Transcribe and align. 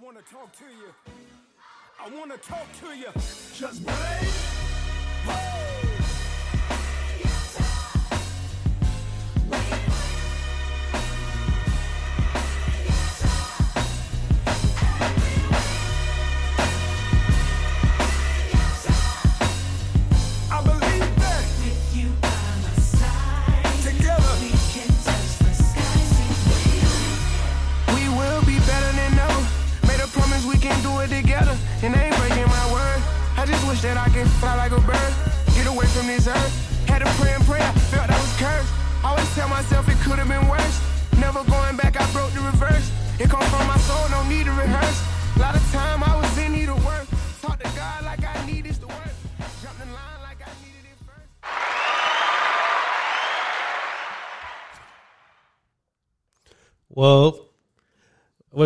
want 0.00 0.16
to 0.16 0.32
talk 0.32 0.52
to 0.52 0.64
you. 0.64 0.94
I 2.00 2.08
want 2.16 2.30
to 2.30 2.38
talk 2.48 2.66
to 2.80 2.96
you. 2.96 3.10
Just 3.54 3.84
break. 3.84 4.47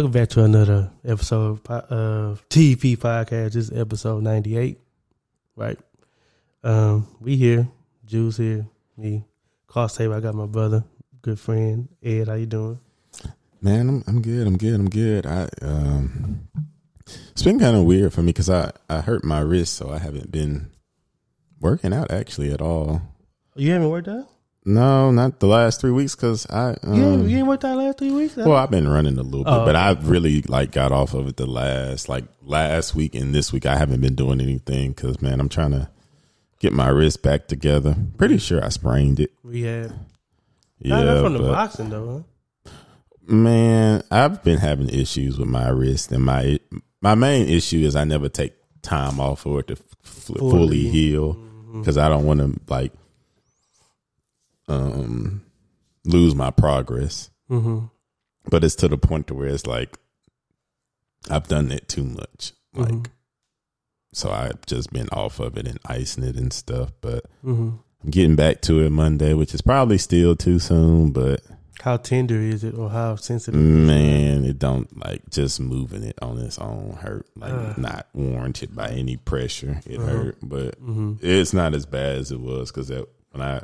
Welcome 0.03 0.21
back 0.21 0.29
to 0.31 0.43
another 0.43 0.91
episode 1.05 1.53
of 1.53 1.63
po- 1.63 2.37
TP 2.51 2.99
Podcast. 2.99 3.53
This 3.53 3.71
is 3.71 3.79
episode 3.79 4.25
98, 4.25 4.81
right? 5.55 5.79
Um, 6.65 7.07
we 7.21 7.37
here, 7.37 7.69
Juice 8.05 8.39
here, 8.39 8.67
me, 8.97 9.25
Table. 9.73 10.15
I 10.15 10.19
got 10.19 10.35
my 10.35 10.47
brother, 10.47 10.83
good 11.21 11.39
friend, 11.39 11.89
Ed. 12.03 12.27
How 12.27 12.35
you 12.35 12.47
doing? 12.47 12.81
Man, 13.61 13.89
I'm 13.89 14.05
I'm 14.09 14.23
good. 14.23 14.45
I'm 14.45 14.59
good. 14.59 14.75
I'm 14.75 14.91
good. 14.91 15.25
I 15.25 15.49
um, 15.63 16.49
it's 17.31 17.45
been 17.45 17.61
kind 17.61 17.77
of 17.77 17.85
weird 17.85 18.13
for 18.13 18.23
me 18.23 18.33
because 18.33 18.51
I 18.51 18.73
I 18.89 19.03
hurt 19.03 19.23
my 19.23 19.39
wrist, 19.39 19.75
so 19.75 19.89
I 19.89 19.99
haven't 19.99 20.33
been 20.33 20.73
working 21.61 21.93
out 21.93 22.11
actually 22.11 22.51
at 22.51 22.61
all. 22.61 23.03
You 23.55 23.71
haven't 23.71 23.89
worked 23.89 24.09
out? 24.09 24.32
No, 24.65 25.11
not 25.11 25.41
the 25.41 25.49
last 25.49 25.81
three 25.81 25.91
weeks 25.91 26.15
because 26.15 26.47
I 26.49 26.77
um, 26.85 26.95
You, 26.95 27.05
ain't, 27.05 27.29
you 27.29 27.39
ain't 27.39 27.47
worked 27.49 27.65
out 27.65 27.77
last 27.79 27.99
three 27.99 28.13
weeks? 28.13 28.37
well, 28.37 28.53
I've 28.55 28.71
been 28.71 28.89
running 28.89 29.19
a 29.19 29.23
little 29.23 29.43
bit, 29.45 29.51
Oh, 29.53 29.65
but. 29.65 29.75
I 29.75 29.91
really 30.03 30.43
like 30.43 30.71
got 30.71 30.93
off 30.93 31.15
of 31.15 31.27
it 31.27 31.37
the 31.37 31.47
last 31.47 32.09
like 32.09 32.25
last 32.43 32.95
week 32.95 33.15
and 33.17 33.35
this 33.35 33.53
week. 33.53 33.67
I 33.67 33.77
haven't 33.77 34.01
been 34.01 34.15
doing 34.15 34.41
anything 34.41 34.93
because 34.93 35.21
man, 35.21 35.41
I'm 35.41 35.49
trying 35.49 35.73
to 35.73 35.89
get 36.61 36.73
my 36.73 36.89
wrist 36.89 37.23
back 37.23 37.49
together. 37.49 37.97
Pretty 38.19 38.39
sure 38.39 38.65
I 38.65 38.69
sprained 38.69 39.19
it. 39.19 39.33
Rehab. 39.43 39.93
Yeah, 40.79 41.03
Yeah, 41.03 41.23
from 41.23 41.33
the 41.33 41.39
but- 41.41 41.53
boxing 41.53 41.91
though. 41.91 42.25
Huh? 42.67 42.73
Man, 43.27 44.03
I've 44.11 44.43
been 44.45 44.59
having 44.59 44.89
issues 44.89 45.39
with 45.39 45.49
my 45.49 45.69
wrist, 45.71 46.11
and 46.13 46.25
my 46.25 46.59
my 47.01 47.15
main 47.17 47.49
issue 47.49 47.79
is 47.79 47.97
I 47.97 48.05
never 48.05 48.29
take 48.29 48.53
time 48.83 49.19
off 49.21 49.41
for 49.41 49.61
it 49.61 49.69
to 49.69 49.73
f- 49.75 49.81
fully, 50.05 50.39
Fully. 50.51 50.89
heal 50.89 51.35
because 51.75 51.99
I 51.99 52.09
don't 52.09 52.27
want 52.27 52.41
to 52.41 52.61
like 52.73 52.93
um 54.69 55.43
lose 56.05 56.35
my 56.35 56.51
progress. 56.51 57.31
Mm-hmm. 57.51 57.87
But 58.51 58.65
it's 58.65 58.75
to 58.77 58.89
the 58.89 58.99
point 58.99 59.27
to 59.29 59.35
where 59.35 59.49
it's 59.49 59.67
like 59.67 59.99
I've 61.31 61.47
done 61.49 61.71
it 61.71 61.89
too 61.89 62.05
much, 62.05 62.53
like 62.75 62.89
Mhm. 62.89 63.07
so 64.13 64.31
I've 64.31 64.65
just 64.67 64.93
been 64.93 65.09
off 65.13 65.39
of 65.39 65.57
it 65.57 65.69
and 65.69 65.79
icing 65.87 66.25
it 66.25 66.37
and 66.37 66.53
stuff. 66.53 66.93
But 67.01 67.25
Mm-hmm. 67.45 67.71
I'm 68.05 68.11
getting 68.11 68.35
back 68.37 68.61
to 68.63 68.81
it 68.81 68.91
Monday, 68.91 69.33
which 69.35 69.55
is 69.55 69.61
probably 69.63 69.99
still 69.99 70.35
too 70.35 70.59
soon, 70.59 71.13
but. 71.13 71.41
How 71.81 71.97
tender 71.97 72.41
is 72.41 72.63
it, 72.65 72.75
or 72.75 72.91
how 72.91 73.17
sensitive? 73.17 73.59
Man, 73.61 74.45
it 74.45 74.59
don't 74.59 74.89
like 75.05 75.29
just 75.31 75.59
moving 75.61 76.03
it 76.05 76.17
on 76.23 76.39
its 76.39 76.59
own 76.59 76.97
hurt. 77.01 77.27
Like 77.37 77.53
Uh. 77.53 77.75
not 77.77 78.07
warranted 78.13 78.75
by 78.75 78.89
any 78.89 79.17
pressure. 79.17 79.81
It 79.87 79.99
Uh-huh. 80.01 80.07
hurt, 80.09 80.39
but 80.43 80.81
Mm-hmm. 80.81 81.15
it's 81.21 81.53
not 81.53 81.75
as 81.75 81.87
bad 81.87 82.19
as 82.19 82.33
it 82.33 82.41
was 82.41 82.71
because 82.73 82.89
that 82.89 83.07
when 83.31 83.43
I 83.43 83.63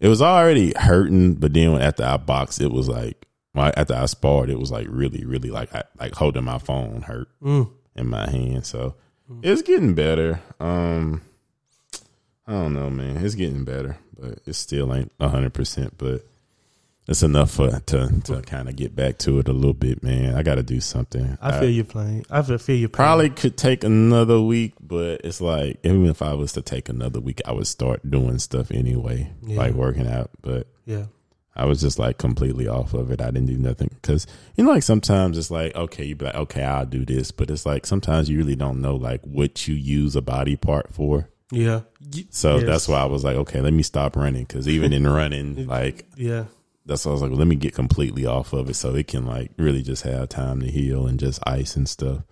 it 0.00 0.08
was 0.08 0.22
already 0.22 0.72
hurting, 0.76 1.34
but 1.34 1.52
then 1.54 1.80
after 1.80 2.04
I 2.04 2.16
boxed, 2.16 2.60
it 2.60 2.70
was 2.72 2.88
like 2.88 3.26
after 3.56 3.94
I 3.94 4.06
sparred, 4.06 4.50
it 4.50 4.58
was 4.58 4.70
like 4.70 4.86
really, 4.88 5.24
really 5.24 5.50
like 5.50 5.74
I, 5.74 5.82
like 5.98 6.14
holding 6.14 6.44
my 6.44 6.58
phone 6.58 7.02
hurt 7.02 7.28
Mm. 7.42 7.70
in 7.96 8.08
my 8.08 8.30
hand. 8.30 8.64
So 8.66 8.94
it's 9.42 9.62
getting 9.62 9.94
better. 9.94 10.40
Um, 10.60 11.22
I 12.46 12.52
don't 12.52 12.72
know, 12.74 12.88
man. 12.88 13.16
It's 13.18 13.34
getting 13.34 13.64
better, 13.64 13.98
but 14.18 14.38
it 14.46 14.54
still 14.54 14.94
ain't 14.94 15.10
hundred 15.20 15.52
percent. 15.54 15.94
But 15.98 16.24
it's 17.08 17.22
enough 17.22 17.50
for 17.52 17.70
to 17.70 18.20
to 18.24 18.42
kind 18.42 18.68
of 18.68 18.76
get 18.76 18.94
back 18.94 19.18
to 19.18 19.38
it 19.38 19.48
a 19.48 19.52
little 19.52 19.72
bit, 19.72 20.02
man. 20.02 20.34
I 20.34 20.42
got 20.42 20.56
to 20.56 20.62
do 20.62 20.80
something. 20.80 21.38
I 21.40 21.58
feel 21.58 21.70
your 21.70 21.84
playing. 21.84 22.26
I 22.30 22.42
feel, 22.42 22.58
feel 22.58 22.76
pain. 22.76 22.88
Probably 22.90 23.30
could 23.30 23.56
take 23.56 23.82
another 23.82 24.40
week, 24.40 24.74
but 24.80 25.22
it's 25.24 25.40
like 25.40 25.80
even 25.82 26.04
if 26.06 26.20
I 26.22 26.34
was 26.34 26.52
to 26.52 26.62
take 26.62 26.88
another 26.88 27.18
week, 27.20 27.40
I 27.46 27.52
would 27.52 27.66
start 27.66 28.08
doing 28.08 28.38
stuff 28.38 28.70
anyway, 28.70 29.32
Yeah. 29.42 29.56
like 29.56 29.72
working 29.74 30.06
out. 30.06 30.30
But 30.42 30.66
Yeah. 30.84 31.06
I 31.56 31.64
was 31.64 31.80
just 31.80 31.98
like 31.98 32.18
completely 32.18 32.68
off 32.68 32.94
of 32.94 33.10
it. 33.10 33.20
I 33.20 33.32
didn't 33.32 33.46
do 33.46 33.56
nothing 33.58 33.90
because 34.00 34.26
you 34.54 34.62
know, 34.64 34.70
like 34.70 34.82
sometimes 34.84 35.36
it's 35.38 35.50
like 35.50 35.74
okay, 35.74 36.04
you 36.04 36.14
be 36.14 36.26
like, 36.26 36.34
okay, 36.34 36.62
I'll 36.62 36.86
do 36.86 37.04
this, 37.06 37.30
but 37.30 37.50
it's 37.50 37.64
like 37.66 37.86
sometimes 37.86 38.28
you 38.28 38.36
really 38.38 38.54
don't 38.54 38.80
know 38.82 38.94
like 38.96 39.22
what 39.22 39.66
you 39.66 39.74
use 39.74 40.14
a 40.14 40.22
body 40.22 40.56
part 40.56 40.92
for. 40.92 41.30
Yeah. 41.50 41.80
So 42.30 42.56
yes. 42.56 42.66
that's 42.66 42.88
why 42.88 43.00
I 43.00 43.06
was 43.06 43.24
like, 43.24 43.36
okay, 43.36 43.62
let 43.62 43.72
me 43.72 43.82
stop 43.82 44.14
running 44.14 44.44
because 44.44 44.68
even 44.68 44.92
in 44.92 45.06
running, 45.06 45.66
like 45.76 46.06
Yeah. 46.14 46.44
That's 46.88 47.04
why 47.04 47.10
I 47.10 47.12
was 47.12 47.22
like, 47.22 47.32
let 47.32 47.46
me 47.46 47.54
get 47.54 47.74
completely 47.74 48.24
off 48.24 48.54
of 48.54 48.70
it 48.70 48.74
so 48.74 48.94
it 48.94 49.06
can 49.06 49.26
like 49.26 49.52
really 49.58 49.82
just 49.82 50.02
have 50.02 50.30
time 50.30 50.60
to 50.60 50.70
heal 50.70 51.06
and 51.06 51.20
just 51.20 51.38
ice 51.46 51.76
and 51.76 51.86
stuff. 51.86 52.22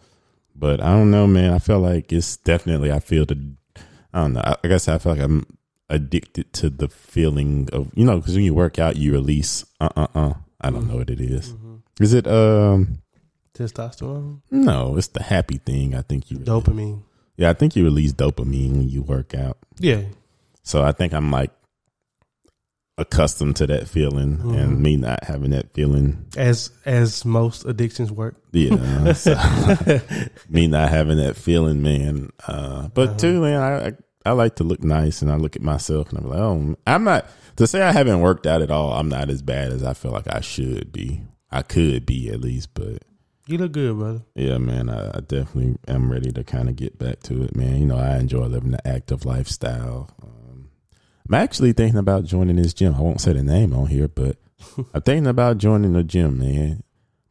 But 0.55 0.81
I 0.81 0.93
don't 0.93 1.11
know, 1.11 1.27
man. 1.27 1.53
I 1.53 1.59
feel 1.59 1.79
like 1.79 2.11
it's 2.11 2.39
definitely 2.39 2.91
I 2.91 2.99
feel 2.99 3.27
the 3.27 3.55
I 4.15 4.23
don't 4.23 4.33
know. 4.33 4.43
I, 4.43 4.67
guess 4.67 4.89
I 4.89 4.97
feel 4.97 5.13
like 5.13 5.23
I'm 5.23 5.47
addicted 5.91 6.53
to 6.55 6.71
the 6.71 6.89
feeling 6.89 7.69
of 7.73 7.91
you 7.95 8.05
know 8.05 8.17
because 8.17 8.35
when 8.35 8.45
you 8.45 8.55
work 8.55 8.79
out 8.79 8.97
you 8.97 9.13
release 9.13 9.65
uh 9.81 9.91
uh 9.95 10.07
uh. 10.15 10.35
I 10.59 10.71
don't 10.71 10.89
know 10.89 10.97
what 10.97 11.11
it 11.11 11.21
is. 11.21 11.55
Is 12.01 12.15
it 12.15 12.27
um 12.27 13.03
Testosterone, 13.55 14.41
no? 14.51 14.97
It's 14.97 15.09
the 15.09 15.23
happy 15.23 15.59
thing. 15.59 15.95
I 15.95 16.01
think 16.01 16.31
you 16.31 16.39
dopamine. 16.39 17.03
Yeah, 17.37 17.51
I 17.51 17.53
think 17.53 17.77
you 17.77 17.85
release 17.85 18.13
dopamine 18.15 18.73
when 18.73 18.89
you 18.89 19.03
work 19.03 19.35
out. 19.35 19.59
Yeah. 19.79 20.01
So 20.63 20.83
I 20.83 20.93
think 20.93 21.13
I'm 21.13 21.31
like 21.31 21.51
accustomed 22.99 23.57
to 23.57 23.67
that 23.67 23.89
feeling 23.89 24.39
Mhm. 24.39 24.59
and 24.59 24.81
me 24.81 24.97
not 24.97 25.23
having 25.25 25.51
that 25.51 25.73
feeling. 25.75 26.25
As 26.37 26.71
as 26.85 27.25
most 27.25 27.65
addictions 27.67 28.11
work. 28.11 28.37
Yeah. 28.53 29.13
so, 29.13 29.35
me 30.49 30.67
not 30.67 30.89
having 30.89 31.19
that 31.19 31.37
feeling, 31.37 31.83
man. 31.83 32.31
Uh, 32.47 32.89
but 32.95 33.09
Uh-huh. 33.11 33.19
too, 33.19 33.41
man, 33.43 33.61
I, 33.61 33.87
I 33.89 33.93
I 34.25 34.33
like 34.33 34.57
to 34.57 34.65
look 34.65 34.83
nice 34.83 35.23
and 35.23 35.31
I 35.31 35.37
look 35.37 35.55
at 35.57 35.63
myself 35.63 36.09
and 36.11 36.19
I'm 36.19 36.29
like, 36.29 36.39
oh, 36.39 36.77
I'm 36.87 37.05
not 37.05 37.27
to 37.57 37.67
say 37.67 37.81
I 37.83 37.93
haven't 37.93 38.21
worked 38.21 38.47
out 38.47 38.61
at 38.63 38.71
all. 38.73 38.93
I'm 38.93 39.09
not 39.09 39.31
as 39.31 39.41
bad 39.41 39.71
as 39.73 39.85
I 39.85 39.95
feel 39.95 40.11
like 40.11 40.27
I 40.33 40.41
should 40.41 40.91
be. 40.91 41.23
I 41.51 41.63
could 41.63 42.05
be 42.07 42.29
at 42.31 42.41
least, 42.41 42.75
but 42.75 43.03
You 43.47 43.59
look 43.59 43.71
good, 43.73 43.97
brother. 43.97 44.23
yeah, 44.35 44.59
man, 44.59 44.91
I, 44.91 45.11
I 45.15 45.21
definitely 45.21 45.77
am 45.87 46.11
ready 46.11 46.33
to 46.33 46.43
kind 46.43 46.69
of 46.69 46.75
get 46.75 46.99
back 46.99 47.21
to 47.25 47.45
it, 47.45 47.55
man. 47.55 47.79
You 47.79 47.87
know, 47.87 47.97
I 47.99 48.17
enjoy 48.19 48.47
living 48.47 48.73
the 48.73 48.85
active 48.89 49.25
lifestyle. 49.25 50.11
I'm 51.29 51.35
actually 51.35 51.73
thinking 51.73 51.99
about 51.99 52.25
joining 52.25 52.57
this 52.57 52.73
gym. 52.75 52.95
I 52.95 53.01
won't 53.01 53.21
say 53.21 53.33
the 53.33 53.43
name 53.43 53.73
on 53.75 53.87
here, 53.87 54.09
but 54.09 54.37
I'm 54.95 55.03
thinking 55.03 55.27
about 55.27 55.59
joining 55.59 55.93
the 55.93 56.05
gym, 56.05 56.39
man. 56.39 56.83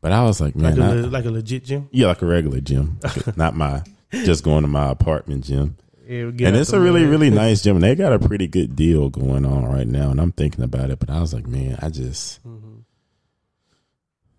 But 0.02 0.12
I 0.12 0.24
was 0.24 0.40
like, 0.42 0.56
man, 0.56 0.78
Like 0.78 0.90
a, 0.90 0.92
I- 1.00 1.10
like 1.10 1.25
a 1.25 1.31
legit 1.31 1.64
gym. 1.66 1.90
yeah, 1.92 2.08
like 2.08 2.22
a 2.22 2.25
regular 2.25 2.60
gym, 2.62 3.00
not 3.36 3.56
my 3.56 3.81
just 4.12 4.44
going 4.44 4.62
to 4.64 4.68
my 4.68 4.90
apartment 4.92 5.44
gym. 5.46 5.78
Yeah, 6.08 6.25
And 6.48 6.56
it's 6.56 6.72
a 6.74 6.80
really, 6.80 7.02
mud. 7.02 7.10
really 7.10 7.30
nice 7.31 7.64
gym. 7.64 7.78
And 7.78 7.84
they 7.84 7.96
got 7.96 8.14
a 8.14 8.19
pretty 8.19 8.48
good 8.48 8.75
deal 8.75 9.10
going 9.10 9.44
on 9.46 9.66
right 9.66 9.88
now. 9.88 10.12
And 10.12 10.22
I'm 10.22 10.31
thinking 10.31 10.64
about 10.64 10.92
it, 10.92 11.00
but 11.00 11.10
I 11.10 11.19
was 11.19 11.34
like, 11.34 11.48
man, 11.48 11.80
I 11.81 11.90
just, 11.90 12.44
Mhm. 12.46 12.84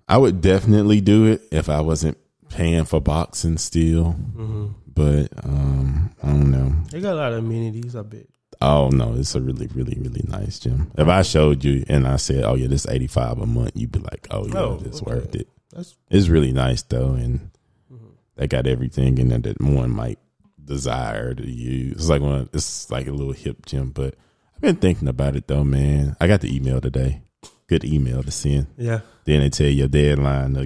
I 0.08 0.18
would 0.18 0.40
definitely 0.40 1.00
do 1.00 1.26
it 1.26 1.42
if 1.50 1.68
I 1.68 1.80
wasn't 1.80 2.16
paying 2.48 2.84
for 2.84 3.00
boxing 3.00 3.58
still. 3.58 4.14
Mhm. 4.36 4.74
But 4.94 5.28
um, 5.44 6.12
I 6.22 6.28
don't 6.28 6.50
know. 6.52 6.72
They 6.90 7.00
got 7.00 7.14
a 7.14 7.16
lot 7.16 7.32
of 7.32 7.38
amenities. 7.40 7.96
I 7.96 8.02
bet. 8.02 8.26
Oh 8.68 8.88
no, 8.90 9.14
it's 9.14 9.34
a 9.34 9.40
really, 9.40 9.68
really, 9.68 9.96
really 10.00 10.24
nice 10.28 10.58
gym. 10.58 10.90
If 10.98 11.06
I 11.08 11.22
showed 11.22 11.62
you 11.64 11.84
and 11.88 12.06
I 12.06 12.16
said, 12.16 12.42
"Oh 12.44 12.54
yeah, 12.54 12.66
this 12.68 12.86
eighty 12.88 13.06
five 13.06 13.38
a 13.38 13.46
month," 13.46 13.72
you'd 13.74 13.92
be 13.92 14.00
like, 14.00 14.26
"Oh 14.30 14.46
yeah, 14.46 14.58
Oh, 14.58 14.82
it's 14.84 15.00
okay. 15.02 15.10
worth 15.14 15.34
it." 15.36 15.48
That's 15.72 15.94
It's 16.10 16.28
really 16.28 16.52
nice 16.52 16.82
though, 16.82 17.12
and 17.12 17.50
Mhm. 17.92 17.98
they 18.36 18.46
got 18.48 18.66
everything 18.66 19.18
in 19.18 19.28
there 19.28 19.38
that 19.38 19.60
one 19.60 19.90
might 19.90 20.18
desire 20.64 21.34
to 21.34 21.46
use. 21.48 21.92
It's 21.96 22.08
like 22.08 22.22
one, 22.22 22.48
it's 22.52 22.90
like 22.90 23.06
a 23.06 23.12
little 23.12 23.32
hip 23.34 23.66
gym, 23.66 23.90
but 23.90 24.14
I've 24.54 24.60
been 24.62 24.76
thinking 24.76 25.06
about 25.08 25.36
it 25.36 25.46
though, 25.46 25.64
man. 25.64 26.16
I 26.20 26.26
got 26.26 26.40
the 26.40 26.54
email 26.54 26.80
today. 26.80 27.22
Good 27.68 27.84
email 27.84 28.22
to 28.22 28.30
send. 28.30 28.66
yeah. 28.78 29.00
Then 29.24 29.40
they 29.40 29.50
tell 29.50 29.66
you 29.66 29.72
your 29.74 29.88
deadline 29.88 30.54
to 30.54 30.62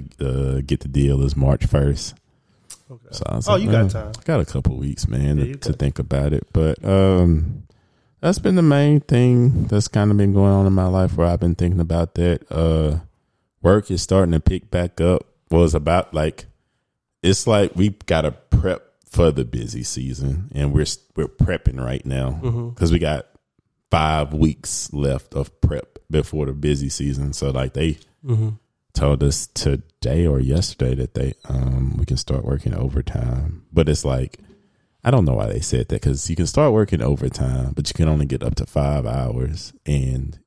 uh, 0.57 0.61
get 0.65 0.79
the 0.81 0.87
deal 0.87 1.21
is 1.23 1.35
March 1.35 1.65
first. 1.65 2.13
Okay. 2.89 3.07
So 3.11 3.23
Oh, 3.27 3.39
like, 3.53 3.63
you 3.63 3.71
got 3.71 3.85
"Uh, 3.85 3.89
time. 3.89 4.11
I 4.19 4.23
got 4.23 4.39
a 4.39 4.45
couple 4.45 4.77
weeks, 4.77 5.07
man, 5.07 5.37
Yeah, 5.39 5.45
to- 5.53 5.57
to 5.57 5.73
think 5.73 5.97
about 5.99 6.31
it. 6.33 6.47
But 6.53 6.83
um, 6.85 7.63
that's 8.21 8.39
been 8.39 8.55
the 8.55 8.61
main 8.61 8.99
thing 9.01 9.65
that's 9.65 9.87
kind 9.87 10.11
of 10.11 10.17
been 10.17 10.33
going 10.33 10.51
on 10.51 10.65
in 10.67 10.73
my 10.73 10.85
life 10.87 11.17
where 11.17 11.27
I've 11.27 11.39
been 11.39 11.55
thinking 11.55 11.79
about 11.79 12.15
that. 12.15 12.49
Uh, 12.51 12.99
work 13.61 13.89
is 13.91 14.01
starting 14.01 14.31
to 14.33 14.39
pick 14.39 14.69
back 14.71 15.01
up. 15.01 15.25
Was 15.49 15.75
about 15.75 16.13
like 16.13 16.45
it's 17.21 17.45
like 17.45 17.75
we 17.75 17.89
got 18.05 18.21
to 18.21 18.31
prep 18.31 18.83
for 19.09 19.31
the 19.31 19.43
busy 19.43 19.83
season, 19.83 20.49
and 20.55 20.71
we're 20.73 20.85
we're 21.15 21.27
prepping 21.27 21.83
right 21.83 22.05
now 22.05 22.39
Mm-hmm. 22.41 22.69
because 22.69 22.91
we 22.91 22.99
got 22.99 23.27
five 23.89 24.33
weeks 24.33 24.91
left 24.93 25.33
of 25.33 25.59
prep 25.59 25.99
before 26.09 26.45
the 26.45 26.53
busy 26.53 26.87
season. 26.89 27.33
So 27.33 27.49
like 27.51 27.73
they 27.73 27.97
Mm-hmm. 28.25 28.49
told 28.93 29.23
us 29.23 29.47
today 29.47 30.27
or 30.27 30.39
yesterday 30.39 30.93
that 30.95 31.15
they 31.15 31.33
um 31.49 31.97
we 31.97 32.05
can 32.05 32.17
start 32.17 32.45
working 32.45 32.73
overtime, 32.73 33.65
but 33.73 33.89
it's 33.89 34.05
like 34.05 34.37
I 35.03 35.11
don't 35.11 35.25
know 35.25 35.33
why 35.33 35.47
they 35.47 35.59
said 35.61 35.87
that 35.89 36.01
because 36.01 36.29
you 36.29 36.35
can 36.35 36.47
start 36.47 36.73
working 36.73 37.01
overtime, 37.01 37.73
but 37.75 37.87
you 37.89 37.93
can 37.93 38.07
only 38.07 38.25
get 38.25 38.43
up 38.43 38.55
to 38.55 38.65
five 38.65 39.05
hours, 39.05 39.73
and 39.85 40.37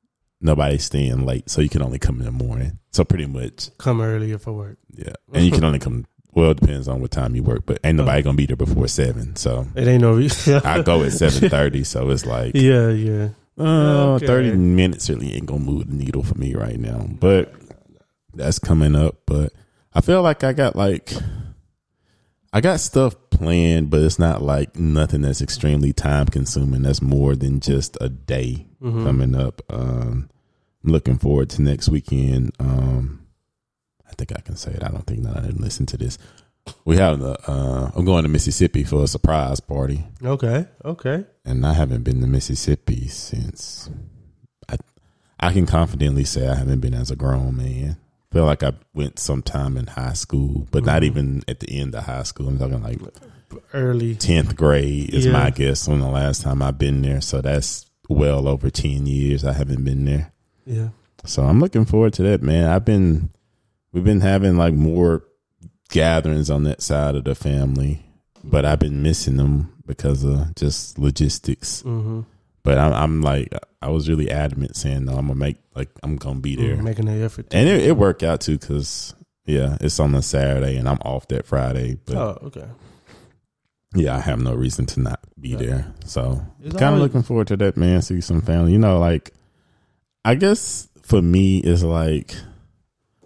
nobody's 0.41 0.83
staying 0.85 1.25
late, 1.25 1.49
so 1.49 1.61
you 1.61 1.69
can 1.69 1.81
only 1.81 1.99
come 1.99 2.19
in 2.19 2.25
the 2.25 2.31
morning. 2.31 2.79
So 2.91 3.03
pretty 3.03 3.25
much, 3.25 3.69
Come 3.77 3.99
earlier 4.01 4.37
for 4.37 4.53
work. 4.53 4.77
yeah, 4.95 5.13
and 5.33 5.43
you 5.45 5.51
can 5.51 5.63
only 5.63 5.79
come. 5.79 6.05
Well, 6.33 6.51
it 6.51 6.59
depends 6.59 6.87
on 6.89 6.99
what 7.01 7.11
time 7.11 7.33
you 7.35 7.43
work, 7.43 7.65
but 7.65 7.79
ain't 7.83 7.97
nobody 7.97 8.21
gonna 8.21 8.35
be 8.37 8.45
there 8.45 8.55
before 8.57 8.87
seven. 8.89 9.35
So 9.37 9.67
It 9.75 9.87
ain't 9.87 10.01
no 10.01 10.13
reason. 10.13 10.61
I 10.65 10.81
go 10.81 11.03
at 11.03 11.11
seven 11.13 11.49
thirty, 11.49 11.83
so 11.83 12.09
it's 12.09 12.25
like 12.25 12.51
yeah, 12.55 12.89
yeah. 12.89 13.29
uh, 13.57 14.15
Okay. 14.15 14.27
30 14.27 14.51
minutes 14.55 15.05
certainly 15.05 15.33
ain't 15.33 15.45
gonna 15.45 15.59
move 15.61 15.87
the 15.87 15.95
needle 15.95 16.23
for 16.23 16.35
me 16.35 16.53
right 16.53 16.77
now, 16.79 17.07
but 17.19 17.53
that's 18.33 18.59
coming 18.59 18.95
up. 18.95 19.15
But 19.25 19.53
I 19.93 20.01
feel 20.01 20.21
like 20.21 20.43
I 20.43 20.51
got 20.51 20.75
like, 20.75 21.13
I 22.51 22.61
got 22.61 22.79
stuff 22.79 23.15
planned, 23.35 23.89
but 23.89 24.01
it's 24.01 24.19
not 24.19 24.41
like 24.41 24.75
nothing 24.75 25.21
that's 25.21 25.41
extremely 25.41 25.93
time 25.93 26.25
consuming. 26.27 26.81
That's 26.83 27.01
more 27.01 27.35
than 27.35 27.59
just 27.59 27.97
a 28.01 28.09
day 28.09 28.65
coming 28.81 29.35
up. 29.35 29.61
Um, 29.69 30.29
I'm 30.83 30.91
looking 30.91 31.17
forward 31.17 31.49
to 31.51 31.61
next 31.61 31.89
weekend. 31.89 32.51
Um, 32.59 33.25
I 34.07 34.13
think 34.13 34.31
I 34.35 34.41
can 34.41 34.55
say 34.55 34.71
it. 34.71 34.83
I 34.83 34.89
don't 34.89 35.05
think 35.07 35.23
that 35.23 35.37
I 35.37 35.41
didn't 35.41 35.61
listen 35.61 35.85
to 35.87 35.97
this. 35.97 36.17
We 36.83 36.97
have 36.97 37.19
the, 37.19 37.37
uh, 37.49 37.91
I'm 37.95 38.05
going 38.05 38.23
to 38.23 38.29
Mississippi 38.29 38.83
for 38.83 39.03
a 39.03 39.07
surprise 39.07 39.59
party 39.59 40.03
Okay, 40.23 40.65
okay. 40.83 41.25
and 41.43 41.63
I 41.65 41.73
haven't 41.73 42.03
been 42.03 42.21
to 42.21 42.27
Mississippi 42.27 43.07
since 43.07 43.87
I 44.67 44.77
I 45.39 45.53
can 45.53 45.67
confidently 45.67 46.23
say 46.23 46.47
I 46.47 46.55
haven't 46.55 46.79
been 46.79 46.95
as 46.95 47.11
a 47.11 47.15
grown 47.15 47.57
man. 47.57 47.97
Feel 48.35 48.43
like 48.43 48.63
I 48.63 48.73
went 48.93 49.17
sometime 49.17 49.77
in 49.77 49.87
high 49.87 50.11
school, 50.11 50.67
but 50.69 50.83
not 50.83 51.05
even 51.05 51.41
at 51.47 51.61
the 51.61 51.79
end 51.79 51.95
of 51.95 52.03
high 52.03 52.23
school. 52.23 52.49
I'm 52.49 52.59
talking 52.59 52.83
like 52.83 52.99
Early. 53.73 54.15
tenth 54.15 54.57
grade 54.57 55.13
is 55.13 55.25
Yeah. 55.25 55.31
my 55.31 55.51
guess 55.51 55.87
on 55.87 56.01
the 56.01 56.09
last 56.09 56.41
time 56.41 56.61
I've 56.61 56.77
been 56.77 57.01
there. 57.01 57.21
So 57.21 57.39
that's 57.39 57.85
well 58.09 58.49
over 58.49 58.69
ten 58.69 59.07
years 59.07 59.45
I 59.45 59.53
haven't 59.53 59.85
been 59.85 60.03
there. 60.03 60.33
Yeah. 60.65 60.89
So 61.23 61.43
I'm 61.45 61.61
looking 61.61 61.85
forward 61.85 62.11
to 62.15 62.23
that, 62.23 62.41
man. 62.43 62.67
I've 62.67 62.83
been 62.83 63.29
we've 63.93 64.03
been 64.03 64.19
having 64.19 64.57
like 64.57 64.73
more 64.73 65.23
gatherings 65.87 66.49
on 66.49 66.63
that 66.63 66.81
side 66.81 67.15
of 67.15 67.23
the 67.23 67.35
family, 67.35 68.05
but 68.43 68.65
I've 68.65 68.79
been 68.79 69.01
missing 69.01 69.37
them 69.37 69.71
because 69.87 70.25
of 70.25 70.53
just 70.55 70.99
logistics. 70.99 71.83
Mm-hmm. 71.83 72.23
But 72.65 72.77
I'm, 72.79 72.93
I'm 72.93 73.21
like, 73.21 73.53
I 73.81 73.89
was 73.89 74.09
really 74.09 74.29
adamant 74.31 74.75
saying, 74.75 75.05
no, 75.05 75.13
I'm 75.13 75.27
gonna 75.27 75.35
make 75.39 75.57
like 75.75 75.89
I'm 76.03 76.17
gonna 76.17 76.39
be 76.39 76.55
there, 76.55 76.75
Making 76.81 77.07
an 77.07 77.23
effort. 77.23 77.47
and 77.51 77.69
it, 77.69 77.83
it 77.83 77.95
worked 77.97 78.23
out 78.23 78.41
too 78.41 78.57
because 78.57 79.13
yeah, 79.45 79.77
it's 79.79 79.99
on 79.99 80.13
a 80.15 80.21
Saturday 80.21 80.75
and 80.77 80.89
I'm 80.89 80.97
off 81.05 81.27
that 81.29 81.45
Friday. 81.45 81.97
But 82.05 82.15
oh, 82.17 82.39
okay. 82.47 82.65
yeah, 83.93 84.15
I 84.15 84.19
have 84.19 84.39
no 84.39 84.53
reason 84.55 84.85
to 84.87 84.99
not 84.99 85.19
be 85.39 85.49
Yeah. 85.49 85.57
there. 85.57 85.93
So 86.05 86.41
kind 86.77 86.95
of 86.95 87.01
looking 87.01 87.21
forward 87.23 87.47
to 87.47 87.57
that, 87.57 87.77
man. 87.77 88.01
See 88.01 88.19
some 88.21 88.41
family. 88.41 88.71
You 88.73 88.79
know, 88.79 88.97
like 88.99 89.31
I 90.25 90.33
guess 90.35 90.89
for 91.03 91.21
me, 91.21 91.59
it's 91.59 91.83
like 91.83 92.33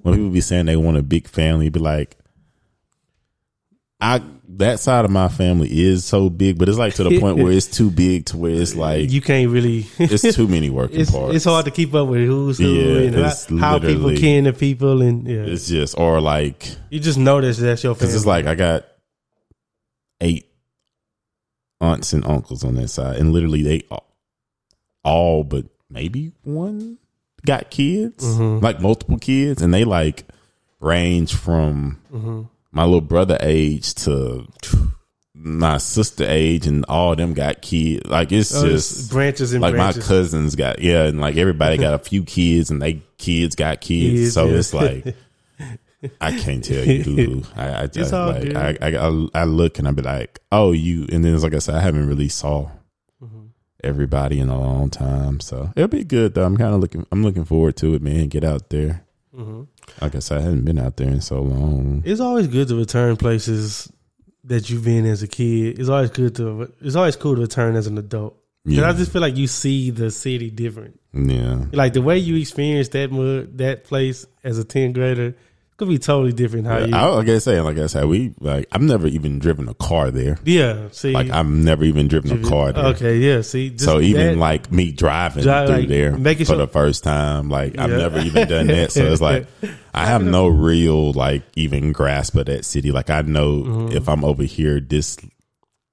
when 0.01 0.15
people 0.15 0.29
be 0.31 0.41
saying 0.41 0.65
they 0.65 0.75
want 0.75 0.97
a 0.97 1.01
big 1.03 1.27
family, 1.27 1.69
be 1.69 1.79
like, 1.79 2.17
I 4.01 4.21
that 4.53 4.79
side 4.79 5.05
of 5.05 5.11
my 5.11 5.27
family 5.27 5.69
is 5.87 6.05
so 6.05 6.29
big, 6.29 6.57
but 6.57 6.69
it's 6.69 6.77
like 6.77 6.93
to 6.95 7.03
the 7.03 7.19
point 7.19 7.37
where 7.37 7.51
it's 7.51 7.67
too 7.67 7.91
big 7.91 8.25
to 8.27 8.37
where 8.37 8.51
it's 8.51 8.75
like 8.87 9.11
you 9.11 9.21
can't 9.21 9.49
really. 9.51 9.85
it's 9.99 10.35
too 10.35 10.47
many 10.47 10.69
working 10.69 11.01
it's, 11.01 11.11
parts. 11.11 11.35
it's 11.35 11.45
hard 11.45 11.65
to 11.65 11.71
keep 11.71 11.93
up 11.93 12.07
with 12.07 12.25
who's 12.25 12.57
who 12.57 12.65
Yeah, 12.67 13.07
and 13.07 13.59
how, 13.59 13.73
how 13.73 13.79
people 13.79 14.15
kin 14.15 14.45
to 14.45 14.53
people, 14.53 15.01
and 15.01 15.27
yeah, 15.27 15.43
It's 15.43 15.67
just 15.67 15.97
or 15.97 16.21
like 16.21 16.69
you 16.89 16.99
just 16.99 17.17
notice 17.19 17.57
that's 17.57 17.83
your 17.83 17.93
family. 17.93 17.99
because 18.07 18.15
it's 18.15 18.25
like 18.25 18.45
I 18.45 18.55
got 18.55 18.85
eight 20.21 20.45
aunts 21.81 22.13
and 22.13 22.25
uncles 22.25 22.63
on 22.63 22.75
that 22.75 22.87
side, 22.89 23.17
and 23.17 23.31
literally 23.33 23.63
they 23.63 23.83
all, 23.91 24.05
all 25.03 25.43
but 25.43 25.65
maybe 25.89 26.31
one 26.43 26.97
got 27.45 27.69
kids, 27.69 28.23
Mhm. 28.23 28.61
like 28.61 28.81
multiple 28.81 29.17
kids, 29.17 29.61
and 29.61 29.73
they 29.73 29.83
like 29.85 30.25
range 30.79 31.33
from 31.33 31.99
Mhm. 32.13 32.47
My 32.71 32.83
little 32.83 33.01
brother 33.01 33.37
age 33.41 33.93
to 33.95 34.45
my 35.33 35.77
sister 35.77 36.25
age, 36.27 36.67
and 36.67 36.85
all 36.89 37.11
of 37.13 37.17
them 37.17 37.33
got 37.33 37.61
kids. 37.61 38.05
Like 38.09 38.31
it's 38.31 38.53
Oh, 38.53 38.65
it's 38.65 38.89
just 38.97 39.11
branches 39.11 39.53
and 39.53 39.61
like 39.61 39.73
branches. 39.73 40.03
my 40.03 40.07
cousins 40.07 40.55
got 40.55 40.79
yeah, 40.79 41.05
and 41.05 41.21
like 41.21 41.37
everybody 41.37 41.77
got 41.77 41.93
a 41.93 41.99
few 41.99 42.23
kids, 42.23 42.69
and 42.71 42.81
they 42.81 43.01
kids 43.17 43.55
got 43.55 43.79
kids. 43.81 44.19
Kids, 44.19 44.33
so 44.33 44.47
yeah. 44.47 44.55
it's 44.57 44.73
like 44.73 45.15
I 46.21 46.37
can't 46.37 46.63
tell 46.63 46.83
you 46.85 47.03
who. 47.03 47.43
I 47.55 47.83
I, 47.83 47.89
all 48.11 48.31
like. 48.31 48.55
I, 48.55 48.77
I 48.81 49.27
I 49.33 49.43
look 49.45 49.79
and 49.79 49.87
I 49.87 49.91
be 49.91 50.01
like, 50.01 50.39
oh, 50.51 50.71
you. 50.71 51.05
And 51.11 51.23
then 51.23 51.33
it's 51.33 51.43
like 51.43 51.53
I 51.53 51.59
said, 51.59 51.75
I 51.75 51.81
haven't 51.81 52.07
really 52.07 52.29
saw 52.29 52.71
Mm-hmm. 53.21 53.47
everybody 53.83 54.39
in 54.39 54.47
a 54.47 54.57
long 54.57 54.89
time, 54.89 55.41
so 55.41 55.73
it'll 55.75 55.89
be 55.89 56.05
good 56.05 56.35
though. 56.35 56.45
I'm 56.45 56.55
kind 56.55 56.73
of 56.73 56.79
looking. 56.79 57.05
I'm 57.11 57.21
looking 57.23 57.43
forward 57.43 57.75
to 57.77 57.93
it, 57.95 58.01
man. 58.01 58.29
Get 58.29 58.45
out 58.45 58.69
there. 58.69 59.03
Mhm. 59.39 59.67
Like 60.01 60.15
I 60.15 60.19
said, 60.19 60.39
I 60.39 60.41
haven't 60.41 60.65
been 60.65 60.77
out 60.79 60.97
there 60.97 61.07
in 61.09 61.21
so 61.21 61.41
long. 61.41 62.03
It's 62.05 62.19
always 62.19 62.47
good 62.47 62.67
to 62.67 62.75
return 62.75 63.15
places 63.15 63.91
that 64.43 64.69
you've 64.69 64.83
been 64.83 65.05
as 65.05 65.23
a 65.23 65.27
kid. 65.27 65.79
It's 65.79 65.89
always 65.89 66.09
good 66.09 66.35
to. 66.35 66.71
It's 66.81 66.95
always 66.95 67.15
cool 67.15 67.35
to 67.35 67.41
return 67.41 67.75
as 67.75 67.87
an 67.87 67.97
adult. 67.97 68.35
'Cause 68.65 68.73
Yeah, 68.75 68.89
I 68.89 68.93
just 68.93 69.11
feel 69.11 69.21
like 69.21 69.37
you 69.37 69.47
see 69.47 69.89
the 69.89 70.11
city 70.11 70.49
different. 70.51 70.99
yeah. 71.13 71.65
Like 71.71 71.93
the 71.93 72.01
way 72.01 72.17
you 72.17 72.35
experience 72.35 72.89
that 72.89 73.11
mud, 73.11 73.57
that 73.57 73.85
place 73.85 74.25
as 74.43 74.57
a 74.59 74.63
10th 74.65 74.93
grader, 74.95 75.35
could 75.79 75.87
be 75.89 75.97
totally 75.97 76.31
different 76.33 76.67
how 76.67 76.77
you. 76.77 76.93
I, 76.95 77.05
like 77.07 77.27
I 77.29 77.39
say, 77.39 77.59
like 77.61 77.77
I 77.79 77.87
said, 77.87 78.05
we 78.05 78.33
like 78.39 78.67
I've 78.71 78.81
never 78.81 79.07
even 79.07 79.39
driven 79.39 79.67
a 79.67 79.73
car 79.73 80.11
there. 80.11 80.37
yeah, 80.45 80.89
see. 80.91 81.11
Like 81.13 81.29
I've 81.31 81.47
never 81.47 81.83
even 81.85 82.07
driven 82.07 82.43
a 82.43 82.47
car 82.47 82.71
there. 82.71 82.85
Okay, 82.87 83.17
yeah, 83.17 83.41
see. 83.41 83.75
So 83.77 83.99
even 83.99 84.27
that- 84.27 84.37
like 84.37 84.71
me 84.71 84.91
driving 84.91 85.43
Drive, 85.43 85.67
through 85.67 85.77
like, 85.77 85.87
there 85.87 86.11
for 86.15 86.43
sure- 86.45 86.57
the 86.57 86.67
first 86.67 87.03
time, 87.03 87.49
like 87.49 87.77
I've 87.79 87.89
never 87.89 88.19
even 88.19 88.47
done 88.47 88.67
that. 88.67 88.91
So 88.91 89.03
it's 89.05 89.21
like 89.21 89.47
I 89.93 90.05
have 90.05 90.23
no 90.23 90.47
real 90.47 91.13
like 91.13 91.41
even 91.55 91.91
grasp 91.93 92.35
of 92.35 92.45
that 92.45 92.65
city. 92.65 92.91
Like 92.91 93.09
I 93.09 93.21
know 93.21 93.63
Mm-hmm. 93.63 93.97
if 93.97 94.07
I'm 94.07 94.23
over 94.23 94.43
here, 94.43 94.79
this 94.79 95.17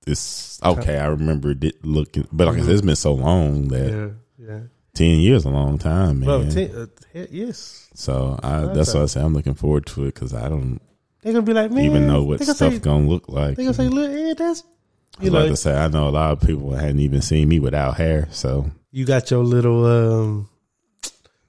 this 0.05 0.61
okay. 0.63 0.99
I 0.99 1.07
remember 1.07 1.51
it 1.53 1.85
looking, 1.85 2.29
but 2.33 2.47
like 2.49 2.61
said, 2.63 2.69
it's 2.71 2.83
been 2.83 2.97
so 2.97 3.15
long 3.15 3.69
that 3.69 3.91
Yeah, 4.39 4.47
yeah. 4.49 4.61
Ten 4.97 5.21
years 5.21 5.45
a 5.45 5.51
long 5.51 5.79
time, 5.79 6.21
man. 6.21 6.27
Bro, 6.27 6.51
ten, 6.51 6.71
uh, 6.75 7.27
yes. 7.31 7.89
so 7.95 8.39
I, 8.43 8.63
that's 8.75 8.93
why 8.95 9.03
I 9.03 9.07
say 9.07 9.21
I'm 9.23 9.35
looking 9.35 9.55
forward 9.55 9.87
to 9.87 10.05
it 10.05 10.15
because 10.15 10.35
I 10.35 10.49
don't 10.49 10.81
They're 11.23 11.33
going 11.33 11.45
to 11.45 11.51
be 11.51 11.55
like, 11.55 11.71
man. 11.71 11.85
even 11.85 12.07
know 12.07 12.25
what 12.25 12.41
gonna 12.41 12.55
stuff 12.55 12.73
say, 12.73 12.79
gonna 12.81 13.07
look 13.07 13.29
like. 13.29 13.57
They 13.57 13.63
going 13.65 13.75
to 13.75 13.83
say, 13.83 13.89
look, 13.89 14.11
yeah, 14.11 14.35
that's. 14.37 14.63
I 15.19 15.25
You 15.25 15.31
was 15.31 15.35
about 15.35 15.43
know, 15.45 15.49
to 15.49 15.57
say 15.57 15.75
I 15.77 15.89
know 15.89 16.09
a 16.09 16.11
lot 16.11 16.33
of 16.33 16.41
people 16.47 16.75
hadn't 16.75 17.01
even 17.01 17.23
seen 17.23 17.49
me 17.49 17.59
without 17.61 17.97
hair, 17.97 18.29
so 18.33 18.71
you 18.91 19.05
got 19.07 19.31
your 19.31 19.45
little. 19.45 19.87
um 19.87 20.49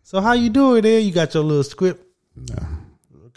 So 0.03 0.21
how 0.21 0.33
you 0.33 0.49
doing 0.49 0.83
there? 0.83 0.99
You 0.99 1.11
got 1.11 1.33
your 1.33 1.43
little 1.43 1.63
script. 1.63 2.01
no, 2.35 2.55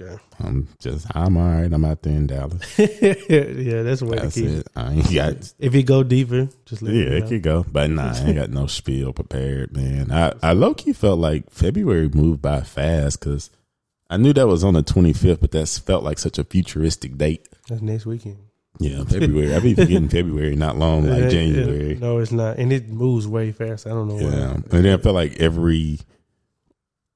Okay. 0.01 0.17
I'm 0.39 0.69
just 0.79 1.07
I'm 1.15 1.37
all 1.37 1.43
right. 1.43 1.73
I'm 1.73 1.85
out 1.85 2.03
there 2.03 2.15
in 2.15 2.27
Dallas. 2.27 2.79
yeah, 2.79 3.83
that's 3.83 4.01
the 4.01 4.07
way 4.09 4.19
That's 4.19 4.35
to 4.35 4.41
keep 4.41 4.51
it. 4.51 4.69
I 4.75 4.93
ain't 4.93 5.15
got 5.15 5.53
If 5.59 5.75
you 5.75 5.83
go 5.83 6.03
deeper, 6.03 6.49
just 6.65 6.83
let 6.83 6.95
yeah, 6.95 7.11
it 7.11 7.29
could 7.29 7.43
go, 7.43 7.65
but 7.71 7.91
nah, 7.91 8.13
I 8.15 8.19
ain't 8.21 8.37
got 8.37 8.51
no 8.51 8.67
spiel 8.69 9.13
prepared, 9.13 9.77
man. 9.77 10.11
I 10.11 10.33
I 10.43 10.53
low 10.53 10.75
key 10.75 10.93
felt 10.93 11.19
like 11.19 11.51
February 11.51 12.09
moved 12.09 12.41
by 12.41 12.63
fast 12.63 13.21
because 13.21 13.51
I 14.09 14.17
knew 14.17 14.33
that 14.33 14.49
was 14.49 14.65
on 14.65 14.75
the 14.75 14.83
25th, 14.83 15.41
but 15.41 15.53
that 15.53 15.69
felt 15.69 16.03
like 16.03 16.19
such 16.19 16.39
a 16.39 16.45
futuristic 16.45 17.17
date. 17.17 17.49
That's 17.69 17.83
next 17.83 18.07
weekend. 18.07 18.39
Yeah, 18.79 19.05
February. 19.05 19.55
I 19.55 19.61
be 19.61 19.75
forgetting 19.75 20.09
February, 20.09 20.57
not 20.57 20.79
long 20.79 21.05
like. 21.05 21.31
January. 21.31 21.97
No, 21.97 22.19
it's 22.19 22.33
not, 22.33 22.57
and 22.57 22.73
it 22.73 22.89
moves 22.89 23.29
way 23.29 23.53
fast. 23.53 23.87
I 23.87 23.91
don't 23.91 24.09
know 24.09 24.15
why. 24.15 24.31
Yeah, 24.31 24.53
and 24.55 24.85
then 24.85 24.87
I 24.87 24.97
felt 24.97 25.15
like 25.15 25.39
every 25.39 25.99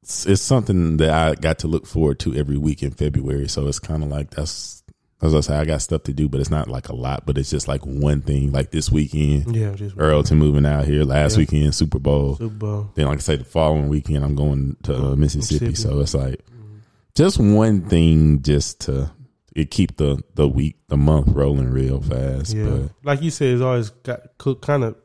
it's, 0.05 0.27
it's 0.27 0.43
something 0.43 0.99
that 0.99 1.11
I 1.11 1.35
got 1.35 1.59
to 1.61 1.67
look 1.69 1.87
forward 1.87 2.19
to 2.21 2.35
every 2.35 2.59
week 2.59 2.83
in 2.83 2.91
February. 2.91 3.49
So 3.49 3.67
it's 3.67 3.79
kind 3.79 4.03
of 4.03 4.11
like 4.11 4.31
that's 4.31 4.83
as 5.23 5.35
I 5.35 5.41
say, 5.41 5.57
I 5.57 5.65
got 5.65 5.81
stuff 5.81 6.03
to 6.03 6.13
do, 6.13 6.29
but 6.29 6.41
it's 6.41 6.51
not 6.51 6.69
like 6.69 6.91
a 6.91 6.95
lot. 6.95 7.25
But 7.25 7.39
it's 7.39 7.49
just 7.49 7.67
like 7.67 7.87
one 7.87 8.21
thing. 8.21 8.53
Like 8.53 8.71
this 8.71 8.93
weekend, 8.93 9.57
Yeah, 9.57 9.73
just 9.73 9.97
Earlton 9.97 10.37
moving 10.39 10.67
out 10.67 10.85
here. 10.85 11.05
Last 11.05 11.33
Yeah. 11.33 11.39
weekend, 11.39 11.75
Super 11.75 11.99
Bowl. 11.99 12.37
Super 12.37 12.55
Bowl. 12.55 12.91
Then, 12.95 13.07
like 13.07 13.19
I 13.19 13.21
say, 13.21 13.37
the 13.37 13.45
following 13.45 13.89
weekend, 13.89 14.23
I'm 14.23 14.35
going 14.35 14.77
to 14.83 14.95
uh, 14.95 15.17
Mississippi. 15.17 15.71
Mississippi. 15.71 15.75
So 15.77 16.01
it's 16.01 16.15
like 16.15 16.41
just 17.15 17.39
one 17.41 17.89
thing, 17.89 18.43
just 18.43 18.81
to 18.83 19.11
it 19.57 19.71
keep 19.71 19.97
the 19.97 20.23
the 20.35 20.47
week 20.49 20.77
the 20.89 20.97
month 20.99 21.29
rolling 21.29 21.71
real 21.71 22.03
fast. 22.03 22.53
Yeah, 22.53 22.65
But 22.65 22.91
like 23.05 23.23
you 23.23 23.31
said, 23.31 23.55
it's 23.55 23.63
always 23.63 23.89
got 23.91 24.21
kind 24.61 24.85
of 24.85 24.97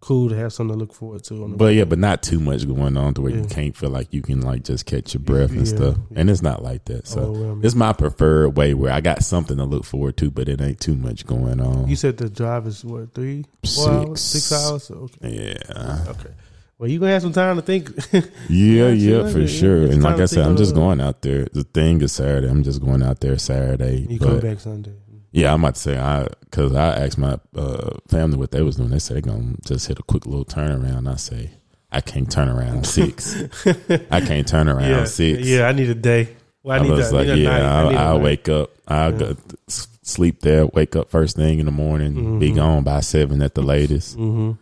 cool 0.00 0.28
to 0.30 0.36
have 0.36 0.52
something 0.52 0.74
to 0.74 0.78
look 0.78 0.94
forward 0.94 1.22
to. 1.24 1.44
On 1.44 1.50
the 1.50 1.56
but 1.56 1.74
yeah, 1.74 1.84
but 1.84 1.98
not 1.98 2.22
too 2.22 2.40
much 2.40 2.66
going 2.66 2.96
on 2.96 3.14
to 3.14 3.20
where 3.22 3.32
you 3.32 3.44
can't 3.44 3.76
feel 3.76 3.90
like 3.90 4.12
you 4.14 4.22
can 4.22 4.40
like 4.40 4.64
just 4.64 4.86
catch 4.86 5.12
your 5.14 5.20
breath 5.22 5.50
and 5.50 5.66
Yeah, 5.66 5.76
stuff. 5.76 5.96
yeah. 6.10 6.20
And 6.20 6.30
it's 6.30 6.40
not 6.42 6.62
like 6.62 6.86
that. 6.86 7.06
So 7.06 7.58
it's 7.62 7.74
my 7.74 7.92
preferred 7.92 8.56
way 8.56 8.72
where 8.74 8.92
I 8.92 9.00
got 9.00 9.22
something 9.22 9.56
to 9.58 9.64
look 9.64 9.84
forward 9.84 10.16
to, 10.18 10.30
but 10.30 10.48
it 10.48 10.60
ain't 10.60 10.80
too 10.80 10.94
much 10.96 11.26
going 11.26 11.60
on. 11.60 11.86
you 11.88 11.96
said 11.96 12.16
the 12.16 12.30
drive 12.30 12.66
is 12.66 12.84
what 12.84 13.12
three, 13.14 13.44
Six. 13.64 13.86
hours, 13.86 14.20
six 14.20 14.52
hours. 14.52 14.90
Okay, 14.90 15.54
yeah. 15.68 16.04
okay. 16.08 16.30
Well, 16.78 16.88
you 16.88 16.98
gonna 16.98 17.12
have 17.12 17.20
some 17.20 17.34
time 17.34 17.56
to 17.56 17.62
think. 17.62 17.90
Yeah, 18.48 18.88
Yeah, 18.88 18.88
yeah, 18.88 19.28
for 19.30 19.40
Yeah, 19.40 19.46
sure. 19.46 19.82
And 19.84 20.02
like 20.02 20.18
I 20.18 20.24
said, 20.24 20.46
I'm 20.46 20.56
just 20.56 20.74
going 20.74 20.98
out 21.02 21.20
there. 21.20 21.44
The 21.52 21.64
thing 21.64 22.00
is 22.00 22.12
Saturday. 22.12 22.48
I'm 22.48 22.62
just 22.62 22.80
going 22.80 23.02
out 23.02 23.20
there 23.20 23.36
Saturday. 23.36 24.06
you 24.08 24.18
come 24.18 24.40
back 24.40 24.60
Sunday. 24.60 24.94
Yeah, 25.32 25.52
I'm 25.54 25.60
about 25.62 25.76
to 25.76 25.80
say 25.80 25.96
I 25.98 26.26
because 26.40 26.74
I 26.74 27.04
asked 27.04 27.18
my 27.18 27.38
uh, 27.54 27.96
family 28.08 28.36
what 28.36 28.50
they 28.50 28.62
was 28.62 28.76
doing. 28.76 28.90
They 28.90 28.98
said 28.98 29.16
they 29.16 29.20
gonna 29.20 29.54
just 29.64 29.86
hit 29.86 29.98
a 29.98 30.02
quick 30.02 30.26
little 30.26 30.44
turnaround. 30.44 31.08
I 31.10 31.16
say 31.16 31.50
I 31.92 32.00
can't 32.00 32.30
turn 32.30 32.48
around 32.48 32.84
six. 32.86 33.36
I 34.10 34.20
can't 34.20 34.46
turn 34.48 34.68
around 34.68 34.88
yeah, 34.90 35.04
six. 35.04 35.46
yeah. 35.46 35.66
I 35.68 35.72
need 35.72 35.88
a 35.90 35.94
day. 35.94 36.36
Well, 36.62 36.76
I, 36.76 36.80
I, 36.80 36.82
need 36.82 36.90
was 36.92 37.12
I 37.12 37.16
like, 37.16 37.26
need 37.28 37.46
a 37.46 37.48
night. 37.48 37.58
yeah, 37.58 37.74
I 37.74 37.92
a 37.92 37.96
I'll 37.96 38.20
wake 38.20 38.48
up. 38.48 38.70
I'll 38.88 39.12
Yeah. 39.12 39.18
go 39.18 39.36
sleep 40.02 40.40
there. 40.40 40.66
Wake 40.66 40.96
up 40.96 41.10
first 41.10 41.36
thing 41.36 41.58
in 41.60 41.66
the 41.66 41.72
morning. 41.72 42.38
Be 42.40 42.50
Mhm. 42.50 42.56
gone 42.56 42.82
by 42.84 43.00
seven 43.00 43.40
at 43.40 43.54
the 43.54 43.62
latest. 43.62 44.18
Mhm. 44.18 44.58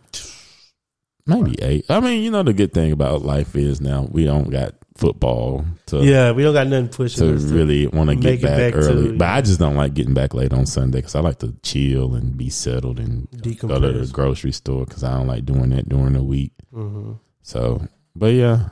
Maybe 1.25 1.55
eight. 1.61 1.85
I 1.89 1.99
mean, 1.99 2.23
you 2.23 2.31
know, 2.31 2.41
the 2.43 2.53
good 2.53 2.73
thing 2.73 2.91
about 2.91 3.23
life 3.23 3.55
is 3.55 3.79
now 3.81 4.07
we 4.09 4.23
don't 4.25 4.49
got 4.49 4.73
football 4.99 5.65
to 5.87 6.03
Yeah, 6.03 6.31
we 6.33 6.43
don't 6.43 6.53
got 6.53 6.67
nothing 6.67 6.89
pushing 6.89 7.27
to 7.37 7.39
to- 7.47 7.53
really 7.53 7.87
want 7.87 8.09
to 8.09 8.15
get 8.15 8.41
back, 8.41 8.57
back 8.57 8.73
to, 8.73 8.79
early. 8.89 9.11
but 9.17 9.25
yeah. 9.25 9.35
I 9.35 9.41
just 9.41 9.59
don't 9.59 9.75
like 9.75 9.93
getting 9.93 10.13
back 10.13 10.33
late 10.33 10.53
on 10.53 10.65
Sunday 10.65 10.99
because 10.99 11.15
I 11.15 11.21
like 11.21 11.39
to 11.39 11.55
chill 11.63 12.15
and 12.15 12.37
be 12.37 12.49
settled 12.49 12.99
and 12.99 13.27
go 13.59 13.79
to 13.79 13.91
the 13.93 14.09
grocery 14.11 14.51
store 14.51 14.85
because 14.85 15.03
I 15.03 15.15
don't 15.17 15.27
like 15.27 15.45
doing 15.45 15.69
that 15.69 15.87
during 15.89 16.13
the 16.13 16.23
week. 16.23 16.51
hmm 16.73 17.13
So, 17.41 17.87
but 18.15 18.33
yeah, 18.33 18.69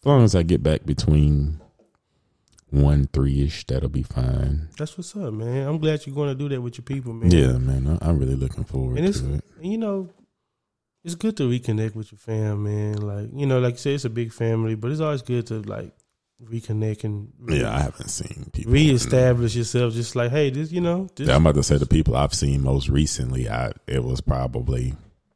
as 0.00 0.06
long 0.06 0.24
as 0.24 0.34
I 0.34 0.42
get 0.42 0.62
back 0.62 0.84
between 0.86 1.60
one 2.70 3.06
three 3.12 3.42
ish, 3.42 3.64
that'll 3.66 3.88
be 3.88 4.02
fine. 4.02 4.68
That's 4.78 4.96
what's 4.98 5.14
up, 5.16 5.32
man. 5.32 5.66
I'm 5.68 5.78
glad 5.78 6.04
you're 6.06 6.14
going 6.14 6.28
to 6.30 6.34
do 6.34 6.48
that 6.48 6.60
with 6.60 6.78
your 6.78 6.84
people, 6.84 7.12
man. 7.12 7.30
Yeah, 7.30 7.58
man, 7.58 7.98
I, 8.02 8.08
I'm 8.08 8.18
really 8.18 8.34
looking 8.34 8.64
forward 8.64 8.98
And 8.98 9.06
it's 9.06 9.20
to 9.20 9.34
it. 9.34 9.44
and 9.62 9.72
you 9.72 9.78
know, 9.78 10.10
it's 11.06 11.14
good 11.14 11.36
to 11.38 11.48
reconnect 11.48 11.94
with 11.94 12.10
your 12.12 12.18
fam, 12.18 12.64
man. 12.64 12.96
Like 12.96 13.30
you 13.32 13.46
know, 13.46 13.60
like 13.60 13.74
you 13.74 13.78
say, 13.78 13.94
it's 13.94 14.04
a 14.04 14.10
big 14.10 14.32
family, 14.32 14.74
but 14.74 14.90
it's 14.90 15.00
always 15.00 15.22
good 15.22 15.46
to 15.46 15.62
like 15.62 15.92
reconnect 16.44 17.04
and 17.04 17.32
re- 17.38 17.60
Yeah, 17.60 17.74
I 17.74 17.80
haven't 17.80 18.08
seen 18.08 18.50
people 18.52 18.72
reestablish 18.72 19.54
yourself. 19.56 19.94
Just 19.94 20.14
like, 20.16 20.30
hey, 20.30 20.50
this, 20.50 20.70
you 20.72 20.80
know, 20.82 21.08
this, 21.16 21.28
Yeah, 21.28 21.36
I'm 21.36 21.46
about 21.46 21.54
to 21.54 21.62
say 21.62 21.78
the 21.78 21.86
people 21.86 22.16
I've 22.16 22.34
seen 22.34 22.62
most 22.62 22.88
recently. 22.88 23.48
I 23.48 23.72
it 23.86 24.04
was 24.04 24.20
probably 24.20 24.94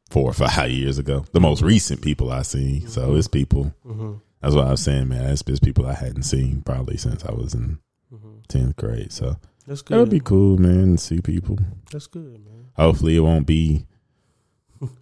four 0.09 0.29
or 0.29 0.33
five 0.47 0.69
years 0.69 0.97
ago. 0.97 1.25
The 1.31 1.39
most 1.39 1.61
recent 1.61 2.01
people 2.01 2.31
I 2.31 2.41
seen. 2.43 2.87
So 2.87 3.15
it's 3.15 3.27
people. 3.27 3.73
Mhm, 3.87 4.19
That's 4.41 4.53
what 4.53 4.67
I 4.67 4.71
was 4.71 4.81
saying, 4.81 5.07
man. 5.07 5.29
It's, 5.31 5.41
it's 5.47 5.59
people 5.59 5.87
I 5.87 5.93
hadn't 5.93 6.23
seen 6.23 6.61
probably 6.63 6.97
since 6.97 7.23
I 7.23 7.31
was 7.31 7.53
in 7.53 7.79
mhm. 8.13 8.45
tenth 8.47 8.75
grade. 8.75 9.11
So 9.13 9.37
that's 9.65 9.81
that 9.83 9.97
would 9.97 10.09
good. 10.09 10.19
be 10.19 10.19
cool, 10.19 10.57
man. 10.57 10.97
To 10.97 10.97
see 10.97 11.21
people. 11.21 11.57
That's 11.91 12.07
good, 12.07 12.43
man. 12.45 12.65
Hopefully, 12.75 13.15
it 13.15 13.21
won't 13.21 13.47
be. 13.47 13.85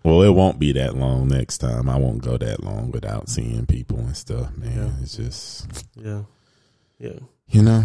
Well, 0.03 0.21
it 0.23 0.31
won't 0.31 0.59
be 0.59 0.73
that 0.73 0.95
long 0.95 1.27
next 1.27 1.59
time. 1.59 1.87
I 1.87 1.97
won't 1.97 2.21
go 2.21 2.37
that 2.37 2.63
long 2.63 2.91
without 2.91 3.29
seeing 3.29 3.65
people 3.65 3.99
and 3.99 4.15
stuff, 4.15 4.55
man. 4.57 4.75
Yeah. 4.75 5.01
It's 5.01 5.15
just 5.15 5.85
Yeah, 5.95 6.23
yeah. 6.99 7.19
you 7.47 7.61
know. 7.61 7.83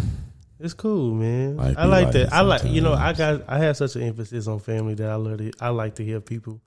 It's 0.58 0.74
cool, 0.74 1.14
man. 1.14 1.56
Life 1.56 1.76
I 1.78 1.84
like 1.84 2.12
that. 2.12 2.32
I 2.32 2.40
like 2.40 2.64
you 2.64 2.80
know 2.80 2.94
I 2.94 3.12
got 3.12 3.44
I 3.48 3.58
have 3.58 3.76
such 3.76 3.96
an 3.96 4.02
emphasis 4.02 4.46
on 4.46 4.60
family 4.60 4.94
that 4.94 5.10
I 5.10 5.16
love 5.16 5.38
to, 5.38 5.52
I 5.60 5.68
like 5.68 5.96
to 5.96 6.04
hear 6.04 6.20
people 6.20 6.60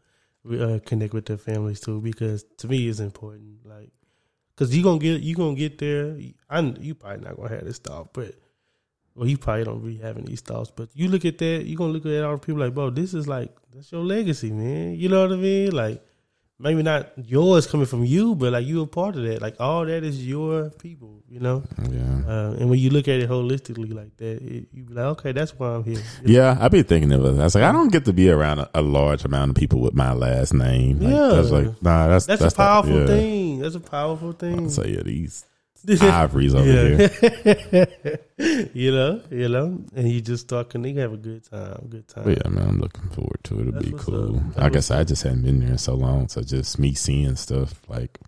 uh, 0.50 0.80
connect 0.86 1.14
with 1.14 1.26
their 1.26 1.38
families 1.38 1.80
too 1.80 2.02
because 2.02 2.46
to 2.60 2.68
me 2.68 2.88
it's 2.88 3.00
important. 3.00 3.66
Like 3.66 3.92
because 4.56 4.76
you 4.76 4.84
gonna 4.84 5.00
get 5.00 5.22
you 5.22 5.36
gonna 5.36 5.56
get 5.56 5.78
there. 5.78 6.18
I 6.50 6.60
you 6.60 6.96
probably 6.96 7.26
not 7.26 7.38
gonna 7.38 7.50
have 7.50 7.66
this 7.66 7.80
thought, 7.80 8.14
but 8.14 8.36
well 9.18 9.28
you 9.28 9.38
probably 9.38 9.66
don't 9.66 9.82
really 9.82 9.98
having 9.98 10.24
these 10.26 10.42
thoughts. 10.42 10.72
But 10.74 10.90
you 10.94 11.10
look 11.10 11.26
at 11.26 11.38
that, 11.40 11.64
you're 11.66 11.78
gonna 11.78 11.92
look 11.92 12.06
at 12.06 12.24
all 12.24 12.34
the 12.34 12.38
people 12.40 12.62
like, 12.62 12.74
bro, 12.74 12.90
this 12.92 13.14
is 13.14 13.28
like 13.28 13.54
that's 13.74 13.92
your 13.92 14.04
legacy, 14.04 14.52
man. 14.52 14.96
You 14.96 15.10
know 15.10 15.24
what 15.24 15.34
I 15.34 15.36
mean? 15.36 15.72
Like 15.72 16.04
maybe 16.60 16.82
not 16.82 17.12
yours 17.18 17.68
coming 17.68 17.86
from 17.86 18.04
you, 18.04 18.34
but 18.34 18.52
like 18.54 18.66
you 18.66 18.82
a 18.82 18.88
part 18.88 19.16
of 19.16 19.24
that. 19.24 19.42
Like 19.42 19.56
all 19.60 19.86
that 19.86 20.04
is 20.04 20.26
your 20.26 20.70
people. 20.72 21.22
You 21.30 21.40
know. 21.42 21.64
Yeah. 21.92 22.02
Uh, 22.28 22.56
and 22.60 22.70
when 22.70 22.80
you 22.80 22.90
look 22.90 23.08
at 23.08 23.20
it 23.20 23.30
holistically 23.30 23.94
like 23.94 24.16
that, 24.18 24.42
it, 24.42 24.68
you 24.72 24.84
be 24.84 24.94
like, 24.94 25.06
okay, 25.18 25.32
that's 25.34 25.58
why 25.58 25.70
I'm 25.76 25.84
here. 25.84 26.02
Yeah, 26.26 26.58
I've 26.60 26.72
been 26.72 26.84
thinking 26.86 27.12
of 27.12 27.24
it. 27.26 27.40
I 27.40 27.44
was 27.44 27.56
like, 27.56 27.64
I 27.64 27.72
don't 27.72 27.92
get 27.92 28.06
to 28.06 28.14
be 28.14 28.30
around 28.30 28.60
a, 28.60 28.70
a 28.74 28.82
large 28.82 29.26
amount 29.26 29.50
of 29.52 29.56
people 29.56 29.82
with 29.82 29.94
my 29.94 30.14
last 30.14 30.54
name. 30.54 31.00
Like, 31.00 31.12
Yeah. 31.12 31.28
that's 31.30 31.50
like, 31.52 31.82
nah, 31.82 32.08
that's 32.08 32.26
That's, 32.28 32.42
that's 32.42 32.54
a 32.54 32.58
powerful 32.58 32.94
not, 32.94 33.00
yeah. 33.02 33.06
thing. 33.08 33.60
That's 33.60 33.76
a 33.76 33.80
powerful 33.80 34.32
thing. 34.32 34.70
So 34.70 34.84
yeah, 34.86 35.02
these 35.04 35.46
ivories 36.02 36.54
over 36.56 36.66
here. 36.66 37.88
you 38.74 38.92
know, 38.92 39.22
you 39.30 39.50
know, 39.50 39.80
and 39.96 40.10
you 40.12 40.22
just 40.22 40.44
start 40.46 40.70
connecting, 40.70 40.98
have 41.02 41.14
a 41.14 41.18
good 41.18 41.44
time, 41.50 41.88
good 41.90 42.08
time. 42.08 42.24
But 42.26 42.38
yeah, 42.44 42.50
man, 42.50 42.68
I'm 42.68 42.80
looking 42.80 43.10
forward 43.10 43.40
to 43.46 43.56
it. 43.60 43.62
It'll 43.62 43.72
That's 43.74 43.86
be 43.86 43.94
cool. 43.98 44.44
Like 44.56 44.76
I 44.76 44.80
said, 44.80 45.00
I 45.00 45.04
just 45.04 45.24
hadn't 45.24 45.44
been 45.44 45.60
there 45.60 45.72
in 45.72 45.78
so 45.78 45.94
long, 45.96 46.28
so 46.28 46.42
just 46.42 46.78
me 46.80 46.94
seeing 46.94 47.36
stuff 47.36 47.82
like, 47.88 48.20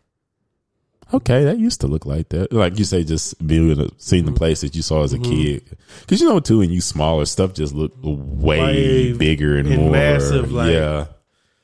okay, 1.13 1.43
that 1.43 1.57
used 1.57 1.81
to 1.81 1.87
look 1.87 2.05
like 2.05 2.29
that. 2.29 2.53
Like 2.53 2.77
you 2.77 2.85
say, 2.85 3.03
just 3.03 3.45
being 3.45 3.75
to 3.75 3.91
seeing 3.97 4.25
the 4.25 4.31
place 4.31 4.61
that 4.61 4.75
you 4.75 4.81
saw 4.81 5.03
as 5.03 5.13
a 5.13 5.17
Mhm. 5.17 5.23
kid, 5.29 5.77
because 6.01 6.21
you 6.21 6.27
know 6.27 6.39
too, 6.39 6.59
when 6.59 6.69
you 6.69 6.81
smaller, 6.81 7.25
stuff 7.25 7.53
just 7.53 7.73
look 7.73 7.93
way, 8.03 8.59
Way 8.59 9.13
bigger 9.13 9.57
and, 9.57 9.67
and 9.67 9.77
more 9.83 9.91
massive, 9.91 10.51
like, 10.51 10.71
yeah. 10.71 11.07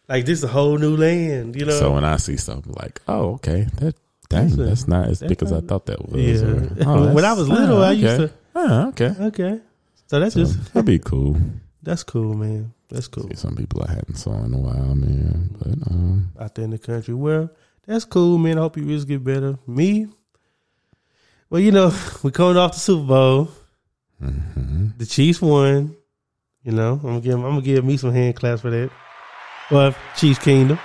Like 0.08 0.26
this 0.26 0.40
is 0.40 0.44
a 0.44 0.48
whole 0.50 0.78
new 0.78 0.96
land, 0.96 1.56
you 1.56 1.66
know. 1.66 1.80
So 1.80 1.94
when 1.94 2.04
I 2.04 2.18
see 2.18 2.38
something 2.38 2.74
like, 2.74 3.02
oh, 3.08 3.34
okay, 3.36 3.68
that 3.78 3.96
dang, 4.30 4.48
That's 4.48 4.58
a- 4.58 4.64
that's 4.64 4.88
not 4.88 5.08
as 5.08 5.20
that's 5.20 5.30
big 5.30 5.44
as 5.44 5.52
I 5.52 5.62
thought 5.62 5.86
that 5.88 6.08
was. 6.10 6.22
yeah. 6.42 6.48
or, 6.48 6.70
oh, 6.86 7.14
when 7.16 7.26
I 7.26 7.34
was 7.34 7.48
little, 7.50 7.78
oh, 7.78 7.82
I 7.84 7.92
used 7.94 8.18
to. 8.18 8.32
Oh, 8.56 8.88
okay. 8.90 9.14
Okay, 9.20 9.60
so 10.08 10.20
that's 10.20 10.34
So, 10.34 10.40
just 10.42 10.74
that'd 10.74 10.86
be 10.86 11.00
cool. 11.00 11.38
that's 11.84 12.04
cool, 12.04 12.34
man. 12.36 12.74
That's 12.90 13.08
cool. 13.08 13.28
See 13.30 13.36
some 13.36 13.56
people 13.56 13.84
I 13.88 13.92
hadn't 13.94 14.16
saw 14.16 14.44
in 14.44 14.54
a 14.54 14.58
while, 14.58 14.96
man. 14.96 15.50
But 15.60 15.92
um, 15.92 16.32
out 16.40 16.54
there 16.56 16.66
in 16.66 16.72
the 16.72 16.78
country. 16.78 17.14
Well, 17.16 17.50
that's 17.86 18.06
cool, 18.06 18.38
man. 18.38 18.58
I 18.58 18.62
hope 18.62 18.78
your 18.78 18.86
wrist 18.86 19.08
get 19.08 19.24
better. 19.24 19.58
Me, 19.68 20.08
well, 21.50 21.62
you 21.62 21.72
know, 21.72 21.92
we 22.24 22.32
coming 22.32 22.58
off 22.58 22.74
the 22.74 22.80
Super 22.80 23.08
Bowl. 23.08 23.50
mhm. 24.22 24.98
The 24.98 25.06
Chiefs 25.06 25.42
won. 25.42 25.96
You 26.64 26.72
know, 26.72 26.94
I'm 26.94 27.00
gonna 27.02 27.22
give 27.22 27.34
I'm 27.36 27.42
gonna 27.42 27.62
give 27.62 27.84
me 27.86 27.98
some 27.98 28.14
hand 28.14 28.36
claps 28.36 28.62
for 28.62 28.70
that. 28.72 28.90
Well, 29.70 29.94
Chiefs 30.16 30.40
Kingdom, 30.40 30.80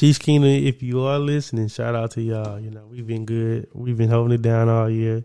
Chiefs 0.00 0.16
Kingdom. 0.16 0.48
If 0.48 0.82
you 0.82 1.02
are 1.02 1.18
listening, 1.18 1.68
shout 1.68 1.94
out 1.94 2.12
to 2.12 2.22
y'all. 2.22 2.58
You 2.58 2.70
know, 2.70 2.86
we've 2.86 3.06
been 3.06 3.26
good. 3.26 3.68
We've 3.74 3.98
been 3.98 4.08
holding 4.08 4.32
it 4.32 4.40
down 4.40 4.70
all 4.70 4.88
year. 4.88 5.22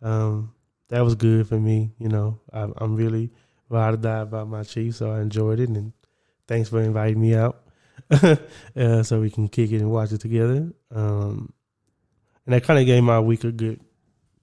Um, 0.00 0.54
that 0.88 1.02
was 1.02 1.14
good 1.16 1.46
for 1.46 1.60
me. 1.60 1.92
You 1.98 2.08
know, 2.08 2.40
I, 2.50 2.66
I'm 2.78 2.96
really 2.96 3.30
ride 3.68 3.92
or 3.92 3.98
die 3.98 4.20
about 4.20 4.48
my 4.48 4.62
Chiefs, 4.62 4.96
so 4.96 5.12
I 5.12 5.20
enjoyed 5.20 5.60
it. 5.60 5.68
And 5.68 5.92
thanks 6.48 6.70
for 6.70 6.80
inviting 6.80 7.20
me 7.20 7.34
out, 7.34 7.60
uh, 8.10 9.02
so 9.02 9.20
we 9.20 9.28
can 9.28 9.48
kick 9.48 9.70
it 9.70 9.82
and 9.82 9.90
watch 9.90 10.12
it 10.12 10.22
together. 10.22 10.72
Um, 10.94 11.52
and 12.46 12.54
that 12.54 12.64
kind 12.64 12.80
of 12.80 12.86
gave 12.86 13.02
my 13.02 13.20
week 13.20 13.44
a 13.44 13.52
good, 13.52 13.80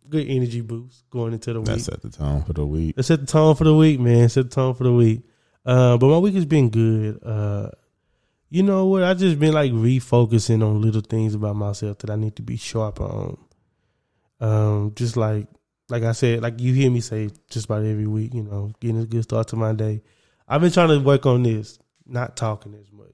good 0.08 0.28
energy 0.28 0.62
boost 0.62 1.10
going 1.10 1.34
into 1.34 1.52
the 1.52 1.62
week. 1.62 1.70
that 1.70 1.80
set 1.80 2.02
the 2.04 2.12
tone 2.12 2.44
for 2.44 2.54
the 2.54 2.64
week. 2.64 2.94
It 2.96 3.04
set 3.04 3.22
the 3.22 3.26
tone 3.26 3.56
for 3.56 3.64
the 3.64 3.74
week, 3.74 4.00
man. 4.00 4.30
Set 4.30 4.52
the 4.52 4.56
tone 4.56 4.76
for 4.76 4.84
the 4.84 4.94
week. 4.94 5.24
Uh, 5.66 5.98
but 5.98 6.10
my 6.10 6.20
week 6.20 6.36
has 6.36 6.46
been 6.46 6.70
good. 6.70 7.24
Uh, 7.24 7.70
you 8.54 8.62
know 8.62 8.86
what? 8.86 9.02
I 9.02 9.16
just 9.16 9.40
been 9.40 9.54
like 9.54 9.72
refocusing 9.72 10.64
on 10.64 10.80
little 10.80 11.02
things 11.02 11.34
about 11.34 11.56
myself 11.56 11.98
that 11.98 12.12
I 12.12 12.16
need 12.16 12.36
to 12.36 12.44
be 12.44 12.56
sharp 12.56 13.02
on. 13.02 13.36
Um, 14.40 14.94
just 14.96 15.18
like 15.18 15.48
like 15.90 16.04
I 16.04 16.12
said, 16.12 16.44
like 16.44 16.60
you 16.62 16.72
hear 16.72 16.92
me 16.92 17.02
say 17.02 17.32
just 17.50 17.66
about 17.66 17.84
every 17.84 18.06
week, 18.06 18.36
you 18.36 18.44
know, 18.44 18.72
getting 18.80 19.02
a 19.02 19.08
good 19.08 19.24
start 19.24 19.48
to 19.48 19.56
my 19.56 19.74
day. 19.74 20.04
I've 20.48 20.62
been 20.62 20.72
trying 20.72 20.90
to 20.90 21.00
work 21.00 21.26
on 21.26 21.42
this, 21.42 21.80
not 22.06 22.38
talking 22.38 22.76
as 22.76 22.92
much. 22.92 23.08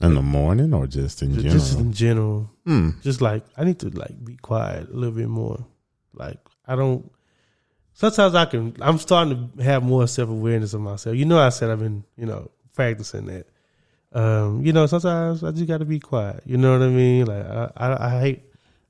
In 0.00 0.14
the 0.14 0.22
morning 0.22 0.72
or 0.72 0.86
just 0.86 1.20
in 1.20 1.34
Ju- 1.34 1.42
general? 1.42 1.58
Just 1.58 1.78
in 1.78 1.92
general. 1.92 2.50
Hmm. 2.64 2.90
just 3.02 3.20
like 3.20 3.44
I 3.54 3.64
need 3.64 3.78
to 3.80 3.90
like 3.90 4.24
be 4.24 4.36
quiet 4.36 4.88
a 4.88 4.94
little 4.94 5.14
bit 5.14 5.28
more. 5.28 5.62
Like 6.14 6.38
I 6.66 6.74
don't. 6.74 7.12
Sometimes 7.92 8.34
I 8.34 8.46
can. 8.46 8.74
I'm 8.80 8.96
starting 8.96 9.50
to 9.58 9.62
have 9.62 9.82
more 9.82 10.06
self 10.08 10.30
awareness 10.30 10.72
of 10.72 10.80
myself. 10.80 11.16
You 11.16 11.26
know, 11.26 11.38
I 11.38 11.50
said 11.50 11.68
I've 11.68 11.80
been 11.80 12.02
you 12.16 12.24
know 12.24 12.50
practicing 12.72 13.26
that. 13.26 13.46
Um, 14.16 14.64
you 14.64 14.72
know, 14.72 14.86
sometimes 14.86 15.44
I 15.44 15.50
just 15.52 15.66
got 15.66 15.78
to 15.78 15.84
be 15.84 16.00
quiet. 16.00 16.42
You 16.46 16.56
know 16.56 16.72
what 16.72 16.82
I 16.86 16.88
mean? 16.88 17.26
Like 17.26 17.44
I, 17.44 17.70
I, 17.76 18.06
I 18.16 18.20
hate. 18.20 18.42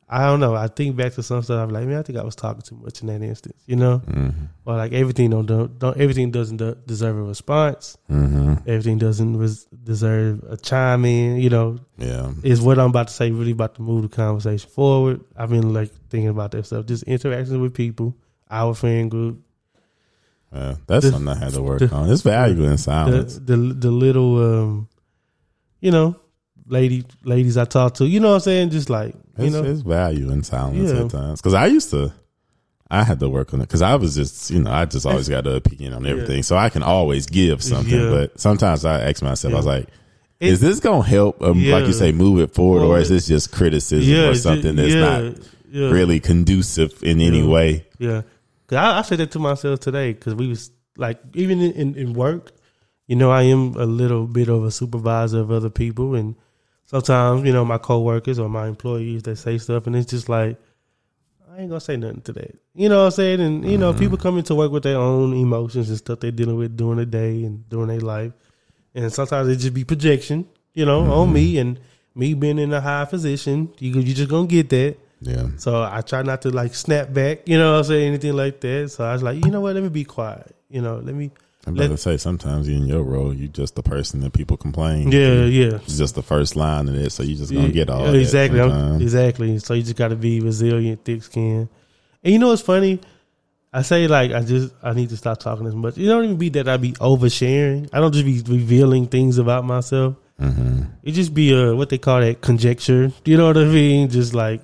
I 0.09 0.25
don't 0.27 0.39
know. 0.39 0.55
I 0.55 0.69
think 0.69 0.95
back 0.95 1.15
to 1.15 1.23
some 1.25 1.43
stuff. 1.43 1.59
I'm 1.65 1.71
like, 1.71 1.85
man, 1.89 1.99
I 1.99 2.03
think 2.03 2.17
I 2.17 2.23
was 2.23 2.37
talking 2.37 2.63
too 2.63 2.77
much 2.77 3.01
in 3.01 3.09
that 3.09 3.21
instance. 3.23 3.61
You 3.67 3.75
know, 3.75 3.99
hmm 3.99 4.29
or 4.65 4.77
like 4.77 4.93
everything 4.93 5.31
don't 5.31 5.47
don't, 5.47 5.77
don't 5.81 5.97
everything 5.97 6.31
doesn't 6.31 6.59
de- 6.59 6.77
deserve 6.87 7.17
a 7.19 7.23
response. 7.23 7.97
hmm 8.07 8.55
Everything 8.69 8.99
doesn't 8.99 9.37
res- 9.37 9.65
deserve 9.83 10.45
a 10.49 10.57
chime 10.57 11.05
in. 11.07 11.41
You 11.41 11.51
know, 11.51 11.79
Yeah. 11.99 12.31
is 12.45 12.61
what 12.61 12.79
I'm 12.79 12.91
about 12.91 13.09
to 13.09 13.15
say 13.15 13.33
really 13.33 13.51
about 13.51 13.75
to 13.77 13.83
move 13.83 14.03
the 14.03 14.09
conversation 14.09 14.71
forward. 14.71 15.23
I've 15.37 15.51
been 15.51 15.75
like 15.75 15.91
thinking 16.09 16.29
about 16.29 16.53
that 16.53 16.67
stuff, 16.67 16.87
just 16.87 17.03
interactions 17.03 17.59
with 17.59 17.75
people. 17.75 18.15
our 18.49 18.75
friend 18.75 19.11
group, 19.11 19.41
Uh, 20.53 20.77
that's 20.87 21.05
The- 21.05 21.11
something 21.11 21.29
I 21.29 21.35
had 21.37 21.53
to 21.55 21.63
work 21.63 21.81
the- 21.81 21.93
on. 21.93 22.09
It's 22.11 22.23
value 22.23 22.63
in 22.63 22.71
the 22.71 22.79
silence. 22.79 23.35
the 23.45 23.57
the 23.57 23.91
little 23.91 24.33
um, 24.39 24.89
you 25.81 25.91
know, 25.91 26.17
lady 26.67 27.05
ladies 27.25 27.57
I 27.57 27.65
talk 27.65 27.95
to, 27.95 28.07
you 28.07 28.21
know 28.21 28.29
what 28.31 28.35
I'm 28.37 28.41
saying? 28.41 28.71
Just 28.71 28.91
like 28.91 29.15
you 29.39 29.45
It's, 29.47 29.55
know, 29.55 29.65
it's 29.65 29.81
value 29.83 30.31
in 30.31 30.43
silence 30.43 30.91
Yeah. 30.93 31.05
at 31.05 31.11
times. 31.11 31.41
Because 31.41 31.55
I 31.55 31.67
used 31.67 31.91
to, 31.91 32.13
I 32.91 33.03
had 33.05 33.21
to 33.21 33.29
work 33.29 33.53
on 33.55 33.61
it 33.61 33.65
because 33.65 33.83
I 33.83 33.95
was 33.97 34.15
just, 34.15 34.51
you 34.51 34.63
know, 34.63 34.71
I 34.71 34.85
just 34.85 35.07
always 35.07 35.29
got 35.29 35.47
an 35.47 35.55
opinion 35.57 35.93
on 35.93 36.07
everything. 36.07 36.43
So 36.43 36.57
I 36.57 36.69
can 36.69 36.83
always 36.83 37.27
give 37.27 37.63
something. 37.63 38.01
Yeah. 38.01 38.11
But 38.11 38.41
sometimes 38.41 38.85
I 38.85 39.01
ask 39.03 39.23
myself, 39.23 39.53
I 39.55 39.57
was 39.57 39.67
Yeah. 39.67 39.73
like, 39.73 39.89
It- 40.39 40.53
is 40.53 40.61
this 40.61 40.81
going 40.81 41.03
to 41.03 41.09
help, 41.09 41.41
um, 41.43 41.65
like 41.65 41.87
you 41.87 41.93
say, 41.93 42.13
move 42.13 42.41
it 42.41 42.55
forward, 42.55 42.81
Well, 42.83 42.93
or 42.93 42.99
is 42.99 43.09
this 43.09 43.27
just 43.27 43.53
criticism 43.53 44.31
or 44.31 44.35
something 44.35 44.77
that's 44.77 44.95
yeah, 44.95 45.01
not 45.01 45.35
yeah. 45.73 45.91
really 45.91 46.21
conducive 46.21 47.03
in 47.03 47.21
any 47.21 47.43
way? 47.43 47.87
Yeah, 47.99 48.23
cause 48.67 48.77
I, 48.77 48.99
I 48.99 49.03
said 49.03 49.19
that 49.19 49.31
to 49.33 49.39
myself 49.39 49.81
today 49.81 50.13
because 50.13 50.35
we 50.35 50.47
was 50.49 50.71
like 50.99 51.21
even 51.35 51.61
in, 51.61 51.73
in, 51.73 51.95
in 51.97 52.13
work, 52.15 52.53
you 53.07 53.17
know, 53.17 53.31
I 53.31 53.43
am 53.43 53.75
a 53.77 53.87
little 53.87 54.27
bit 54.27 54.49
of 54.49 54.65
a 54.65 54.71
supervisor 54.71 55.41
of 55.41 55.51
other 55.51 55.71
people, 55.71 56.15
and 56.15 56.35
sometimes 56.85 57.45
you 57.45 57.53
know 57.53 57.65
my 57.65 57.79
coworkers 57.79 58.39
or 58.39 58.49
my 58.49 58.67
employees 58.67 59.23
they 59.23 59.35
say 59.35 59.59
stuff, 59.59 59.87
and 59.87 59.97
it's 59.97 60.11
just 60.11 60.29
like 60.29 60.59
I 61.57 61.61
ain't 61.61 61.71
gonna 61.71 61.81
say 61.81 61.97
nothing 61.97 62.21
to 62.23 62.33
that. 62.35 62.59
You 62.75 62.89
know 62.89 62.99
what 62.99 63.07
I'm 63.07 63.11
saying? 63.13 63.41
And 63.41 63.71
you 63.71 63.79
know, 63.79 63.91
mm-hmm. 63.91 64.01
people 64.01 64.19
come 64.19 64.39
into 64.39 64.55
work 64.55 64.73
with 64.73 64.83
their 64.83 64.99
own 64.99 65.33
emotions 65.33 65.89
and 65.89 65.99
stuff 65.99 66.21
they're 66.21 66.31
dealing 66.31 66.57
with 66.57 66.77
during 66.77 66.99
the 66.99 67.07
day 67.07 67.45
and 67.45 67.69
during 67.69 67.89
their 67.89 68.01
life, 68.01 68.33
and 68.95 69.13
sometimes 69.13 69.49
it 69.49 69.57
just 69.57 69.75
be 69.75 69.85
projection, 69.85 70.49
you 70.75 70.85
know, 70.85 71.01
on 71.01 71.27
mm-hmm. 71.27 71.33
me 71.33 71.59
and 71.59 71.81
me 72.15 72.35
being 72.35 72.59
in 72.59 72.73
a 72.73 72.81
high 72.81 73.05
position. 73.05 73.73
You 73.79 74.01
you 74.01 74.15
just 74.15 74.31
gonna 74.31 74.47
get 74.49 74.69
that. 74.71 74.97
Yeah. 75.21 75.49
So 75.57 75.83
I 75.83 76.03
try 76.03 76.23
not 76.23 76.43
to 76.43 76.51
like 76.51 76.75
snap 76.75 77.13
back, 77.13 77.49
you 77.49 77.57
know 77.57 77.73
what 77.73 77.79
I'm 77.79 77.85
saying, 77.85 78.09
anything 78.09 78.35
like 78.35 78.61
that. 78.61 78.91
So 78.91 79.05
I 79.05 79.13
was 79.13 79.23
like, 79.23 79.45
you 79.45 79.51
know 79.51 79.61
what, 79.61 79.75
let 79.75 79.83
me 79.83 79.89
be 79.89 80.05
quiet. 80.05 80.55
You 80.69 80.83
know, 80.83 80.97
let 80.97 81.15
me 81.15 81.31
I'm 81.67 81.75
about 81.75 81.89
to 81.89 81.97
say, 81.97 82.17
sometimes 82.17 82.69
in 82.69 82.87
your 82.87 83.03
role, 83.03 83.35
you 83.35 83.49
just 83.49 83.75
the 83.75 83.83
person 83.83 84.21
that 84.21 84.33
people 84.33 84.57
complain. 84.57 85.11
Yeah, 85.11 85.45
yeah. 85.45 85.79
It's 85.83 85.99
just 85.99 86.15
the 86.15 86.23
first 86.23 86.55
line 86.55 86.89
of 86.89 86.95
it, 86.95 87.11
so 87.11 87.25
you 87.25 87.35
just 87.35 87.53
gonna 87.53 87.71
get 87.71 87.91
all 87.91 88.07
Yeah, 88.07 88.21
exactly. 88.21 88.61
Exactly. 89.03 89.59
So 89.59 89.75
you 89.75 89.83
just 89.83 89.97
gotta 89.97 90.15
be 90.15 90.41
resilient, 90.41 91.05
thick 91.05 91.25
skin. 91.25 91.69
And 92.23 92.33
you 92.33 92.39
know 92.39 92.49
what's 92.49 92.63
funny? 92.63 93.01
I 93.73 93.83
say 93.83 94.07
like 94.07 94.33
I 94.33 94.43
just 94.43 94.73
I 94.83 94.95
need 94.95 95.09
to 95.11 95.17
stop 95.17 95.39
talking 95.39 95.67
as 95.67 95.75
much. 95.75 95.99
It 95.99 96.07
don't 96.07 96.25
even 96.25 96.37
be 96.39 96.49
that 96.51 96.69
I 96.69 96.77
be 96.77 96.93
oversharing. 96.93 97.91
I 97.93 98.01
don't 98.01 98.13
just 98.13 98.25
be 98.25 98.43
revealing 98.47 99.07
things 99.07 99.39
about 99.39 99.65
myself. 99.65 100.17
Mm-hmm. 100.41 100.83
It 101.03 101.13
just 101.13 101.35
be 101.35 101.53
a 101.53 101.75
what 101.75 101.91
they 101.91 101.99
call 101.99 102.21
that 102.21 102.41
conjecture. 102.41 103.13
You 103.25 103.37
know 103.37 103.49
what 103.49 103.59
I 103.59 103.65
mean? 103.65 104.09
Just 104.09 104.35
like 104.35 104.61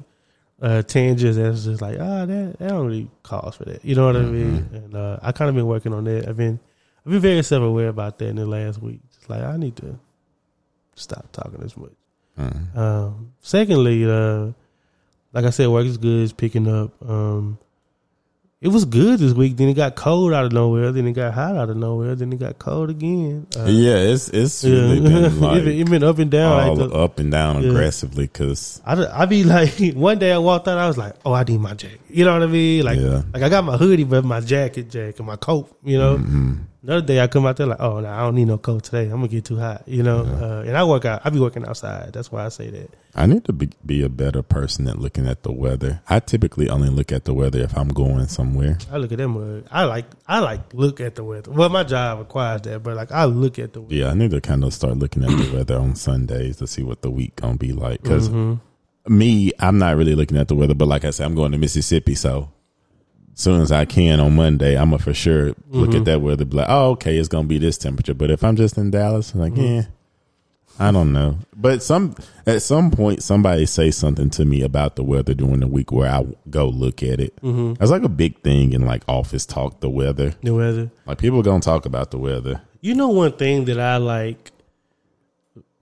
uh 0.63 0.83
tangents 0.83 1.37
that's 1.37 1.65
just 1.65 1.83
like 1.83 1.99
ah 1.99 2.25
that 2.25 2.57
that 2.59 2.69
don't 2.69 2.87
really 2.87 3.11
cause 3.23 3.57
for 3.57 3.65
that. 3.65 3.85
You 3.85 3.97
know 3.97 4.07
what 4.07 4.17
I 4.17 4.21
mean? 4.21 4.69
And 4.73 4.95
uh, 4.95 5.19
I 5.21 5.33
kind 5.33 5.49
of 5.49 5.57
been 5.57 5.67
working 5.67 5.93
on 5.93 6.05
that. 6.05 6.29
I've 6.29 6.37
been 6.37 6.61
I've 7.05 7.13
been 7.13 7.21
very 7.21 7.43
self 7.43 7.63
aware 7.63 7.89
about 7.89 8.19
that 8.19 8.29
in 8.29 8.37
the 8.37 8.47
last 8.47 8.81
week. 8.81 9.01
Just 9.15 9.29
like 9.29 9.43
I 9.43 9.57
need 9.57 9.77
to 9.77 9.99
stop 10.95 11.31
talking 11.33 11.63
as 11.63 11.77
much. 11.77 11.93
Mm. 12.39 12.77
Um, 12.77 13.33
secondly, 13.41 14.05
uh, 14.09 14.53
like 15.33 15.45
I 15.45 15.51
said, 15.51 15.69
work 15.69 15.87
is 15.87 15.99
good. 15.99 16.23
It's 16.25 16.33
picking 16.33 16.69
up. 16.69 16.93
Um, 17.07 17.59
it 18.61 18.69
was 18.69 18.85
good 18.85 19.19
this 19.19 19.33
week. 19.33 19.57
Then 19.57 19.69
it 19.71 19.75
got 19.75 19.97
cold 19.97 20.33
out 20.33 20.45
of 20.45 20.53
nowhere. 20.53 20.93
Then 20.93 21.09
it 21.09 21.15
got 21.15 21.35
hot 21.35 21.57
out 21.57 21.69
of 21.71 21.77
nowhere. 21.77 22.15
Then 22.15 22.33
it 22.33 22.39
got 22.39 22.61
cold 22.61 22.91
again. 22.91 23.49
Uh, 23.59 23.65
yeah, 23.65 23.97
it's 23.97 24.29
it's 24.29 24.63
yeah. 24.63 24.73
really 24.73 25.01
been 25.01 25.41
like 25.41 25.57
it, 25.63 25.65
been, 25.65 25.79
it 25.81 25.91
been 25.91 26.05
up 26.05 26.19
and 26.21 26.31
down. 26.31 26.53
all 26.69 26.77
like 26.77 26.89
the- 26.91 26.95
up 26.97 27.19
and 27.19 27.33
down 27.33 27.63
Yeah. 27.65 27.71
aggressively 27.71 28.27
because 28.29 28.81
I, 28.87 29.05
I 29.23 29.27
be 29.27 29.43
like, 29.43 29.75
one 29.95 30.21
day 30.21 30.31
I 30.33 30.39
walked 30.39 30.69
out, 30.69 30.79
I 30.79 30.87
was 30.87 30.97
like, 30.97 31.17
oh, 31.25 31.33
I 31.33 31.43
need 31.43 31.59
my 31.59 31.75
jacket. 31.75 32.01
You 32.09 32.25
know 32.25 32.35
what 32.35 32.45
I 32.45 32.47
mean? 32.47 32.85
Like, 32.85 33.01
Yeah. 33.01 33.23
like 33.35 33.43
I 33.43 33.49
got 33.49 33.65
my 33.65 33.77
hoodie, 33.77 34.05
but 34.05 34.25
my 34.25 34.39
jacket, 34.41 34.91
jacket, 34.91 35.21
my 35.25 35.37
coat. 35.37 35.77
You 35.83 35.99
know. 35.99 36.19
Mm-hmm. 36.19 36.55
Another 36.85 37.07
day 37.07 37.21
I 37.21 37.29
come 37.29 37.47
out 37.47 37.57
there 37.57 37.67
like, 37.69 37.79
oh, 37.81 38.01
no, 38.01 38.09
I 38.09 38.21
don't 38.23 38.35
need 38.35 38.49
no 38.49 38.59
coat 38.59 38.83
today. 38.83 39.05
I'm 39.05 39.11
gonna 39.21 39.29
get 39.29 39.45
too 39.45 39.57
hot. 39.57 39.87
You 39.87 40.03
know. 40.03 40.25
Uh, 40.25 40.65
and 40.67 40.77
I 40.77 40.83
work 40.83 41.05
out. 41.05 41.23
I 41.25 41.31
be 41.31 41.39
working 41.39 41.65
outside. 41.65 42.13
That's 42.13 42.33
why 42.33 42.45
I 42.45 42.49
say 42.49 42.71
that. 42.71 42.91
I 43.15 43.27
need 43.27 43.45
to 43.45 43.53
be, 43.53 43.71
be 43.87 44.03
a 44.03 44.09
better 44.09 44.43
person 44.43 44.89
at 44.89 44.99
looking 44.99 45.29
at 45.29 45.45
the 45.45 45.53
weather. 45.53 46.01
I 46.09 46.19
typically 46.19 46.69
only 46.69 46.89
look 46.89 47.13
at 47.13 47.25
the 47.25 47.35
weather 47.35 47.61
if 47.61 47.77
I'm 47.79 47.89
going 47.89 48.27
somewhere. 48.27 48.79
I 48.91 48.97
look 48.97 49.13
at 49.13 49.19
that 49.19 49.29
mug. 49.29 49.65
I 49.71 49.85
like 49.85 50.07
I 50.27 50.41
like 50.41 50.75
look 50.75 51.01
at 51.01 51.15
the 51.15 51.23
weather. 51.23 51.53
Well, 51.53 51.69
my 51.69 51.85
job 51.85 52.19
requires 52.19 52.63
that, 52.63 52.83
but 52.83 52.97
like 52.97 53.13
I 53.13 53.27
look 53.27 53.61
at 53.61 53.75
the 53.75 53.83
weather. 53.83 53.95
Yeah, 53.95 54.09
I 54.11 54.15
need 54.15 54.33
to 54.33 54.41
kind 54.41 54.65
of 54.65 54.75
start 54.75 54.97
looking 54.97 55.23
at 55.23 55.31
the 55.31 55.55
weather 55.57 55.77
on 55.77 55.95
Sundays 55.95 56.57
to 56.57 56.67
see 56.67 56.83
what 56.83 57.03
the 57.03 57.11
week 57.11 57.37
gonna 57.37 57.57
be 57.59 57.73
like. 57.73 58.03
Because 58.03 58.29
Mm-hmm. 58.29 59.19
me, 59.19 59.53
I'm 59.61 59.79
not 59.79 59.97
really 59.97 60.15
looking 60.17 60.37
at 60.37 60.49
the 60.49 60.57
weather, 60.57 60.75
but 60.75 60.89
like 60.89 61.05
I 61.05 61.11
said, 61.11 61.27
I'm 61.27 61.35
going 61.37 61.53
to 61.53 61.59
Mississippi, 61.59 62.15
so 62.17 62.51
soon 63.35 63.61
as 63.61 63.73
I 63.73 63.85
can 63.85 64.21
on 64.21 64.37
Monday, 64.37 64.77
I'm 64.77 64.91
gonna 64.91 65.03
for 65.03 65.15
sure 65.15 65.47
look 65.69 65.91
Mm-hmm. 65.91 65.97
at 65.99 66.05
that 66.07 66.21
weather. 66.23 66.45
Be 66.45 66.57
like, 66.59 66.67
oh, 66.69 66.91
okay, 66.93 67.17
it's 67.17 67.29
gonna 67.29 67.49
be 67.49 67.59
this 67.59 67.79
temperature. 67.79 68.15
But 68.15 68.31
if 68.31 68.45
I'm 68.45 68.57
just 68.57 68.77
in 68.79 68.91
Dallas, 68.91 69.33
I'm 69.35 69.41
like, 69.41 69.53
Mm-hmm. 69.55 69.63
yeah, 69.75 69.83
I 70.79 70.91
don't 70.91 71.13
know. 71.13 71.39
But 71.57 71.83
some 71.83 72.15
at 72.47 72.63
some 72.63 72.91
point, 72.91 73.23
somebody 73.23 73.67
say 73.67 73.91
something 73.91 74.31
to 74.31 74.45
me 74.45 74.63
about 74.63 74.97
the 74.97 75.03
weather 75.05 75.35
during 75.35 75.61
the 75.61 75.67
week 75.67 75.93
where 75.93 76.11
I 76.11 76.27
go 76.51 76.69
look 76.69 77.03
at 77.03 77.21
it. 77.21 77.35
Mm-hmm. 77.43 77.75
That's 77.75 77.91
like 77.91 78.03
a 78.05 78.09
big 78.09 78.41
thing 78.43 78.73
in 78.73 78.85
like 78.87 79.03
office 79.09 79.47
talk. 79.47 79.81
The 79.81 79.91
weather, 79.91 80.35
The 80.43 80.55
weather. 80.55 80.91
like 81.07 81.19
people 81.19 81.43
gonna 81.43 81.61
talk 81.61 81.87
about 81.87 82.11
the 82.11 82.19
weather. 82.19 82.61
You 82.81 82.95
know, 82.95 83.09
one 83.09 83.33
thing 83.33 83.65
that 83.67 83.79
I 83.79 83.99
like 83.99 84.51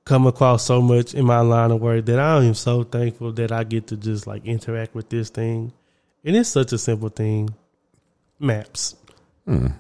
come 0.05 0.27
across 0.27 0.65
so 0.65 0.83
much 0.83 1.15
in 1.15 1.25
my 1.25 1.41
line 1.41 1.71
of 1.71 1.81
work 1.81 2.05
that 2.07 2.19
I 2.19 2.43
am 2.45 2.55
so 2.55 2.83
thankful 2.83 3.33
that 3.35 3.53
I 3.53 3.65
get 3.65 3.87
to 3.89 3.97
just 3.97 4.27
like 4.27 4.45
interact 4.45 4.95
with 4.95 5.09
this 5.09 5.31
thing, 5.31 5.73
and 6.25 6.37
it's 6.37 6.49
such 6.49 6.73
a 6.73 6.79
simple 6.79 7.09
thing. 7.09 7.51
Maps. 8.39 8.97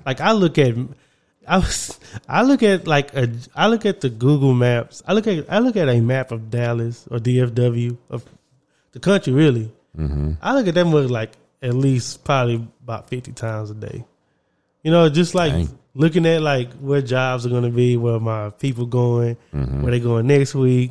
Like 0.05 0.21
I 0.21 0.33
look 0.33 0.59
at, 0.59 0.75
I 1.47 1.59
was, 1.59 1.99
I 2.29 2.43
look 2.43 2.63
at 2.63 2.87
like 2.89 3.15
a, 3.15 3.31
I 3.55 3.69
look 3.69 3.87
at 3.87 4.01
the 4.01 4.11
Google 4.11 4.53
Maps. 4.53 5.03
I 5.07 5.13
look 5.13 5.27
at, 5.29 5.51
I 5.53 5.59
look 5.61 5.77
at 5.77 5.89
a 5.89 6.01
map 6.01 6.33
of 6.33 6.51
Dallas 6.51 7.07
or 7.11 7.19
DFW 7.19 7.97
of 8.11 8.25
the 8.93 8.99
country. 9.01 9.33
Really, 9.33 9.71
I 10.43 10.55
look 10.55 10.67
at 10.67 10.75
that 10.75 10.85
mug 10.87 11.09
like 11.11 11.31
at 11.63 11.75
least 11.75 12.25
probably 12.25 12.67
about 12.83 13.09
fifty 13.09 13.33
times 13.33 13.71
a 13.71 13.75
day. 13.75 14.05
You 14.83 14.91
know, 14.91 15.09
just 15.09 15.35
like 15.35 15.53
Dang. 15.53 15.79
looking 15.95 16.27
at 16.27 16.43
like 16.43 16.73
where 16.75 17.01
jobs 17.03 17.47
are 17.47 17.51
going 17.51 17.63
to 17.65 17.71
be, 17.71 17.97
where 17.97 18.19
my 18.19 18.51
people 18.51 18.87
going, 18.87 19.37
Mm-hmm. 19.55 19.83
where 19.83 19.93
they 19.93 20.01
going 20.01 20.27
next 20.27 20.55
week. 20.55 20.91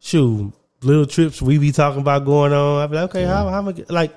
Shoot, 0.00 0.52
little 0.82 1.06
trips 1.06 1.40
we 1.40 1.58
be 1.58 1.70
talking 1.72 2.00
about 2.00 2.24
going 2.24 2.52
on. 2.52 2.82
I 2.82 2.86
be 2.88 2.96
like, 2.96 3.10
okay, 3.10 3.24
how 3.24 3.48
how 3.48 3.58
am 3.58 3.68
I 3.68 3.84
like? 3.88 4.14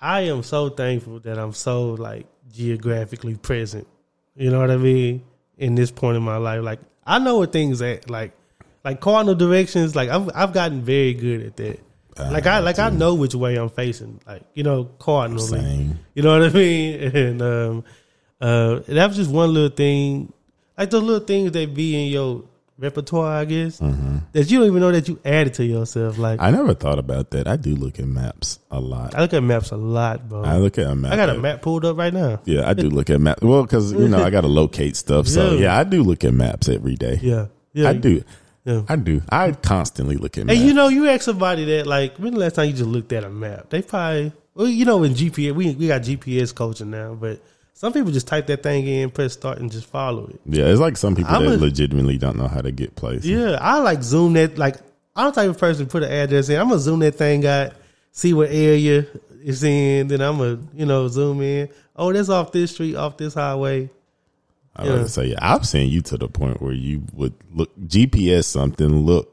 I 0.00 0.22
am 0.22 0.42
so 0.42 0.70
thankful 0.70 1.20
that 1.20 1.38
I'm 1.38 1.52
so 1.52 1.90
like 1.90 2.26
geographically 2.50 3.34
present. 3.36 3.86
You 4.34 4.50
know 4.50 4.60
what 4.60 4.70
I 4.70 4.76
mean? 4.76 5.24
In 5.58 5.74
this 5.74 5.90
point 5.90 6.16
in 6.16 6.22
my 6.22 6.38
life, 6.38 6.62
like 6.62 6.80
I 7.06 7.18
know 7.18 7.38
where 7.38 7.46
things 7.46 7.82
at. 7.82 8.08
Like 8.08 8.32
like 8.84 9.00
cardinal 9.00 9.34
directions. 9.34 9.94
Like 9.94 10.08
I've 10.08 10.30
I've 10.34 10.52
gotten 10.52 10.82
very 10.82 11.14
good 11.14 11.42
at 11.42 11.56
that. 11.56 11.80
Like 12.18 12.46
I 12.46 12.58
like 12.58 12.78
I 12.78 12.90
know 12.90 13.14
which 13.14 13.34
way 13.34 13.56
I'm 13.56 13.68
facing. 13.68 14.20
Like 14.26 14.42
you 14.54 14.62
know, 14.62 14.84
cardinally. 14.98 15.90
You 16.14 16.22
know 16.22 16.38
what 16.38 16.50
I 16.50 16.52
mean? 16.52 17.00
And 17.16 17.42
um, 17.42 17.84
uh, 18.40 18.80
that 18.88 19.06
was 19.06 19.16
just 19.16 19.30
one 19.30 19.52
little 19.52 19.74
thing. 19.74 20.32
Like 20.78 20.90
those 20.90 21.02
little 21.02 21.26
things 21.26 21.52
that 21.52 21.74
be 21.74 22.06
in 22.06 22.10
your 22.10 22.44
repertoire, 22.80 23.40
I 23.40 23.44
guess, 23.44 23.78
mm-hmm. 23.78 24.18
that 24.32 24.50
you 24.50 24.58
don't 24.58 24.68
even 24.68 24.80
know 24.80 24.90
that 24.90 25.06
you 25.06 25.20
added 25.24 25.54
to 25.54 25.64
yourself. 25.64 26.18
Like 26.18 26.40
I, 26.40 26.48
I 26.48 26.50
never 26.50 26.74
thought 26.74 26.98
about 26.98 27.30
that. 27.32 27.46
I 27.46 27.56
do 27.56 27.74
look 27.74 27.98
at 27.98 28.06
maps 28.06 28.58
a 28.70 28.80
lot. 28.80 29.14
I 29.14 29.20
look 29.20 29.34
at 29.34 29.42
maps 29.42 29.70
a 29.70 29.76
lot, 29.76 30.28
bro. 30.28 30.42
I 30.42 30.56
look 30.56 30.78
at 30.78 30.86
a 30.86 30.94
map. 30.94 31.12
I 31.12 31.16
got 31.16 31.28
a 31.30 31.38
map 31.38 31.62
pulled 31.62 31.84
up 31.84 31.96
right 31.96 32.12
now. 32.12 32.40
Yeah, 32.44 32.68
I 32.68 32.74
do 32.74 32.88
look 32.88 33.10
at 33.10 33.20
maps. 33.20 33.42
Well, 33.42 33.62
because 33.62 33.92
you 33.92 34.08
know 34.08 34.22
I 34.22 34.30
got 34.30 34.40
to 34.42 34.48
locate 34.48 34.96
stuff. 34.96 35.28
So 35.28 35.52
Yeah. 35.52 35.60
yeah, 35.60 35.78
I 35.78 35.84
do 35.84 36.02
look 36.02 36.24
at 36.24 36.32
maps 36.32 36.68
every 36.68 36.96
day. 36.96 37.18
Yeah, 37.22 37.46
yeah, 37.72 37.90
I 37.90 37.92
do. 37.92 38.24
Yeah. 38.64 38.82
I 38.88 38.96
do. 38.96 39.22
I 39.30 39.52
constantly 39.52 40.16
look 40.16 40.36
at 40.38 40.46
maps. 40.46 40.58
And 40.58 40.68
you 40.68 40.74
know, 40.74 40.88
you 40.88 41.08
ask 41.08 41.22
somebody 41.22 41.64
that, 41.64 41.86
like, 41.86 42.18
when 42.18 42.34
the 42.34 42.40
last 42.40 42.56
time 42.56 42.66
you 42.66 42.74
just 42.74 42.88
looked 42.88 43.12
at 43.12 43.24
a 43.24 43.30
map? 43.30 43.70
They 43.70 43.80
probably, 43.80 44.32
well, 44.54 44.68
you 44.68 44.84
know, 44.84 45.02
in 45.02 45.14
GPS, 45.14 45.54
we 45.54 45.74
we 45.74 45.88
got 45.88 46.02
GPS 46.02 46.54
coaching 46.54 46.90
now, 46.90 47.14
but 47.14 47.40
some 47.80 47.94
people 47.94 48.12
just 48.12 48.26
type 48.26 48.46
that 48.48 48.62
thing 48.62 48.86
in, 48.86 49.10
press 49.10 49.32
start, 49.32 49.56
and 49.58 49.72
just 49.72 49.86
follow 49.86 50.26
it. 50.26 50.38
yeah, 50.44 50.66
it's 50.66 50.80
like 50.80 50.98
some 50.98 51.16
people 51.16 51.34
I'm 51.34 51.46
that 51.46 51.54
a- 51.54 51.62
legitimately 51.62 52.18
don't 52.18 52.36
know 52.36 52.46
how 52.46 52.60
to 52.60 52.70
get 52.70 52.94
places. 52.94 53.26
Yeah, 53.26 53.56
I 53.58 53.78
like 53.78 54.02
zoom 54.02 54.34
that. 54.34 54.58
Like, 54.58 54.76
I'm 55.16 55.26
the 55.26 55.32
type 55.32 55.48
of 55.48 55.56
person 55.58 55.86
to 55.86 55.90
put 55.90 56.02
an 56.02 56.12
address 56.12 56.50
in. 56.50 56.60
I'm 56.60 56.68
gonna 56.68 56.78
zoom 56.80 56.98
that 56.98 57.14
thing 57.14 57.46
out, 57.46 57.72
see 58.12 58.34
what 58.34 58.50
area 58.50 59.06
it's 59.42 59.62
in, 59.62 60.08
then 60.08 60.20
I'm 60.20 60.36
gonna, 60.36 60.58
you 60.74 60.84
know, 60.84 61.08
zoom 61.08 61.40
in. 61.40 61.70
Oh, 61.96 62.12
that's 62.12 62.28
off 62.28 62.52
this 62.52 62.72
street, 62.72 62.96
off 62.96 63.16
this 63.16 63.32
highway. 63.32 63.88
I 64.76 64.82
was 64.82 64.90
Yeah. 65.00 65.06
say, 65.06 65.24
yeah, 65.28 65.38
I've 65.40 65.66
seen 65.66 65.90
you 65.90 66.02
to 66.02 66.18
the 66.18 66.28
point 66.28 66.60
where 66.60 66.72
you 66.74 67.02
would 67.14 67.32
look 67.52 67.70
GPS 67.80 68.44
something, 68.44 69.06
look, 69.06 69.29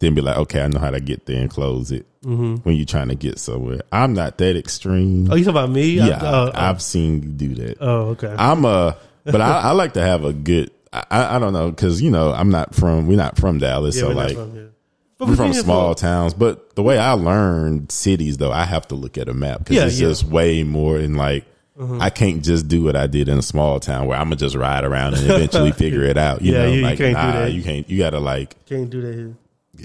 then 0.00 0.14
be 0.14 0.20
like, 0.20 0.36
okay, 0.36 0.62
I 0.62 0.66
know 0.68 0.80
how 0.80 0.90
to 0.90 1.00
get 1.00 1.26
there 1.26 1.40
and 1.40 1.48
close 1.50 1.92
it 1.92 2.06
Mm-hmm. 2.24 2.56
when 2.56 2.76
you're 2.76 2.84
trying 2.84 3.08
to 3.08 3.14
get 3.14 3.38
somewhere. 3.38 3.80
I'm 3.90 4.12
not 4.12 4.36
that 4.38 4.54
extreme. 4.54 5.32
Oh, 5.32 5.36
you 5.36 5.44
talking 5.44 5.56
about 5.56 5.70
me? 5.70 5.92
yeah, 5.92 6.18
I, 6.22 6.26
oh, 6.26 6.50
I, 6.54 6.66
have 6.66 6.82
seen 6.82 7.22
you 7.22 7.28
do 7.30 7.54
that. 7.54 7.78
oh, 7.80 8.08
okay. 8.08 8.34
I'm 8.38 8.66
a, 8.66 8.98
but 9.24 9.40
I, 9.40 9.60
I 9.60 9.70
like 9.72 9.94
to 9.94 10.02
have 10.02 10.24
a 10.26 10.34
good. 10.34 10.70
I, 10.92 11.36
I 11.36 11.38
don't 11.38 11.54
know 11.54 11.70
because 11.70 12.02
you 12.02 12.10
know 12.10 12.30
I'm 12.32 12.50
not 12.50 12.74
from 12.74 13.06
we're 13.06 13.16
not 13.16 13.38
from 13.38 13.56
Dallas, 13.58 13.96
yeah, 13.96 14.02
so 14.02 14.08
like 14.10 14.34
from. 14.34 14.70
But 15.16 15.28
we're 15.28 15.36
from 15.36 15.52
small 15.54 15.94
towns, 15.94 16.34
but 16.34 16.74
the 16.76 16.82
way 16.82 16.98
I 16.98 17.12
learned 17.12 17.90
cities, 17.92 18.36
though, 18.36 18.52
I 18.52 18.64
have 18.64 18.86
to 18.88 18.94
look 18.96 19.16
at 19.16 19.28
a 19.28 19.34
map 19.34 19.60
because 19.60 19.76
Yeah, 19.76 19.86
it's 19.86 19.98
yeah. 20.00 20.08
just 20.08 20.24
way 20.24 20.62
more. 20.62 20.98
And 20.98 21.16
like, 21.16 21.46
Mm-hmm. 21.78 22.02
I 22.02 22.10
can't 22.10 22.44
just 22.44 22.68
do 22.68 22.82
what 22.84 22.94
I 22.96 23.06
did 23.06 23.30
in 23.30 23.38
a 23.38 23.42
small 23.42 23.80
town 23.80 24.06
where 24.06 24.18
I'm 24.18 24.24
gonna 24.26 24.36
just 24.36 24.54
ride 24.54 24.84
around 24.84 25.14
and 25.14 25.24
eventually 25.30 25.72
figure 25.84 26.02
it 26.02 26.18
out. 26.18 26.42
You 26.42 26.52
Yeah, 26.52 26.58
know, 26.58 26.68
you- 26.68 26.74
you 26.80 26.82
like 26.82 26.98
can't 26.98 27.16
do 27.16 27.38
that. 27.38 27.52
you 27.54 27.62
can't. 27.62 27.88
You 27.88 27.96
gotta 27.96 28.18
like 28.20 28.62
Can't 28.66 28.90
do 28.90 29.00
that 29.00 29.14
here. 29.14 29.34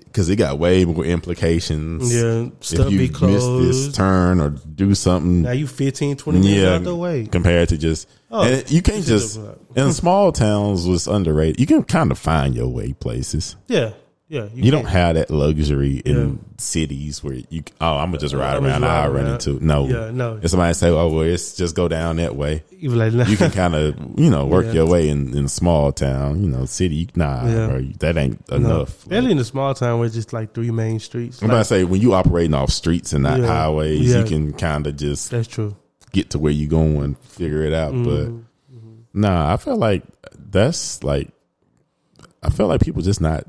Because 0.03 0.29
it 0.29 0.35
got 0.35 0.59
way 0.59 0.85
more 0.85 1.05
implications. 1.05 2.13
Yeah, 2.13 2.49
stuff 2.59 2.87
if 2.87 2.91
you 2.93 2.99
be 2.99 3.25
miss 3.27 3.45
this 3.45 3.95
turn 3.95 4.39
or 4.39 4.49
do 4.49 4.95
something, 4.95 5.43
Now 5.43 5.51
you 5.51 5.67
15, 5.67 6.17
20 6.17 6.39
minutes 6.39 6.57
yeah, 6.61 6.75
out 6.75 6.83
the 6.83 6.95
way. 6.95 7.27
compared 7.27 7.69
to 7.69 7.77
just 7.77 8.07
Oh, 8.31 8.43
and 8.43 8.69
you 8.69 8.81
can't 8.81 9.05
just 9.05 9.39
in 9.75 9.93
small 9.93 10.31
towns 10.31 10.87
was 10.87 11.07
underrated. 11.07 11.59
You 11.59 11.65
can 11.65 11.83
kind 11.83 12.11
of 12.11 12.17
find 12.19 12.53
your 12.55 12.67
way 12.67 12.93
places. 12.93 13.55
Yeah, 13.67 13.93
yeah. 14.27 14.47
You 14.53 14.71
don't 14.71 14.85
have 14.85 15.15
that 15.15 15.29
luxury 15.29 15.97
in 15.97 16.15
Yeah. 16.33 16.35
cities 16.57 17.23
where 17.23 17.35
you 17.49 17.63
oh 17.79 17.97
I'm 17.97 18.07
gonna 18.09 18.17
just 18.17 18.33
ride 18.33 18.57
I'm 18.57 18.65
around. 18.65 18.83
I'll 18.83 19.11
run 19.11 19.25
around. 19.25 19.33
into 19.47 19.63
no 19.63 19.87
Yeah, 19.87 20.09
no. 20.11 20.39
If 20.41 20.49
somebody 20.49 20.73
say 20.73 20.89
oh 20.89 21.09
well 21.09 21.21
it's 21.21 21.55
just 21.55 21.75
go 21.75 21.87
down 21.87 22.15
that 22.17 22.35
way, 22.35 22.63
You 22.71 22.89
like, 22.89 23.13
you 23.29 23.37
can 23.37 23.51
kind 23.63 23.75
of 23.75 23.95
you 24.19 24.29
know 24.31 24.45
work 24.47 24.65
Yeah. 24.67 24.71
your 24.73 24.87
way 24.87 25.09
in 25.09 25.37
in 25.37 25.47
small 25.47 25.91
town. 25.91 26.43
You 26.43 26.49
know 26.49 26.65
city 26.65 27.07
nah 27.15 27.45
Yeah. 27.47 27.67
bro, 27.67 27.81
that 27.99 28.17
ain't 28.17 28.49
no. 28.49 28.55
enough. 28.57 29.03
Especially 29.03 29.31
in 29.31 29.37
a 29.39 29.43
small 29.43 29.73
town 29.75 29.99
where 29.99 30.07
it's 30.07 30.15
just 30.15 30.33
like 30.33 30.53
three 30.53 30.71
main 30.71 30.99
streets. 30.99 31.41
I'm 31.41 31.49
about 31.49 31.59
to 31.59 31.65
say 31.65 31.83
when 31.83 32.01
you 32.01 32.13
operating 32.15 32.53
off 32.55 32.71
streets 32.71 33.13
and 33.13 33.23
not 33.23 33.39
highways, 33.39 34.13
you 34.13 34.23
can 34.23 34.53
kind 34.53 34.87
of 34.87 34.95
just 34.97 35.29
that's 35.31 35.47
true. 35.47 35.75
get 36.13 36.31
to 36.31 36.39
where 36.39 36.51
you 36.51 36.67
going, 36.67 37.13
figure 37.15 37.63
it 37.63 37.73
out. 37.73 37.93
Mm-hmm. 37.93 38.37
But 38.41 38.43
nah, 39.13 39.53
I 39.53 39.57
feel 39.57 39.77
like 39.77 40.03
that's 40.35 41.03
like 41.03 41.29
I 42.41 42.49
feel 42.49 42.67
like 42.67 42.81
people 42.81 43.01
just 43.01 43.21
not 43.21 43.45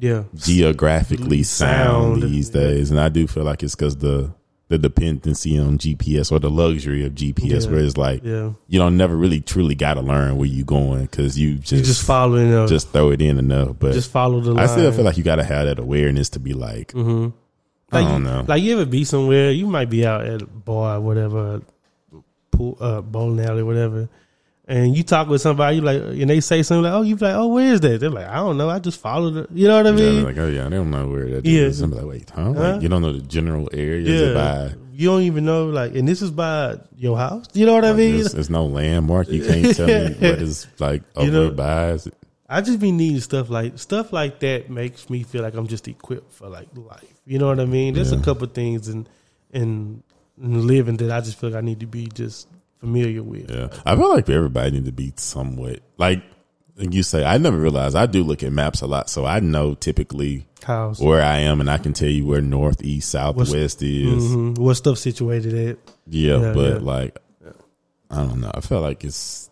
Yeah. 0.00 0.24
geographically 0.34 1.42
sound, 1.42 2.20
Sound. 2.20 2.22
these 2.22 2.50
days, 2.50 2.90
and 2.90 3.00
I 3.00 3.08
do 3.08 3.26
feel 3.26 3.44
like 3.44 3.62
it's 3.62 3.74
because 3.74 3.96
the 3.96 4.32
the 4.68 4.76
dependency 4.76 5.58
on 5.58 5.78
GPS 5.78 6.30
or 6.30 6.38
the 6.38 6.50
luxury 6.50 7.02
of 7.06 7.14
GPS, 7.14 7.64
Yeah. 7.64 7.70
where 7.70 7.80
it's 7.80 7.96
like 7.96 8.22
Yeah. 8.22 8.52
you 8.68 8.78
don't 8.78 8.98
never 8.98 9.16
really 9.16 9.40
truly 9.40 9.74
got 9.74 9.94
to 9.94 10.02
learn 10.02 10.36
where 10.36 10.46
you 10.46 10.62
going 10.62 11.02
because 11.06 11.38
you 11.38 11.54
just 11.54 11.72
You 11.72 11.82
just 11.82 12.04
following 12.04 12.52
uh, 12.52 12.66
just 12.66 12.90
throw 12.90 13.10
it 13.10 13.22
in 13.22 13.38
enough. 13.38 13.76
But 13.78 13.94
just 13.94 14.10
follow 14.10 14.40
the 14.42 14.52
line. 14.52 14.64
I 14.64 14.66
still 14.66 14.92
feel 14.92 15.04
like 15.06 15.16
you 15.16 15.24
got 15.24 15.36
to 15.36 15.44
have 15.44 15.64
that 15.64 15.78
awareness 15.78 16.28
to 16.30 16.38
be 16.38 16.52
like, 16.52 16.92
Mm-hmm. 16.92 17.28
I 17.90 18.00
Like, 18.02 18.08
don't 18.12 18.24
know. 18.24 18.44
Like 18.46 18.62
you 18.62 18.74
ever 18.74 18.84
be 18.84 19.04
somewhere, 19.04 19.50
you 19.52 19.66
might 19.66 19.88
be 19.88 20.04
out 20.04 20.26
at 20.26 20.42
a 20.42 20.46
bar, 20.46 20.98
or 20.98 21.00
whatever, 21.00 21.62
pool, 22.50 22.76
uh, 22.78 23.00
bowling 23.00 23.42
alley, 23.46 23.62
whatever, 23.62 24.10
and 24.68 24.94
you 24.96 25.02
talk 25.02 25.28
with 25.28 25.40
somebody, 25.40 25.76
you 25.76 25.82
like, 25.82 26.00
and 26.02 26.28
they 26.30 26.40
say 26.40 26.62
something 26.62 26.82
like, 26.84 26.92
"Oh, 26.92 27.02
you 27.02 27.16
like, 27.16 27.34
oh, 27.34 27.48
where 27.48 27.72
is 27.72 27.80
that?" 27.80 27.98
They're 28.00 28.10
like, 28.10 28.26
"I 28.28 28.36
don't 28.36 28.56
know, 28.58 28.68
I 28.68 28.78
just 28.78 29.00
followed 29.00 29.36
it." 29.36 29.50
You 29.52 29.66
know 29.66 29.76
what 29.78 29.86
I 29.86 29.92
mean? 29.92 30.16
they're 30.16 30.24
like, 30.24 30.38
oh 30.38 30.48
yeah, 30.48 30.66
I 30.66 30.68
don't 30.68 30.90
know 30.90 31.08
where 31.08 31.26
that 31.30 31.44
Yeah. 31.46 31.62
is. 31.62 31.80
I'm 31.80 31.90
like, 31.90 32.04
wait, 32.04 32.30
huh? 32.30 32.52
Huh? 32.52 32.72
Like, 32.74 32.82
you 32.82 32.88
don't 32.88 33.02
know 33.02 33.12
the 33.14 33.22
general 33.22 33.68
area? 33.72 34.28
yeah, 34.28 34.34
by. 34.34 34.74
you 34.92 35.08
don't 35.08 35.22
even 35.22 35.44
know, 35.46 35.66
like, 35.68 35.94
and 35.94 36.06
this 36.06 36.20
is 36.22 36.30
by 36.30 36.76
your 36.96 37.16
house. 37.16 37.46
You 37.54 37.64
know 37.66 37.74
what 37.74 37.84
I 37.86 37.92
mean? 37.94 38.16
there's, 38.16 38.32
there's 38.34 38.50
no 38.50 38.66
landmark. 38.66 39.28
You 39.28 39.44
can't 39.44 39.74
tell 39.74 39.86
me 39.86 40.08
what 40.18 40.42
is 40.42 40.66
like 40.78 41.02
over 41.16 41.26
You 41.26 41.32
know- 41.32 41.50
by. 41.50 41.90
Is 41.92 42.06
it- 42.06 42.14
I 42.50 42.62
just 42.62 42.80
be 42.80 42.92
needing 42.92 43.20
stuff 43.20 43.50
like 43.50 43.78
stuff 43.78 44.10
like 44.10 44.40
that 44.40 44.70
makes 44.70 45.10
me 45.10 45.22
feel 45.22 45.42
like 45.42 45.52
I'm 45.54 45.66
just 45.66 45.86
equipped 45.86 46.32
for 46.32 46.48
like 46.48 46.68
life. 46.74 47.04
You 47.26 47.38
know 47.38 47.46
what 47.46 47.60
I 47.60 47.66
mean? 47.66 47.92
There's 47.92 48.10
Yeah. 48.10 48.20
a 48.20 48.22
couple 48.22 48.46
things 48.48 48.88
in, 48.88 49.06
in 49.52 50.02
in 50.42 50.66
living 50.66 50.96
that 50.96 51.10
I 51.10 51.20
just 51.20 51.38
feel 51.38 51.50
like 51.50 51.58
I 51.58 51.60
need 51.60 51.80
to 51.80 51.86
be 51.86 52.06
just 52.06 52.48
familiar 52.80 53.22
with. 53.22 53.50
Yeah, 53.50 53.68
I 53.84 53.96
feel 53.96 54.08
like 54.10 54.28
everybody 54.28 54.72
need 54.72 54.84
to 54.86 54.92
be 54.92 55.12
somewhat 55.16 55.80
like 55.96 56.22
you 56.76 57.02
say. 57.02 57.24
I 57.24 57.38
never 57.38 57.56
realized 57.58 57.96
I 57.96 58.06
do 58.06 58.22
look 58.22 58.42
at 58.42 58.52
maps 58.52 58.80
a 58.82 58.86
lot, 58.86 59.10
so 59.10 59.24
I 59.26 59.40
know 59.40 59.74
typically 59.74 60.46
House. 60.62 61.00
where 61.00 61.22
I 61.22 61.38
am, 61.38 61.60
and 61.60 61.68
I 61.70 61.78
can 61.78 61.92
tell 61.92 62.08
you 62.08 62.24
where 62.26 62.40
north, 62.40 62.82
east, 62.84 63.10
south, 63.10 63.36
What's- 63.36 63.52
is. 63.52 63.74
hmm 63.80 64.54
What 64.54 64.74
stuff 64.74 64.98
situated 64.98 65.54
at? 65.54 65.78
Yeah, 66.06 66.38
Yeah, 66.40 66.52
but 66.52 66.72
yeah. 66.74 66.78
like, 66.78 67.18
I 68.10 68.16
don't 68.24 68.40
know. 68.40 68.50
I 68.54 68.60
feel 68.60 68.80
like 68.80 69.04
it's 69.04 69.47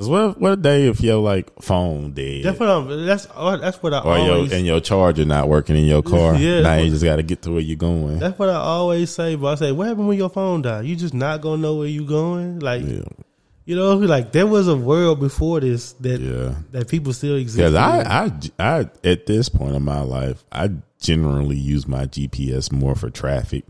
because 0.00 0.08
what 0.08 0.40
what 0.40 0.62
day 0.62 0.88
if 0.88 1.02
your 1.02 1.18
like 1.18 1.50
phone 1.60 2.12
dead 2.12 2.44
That's 2.44 2.58
what 2.58 2.68
I'm. 2.70 3.04
That's 3.04 3.28
oh, 3.36 3.56
that's 3.58 3.82
what 3.82 3.92
I 3.92 3.98
or 3.98 4.16
always. 4.16 4.50
your 4.50 4.56
and 4.58 4.66
your 4.66 4.80
charger 4.80 5.26
not 5.26 5.48
working 5.48 5.76
in 5.76 5.84
your 5.84 6.02
car. 6.02 6.34
Yeah, 6.38 6.62
now 6.62 6.76
you 6.76 6.84
what- 6.84 6.90
just 6.92 7.04
got 7.04 7.16
to 7.16 7.22
get 7.22 7.42
to 7.42 7.50
where 7.50 7.60
you're 7.60 7.76
going. 7.76 8.18
that's 8.18 8.38
what 8.38 8.48
I 8.48 8.54
always 8.56 9.10
say. 9.10 9.34
But 9.34 9.48
I 9.48 9.54
say, 9.56 9.72
what 9.72 9.88
happened 9.88 10.08
when 10.08 10.16
your 10.16 10.30
phone 10.30 10.62
died? 10.62 10.86
You 10.86 10.96
just 10.96 11.12
not 11.12 11.42
gonna 11.42 11.60
know 11.60 11.76
where 11.76 11.86
you 11.86 12.06
going. 12.06 12.60
Like 12.60 12.82
Yeah, 12.82 13.02
you 13.66 13.76
know, 13.76 13.94
like 13.96 14.32
there 14.32 14.46
was 14.46 14.68
a 14.68 14.76
world 14.76 15.20
before 15.20 15.60
this 15.60 15.92
that 16.00 16.18
yeah. 16.20 16.54
that 16.72 16.88
people 16.88 17.12
still 17.12 17.36
exist. 17.36 17.58
Because. 17.58 17.74
I, 17.74 18.24
I, 18.58 18.78
I, 18.80 18.90
at 19.04 19.26
this 19.26 19.50
point 19.50 19.76
in 19.76 19.82
my 19.82 20.00
life, 20.00 20.44
I 20.50 20.70
generally 20.98 21.56
use 21.56 21.86
my 21.86 22.06
GPS 22.06 22.72
more 22.72 22.94
for 22.94 23.10
traffic. 23.10 23.64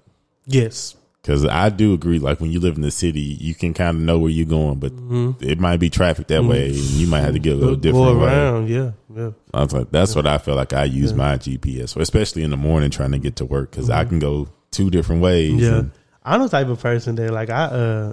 yes, 0.47 0.95
Because 1.23 1.45
I 1.45 1.69
do 1.69 1.93
agree, 1.93 2.19
like 2.19 2.41
when 2.41 2.51
you 2.51 2.61
live 2.61 2.77
in 2.77 2.83
the 2.83 2.91
city, 2.91 3.21
you 3.21 3.55
can 3.55 3.75
kind 3.75 3.97
of 3.97 4.03
know 4.03 4.19
where 4.19 4.31
you're 4.31 4.47
going, 4.47 4.79
but 4.79 4.97
mm-hmm. 4.97 5.45
it 5.45 5.61
might 5.61 5.77
be 5.77 5.91
traffic 5.91 6.29
that 6.29 6.45
way, 6.45 6.71
mm-hmm. 6.71 6.79
and 6.79 6.87
you 6.93 7.07
might 7.07 7.21
have 7.21 7.35
to 7.35 7.39
get 7.39 7.53
a 7.53 7.57
little 7.57 7.77
different 7.77 8.07
go 8.07 8.19
way. 8.19 8.27
around. 8.27 8.69
Yeah, 8.71 8.93
yeah. 9.15 9.31
I 9.53 9.63
was 9.63 9.73
like, 9.75 9.91
that's 9.91 10.17
what 10.17 10.27
I 10.27 10.39
feel 10.39 10.55
like 10.55 10.73
I 10.73 10.85
use 10.85 11.13
my 11.13 11.37
GPS 11.37 11.93
for, 11.93 12.01
especially 12.01 12.43
in 12.43 12.51
the 12.51 12.57
morning 12.57 12.91
trying 12.91 13.13
to 13.13 13.19
get 13.19 13.37
to 13.37 13.45
work 13.45 13.71
because 13.71 13.91
I 13.91 14.01
mm-hmm. 14.01 14.09
can 14.09 14.19
go 14.19 14.49
two 14.71 14.89
different 14.89 15.21
ways. 15.21 15.61
Yeah, 15.61 15.81
and- 15.81 15.91
I'm 16.25 16.41
the 16.43 16.49
type 16.49 16.69
of 16.69 16.81
person 16.81 17.17
that 17.17 17.33
like 17.33 17.51
I 17.51 17.65
uh, 17.65 18.13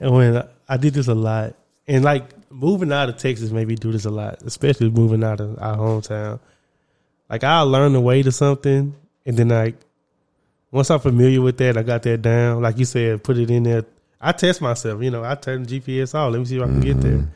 and 0.00 0.10
when 0.14 0.48
I 0.68 0.76
did 0.76 0.94
this 0.94 1.08
a 1.08 1.14
lot, 1.14 1.54
and 1.86 2.04
like 2.04 2.24
moving 2.50 2.92
out 2.92 3.08
of 3.08 3.16
Texas 3.16 3.50
made 3.50 3.68
me 3.68 3.76
do 3.76 3.92
this 3.92 4.04
a 4.04 4.10
lot, 4.10 4.42
especially 4.42 4.90
moving 4.90 5.22
out 5.22 5.40
of 5.40 5.58
our 5.60 5.76
hometown. 5.76 6.40
Like 7.28 7.44
I'll 7.44 7.68
learn 7.68 7.92
the 7.92 8.00
way 8.00 8.22
to 8.22 8.32
something, 8.32 8.94
and 9.24 9.36
then 9.36 9.48
like 9.48 9.76
once 10.74 10.90
I'm 10.90 10.98
familiar 10.98 11.40
with 11.40 11.56
that, 11.58 11.76
I 11.76 11.84
got 11.84 12.02
that 12.02 12.20
down. 12.20 12.60
Like 12.60 12.78
you 12.78 12.84
said, 12.84 13.22
put 13.22 13.38
it 13.38 13.48
in 13.48 13.62
there. 13.62 13.84
I 14.20 14.32
test 14.32 14.60
myself. 14.60 15.00
You 15.00 15.10
know, 15.12 15.22
I 15.22 15.36
turn 15.36 15.62
the 15.62 15.80
GPS 15.80 16.16
off. 16.16 16.32
Let 16.32 16.40
me 16.40 16.44
see 16.46 16.56
if 16.56 16.62
I 16.62 16.66
can 16.66 16.80
get 16.80 17.00
there. 17.00 17.18
Mm-hmm. 17.18 17.30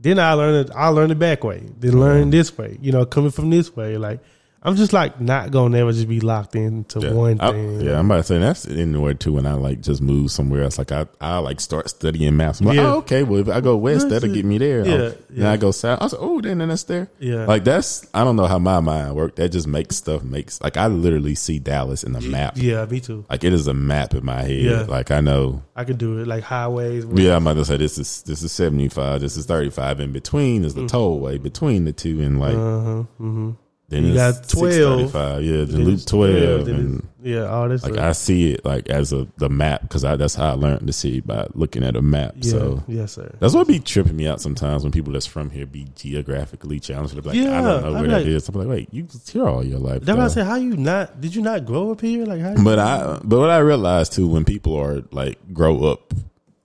Then 0.00 0.18
I 0.18 0.32
learn 0.32 0.54
it. 0.54 0.70
I 0.74 0.88
learn 0.88 1.10
the 1.10 1.14
back 1.14 1.44
way. 1.44 1.62
Then 1.78 2.00
learn 2.00 2.30
this 2.30 2.56
way. 2.56 2.78
You 2.80 2.90
know, 2.90 3.04
coming 3.04 3.30
from 3.30 3.50
this 3.50 3.76
way. 3.76 3.98
Like 3.98 4.20
I'm 4.64 4.76
just 4.76 4.92
like 4.92 5.20
not 5.20 5.50
gonna 5.50 5.78
ever 5.78 5.90
just 5.92 6.08
be 6.08 6.20
locked 6.20 6.54
into 6.54 7.00
Yeah. 7.00 7.12
one 7.12 7.40
I- 7.40 7.50
thing. 7.50 7.80
yeah, 7.80 7.98
I'm 7.98 8.06
about 8.06 8.18
to 8.18 8.22
say 8.22 8.38
that's 8.38 8.66
anywhere 8.68 9.14
too. 9.14 9.32
When 9.32 9.44
I 9.46 9.54
like 9.54 9.80
just 9.80 10.00
move 10.00 10.30
somewhere 10.30 10.62
else, 10.62 10.78
like 10.78 10.92
I, 10.92 11.06
I 11.20 11.38
like 11.38 11.60
start 11.60 11.90
studying 11.90 12.36
maps. 12.36 12.60
I'm 12.60 12.66
like, 12.66 12.76
Yeah. 12.76 12.92
oh, 12.94 12.98
okay, 12.98 13.24
well 13.24 13.40
if 13.40 13.48
I 13.48 13.60
go 13.60 13.76
west, 13.76 14.08
That's 14.08 14.20
that'll 14.22 14.30
it. 14.30 14.34
get 14.34 14.44
me 14.44 14.58
there. 14.58 14.86
Yeah, 14.86 14.94
Oh, 14.94 15.14
Then. 15.30 15.46
I 15.46 15.56
go 15.56 15.72
south. 15.72 16.00
I 16.00 16.04
was 16.04 16.12
like, 16.12 16.22
oh, 16.22 16.40
then 16.40 16.58
then 16.58 16.68
that's 16.68 16.84
there. 16.84 17.10
Yeah. 17.18 17.46
like 17.46 17.64
that's 17.64 18.06
I 18.14 18.22
don't 18.22 18.36
know 18.36 18.46
how 18.46 18.60
my 18.60 18.78
mind 18.80 19.16
works. 19.16 19.34
That 19.36 19.48
just 19.48 19.66
makes 19.66 19.96
stuff 19.96 20.22
makes 20.22 20.60
like 20.60 20.76
I 20.76 20.86
literally 20.86 21.34
see 21.34 21.58
Dallas 21.58 22.04
in 22.04 22.12
the 22.12 22.20
map. 22.20 22.54
Yeah, 22.56 22.84
me 22.86 23.00
too. 23.00 23.24
Like 23.28 23.42
it 23.42 23.52
is 23.52 23.66
a 23.66 23.74
map 23.74 24.14
in 24.14 24.24
my 24.24 24.42
head. 24.42 24.50
Yeah. 24.50 24.82
Like 24.82 25.10
I 25.10 25.20
know. 25.20 25.62
I 25.74 25.82
could 25.84 25.98
do 25.98 26.18
it 26.20 26.26
like 26.28 26.44
highways. 26.44 27.04
Yeah, 27.12 27.34
I'm 27.34 27.46
about 27.46 27.54
to 27.58 27.64
say 27.64 27.78
this 27.78 27.98
is 27.98 28.22
this 28.22 28.42
is 28.44 28.52
75. 28.52 29.20
This 29.22 29.36
is 29.36 29.44
35. 29.46 29.98
In 29.98 30.12
between 30.12 30.64
is 30.64 30.74
the 30.74 30.82
tollway 30.82 31.42
between 31.42 31.84
the 31.84 31.92
two, 31.92 32.20
and 32.20 32.38
like 32.38 32.54
Uh 32.54 32.80
huh. 32.80 33.02
Mm-hmm. 33.20 33.50
Then 33.92 34.04
you 34.06 34.14
got 34.14 34.48
12. 34.48 35.10
635. 35.10 35.42
Yeah, 35.44 35.64
the 35.64 35.78
loop 35.78 36.06
12. 36.06 36.68
and, 36.68 37.08
yeah, 37.22 37.44
all 37.44 37.68
this. 37.68 37.82
like 37.84 37.92
stuff. 37.92 38.04
I 38.04 38.12
see 38.12 38.52
it 38.52 38.64
like 38.64 38.88
as 38.88 39.12
a 39.12 39.28
the 39.36 39.48
map 39.48 39.82
because 39.82 40.02
that's 40.02 40.34
how 40.34 40.50
I 40.50 40.54
learned 40.54 40.86
to 40.88 40.92
see 40.92 41.20
by 41.20 41.46
looking 41.54 41.84
at 41.84 41.94
a 41.94 42.02
map. 42.02 42.34
yeah, 42.36 42.50
So 42.50 42.82
yes, 42.88 43.12
sir. 43.12 43.32
that's 43.38 43.54
what 43.54 43.68
be 43.68 43.78
tripping 43.78 44.16
me 44.16 44.26
out 44.26 44.40
sometimes 44.40 44.82
when 44.82 44.90
people 44.92 45.12
that's 45.12 45.26
from 45.26 45.50
here 45.50 45.66
be 45.66 45.86
geographically 45.94 46.80
challenged. 46.80 47.14
They're 47.14 47.22
like, 47.22 47.36
I 47.36 47.60
don't 47.60 47.82
know 47.82 47.92
where 47.92 48.02
that 48.08 48.18
like- 48.18 48.26
is. 48.26 48.48
I'm 48.48 48.54
like, 48.56 48.66
wait, 48.68 48.88
you 48.92 49.04
was 49.04 49.28
here 49.28 49.46
all 49.46 49.64
your 49.64 49.78
life. 49.78 50.02
That's 50.02 50.18
why 50.18 50.24
I 50.24 50.28
said, 50.28 50.46
how 50.46 50.56
you 50.56 50.76
not? 50.76 51.20
Did 51.20 51.34
you 51.34 51.42
not 51.42 51.64
grow 51.64 51.92
up 51.92 52.00
here? 52.00 52.24
Like 52.24 52.40
how? 52.40 52.62
But 52.64 52.78
I 52.78 53.20
but 53.22 53.38
what 53.38 53.50
I 53.50 53.58
realized 53.58 54.14
too 54.14 54.26
when 54.26 54.44
people 54.44 54.74
are 54.76 55.02
like 55.12 55.38
grow 55.52 55.84
up 55.84 56.12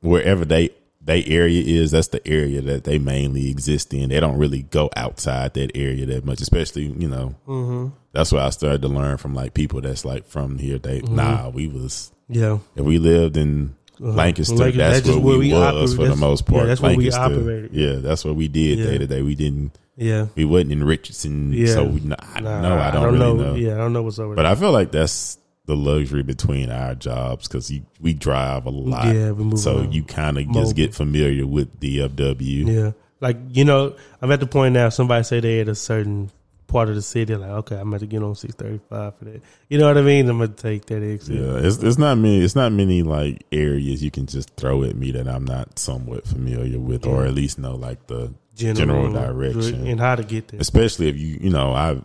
wherever 0.02 0.46
they 0.46 0.70
they 1.08 1.24
area 1.24 1.64
is, 1.64 1.92
that's 1.92 2.10
the 2.10 2.26
area 2.28 2.62
that 2.62 2.84
they 2.84 3.00
mainly 3.00 3.50
exist 3.50 3.94
in. 3.94 4.10
They 4.10 4.20
don't 4.20 4.38
really 4.38 4.64
go 4.64 4.90
outside 4.96 5.54
that 5.54 5.72
area 5.74 6.06
that 6.06 6.26
much, 6.26 6.42
especially 6.42 6.84
you 6.84 7.08
know. 7.08 7.34
Mm-hmm. 7.48 7.96
That's 8.12 8.32
what 8.34 8.42
I 8.44 8.50
started 8.50 8.82
to 8.82 8.90
learn 8.90 9.16
from 9.18 9.34
like 9.34 9.54
people 9.54 9.80
that's 9.82 10.04
like 10.04 10.28
from 10.28 10.60
here. 10.60 10.78
They 10.78 11.00
Mm-hmm. 11.00 11.16
nah, 11.16 11.50
we 11.50 11.68
was 11.68 12.12
yeah, 12.28 12.60
if 12.76 12.84
we 12.84 13.00
lived 13.00 13.38
in 13.38 13.76
Lancaster, 14.00 14.54
Lancaster, 14.56 14.78
that's, 14.78 15.06
that's 15.08 15.16
where 15.16 15.26
where 15.26 15.40
we, 15.40 15.54
was 15.54 15.96
for 15.96 16.08
the 16.08 16.16
most 16.18 16.44
yeah, 16.46 16.54
part. 16.54 16.68
that's 16.68 16.82
where 16.82 16.98
we 16.98 17.10
operated. 17.12 17.74
Yeah, 17.74 17.96
that's 17.96 18.26
what 18.26 18.36
we 18.36 18.48
did 18.50 18.76
day 18.78 18.98
to 18.98 19.08
day. 19.08 19.22
We 19.22 19.36
didn't. 19.36 19.78
yeah. 19.96 20.28
We 20.36 20.44
wasn't 20.44 20.74
in 20.74 20.84
Richardson, 20.84 21.54
Yeah. 21.54 21.68
so 21.74 21.86
we, 21.86 22.02
nah, 22.02 22.16
I 22.22 22.42
Nah, 22.42 22.62
no, 22.62 22.78
I 22.78 22.92
don't, 22.92 23.14
really 23.14 23.34
know. 23.34 23.56
Yeah, 23.56 23.76
I 23.76 23.78
don't 23.78 23.94
know 23.94 24.04
what's 24.04 24.20
over 24.20 24.36
But 24.36 24.44
there. 24.44 24.52
I 24.52 24.56
feel 24.56 24.72
like 24.72 24.92
that's 24.92 25.38
the 25.68 25.76
luxury 25.76 26.24
between 26.24 26.72
our 26.72 26.96
jobs 26.96 27.48
because 27.48 27.72
we 28.02 28.14
drive 28.14 28.66
a 28.66 28.70
lot. 28.70 29.14
Yeah, 29.14 29.32
we 29.32 29.44
move 29.44 29.60
so 29.60 29.80
around. 29.80 29.94
you 29.94 30.04
kind 30.04 30.38
of 30.38 30.52
just 30.52 30.76
get 30.76 30.96
familiar 30.96 31.46
with 31.46 31.80
DFW. 31.80 32.68
yeah, 32.68 32.92
like 33.20 33.38
you 33.50 33.66
know, 33.66 33.96
I'm 34.22 34.32
at 34.32 34.40
the 34.40 34.48
point 34.48 34.74
now. 34.74 34.90
Somebody 34.90 35.24
say 35.24 35.40
they 35.42 35.60
at 35.60 35.68
a 35.68 35.76
certain 35.76 36.32
part 36.68 36.88
of 36.88 36.96
the 36.96 37.02
city. 37.02 37.36
Like, 37.36 37.50
okay, 37.50 37.76
I'm 37.76 37.90
going 37.90 38.00
to 38.00 38.08
get 38.08 38.24
on 38.24 38.36
635 38.36 39.18
for 39.18 39.26
that. 39.26 39.42
You 39.68 39.78
know 39.78 39.88
what 39.88 39.98
I 39.98 40.02
mean? 40.02 40.30
I'm 40.30 40.40
gonna 40.40 40.54
take 40.54 40.86
that 40.86 41.04
exit. 41.04 41.36
Yeah, 41.36 41.58
it's 41.58 41.78
it's 41.78 41.98
not 41.98 42.18
many. 42.18 42.42
It's 42.42 42.56
not 42.56 42.72
many 42.72 43.04
like 43.04 43.46
areas 43.52 44.02
you 44.02 44.10
can 44.12 44.26
just 44.26 44.56
throw 44.56 44.84
at 44.84 44.96
me 44.96 45.12
that 45.12 45.28
I'm 45.28 45.44
not 45.44 45.78
somewhat 45.78 46.26
familiar 46.26 46.80
with, 46.80 47.06
or 47.06 47.26
at 47.26 47.34
least 47.34 47.60
know 47.60 47.76
like 47.76 48.08
the 48.08 48.34
general, 48.56 49.12
direction. 49.12 49.86
and 49.86 50.00
how 50.00 50.16
to 50.16 50.24
get 50.24 50.48
there. 50.48 50.62
Especially 50.62 51.10
if 51.10 51.18
you 51.18 51.40
you 51.42 51.50
know 51.50 51.74
I 51.74 52.02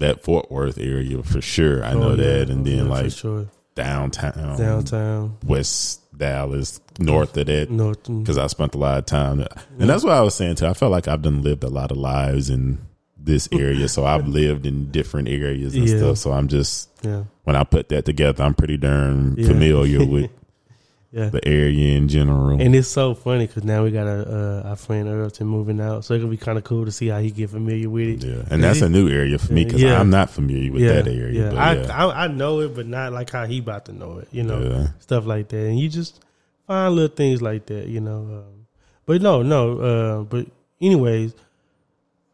that 0.00 0.22
Fort 0.24 0.50
Worth 0.50 0.76
area 0.78 1.22
for 1.22 1.40
sure. 1.40 1.84
I 1.84 1.94
know 1.94 2.10
Oh, 2.10 2.10
yeah. 2.10 2.16
that, 2.24 2.50
and 2.50 2.60
Oh, 2.60 2.70
then 2.70 2.76
yeah, 2.78 2.82
like 2.90 3.12
sure. 3.12 3.46
downtown, 3.74 4.58
downtown, 4.58 5.36
West 5.46 6.00
Dallas, 6.16 6.80
north 6.98 7.36
of 7.36 7.46
that, 7.46 7.70
north. 7.70 8.02
because 8.04 8.36
I 8.36 8.46
spent 8.48 8.74
a 8.74 8.78
lot 8.78 8.98
of 8.98 9.06
time, 9.06 9.46
and 9.78 9.88
that's 9.88 10.04
what 10.04 10.12
I 10.12 10.20
was 10.20 10.34
saying 10.34 10.56
too. 10.56 10.66
I 10.66 10.74
felt 10.74 10.92
like 10.92 11.08
I've 11.08 11.22
done 11.22 11.42
lived 11.42 11.64
a 11.64 11.68
lot 11.70 11.90
of 11.90 11.96
lives 11.96 12.50
in 12.50 12.78
this 13.22 13.48
area, 13.52 13.88
so 13.88 14.04
I've 14.04 14.26
lived 14.40 14.66
in 14.66 14.90
different 14.90 15.28
areas 15.28 15.74
and 15.74 15.88
Yeah. 15.88 15.98
stuff. 15.98 16.18
So 16.18 16.32
I'm 16.32 16.48
just 16.48 16.88
Yeah, 17.02 17.24
when 17.44 17.56
I 17.56 17.64
put 17.64 17.88
that 17.90 18.04
together, 18.04 18.42
I'm 18.44 18.54
pretty 18.54 18.76
darn 18.76 19.36
familiar 19.36 20.04
with 20.14 20.30
yeah. 21.12 21.28
the 21.28 21.46
area 21.46 21.96
in 21.96 22.08
general. 22.08 22.60
And 22.60 22.74
it's 22.74 22.88
so 22.88 23.14
funny 23.14 23.46
because 23.46 23.64
now 23.64 23.84
we 23.84 23.90
got 23.90 24.06
a 24.06 24.62
uh, 24.64 24.68
our 24.70 24.76
friend 24.76 25.08
Earlton 25.08 25.46
moving 25.46 25.80
out, 25.80 26.04
so 26.04 26.14
it 26.14 26.20
could 26.20 26.30
be 26.30 26.36
kind 26.36 26.58
of 26.58 26.64
cool 26.64 26.84
to 26.84 26.92
see 26.92 27.08
how 27.08 27.18
he 27.20 27.30
get 27.30 27.50
familiar 27.50 27.88
with 27.90 28.22
it. 28.22 28.24
yeah, 28.24 28.42
and 28.50 28.62
that's 28.62 28.80
a 28.80 28.88
new 28.88 29.08
area 29.08 29.38
for 29.38 29.52
me 29.52 29.64
because 29.64 29.82
Yeah. 29.82 30.00
I'm 30.00 30.10
not 30.10 30.30
familiar 30.30 30.72
with 30.72 30.82
yeah, 30.82 31.02
that 31.02 31.08
area. 31.08 31.44
Yeah, 31.44 31.50
but 31.50 31.90
I. 31.90 32.06
I 32.06 32.24
I 32.24 32.26
know 32.28 32.60
it, 32.60 32.74
but 32.74 32.86
not 32.86 33.12
like 33.12 33.30
how 33.30 33.46
he 33.46 33.58
about 33.58 33.86
to 33.86 33.92
know 33.92 34.18
it. 34.18 34.28
You 34.30 34.42
know, 34.44 34.86
stuff 35.00 35.26
like 35.26 35.48
that, 35.48 35.66
and 35.66 35.78
you 35.78 35.88
just 35.88 36.20
find 36.66 36.94
little 36.94 37.14
things 37.14 37.42
like 37.42 37.66
that. 37.66 37.88
You 37.88 38.00
know, 38.00 38.18
um, 38.18 38.66
but 39.06 39.20
no, 39.22 39.42
no. 39.42 39.78
Uh, 39.78 40.22
but 40.22 40.46
anyways, 40.80 41.34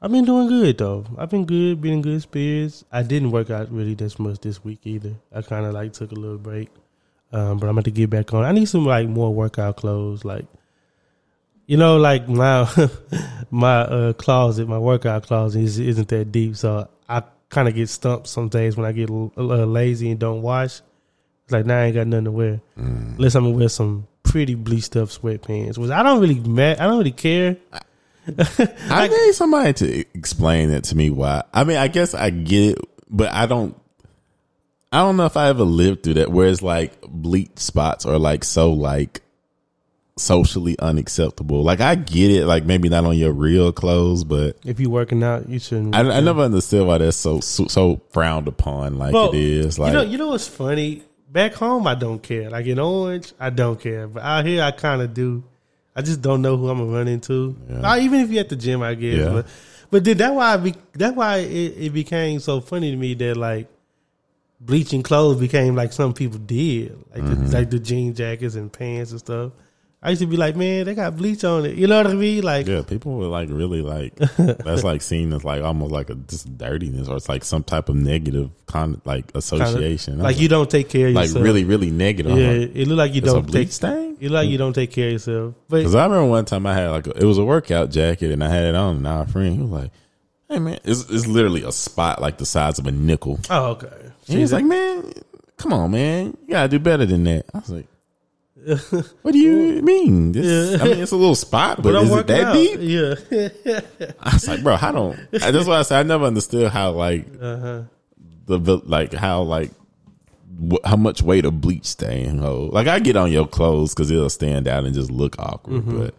I've 0.02 0.10
been 0.12 0.24
doing 0.26 0.48
good 0.48 0.76
though. 0.78 1.06
I've 1.16 1.30
been 1.30 1.46
good, 1.46 1.80
been 1.80 1.94
in 1.94 2.02
good 2.02 2.20
spirits. 2.20 2.84
I 2.92 3.02
didn't 3.02 3.30
work 3.30 3.48
out 3.50 3.72
really 3.72 3.94
this 3.94 4.18
much 4.18 4.40
this 4.40 4.62
week 4.62 4.80
either. 4.84 5.14
I 5.34 5.40
kind 5.42 5.64
of 5.64 5.72
like 5.72 5.94
took 5.94 6.12
a 6.12 6.14
little 6.14 6.38
break, 6.38 6.68
um, 7.32 7.58
but 7.58 7.66
I'm 7.68 7.72
about 7.76 7.84
to 7.84 7.90
get 7.90 8.10
back 8.10 8.32
on. 8.34 8.44
I 8.44 8.52
need 8.52 8.66
some 8.66 8.84
like 8.86 9.08
more 9.08 9.32
workout 9.34 9.76
clothes, 9.76 10.24
like. 10.24 10.46
You 11.68 11.76
know, 11.76 11.96
like 11.96 12.28
my 12.28 12.68
my 13.50 13.80
uh, 13.80 14.12
closet, 14.12 14.68
my 14.68 14.78
workout 14.78 15.24
closet 15.24 15.62
is, 15.62 15.80
isn't 15.80 16.06
that 16.10 16.30
deep, 16.30 16.56
so 16.56 16.88
I 17.08 17.24
kind 17.48 17.66
of 17.66 17.74
get 17.74 17.88
stumped 17.88 18.28
some 18.28 18.48
days 18.48 18.76
when 18.76 18.86
I 18.86 18.92
get 18.92 19.10
a 19.10 19.12
little 19.12 19.66
lazy 19.66 20.12
and 20.12 20.20
don't 20.20 20.42
wash. 20.42 20.80
It's 21.44 21.50
like 21.52 21.66
now 21.66 21.78
I 21.80 21.84
ain't 21.86 21.96
got 21.96 22.06
nothing 22.06 22.26
to 22.26 22.30
wear, 22.30 22.60
Mm. 22.78 23.16
unless 23.16 23.34
I'm 23.34 23.42
gonna 23.46 23.56
wear 23.56 23.68
some 23.68 24.06
pretty 24.22 24.54
bleached 24.54 24.94
up 24.94 25.08
sweatpants, 25.08 25.76
which 25.76 25.90
I 25.90 26.04
don't 26.04 26.20
really 26.20 26.38
ma- 26.38 26.70
I 26.78 26.86
don't 26.86 26.98
really 26.98 27.10
care. 27.10 27.56
I 28.88 29.08
need 29.26 29.32
somebody 29.34 29.72
to 29.72 30.04
explain 30.14 30.70
it 30.70 30.84
to 30.84 30.96
me 30.96 31.10
why. 31.10 31.42
I 31.52 31.64
mean, 31.64 31.78
I 31.78 31.88
guess 31.88 32.14
I 32.14 32.30
get 32.30 32.76
it, 32.76 32.84
but 33.10 33.32
I 33.32 33.46
don't. 33.46 33.76
I 34.96 35.00
don't 35.00 35.18
know 35.18 35.26
if 35.26 35.36
I 35.36 35.48
ever 35.50 35.62
lived 35.62 36.04
through 36.04 36.14
that 36.14 36.32
where 36.32 36.48
it's 36.48 36.62
like 36.62 36.98
bleach 37.02 37.58
spots 37.58 38.06
are 38.06 38.18
like 38.18 38.44
so 38.44 38.72
like 38.72 39.20
socially 40.16 40.74
unacceptable. 40.78 41.62
Like 41.62 41.82
I 41.82 41.96
get 41.96 42.30
it, 42.30 42.46
like 42.46 42.64
maybe 42.64 42.88
not 42.88 43.04
on 43.04 43.14
your 43.18 43.32
real 43.32 43.72
clothes, 43.72 44.24
but 44.24 44.56
If 44.64 44.80
you're 44.80 44.88
working 44.88 45.22
out, 45.22 45.50
you 45.50 45.58
shouldn't. 45.58 45.94
I, 45.94 46.00
I 46.00 46.20
never 46.20 46.40
understood 46.40 46.86
why 46.86 46.96
that's 46.96 47.18
so 47.18 47.40
so, 47.40 47.66
so 47.66 48.00
frowned 48.08 48.48
upon. 48.48 48.96
Like 48.96 49.12
Well, 49.12 49.34
it 49.34 49.38
is. 49.38 49.78
Like 49.78 49.92
you 49.92 49.98
know, 49.98 50.02
you 50.02 50.16
know 50.16 50.28
what's 50.28 50.48
funny? 50.48 51.02
Back 51.30 51.52
home, 51.52 51.86
I 51.86 51.94
don't 51.94 52.22
care. 52.22 52.48
Like 52.48 52.64
in 52.64 52.78
Orange, 52.78 53.34
I 53.38 53.50
don't 53.50 53.78
care. 53.78 54.08
But 54.08 54.22
out 54.22 54.46
here, 54.46 54.62
I 54.62 54.70
kind 54.70 55.02
of 55.02 55.12
do. 55.12 55.44
I 55.94 56.00
just 56.00 56.22
don't 56.22 56.40
know 56.40 56.56
who 56.56 56.70
I'm 56.70 56.78
gonna 56.78 56.90
run 56.90 57.06
into. 57.06 57.54
Yeah. 57.68 57.98
Even 57.98 58.20
if 58.20 58.30
you're 58.30 58.40
at 58.40 58.48
the 58.48 58.56
gym, 58.56 58.80
I 58.80 58.94
guess. 58.94 59.18
Yeah. 59.18 59.30
But 59.30 59.46
but 59.90 60.04
then 60.04 60.16
that 60.16 60.34
why 60.34 60.54
I 60.54 60.56
be, 60.56 60.74
that 60.94 61.14
why 61.14 61.36
it, 61.36 61.74
it 61.76 61.92
became 61.92 62.40
so 62.40 62.62
funny 62.62 62.92
to 62.92 62.96
me 62.96 63.12
that 63.12 63.36
like 63.36 63.68
bleaching 64.60 65.02
clothes 65.02 65.38
became 65.40 65.74
like 65.76 65.92
some 65.92 66.12
people 66.12 66.38
did, 66.38 66.96
like 67.14 67.22
Mm-hmm. 67.22 67.46
the, 67.46 67.52
like 67.58 67.70
the 67.70 67.78
jean 67.78 68.14
jackets 68.14 68.54
and 68.54 68.72
pants 68.72 69.10
and 69.10 69.20
stuff. 69.20 69.52
I 70.02 70.10
used 70.10 70.20
to 70.22 70.26
be 70.26 70.36
like, 70.36 70.54
man, 70.54 70.84
they 70.84 70.94
got 70.94 71.16
bleach 71.16 71.42
on 71.42 71.64
it. 71.64 71.74
You 71.76 71.88
know 71.88 71.96
what 71.96 72.06
I 72.06 72.14
mean? 72.14 72.44
Like, 72.44 72.66
Yeah, 72.68 72.82
people 72.82 73.16
were 73.16 73.26
like 73.26 73.48
really 73.50 73.82
like 73.82 74.14
that's 74.36 74.84
like 74.84 75.02
seen 75.02 75.32
as 75.32 75.42
like 75.42 75.62
almost 75.62 75.90
like 75.90 76.10
a 76.10 76.14
just 76.14 76.56
dirtiness 76.56 77.08
or 77.08 77.16
it's 77.16 77.28
like 77.28 77.44
some 77.44 77.64
type 77.64 77.88
of 77.88 77.96
negative 77.96 78.50
con 78.66 79.00
like 79.04 79.34
association. 79.34 80.20
I 80.20 80.24
like 80.24 80.38
you 80.38 80.48
don't 80.48 80.70
take 80.70 80.88
care 80.90 81.08
of 81.08 81.14
like 81.14 81.24
yourself. 81.24 81.36
Like 81.36 81.44
really 81.44 81.64
really 81.64 81.90
negative. 81.90 82.38
Yeah, 82.38 82.50
like, 82.50 82.76
it 82.76 82.86
look 82.88 82.98
like 82.98 83.14
you 83.14 83.20
don't 83.22 83.46
bleach 83.46 83.68
take. 83.68 83.72
stain. 83.72 84.16
It 84.20 84.30
look 84.30 84.42
like 84.42 84.48
you 84.48 84.58
don't 84.58 84.74
take 84.74 84.92
care 84.92 85.06
of 85.08 85.12
yourself. 85.14 85.54
Because 85.68 85.94
I 85.94 86.04
remember 86.04 86.26
one 86.26 86.44
time 86.44 86.66
I 86.66 86.74
had 86.74 86.88
like 86.90 87.06
a, 87.08 87.10
it 87.22 87.24
was 87.24 87.38
a 87.38 87.44
workout 87.44 87.90
jacket 87.90 88.30
and 88.30 88.44
I 88.44 88.48
had 88.48 88.64
it 88.64 88.74
on 88.76 88.96
and 88.98 89.06
our 89.08 89.26
friend 89.26 89.56
he 89.56 89.60
was 89.62 89.70
like, 89.70 89.90
"Hey 90.48 90.58
man, 90.60 90.78
it's 90.84 91.10
it's 91.10 91.26
literally 91.26 91.62
a 91.64 91.72
spot 91.72 92.20
like 92.20 92.38
the 92.38 92.46
size 92.46 92.78
of 92.78 92.86
a 92.86 92.92
nickel." 92.92 93.40
oh, 93.50 93.70
okay. 93.72 93.88
And 94.28 94.36
he 94.36 94.42
was 94.42 94.52
like, 94.52 94.64
"Man, 94.64 95.12
come 95.56 95.72
on, 95.72 95.90
man, 95.92 96.36
you 96.46 96.50
gotta 96.50 96.68
do 96.68 96.78
better 96.78 97.06
than 97.06 97.24
that." 97.24 97.46
I 97.54 97.58
was 97.58 97.70
like. 97.70 97.86
What 99.22 99.30
do 99.30 99.38
you 99.38 99.80
mean? 99.82 100.32
This, 100.32 100.80
I 100.80 100.84
mean, 100.84 100.98
it's 100.98 101.12
a 101.12 101.16
little 101.16 101.36
spot, 101.36 101.82
but, 101.82 101.94
I'm 101.94 102.06
is 102.06 102.10
it 102.12 102.26
that 102.26 102.44
out. 102.46 102.54
deep? 102.54 102.78
Yeah. 102.80 104.10
I 104.18 104.32
was 104.34 104.48
like, 104.48 104.62
bro, 104.64 104.76
I 104.80 104.90
don't. 104.90 105.16
That's 105.30 105.66
why 105.68 105.78
I 105.78 105.82
said 105.82 106.00
I 106.00 106.02
never 106.02 106.24
understood 106.24 106.72
how 106.72 106.90
like 106.90 107.26
Uh-huh. 107.40 107.82
the 108.46 108.58
like 108.84 109.12
how 109.12 109.42
like 109.42 109.70
wh- 110.60 110.84
how 110.84 110.96
much 110.96 111.22
weight 111.22 111.44
a 111.44 111.52
bleach 111.52 111.84
stain 111.84 112.38
hold. 112.38 112.72
Like 112.72 112.88
I 112.88 112.98
get 112.98 113.14
on 113.14 113.30
your 113.30 113.46
clothes 113.46 113.94
because 113.94 114.10
it'll 114.10 114.30
stand 114.30 114.66
out 114.66 114.84
and 114.84 114.92
just 114.94 115.12
look 115.12 115.36
awkward. 115.38 115.82
Mm-hmm. 115.82 115.98
But 116.00 116.14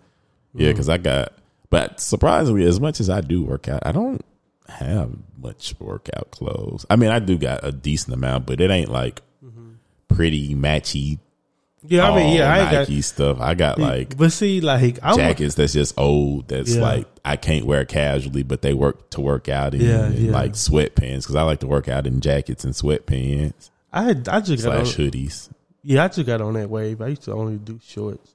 yeah, 0.54 0.70
because 0.72 0.88
I 0.88 0.98
got. 1.00 1.34
But 1.70 2.00
surprisingly, 2.00 2.64
as 2.64 2.80
much 2.80 3.02
as 3.02 3.10
I 3.10 3.20
do 3.20 3.44
work 3.44 3.68
out, 3.68 3.86
I 3.86 3.92
don't 3.92 4.24
have 4.70 5.12
much 5.42 5.74
workout 5.80 6.32
clothes. 6.32 6.86
I 6.90 6.96
mean, 6.96 7.10
I 7.12 7.20
do 7.20 7.38
got 7.38 7.62
a 7.64 7.72
decent 7.72 8.14
amount, 8.14 8.46
but 8.46 8.60
it 8.62 8.70
ain't 8.72 8.90
like 8.92 9.22
pretty 10.08 10.56
matchy. 10.56 11.20
Yeah, 11.84 12.10
I 12.10 12.16
mean, 12.16 12.36
yeah, 12.36 12.52
I 12.52 12.72
Nike 12.80 12.96
got. 12.96 13.04
stuff. 13.04 13.40
I 13.40 13.54
got 13.54 13.80
like 13.80 14.18
but 14.18 14.32
see, 14.32 14.62
like, 14.62 15.00
I'm 15.04 15.16
jackets 15.16 15.56
that's 15.56 15.74
just 15.74 15.98
old. 15.98 16.48
That's 16.48 16.76
Yeah. 16.76 16.82
like 16.82 17.08
I 17.24 17.36
can't 17.36 17.66
wear 17.66 17.86
casually, 17.86 18.44
but 18.44 18.62
they 18.62 18.74
work 18.74 19.10
to 19.12 19.22
work 19.22 19.48
out 19.48 19.74
in, 19.74 19.82
Yeah, 19.82 20.06
and 20.06 20.16
yeah. 20.16 20.32
like 20.32 20.54
sweatpants 20.54 21.22
because 21.22 21.36
I 21.36 21.44
like 21.44 21.60
to 21.60 21.68
work 21.68 21.88
out 21.88 22.08
in 22.08 22.20
jackets 22.20 22.64
and 22.66 22.74
sweatpants 22.74 23.70
I 23.94 24.04
had, 24.04 24.28
I 24.28 24.42
just 24.42 24.64
got 24.66 24.76
on, 24.78 24.84
hoodies. 24.86 25.50
yeah, 25.84 26.04
I 26.04 26.08
just 26.10 26.26
got 26.26 26.42
on 26.42 26.54
that 26.56 26.70
wave. 26.70 27.00
I 27.02 27.08
used 27.10 27.24
to 27.24 27.34
only 27.34 27.58
do 27.58 27.80
shorts, 27.82 28.34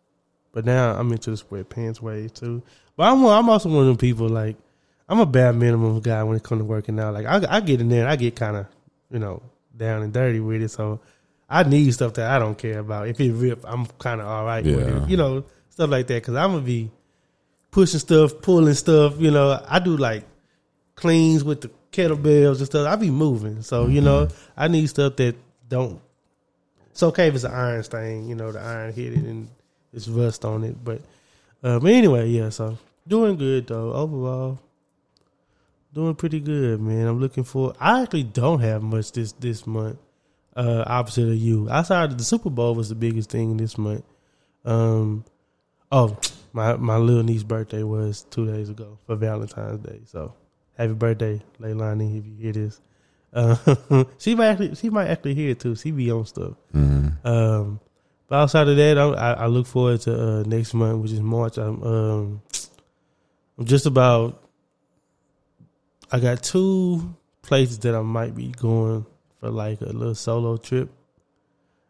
but 0.52 0.64
now 0.64 0.94
I'm 0.96 1.10
into 1.12 1.30
the 1.30 1.36
sweatpants 1.36 2.00
wave 2.00 2.32
too. 2.32 2.62
But 2.96 3.12
I'm 3.12 3.24
I'm 3.26 3.48
also 3.50 3.68
one 3.68 3.80
of 3.80 3.86
them 3.86 3.96
people 3.98 4.28
like 4.28 4.56
I'm 5.12 5.20
a 5.20 5.26
bad 5.26 5.54
minimum 5.56 6.00
guy 6.00 6.22
when 6.24 6.36
it 6.36 6.42
comes 6.42 6.60
to 6.60 6.64
working 6.64 6.98
out. 6.98 7.14
Like 7.14 7.26
I 7.26 7.56
I 7.56 7.60
get 7.60 7.80
in 7.80 7.88
there, 7.88 8.00
and 8.00 8.10
I 8.10 8.16
get 8.16 8.34
kind 8.34 8.56
of 8.56 8.66
you 9.10 9.18
know 9.18 9.42
down 9.76 10.02
and 10.02 10.12
dirty 10.12 10.40
with 10.40 10.62
it, 10.62 10.70
so. 10.70 11.00
I 11.54 11.64
need 11.64 11.92
stuff 11.92 12.14
that 12.14 12.30
I 12.30 12.38
don't 12.38 12.56
care 12.56 12.78
about. 12.78 13.08
If 13.08 13.20
it 13.20 13.30
rip, 13.30 13.62
I'm 13.64 13.84
kind 13.98 14.22
of 14.22 14.26
all 14.26 14.46
right 14.46 14.64
with 14.64 14.88
it. 14.88 15.10
You 15.10 15.18
know, 15.18 15.44
stuff 15.68 15.90
like 15.90 16.06
that. 16.06 16.22
Because 16.22 16.34
I'm 16.34 16.52
gonna 16.52 16.62
be 16.62 16.90
pushing 17.70 18.00
stuff, 18.00 18.40
pulling 18.40 18.72
stuff. 18.72 19.16
You 19.18 19.30
know, 19.30 19.62
I 19.68 19.78
do 19.78 19.98
like 19.98 20.24
cleans 20.94 21.44
with 21.44 21.60
the 21.60 21.70
kettlebells 21.92 22.56
and 22.56 22.66
stuff. 22.66 22.88
I 22.88 22.96
be 22.96 23.10
moving, 23.10 23.60
so 23.60 23.86
you 23.86 24.00
know, 24.00 24.28
I 24.56 24.68
need 24.68 24.88
stuff 24.88 25.16
that 25.16 25.36
don't. 25.68 26.00
It's 26.90 27.02
okay 27.02 27.28
if 27.28 27.34
it's 27.34 27.44
an 27.44 27.52
iron 27.52 27.82
stain. 27.82 28.28
You 28.30 28.34
know, 28.34 28.50
the 28.50 28.60
iron 28.60 28.94
hit 28.94 29.12
it 29.12 29.18
and 29.18 29.48
it's 29.92 30.08
rust 30.08 30.46
on 30.46 30.64
it. 30.64 30.82
But, 30.82 31.02
uh, 31.62 31.78
but 31.80 31.90
anyway, 31.90 32.30
yeah. 32.30 32.48
So 32.48 32.78
doing 33.06 33.36
good 33.36 33.66
though 33.66 33.92
overall. 33.92 34.58
Doing 35.94 36.14
pretty 36.14 36.40
good, 36.40 36.80
man. 36.80 37.06
I'm 37.06 37.20
looking 37.20 37.44
for. 37.44 37.74
I 37.78 38.02
actually 38.02 38.22
don't 38.22 38.60
have 38.60 38.82
much 38.82 39.12
this 39.12 39.32
this 39.32 39.66
month. 39.66 39.98
Uh, 40.56 40.84
opposite 40.86 41.28
of 41.28 41.36
you, 41.36 41.68
outside 41.70 42.12
of 42.12 42.18
the 42.18 42.24
Super 42.24 42.50
Bowl 42.50 42.74
was 42.74 42.88
the 42.88 42.94
biggest 42.94 43.30
thing 43.30 43.56
this 43.56 43.76
month. 43.76 44.04
Um, 44.64 45.24
oh, 45.90 46.18
my 46.52 46.76
my 46.76 46.96
little 46.96 47.22
niece's 47.22 47.44
birthday 47.44 47.82
was 47.82 48.26
two 48.30 48.46
days 48.46 48.68
ago 48.68 48.98
for 49.06 49.16
Valentine's 49.16 49.80
Day. 49.80 50.00
So 50.06 50.34
happy 50.76 50.94
birthday, 50.94 51.42
Leilani, 51.60 52.18
if 52.18 52.26
you 52.26 52.36
hear 52.38 52.52
this. 52.52 52.80
Uh, 53.32 54.04
she 54.18 54.34
might 54.34 54.48
actually 54.48 54.74
she 54.74 54.90
might 54.90 55.08
actually 55.08 55.34
hear 55.34 55.50
it 55.50 55.60
too. 55.60 55.74
She 55.74 55.90
be 55.90 56.10
on 56.10 56.26
stuff. 56.26 56.52
Mm-hmm. 56.74 57.26
Um, 57.26 57.80
but 58.28 58.36
outside 58.36 58.68
of 58.68 58.76
that, 58.76 58.98
I'm, 58.98 59.14
I, 59.14 59.44
I 59.44 59.46
look 59.46 59.66
forward 59.66 60.00
to 60.02 60.14
uh, 60.14 60.42
next 60.44 60.74
month, 60.74 61.02
which 61.02 61.12
is 61.12 61.20
March. 61.20 61.58
I'm 61.58 61.82
um, 61.82 62.42
I'm 63.58 63.64
just 63.64 63.86
about. 63.86 64.38
I 66.12 66.20
got 66.20 66.42
two 66.42 67.16
places 67.40 67.78
that 67.80 67.94
I 67.94 68.02
might 68.02 68.34
be 68.36 68.48
going 68.48 69.06
for 69.40 69.50
like 69.50 69.80
a 69.80 69.86
little 69.86 70.14
solo 70.14 70.58
trip. 70.58 70.90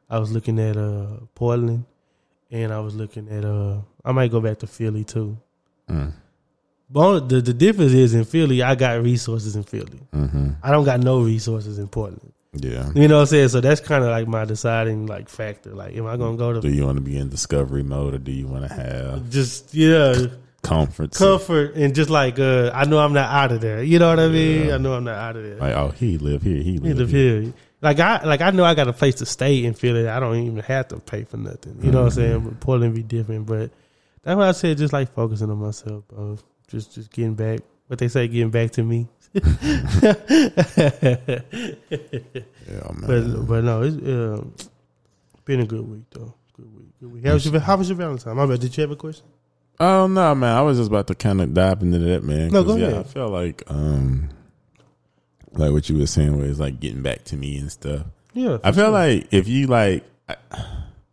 I 0.09 0.19
was 0.21 0.31
looking 0.31 0.61
at 0.61 0.77
uh 0.77 1.07
Portland, 1.35 1.85
and 2.51 2.73
I 2.73 2.79
was 2.79 2.95
looking 2.95 3.29
at 3.29 3.45
uh 3.45 3.81
I 4.05 4.13
might 4.13 4.31
go 4.31 4.41
back 4.41 4.61
to 4.61 4.69
Philly 4.69 5.03
too. 5.03 5.37
Mm. 5.91 6.13
But 6.89 7.29
the 7.29 7.41
the 7.41 7.53
difference 7.53 7.93
is 7.93 8.15
in 8.15 8.25
Philly, 8.25 8.63
I 8.63 8.77
got 8.77 9.03
resources 9.03 9.57
in 9.57 9.65
Philly. 9.65 10.01
Mm-hmm. 10.13 10.51
I 10.63 10.71
don't 10.71 10.85
got 10.85 11.01
no 11.01 11.23
resources 11.23 11.79
in 11.79 11.89
Portland. 11.89 12.33
Yeah. 12.53 12.91
You 12.95 13.09
know 13.09 13.17
what 13.17 13.21
I'm 13.23 13.27
saying? 13.27 13.49
So 13.49 13.61
that's 13.61 13.81
kind 13.81 14.05
of 14.05 14.11
like 14.11 14.29
my 14.29 14.45
deciding 14.45 15.07
like 15.07 15.31
factor. 15.31 15.71
Like, 15.71 15.97
am 15.97 16.07
I 16.07 16.17
gonna 16.17 16.37
go 16.37 16.53
to? 16.53 16.61
Do 16.61 16.69
you 16.69 16.85
want 16.85 16.99
to 16.99 17.03
be 17.03 17.17
in 17.17 17.29
discovery 17.29 17.83
mode 17.83 18.15
or 18.15 18.19
do 18.19 18.31
you 18.31 18.47
want 18.47 18.69
to 18.69 18.75
have 18.75 19.31
just 19.31 19.75
yeah 19.75 20.27
comfort? 20.63 21.13
comfort 21.13 21.75
and 21.75 21.95
just 21.95 22.09
like 22.11 22.39
uh 22.39 22.71
I 22.75 22.85
know 22.85 22.99
I'm 22.99 23.13
not 23.13 23.31
out 23.31 23.53
of 23.53 23.61
there. 23.61 23.83
You 23.83 23.99
know 23.99 24.09
what 24.09 24.21
I 24.21 24.29
mean? 24.29 24.67
Yeah. 24.69 24.75
I 24.75 24.79
know 24.79 24.95
I'm 24.95 25.05
not 25.05 25.17
out 25.17 25.37
of 25.37 25.43
there. 25.43 25.57
Like, 25.57 25.75
oh, 25.75 25.89
he 25.91 26.19
live 26.19 26.43
here. 26.43 26.57
He 26.63 26.73
He 26.73 26.79
live, 26.79 26.97
live 26.99 27.11
here. 27.11 27.41
here. 27.43 27.53
Like 27.81 27.99
I 28.01 28.25
like 28.25 28.41
I 28.41 28.51
know 28.53 28.65
I 28.65 28.75
got 28.75 28.87
a 28.89 28.93
place 28.93 29.17
to 29.17 29.27
stay 29.27 29.65
in 29.65 29.75
Philly. 29.75 30.09
I 30.09 30.21
don't 30.21 30.37
even 30.37 30.59
have 30.61 30.89
to 30.89 30.99
pay 31.01 31.25
for 31.25 31.37
nothing. 31.37 31.79
You 31.83 31.91
know 31.91 32.01
what 32.03 32.07
I'm 32.07 32.11
saying? 32.13 32.41
But 32.41 32.61
Portland 32.61 32.95
be 32.95 33.03
different. 33.03 33.47
But 33.47 33.71
that's 34.23 34.37
why 34.39 34.49
I 34.49 34.53
said 34.53 34.79
just 34.79 34.93
like 34.93 35.13
focusing 35.15 35.51
on 35.51 35.59
myself, 35.59 36.07
bro. 36.09 36.39
Just 36.69 36.95
just 36.95 37.11
getting 37.11 37.35
back. 37.35 37.61
what 37.89 37.99
they 37.99 38.07
say, 38.09 38.29
getting 38.29 38.51
back 38.51 38.71
to 38.73 38.83
me. 38.85 39.09
Yeah, 41.93 42.91
man. 42.95 43.07
But 43.07 43.47
but 43.47 43.65
no, 43.65 43.83
it's 43.83 43.97
uh, 43.97 44.45
been 45.45 45.61
a 45.61 45.67
good 45.67 45.87
week 45.89 46.05
though. 46.11 46.35
Good 46.57 46.75
week. 46.77 46.89
Good 47.01 47.13
week. 47.13 47.25
How 47.27 47.33
was 47.35 47.47
your 47.47 47.61
How 47.61 47.77
was 47.77 47.89
your 47.89 47.97
Valentine? 47.99 48.37
My 48.37 48.47
bad. 48.47 48.61
Did 48.61 48.77
you 48.77 48.83
have 48.83 48.91
a 48.91 48.97
question? 48.97 49.27
Oh 49.81 50.07
no, 50.07 50.35
man! 50.35 50.57
I 50.57 50.63
was 50.63 50.79
just 50.79 50.89
about 50.91 51.07
to 51.09 51.15
kind 51.15 51.41
of 51.41 51.55
dive 51.55 51.83
into 51.83 51.99
that, 51.99 52.23
man. 52.23 52.51
No, 52.51 52.63
go 52.63 52.77
yeah, 52.77 52.87
ahead. 52.87 52.99
I 53.01 53.03
feel 53.05 53.29
like, 53.29 53.63
um, 53.69 54.29
like 55.53 55.73
what 55.73 55.89
you 55.89 55.99
were 55.99 56.07
saying 56.07 56.37
was 56.37 56.61
like 56.61 56.79
getting 56.79 57.03
back 57.03 57.25
to 57.25 57.37
me 57.37 57.57
and 57.59 57.71
stuff. 57.73 58.07
Yeah, 58.33 58.59
I 58.63 58.73
feel 58.73 58.85
sure. 58.87 58.91
like 58.91 59.29
if 59.33 59.49
you 59.49 59.67
like, 59.67 60.05
I, 60.29 60.37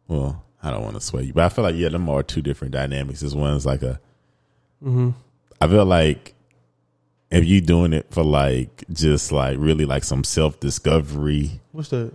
well, 0.07 0.43
I 0.61 0.71
don't 0.71 0.83
want 0.83 0.95
to 0.95 1.01
sway 1.01 1.23
you, 1.23 1.33
but 1.33 1.43
I 1.45 1.49
feel 1.49 1.63
like 1.63 1.75
yeah, 1.75 1.89
them 1.89 2.09
are 2.09 2.21
two 2.21 2.41
different 2.41 2.73
dynamics. 2.73 3.21
This 3.21 3.33
one's 3.33 3.65
like 3.65 3.81
a, 3.81 3.99
Mm-hmm. 4.83 5.09
I 5.61 5.67
feel 5.67 5.85
like 5.85 6.33
if 7.31 7.45
you 7.45 7.61
doing 7.61 7.93
it 7.93 8.07
for 8.11 8.23
like 8.23 8.85
just 8.91 9.31
like 9.31 9.57
really 9.59 9.85
like 9.85 10.03
some 10.03 10.23
self 10.23 10.59
discovery. 10.59 11.59
what's 11.71 11.89
that? 11.89 12.13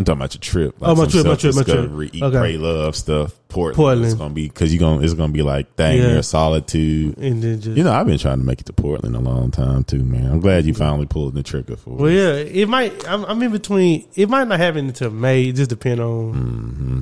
I'm 0.00 0.04
talking 0.04 0.20
about 0.20 0.34
your 0.34 0.40
trip. 0.40 0.74
Oh, 0.82 0.94
my 0.94 1.06
trip, 1.06 1.26
my 1.26 1.34
trip, 1.36 1.54
my 1.54 1.62
trip. 1.62 2.14
Eat, 2.14 2.22
Okay. 2.22 2.38
pray, 2.38 2.56
love 2.56 2.96
stuff. 2.96 3.34
Portland, 3.48 3.76
Portland. 3.76 4.06
is 4.06 4.14
gonna 4.14 4.32
be 4.34 4.48
because 4.48 4.72
you 4.72 4.78
gonna 4.78 5.02
it's 5.02 5.14
gonna 5.14 5.32
be 5.32 5.42
like 5.42 5.76
dang, 5.76 5.98
Yeah. 5.98 6.12
you're 6.12 6.22
solitude. 6.22 7.18
And 7.18 7.42
then 7.42 7.60
just 7.60 7.76
You 7.76 7.84
know, 7.84 7.92
I've 7.92 8.06
been 8.06 8.18
trying 8.18 8.38
to 8.38 8.44
make 8.44 8.60
it 8.60 8.66
to 8.66 8.72
Portland 8.72 9.14
a 9.16 9.18
long 9.20 9.50
time 9.50 9.84
too, 9.84 10.02
man. 10.04 10.26
I'm 10.26 10.40
glad 10.40 10.64
you 10.64 10.74
finally 10.74 11.06
pulled 11.06 11.34
the 11.34 11.42
trigger 11.42 11.76
for 11.76 11.90
well, 11.96 12.06
it. 12.06 12.14
yeah, 12.14 12.62
it 12.62 12.68
might. 12.68 13.08
I'm, 13.08 13.24
I'm 13.24 13.42
in 13.42 13.50
between. 13.52 14.06
It 14.14 14.28
might 14.28 14.46
not 14.48 14.58
happen 14.60 14.86
until 14.86 15.10
May. 15.10 15.44
It 15.44 15.56
just 15.56 15.70
depend 15.70 16.00
on 16.00 16.34
Mm-hmm. 16.34 17.00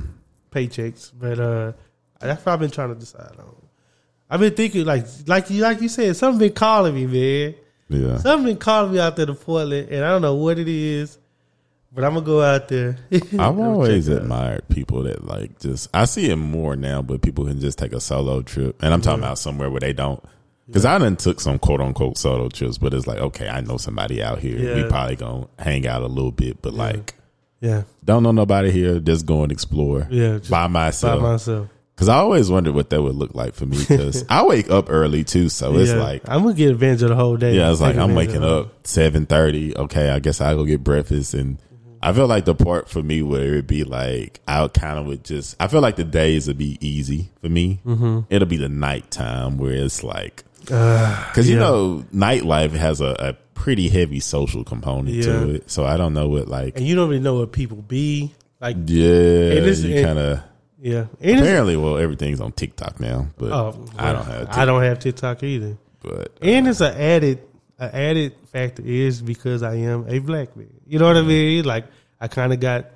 paychecks. 0.51 1.11
But 1.17 1.39
uh, 1.39 1.71
that's 2.19 2.43
what 2.45 2.53
I've 2.53 2.59
been 2.59 2.71
trying 2.71 2.89
to 2.93 2.99
decide 2.99 3.31
on. 3.37 3.55
I've 4.29 4.39
been 4.39 4.53
thinking 4.55 4.85
like 4.85 5.05
like 5.27 5.49
you 5.51 5.61
like 5.61 5.81
you 5.81 5.87
said, 5.89 6.15
something 6.15 6.39
been 6.39 6.53
calling 6.53 6.95
me, 6.95 7.05
man. 7.05 7.55
Yeah. 7.89 8.17
Something 8.17 8.45
been 8.47 8.57
calling 8.57 8.91
me 8.93 8.99
out 8.99 9.15
there 9.17 9.27
to 9.27 9.35
Portland, 9.35 9.89
and 9.89 10.03
I 10.03 10.09
don't 10.09 10.21
know 10.23 10.33
what 10.35 10.57
it 10.57 10.67
is, 10.67 11.18
but 11.91 12.03
I'm 12.03 12.13
gonna 12.13 12.25
go 12.25 12.41
out 12.41 12.67
there. 12.67 12.97
I've 13.11 13.59
always 13.59 14.05
Check 14.05 14.13
it 14.13 14.17
out. 14.17 14.21
admired 14.23 14.69
people 14.69 15.03
that 15.03 15.25
like 15.25 15.59
just 15.59 15.89
I 15.93 16.05
see 16.05 16.29
it 16.29 16.35
more 16.35 16.75
now, 16.75 17.01
but 17.01 17.21
people 17.21 17.45
can 17.45 17.59
just 17.59 17.77
take 17.77 17.93
a 17.93 17.99
solo 18.01 18.41
trip, 18.41 18.81
and 18.81 18.93
I'm 18.93 19.01
talking 19.01 19.23
about 19.23 19.39
somewhere 19.39 19.69
where 19.69 19.79
they 19.81 19.93
don't. 19.93 20.23
Because 20.67 20.85
I 20.85 20.99
done 20.99 21.15
took 21.15 21.41
some 21.41 21.57
quote 21.57 21.81
unquote 21.81 22.17
solo 22.17 22.47
trips, 22.49 22.77
but 22.77 22.93
it's 22.93 23.07
like 23.07 23.17
okay, 23.19 23.49
I 23.49 23.61
know 23.61 23.77
somebody 23.77 24.21
out 24.21 24.39
here. 24.39 24.75
We 24.75 24.87
probably 24.87 25.15
gonna 25.15 25.47
hang 25.57 25.87
out 25.87 26.03
a 26.03 26.07
little 26.07 26.31
bit, 26.31 26.61
but 26.61 26.73
like 26.73 27.15
Yeah, 27.59 27.83
don't 28.05 28.21
know 28.23 28.31
nobody 28.31 28.69
here. 28.71 28.99
Just 28.99 29.25
go 29.25 29.41
and 29.43 29.51
explore. 29.51 30.07
Yeah, 30.11 30.37
just 30.37 30.51
by 30.51 30.65
by 30.65 30.67
myself. 30.67 31.21
myself. 31.21 31.69
Because 31.95 32.07
I 32.07 32.15
always 32.17 32.49
wondered 32.49 32.75
what 32.75 32.91
that 32.91 33.01
would 33.01 33.15
look 33.15 33.35
like 33.35 33.55
for 33.55 33.65
me. 33.65 33.77
Because 33.89 34.23
I 34.29 34.45
wake 34.45 34.69
up 34.69 34.85
early 34.89 35.23
too, 35.23 35.49
so 35.49 35.75
it's 35.75 35.89
yeah. 35.91 35.97
like 35.97 36.21
I'm 36.29 36.43
gonna 36.43 36.53
get 36.53 36.69
advantage 36.69 37.01
of 37.01 37.09
the 37.09 37.15
whole 37.15 37.35
day. 37.35 37.55
yeah, 37.55 37.71
it's 37.71 37.81
like 37.81 37.97
I'm 37.97 38.13
waking 38.13 38.43
up 38.43 38.85
seven 38.87 39.25
thirty. 39.25 39.75
Okay, 39.75 40.11
I 40.11 40.19
guess 40.19 40.39
I 40.39 40.53
go 40.53 40.65
get 40.65 40.83
breakfast, 40.83 41.33
and 41.33 41.57
I 42.01 42.13
feel 42.13 42.27
like 42.27 42.45
the 42.45 42.55
part 42.55 42.89
for 42.89 43.03
me 43.03 43.21
where 43.21 43.41
it'd 43.53 43.67
be 43.67 43.83
like 43.83 44.39
I 44.47 44.67
kind 44.69 44.97
of 44.99 45.05
would 45.07 45.23
just. 45.23 45.55
I 45.59 45.67
feel 45.67 45.81
like 45.81 45.95
the 45.95 46.03
days 46.03 46.47
would 46.47 46.57
be 46.57 46.77
easy 46.79 47.29
for 47.41 47.49
me. 47.49 47.79
Mm-hmm. 47.85 48.19
It'll 48.29 48.47
be 48.47 48.57
the 48.57 48.69
nighttime 48.69 49.57
where 49.57 49.71
it's 49.73 50.03
like 50.03 50.43
because 50.61 51.49
you 51.49 51.55
yeah. 51.55 51.61
know 51.61 52.05
nightlife 52.13 52.71
has 52.71 53.01
a, 53.01 53.15
a 53.19 53.33
pretty 53.53 53.89
heavy 53.89 54.19
social 54.19 54.63
component 54.63 55.09
Yeah. 55.15 55.23
to 55.23 55.49
it. 55.55 55.71
So 55.71 55.85
I 55.85 55.97
don't 55.97 56.13
know 56.13 56.29
what 56.29 56.47
like 56.47 56.77
and 56.77 56.85
you 56.87 56.95
don't 56.95 57.09
really 57.09 57.21
know 57.21 57.35
what 57.39 57.51
people 57.51 57.77
be 57.77 58.33
like. 58.61 58.77
yeah 58.85 59.05
is- 59.05 59.83
you 59.83 60.03
kind 60.03 60.19
of. 60.19 60.41
Yeah, 60.81 61.07
Apparently, 61.19 61.75
well, 61.75 61.97
everything's 61.97 62.39
on 62.39 62.53
TikTok 62.53 63.01
now, 63.01 63.27
but 63.37 63.51
oh, 63.51 63.85
I 63.97 64.13
don't 64.13 64.23
have. 64.23 64.37
TikTok, 64.39 64.57
I 64.57 64.63
don't 64.65 64.83
have 64.83 64.99
TikTok 64.99 65.43
either. 65.43 65.77
But 66.01 66.37
And 66.41 66.69
it's 66.69 66.79
an 66.79 66.93
added, 66.95 67.41
an 67.79 67.89
added 67.91 68.33
factor 68.53 68.83
is 68.85 69.21
because 69.21 69.61
I 69.61 69.75
am 69.75 70.05
a 70.07 70.19
black 70.19 70.55
man. 70.55 70.69
You 70.89 70.99
know 70.99 71.05
what 71.07 71.17
I 71.17 71.21
mean? 71.21 71.63
Like 71.65 71.85
I 72.19 72.27
kind 72.27 72.51
of 72.51 72.59
got 72.59 72.87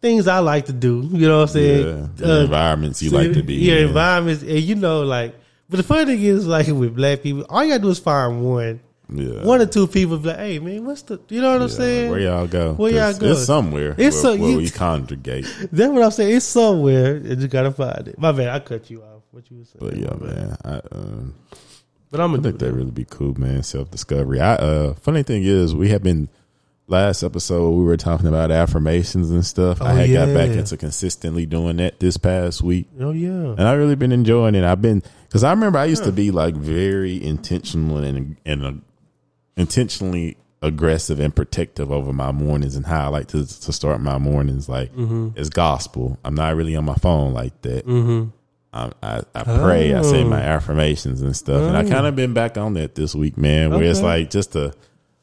things 0.00 0.28
I 0.28 0.40
like 0.40 0.66
to 0.66 0.72
do. 0.72 1.08
You 1.12 1.28
know 1.28 1.40
what 1.40 1.50
I'm 1.50 1.56
yeah, 1.62 1.68
saying? 1.82 2.10
the 2.16 2.40
environments 2.42 3.02
you 3.02 3.10
like 3.10 3.32
to 3.32 3.42
be. 3.42 3.54
Yeah, 3.54 3.76
in. 3.78 3.88
environments, 3.88 4.42
and 4.42 4.60
you 4.60 4.74
know, 4.74 5.02
like. 5.02 5.34
But 5.70 5.78
the 5.78 5.82
funny 5.84 6.04
thing 6.04 6.22
is, 6.22 6.46
like 6.46 6.66
with 6.66 6.94
black 6.94 7.22
people, 7.22 7.46
all 7.48 7.64
you 7.64 7.70
gotta 7.70 7.82
do 7.82 7.88
is 7.88 7.98
find 7.98 8.44
one, 8.44 8.80
Yeah. 9.10 9.42
one 9.42 9.62
or 9.62 9.66
two 9.66 9.86
people. 9.86 10.18
Be 10.18 10.28
like, 10.28 10.36
hey 10.36 10.58
man, 10.58 10.84
what's 10.84 11.00
the? 11.02 11.18
You 11.30 11.40
know 11.40 11.52
what 11.54 11.62
I'm 11.62 11.68
Yeah, 11.68 11.74
saying? 11.74 12.10
Where 12.10 12.20
y'all 12.20 12.46
go? 12.46 12.74
Where 12.74 12.92
y'all 12.92 13.14
go? 13.18 13.32
It's 13.32 13.46
somewhere. 13.46 13.92
It's 13.96 14.16
where, 14.16 14.36
so- 14.36 14.36
where 14.36 14.50
you- 14.50 14.56
we 14.58 14.68
congregate. 14.70 15.46
That's 15.72 15.90
what 15.90 16.02
I'm 16.02 16.10
saying. 16.10 16.36
It's 16.36 16.44
somewhere, 16.44 17.14
and 17.16 17.40
you 17.40 17.48
gotta 17.48 17.70
find 17.70 18.08
it. 18.08 18.18
My 18.18 18.32
man, 18.32 18.48
I 18.50 18.58
cut 18.58 18.90
you 18.90 19.02
off. 19.02 19.22
What 19.30 19.50
you 19.50 19.58
was 19.60 19.70
saying? 19.70 19.78
But 19.80 19.96
yeah, 19.96 20.14
man, 20.26 20.56
I, 20.62 20.80
um, 20.94 21.34
But 22.10 22.20
I'm 22.20 22.32
I 22.32 22.34
gonna 22.34 22.42
think 22.42 22.58
that 22.58 22.66
that. 22.66 22.72
really 22.74 22.90
be 22.90 23.06
cool, 23.08 23.32
man. 23.40 23.62
Self 23.62 23.90
discovery. 23.90 24.40
I 24.42 24.56
uh, 24.56 24.94
funny 24.94 25.22
thing 25.22 25.42
is, 25.44 25.74
we 25.74 25.88
have 25.88 26.02
been 26.02 26.28
last 26.88 27.22
episode 27.22 27.70
we 27.70 27.84
were 27.84 27.96
talking 27.96 28.26
about 28.26 28.50
affirmations 28.50 29.30
and 29.30 29.44
stuff. 29.46 29.80
I 29.80 29.92
Oh, 29.92 29.94
had 29.96 30.12
got 30.12 30.34
back 30.34 30.50
into 30.50 30.76
consistently 30.76 31.46
doing 31.46 31.76
that 31.76 32.00
this 32.00 32.16
past 32.16 32.60
week. 32.62 32.88
Oh 33.00 33.12
yeah. 33.12 33.28
and 33.30 33.62
I 33.62 33.72
really 33.74 33.94
been 33.96 34.12
enjoying 34.12 34.54
it. 34.54 34.64
I've 34.64 34.82
been 34.82 35.02
because 35.28 35.44
I 35.44 35.50
remember 35.50 35.78
I 35.78 35.86
used 35.86 36.04
to 36.04 36.12
be 36.12 36.30
like 36.30 36.54
very 36.54 37.22
intentional 37.22 37.98
and 37.98 38.36
and 38.44 38.64
uh, 38.66 38.72
intentionally 39.56 40.36
aggressive 40.60 41.18
and 41.18 41.34
protective 41.34 41.90
over 41.90 42.12
my 42.12 42.30
mornings 42.30 42.76
and 42.76 42.86
how 42.86 43.06
I 43.06 43.08
like 43.08 43.28
to 43.28 43.46
to 43.46 43.72
start 43.72 44.00
my 44.00 44.18
mornings. 44.18 44.68
Like 44.68 44.92
Mm-hmm. 44.94 45.30
it's 45.36 45.48
gospel. 45.48 46.18
I'm 46.24 46.34
not 46.34 46.54
really 46.56 46.76
on 46.76 46.84
my 46.84 46.94
phone 46.94 47.32
like 47.32 47.60
that. 47.62 47.86
Mm-hmm. 47.86 48.28
I, 48.74 48.90
I, 49.02 49.22
I 49.34 49.42
pray. 49.44 49.92
I 49.94 50.00
say 50.02 50.22
Oh. 50.24 50.28
my 50.28 50.40
affirmations 50.40 51.20
and 51.20 51.36
stuff. 51.36 51.60
And 51.62 51.76
I 51.76 51.82
kind 51.88 52.06
of 52.06 52.16
been 52.16 52.32
back 52.32 52.56
on 52.56 52.72
that 52.74 52.94
this 52.94 53.14
week, 53.14 53.36
man. 53.36 53.70
Where 53.70 53.82
it's 53.82 54.00
like 54.00 54.30
just 54.30 54.52
to 54.52 54.72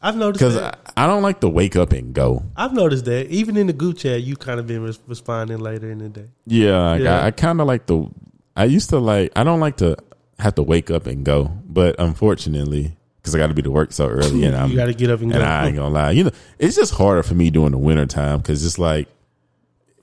I've 0.01 0.15
noticed 0.15 0.39
because 0.39 0.55
that. 0.55 0.79
I, 0.95 1.03
I 1.03 1.07
don't 1.07 1.21
like 1.21 1.41
to 1.41 1.49
wake 1.49 1.75
up 1.75 1.91
and 1.91 2.13
go. 2.13 2.43
I've 2.55 2.73
noticed 2.73 3.05
that 3.05 3.27
even 3.27 3.57
in 3.57 3.67
the 3.67 3.73
group 3.73 3.97
chat, 3.97 4.21
you 4.21 4.35
kind 4.35 4.59
of 4.59 4.67
been 4.67 4.81
res- 4.83 4.99
responding 5.07 5.59
later 5.59 5.91
in 5.91 5.99
the 5.99 6.09
day. 6.09 6.27
Yeah, 6.45 6.91
like 6.91 7.01
Yeah. 7.01 7.21
I, 7.21 7.27
I 7.27 7.31
kind 7.31 7.59
of 7.59 7.67
like 7.67 7.85
the. 7.85 8.09
I 8.55 8.65
used 8.65 8.89
to 8.91 8.99
like. 8.99 9.31
I 9.35 9.43
don't 9.43 9.59
like 9.59 9.77
to 9.77 9.97
have 10.39 10.55
to 10.55 10.63
wake 10.63 10.89
up 10.89 11.05
and 11.05 11.25
go, 11.25 11.51
but 11.65 11.95
unfortunately, 11.99 12.95
because 13.17 13.35
I 13.35 13.37
got 13.37 13.47
to 13.47 13.53
be 13.53 13.61
to 13.63 13.71
work 13.71 13.91
so 13.91 14.07
early, 14.07 14.45
and 14.45 14.55
I'm 14.55 14.69
you 14.71 14.77
got 14.77 14.85
to 14.85 14.93
get 14.93 15.09
up 15.09 15.21
and 15.21 15.31
and 15.33 15.41
go. 15.41 15.45
I 15.45 15.67
ain't 15.67 15.75
gonna 15.75 15.93
lie, 15.93 16.11
you 16.11 16.23
know, 16.25 16.31
it's 16.57 16.75
just 16.75 16.93
harder 16.93 17.23
for 17.23 17.35
me 17.35 17.49
during 17.49 17.71
the 17.71 17.77
winter 17.77 18.05
time 18.05 18.39
because 18.39 18.65
it's 18.65 18.79
like 18.79 19.09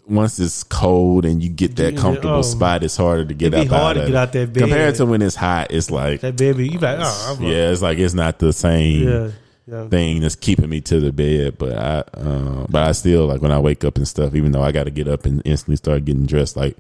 once 0.07 0.39
it's 0.39 0.63
cold 0.63 1.25
and 1.25 1.43
you 1.43 1.51
get 1.51 1.77
that 1.77 1.97
comfortable 1.97 2.37
oh. 2.37 2.43
spot, 2.43 2.85
it's 2.85 2.97
harder 2.97 3.25
to 3.25 3.35
get 3.35 3.55
up 3.55 3.67
hard 3.67 3.97
out 3.97 4.01
to 4.03 4.07
get 4.07 4.17
out 4.17 4.33
that 4.33 4.53
bed. 4.53 4.61
Compared 4.61 4.95
to 4.97 5.07
when 5.07 5.23
it's 5.23 5.35
hot, 5.35 5.69
it's 5.71 5.91
like 5.91 6.21
that 6.21 6.37
baby, 6.37 6.69
you 6.69 6.79
like, 6.79 6.99
oh, 7.01 7.37
I'm 7.37 7.43
yeah, 7.43 7.71
it's 7.71 7.83
like 7.83 7.99
it's 7.99 8.15
not 8.15 8.39
the 8.39 8.53
same 8.53 9.09
yeah, 9.09 9.31
yeah. 9.67 9.89
thing 9.89 10.21
that's 10.21 10.37
keeping 10.37 10.69
me 10.69 10.81
to 10.83 11.01
the 11.01 11.13
bed. 11.13 11.59
But 11.59 11.77
I, 11.77 12.05
um, 12.15 12.67
but 12.71 12.83
I 12.89 12.93
still 12.93 13.27
like 13.27 13.43
when 13.43 13.53
I 13.53 13.59
wake 13.59 13.85
up 13.85 13.97
and 13.97 14.07
stuff. 14.09 14.35
Even 14.35 14.53
though 14.53 14.63
I 14.63 14.73
got 14.73 14.85
to 14.85 14.91
get 14.91 15.09
up 15.09 15.27
and 15.27 15.43
instantly 15.45 15.77
start 15.77 16.05
getting 16.05 16.27
dressed, 16.27 16.57
like 16.57 16.77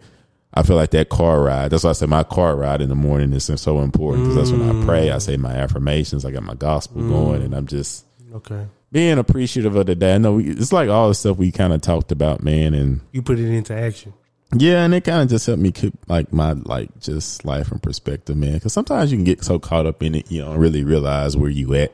I 0.55 0.62
feel 0.62 0.77
like 0.77 0.90
that 0.90 1.11
car 1.11 1.42
ride. 1.42 1.70
That's 1.70 1.85
why 1.85 1.90
I 1.90 1.92
say 1.92 2.07
my 2.07 2.22
car 2.22 2.57
ride 2.57 2.81
in 2.81 2.88
the 2.88 2.94
morning 2.94 3.33
is 3.33 3.44
so 3.44 3.81
important 3.81 4.25
because 4.25 4.37
that's 4.37 4.59
when 4.59 4.83
I 4.83 4.85
pray. 4.87 5.11
I 5.11 5.18
say 5.18 5.37
my 5.37 5.53
affirmations. 5.53 6.25
I 6.25 6.31
got 6.31 6.44
my 6.44 6.55
gospel 6.55 7.07
going, 7.07 7.42
and 7.42 7.55
I'm 7.55 7.66
just 7.66 8.05
Okay, 8.35 8.66
being 8.92 9.18
appreciative 9.18 9.77
of 9.77 9.87
the 9.87 9.94
day. 9.94 10.14
I 10.14 10.18
know 10.18 10.35
we, 10.35 10.49
it's 10.51 10.72
like 10.72 10.88
all 10.88 11.09
the 11.09 11.14
stuff 11.14 11.37
we 11.37 11.53
kind 11.53 11.72
of 11.72 11.81
talked 11.81 12.12
about, 12.12 12.42
man, 12.42 12.75
and 12.75 13.01
you 13.12 13.22
put 13.22 13.38
it 13.38 13.51
into 13.51 13.75
action. 13.75 14.12
yeah, 14.57 14.85
and 14.85 14.94
it 14.94 15.05
kind 15.05 15.22
of 15.22 15.29
just 15.29 15.46
helped 15.46 15.61
me 15.61 15.72
keep 15.72 15.94
like 16.09 16.33
my 16.33 16.53
like 16.53 16.88
just 17.01 17.44
life 17.44 17.70
in 17.72 17.79
perspective, 17.79 18.37
man. 18.37 18.55
Because 18.55 18.72
sometimes 18.72 19.11
you 19.11 19.18
can 19.18 19.25
get 19.25 19.44
so 19.44 19.59
caught 19.59 19.87
up 19.87 20.03
in 20.03 20.14
it, 20.14 20.31
you 20.31 20.42
don't 20.42 20.59
really 20.59 20.85
realize 20.85 21.37
where 21.37 21.51
you 21.51 21.75
at. 21.75 21.92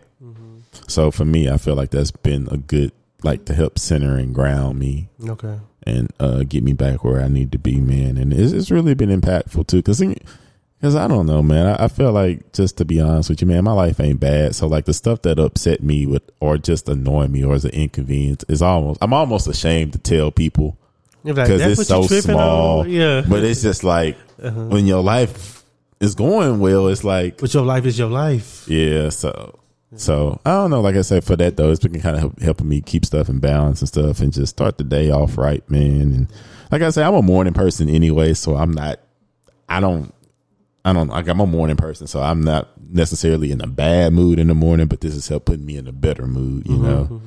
So 0.88 1.10
for 1.10 1.24
me, 1.24 1.48
I 1.48 1.56
feel 1.58 1.74
like 1.74 1.90
that's 1.90 2.10
been 2.10 2.48
a 2.50 2.56
good 2.56 2.92
like 3.24 3.44
to 3.46 3.54
help 3.54 3.78
center 3.78 4.16
and 4.16 4.34
ground 4.34 4.78
me 4.80 5.08
Okay, 5.28 5.56
and 5.84 6.12
uh 6.18 6.42
get 6.42 6.64
me 6.64 6.72
back 6.72 7.04
where 7.04 7.20
I 7.20 7.28
need 7.28 7.52
to 7.52 7.58
be, 7.58 7.80
man. 7.80 8.16
And 8.18 8.32
it's, 8.32 8.52
it's 8.52 8.70
really 8.70 8.94
been 8.94 9.10
impactful 9.20 9.66
too, 9.68 9.76
because 9.76 10.00
because 10.80 10.96
I 10.96 11.06
don't 11.06 11.26
know, 11.26 11.40
man. 11.42 11.66
I, 11.68 11.84
I 11.84 11.88
feel 11.88 12.10
like 12.10 12.52
just 12.52 12.78
to 12.78 12.84
be 12.84 13.00
honest 13.00 13.30
with 13.30 13.40
you, 13.40 13.46
man, 13.46 13.62
my 13.62 13.72
life 13.72 14.00
ain't 14.00 14.18
bad. 14.18 14.56
So 14.56 14.66
like 14.66 14.86
the 14.86 14.92
stuff 14.94 15.22
that 15.22 15.38
upset 15.38 15.82
me 15.84 16.04
with 16.06 16.22
or 16.40 16.58
just 16.58 16.88
annoy 16.88 17.28
me 17.28 17.44
or 17.44 17.54
is 17.54 17.64
an 17.64 17.70
inconvenience 17.70 18.44
is 18.48 18.60
almost 18.60 18.98
I'm 19.00 19.12
almost 19.12 19.46
ashamed 19.46 19.92
to 19.92 19.98
tell 20.00 20.32
people 20.32 20.76
You're 21.22 21.36
like, 21.36 21.46
because 21.46 21.78
it's 21.78 21.88
so 21.88 22.02
small. 22.08 22.80
on?" 22.80 22.90
Yeah, 22.90 23.18
Uh-huh. 23.18 23.30
but 23.30 23.44
it's 23.44 23.62
just 23.62 23.84
like 23.84 24.16
when 24.38 24.86
your 24.86 25.02
life 25.04 25.62
is 26.00 26.16
going 26.16 26.58
well, 26.58 26.88
it's 26.88 27.04
like 27.04 27.38
but 27.38 27.54
your 27.54 27.64
life 27.64 27.86
is 27.86 27.96
your 27.96 28.10
life. 28.10 28.64
yeah. 28.68 29.10
So 29.10 29.60
so 29.96 30.40
I 30.44 30.50
don't 30.50 30.70
know. 30.70 30.80
Like 30.80 30.96
I 30.96 31.02
said, 31.02 31.24
for 31.24 31.36
that 31.36 31.56
though, 31.56 31.70
it's 31.70 31.80
been 31.80 32.00
kind 32.00 32.16
of 32.16 32.20
help, 32.20 32.40
helping 32.40 32.68
me 32.68 32.80
keep 32.80 33.04
stuff 33.04 33.28
in 33.28 33.38
balance 33.40 33.80
and 33.80 33.88
stuff, 33.88 34.20
and 34.20 34.32
just 34.32 34.50
start 34.50 34.78
the 34.78 34.84
day 34.84 35.10
off 35.10 35.36
right, 35.38 35.68
man. 35.70 36.00
And 36.12 36.32
like 36.70 36.82
I 36.82 36.90
said, 36.90 37.06
I'm 37.06 37.14
a 37.14 37.22
morning 37.22 37.52
person 37.52 37.88
anyway, 37.88 38.34
so 38.34 38.56
I'm 38.56 38.72
not. 38.72 39.00
I 39.68 39.80
don't. 39.80 40.12
I 40.84 40.92
don't 40.92 41.08
like 41.08 41.28
I'm 41.28 41.38
a 41.40 41.46
morning 41.46 41.76
person, 41.76 42.06
so 42.08 42.20
I'm 42.20 42.42
not 42.42 42.68
necessarily 42.90 43.52
in 43.52 43.60
a 43.60 43.66
bad 43.68 44.12
mood 44.12 44.38
in 44.40 44.48
the 44.48 44.54
morning, 44.54 44.86
but 44.86 45.00
this 45.00 45.14
has 45.14 45.28
helped 45.28 45.46
put 45.46 45.60
me 45.60 45.76
in 45.76 45.86
a 45.86 45.92
better 45.92 46.26
mood, 46.26 46.66
you 46.66 46.76
know, 46.76 47.20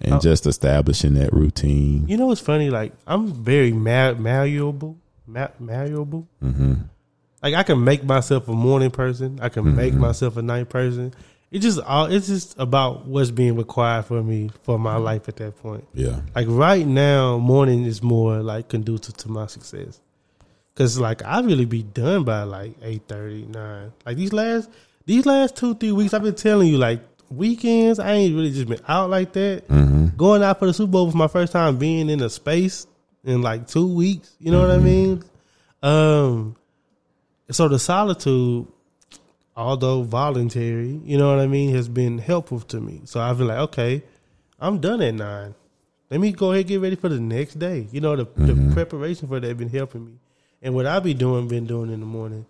and 0.00 0.14
Oh. 0.14 0.18
just 0.18 0.46
establishing 0.46 1.14
that 1.14 1.32
routine. 1.32 2.06
You 2.06 2.18
know 2.18 2.30
it's 2.32 2.40
funny? 2.42 2.68
Like 2.68 2.92
I'm 3.06 3.32
very 3.32 3.72
mal- 3.72 4.16
malleable, 4.16 4.98
ma- 5.26 5.48
malleable. 5.58 6.28
hmm 6.40 6.74
like 7.42 7.54
I 7.54 7.62
can 7.64 7.82
make 7.82 8.04
myself 8.04 8.46
a 8.48 8.52
morning 8.52 8.90
person. 8.92 9.40
I 9.42 9.48
can 9.48 9.74
make 9.74 9.92
Mm-hmm. 9.94 10.00
myself 10.02 10.36
a 10.36 10.42
night 10.42 10.68
person. 10.68 11.12
It 11.52 11.58
just 11.58 11.78
all 11.80 12.06
it's 12.06 12.28
just 12.28 12.58
about 12.58 13.04
what's 13.04 13.30
being 13.30 13.56
required 13.56 14.06
for 14.06 14.22
me 14.22 14.50
for 14.62 14.78
my 14.78 14.94
mm-hmm. 14.94 15.04
life 15.04 15.28
at 15.28 15.36
that 15.36 15.56
point. 15.58 15.86
Yeah. 15.92 16.20
Like 16.34 16.46
right 16.48 16.86
now, 16.86 17.36
morning 17.36 17.84
is 17.84 18.02
more 18.02 18.38
like 18.38 18.70
conducive 18.70 19.18
to 19.18 19.28
my 19.28 19.46
success. 19.46 20.00
Cause 20.74 20.98
like 20.98 21.22
I 21.22 21.42
really 21.42 21.66
be 21.66 21.82
done 21.82 22.24
by 22.24 22.44
like 22.44 22.72
eight 22.82 23.02
thirty 23.06 23.44
nine. 23.44 23.92
Like 24.06 24.16
these 24.16 24.32
last 24.32 24.70
these 25.04 25.26
last 25.26 25.54
two 25.54 25.74
three 25.74 25.92
weeks, 25.92 26.14
I've 26.14 26.22
been 26.22 26.34
telling 26.34 26.68
you 26.68 26.78
like 26.78 27.02
weekends. 27.28 27.98
I 27.98 28.12
ain't 28.12 28.34
really 28.34 28.50
just 28.50 28.68
been 28.68 28.80
out 28.88 29.10
like 29.10 29.34
that. 29.34 29.68
Mm-hmm. 29.68 30.16
Going 30.16 30.42
out 30.42 30.58
for 30.58 30.64
the 30.64 30.72
Super 30.72 30.92
Bowl 30.92 31.04
was 31.04 31.14
my 31.14 31.28
first 31.28 31.52
time 31.52 31.76
being 31.76 32.08
in 32.08 32.22
a 32.22 32.30
space 32.30 32.86
in 33.24 33.42
like 33.42 33.66
two 33.66 33.94
weeks. 33.94 34.34
You 34.38 34.52
know 34.52 34.60
what 34.60 34.70
I 34.70 34.76
mm-hmm. 34.76 34.84
mean? 34.84 35.24
Um, 35.82 36.56
so 37.50 37.68
the 37.68 37.78
solitude, 37.78 38.66
although 39.56 40.02
voluntary, 40.02 41.00
you 41.04 41.18
know 41.18 41.28
what 41.28 41.40
I 41.42 41.46
mean, 41.46 41.74
has 41.74 41.88
been 41.88 42.18
helpful 42.18 42.60
to 42.60 42.80
me. 42.80 43.02
So 43.04 43.20
I've 43.20 43.38
been 43.38 43.48
like, 43.48 43.58
okay, 43.58 44.02
I'm 44.58 44.78
done 44.80 45.02
at 45.02 45.14
nine. 45.14 45.54
Let 46.10 46.20
me 46.20 46.32
go 46.32 46.52
ahead 46.52 46.60
and 46.60 46.68
get 46.68 46.80
ready 46.80 46.96
for 46.96 47.08
the 47.08 47.20
next 47.20 47.58
day. 47.58 47.88
You 47.90 48.00
know, 48.00 48.16
the, 48.16 48.24
the 48.24 48.52
mm-hmm. 48.52 48.72
preparation 48.72 49.28
for 49.28 49.40
that 49.40 49.56
been 49.56 49.70
helping 49.70 50.04
me. 50.04 50.12
And 50.60 50.74
what 50.74 50.86
I 50.86 51.00
be 51.00 51.14
doing, 51.14 51.48
been 51.48 51.66
doing 51.66 51.90
in 51.90 52.00
the 52.00 52.06
morning. 52.06 52.46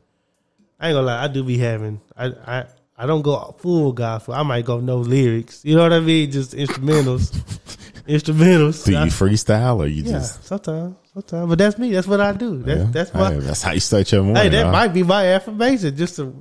I 0.79 0.89
ain't 0.89 0.97
gonna 0.97 1.07
lie, 1.07 1.25
I 1.25 1.29
do 1.29 1.45
be 1.45 1.59
having. 1.59 2.01
I 2.17 2.27
I 2.27 2.65
I 2.99 3.07
don't 3.07 3.23
go 3.23 3.55
full 3.59 3.93
gospel. 3.93 4.35
I 4.35 4.43
might 4.43 4.65
go 4.65 4.81
no 4.81 4.99
lyrics. 4.99 5.65
You 5.65 5.77
know 5.77 5.83
what 5.83 5.93
I 5.93 6.01
mean? 6.01 6.31
Just 6.31 6.53
instrumentals, 6.53 7.31
instrumentals. 8.09 8.85
Do 8.85 8.93
you 8.93 8.99
freestyle 8.99 9.79
or 9.79 9.87
you 9.87 10.03
yeah, 10.03 10.13
just? 10.13 10.45
sometimes, 10.45 10.97
sometimes. 11.15 11.49
But 11.49 11.59
that's 11.59 11.79
me. 11.79 11.93
That's 11.93 12.09
what 12.09 12.21
I 12.21 12.33
do. 12.33 12.59
That, 12.65 12.77
Yeah. 12.77 12.87
That's 12.91 13.15
my. 13.15 13.33
Hey, 13.33 13.39
that's 13.39 13.63
how 13.63 13.73
you 13.73 13.81
start 13.81 14.11
your 14.11 14.25
morning. 14.25 14.43
Hey, 14.43 14.49
that 14.51 14.67
huh? 14.67 14.73
might 14.73 14.89
be 14.89 15.05
my 15.05 15.27
affirmation. 15.29 15.97
Just 15.97 16.17
to 16.17 16.35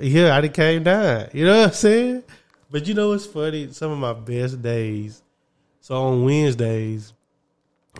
hear 0.00 0.30
I 0.30 0.40
done 0.40 0.52
came 0.52 0.82
down. 0.82 1.28
You 1.32 1.46
know 1.46 1.60
what 1.60 1.68
I'm 1.68 1.74
saying? 1.74 2.22
But 2.70 2.86
you 2.86 2.94
know 2.94 3.10
what's 3.10 3.26
funny? 3.26 3.72
Some 3.72 3.92
of 3.92 3.98
my 3.98 4.12
best 4.14 4.62
days. 4.62 5.22
So 5.80 5.94
on 5.94 6.24
Wednesdays, 6.24 7.12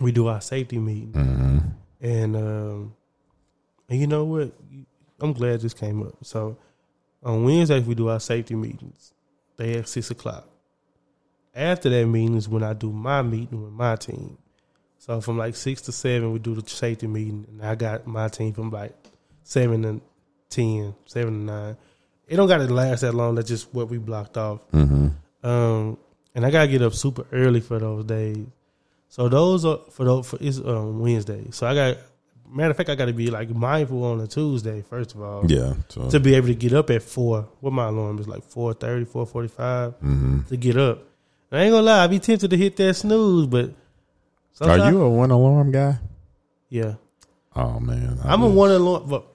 we 0.01 0.11
do 0.11 0.27
our 0.27 0.41
safety 0.41 0.79
meeting, 0.79 1.11
Mm-hmm. 1.11 1.57
and 2.01 2.35
um, 2.35 2.95
and 3.89 3.99
you 3.99 4.07
know 4.07 4.23
what? 4.25 4.51
I'm 5.19 5.33
glad 5.33 5.61
this 5.61 5.73
came 5.73 6.01
up. 6.01 6.15
So 6.23 6.57
on 7.21 7.43
Wednesdays 7.43 7.83
we 7.85 7.93
do 7.95 8.09
our 8.09 8.19
safety 8.19 8.55
meetings. 8.55 9.13
They 9.57 9.75
at 9.77 9.87
six 9.87 10.09
o'clock. 10.11 10.47
After 11.55 11.89
that 11.89 12.07
meeting 12.07 12.35
is 12.35 12.49
when 12.49 12.63
I 12.63 12.73
do 12.73 12.91
my 12.91 13.21
meeting 13.21 13.61
with 13.63 13.73
my 13.73 13.95
team. 13.95 14.37
So 14.97 15.21
from 15.21 15.37
like 15.37 15.55
six 15.55 15.81
to 15.83 15.91
seven, 15.91 16.31
we 16.33 16.39
do 16.39 16.55
the 16.55 16.67
safety 16.67 17.05
meeting, 17.05 17.45
and 17.49 17.61
I 17.63 17.75
got 17.75 18.07
my 18.07 18.29
team 18.29 18.53
from 18.53 18.71
like 18.71 18.95
seven 19.43 19.83
to 19.83 20.01
10, 20.53 20.95
seven 21.05 21.33
to 21.33 21.53
nine. 21.53 21.77
It 22.27 22.37
don't 22.37 22.47
got 22.47 22.57
to 22.57 22.73
last 22.73 23.01
that 23.01 23.13
long. 23.13 23.35
That's 23.35 23.47
just 23.49 23.73
what 23.73 23.89
we 23.89 23.97
blocked 23.97 24.37
off. 24.37 24.61
Mm-hmm. 24.71 25.47
Um, 25.47 25.97
and 26.35 26.45
I 26.45 26.51
gotta 26.51 26.67
get 26.67 26.81
up 26.81 26.93
super 26.93 27.25
early 27.31 27.59
for 27.59 27.79
those 27.79 28.05
days. 28.05 28.45
So 29.09 29.29
those 29.29 29.65
are 29.65 29.79
for 29.91 30.05
those 30.05 30.27
for 30.27 30.37
it's 30.41 30.57
um, 30.57 30.99
Wednesday. 30.99 31.45
So 31.51 31.67
I 31.67 31.75
got 31.75 31.97
matter 32.53 32.71
of 32.71 32.77
fact, 32.77 32.89
I 32.89 32.95
got 32.95 33.05
to 33.05 33.13
be 33.13 33.29
like 33.29 33.49
mindful 33.49 34.03
on 34.03 34.21
a 34.21 34.27
Tuesday 34.27 34.81
first 34.81 35.15
of 35.15 35.21
all. 35.21 35.49
Yeah. 35.49 35.73
So, 35.89 36.09
To 36.09 36.19
be 36.19 36.35
able 36.35 36.47
to 36.47 36.55
get 36.55 36.73
up 36.73 36.89
at 36.89 37.01
four. 37.03 37.47
What 37.59 37.73
my 37.73 37.87
alarm 37.87 38.19
is 38.19 38.27
like 38.27 38.47
4.30, 38.49 39.07
4.45 39.07 39.95
hmm 39.95 40.39
to 40.49 40.57
get 40.57 40.77
up. 40.77 41.03
And 41.51 41.61
I 41.61 41.63
ain't 41.65 41.71
gonna 41.71 41.83
lie, 41.83 42.03
I 42.03 42.07
be 42.07 42.19
tempted 42.19 42.49
to 42.49 42.57
hit 42.57 42.75
that 42.77 42.93
snooze, 42.95 43.47
but 43.47 43.71
Are 44.61 44.91
you 44.91 45.01
a 45.01 45.09
one 45.09 45.31
alarm 45.31 45.71
guy? 45.71 45.99
Yeah. 46.69 46.95
Oh 47.55 47.79
man, 47.79 48.19
I 48.23 48.33
I'm 48.33 48.41
a 48.41 48.49
one 48.49 48.71
alarm, 48.71 49.07
but 49.07 49.27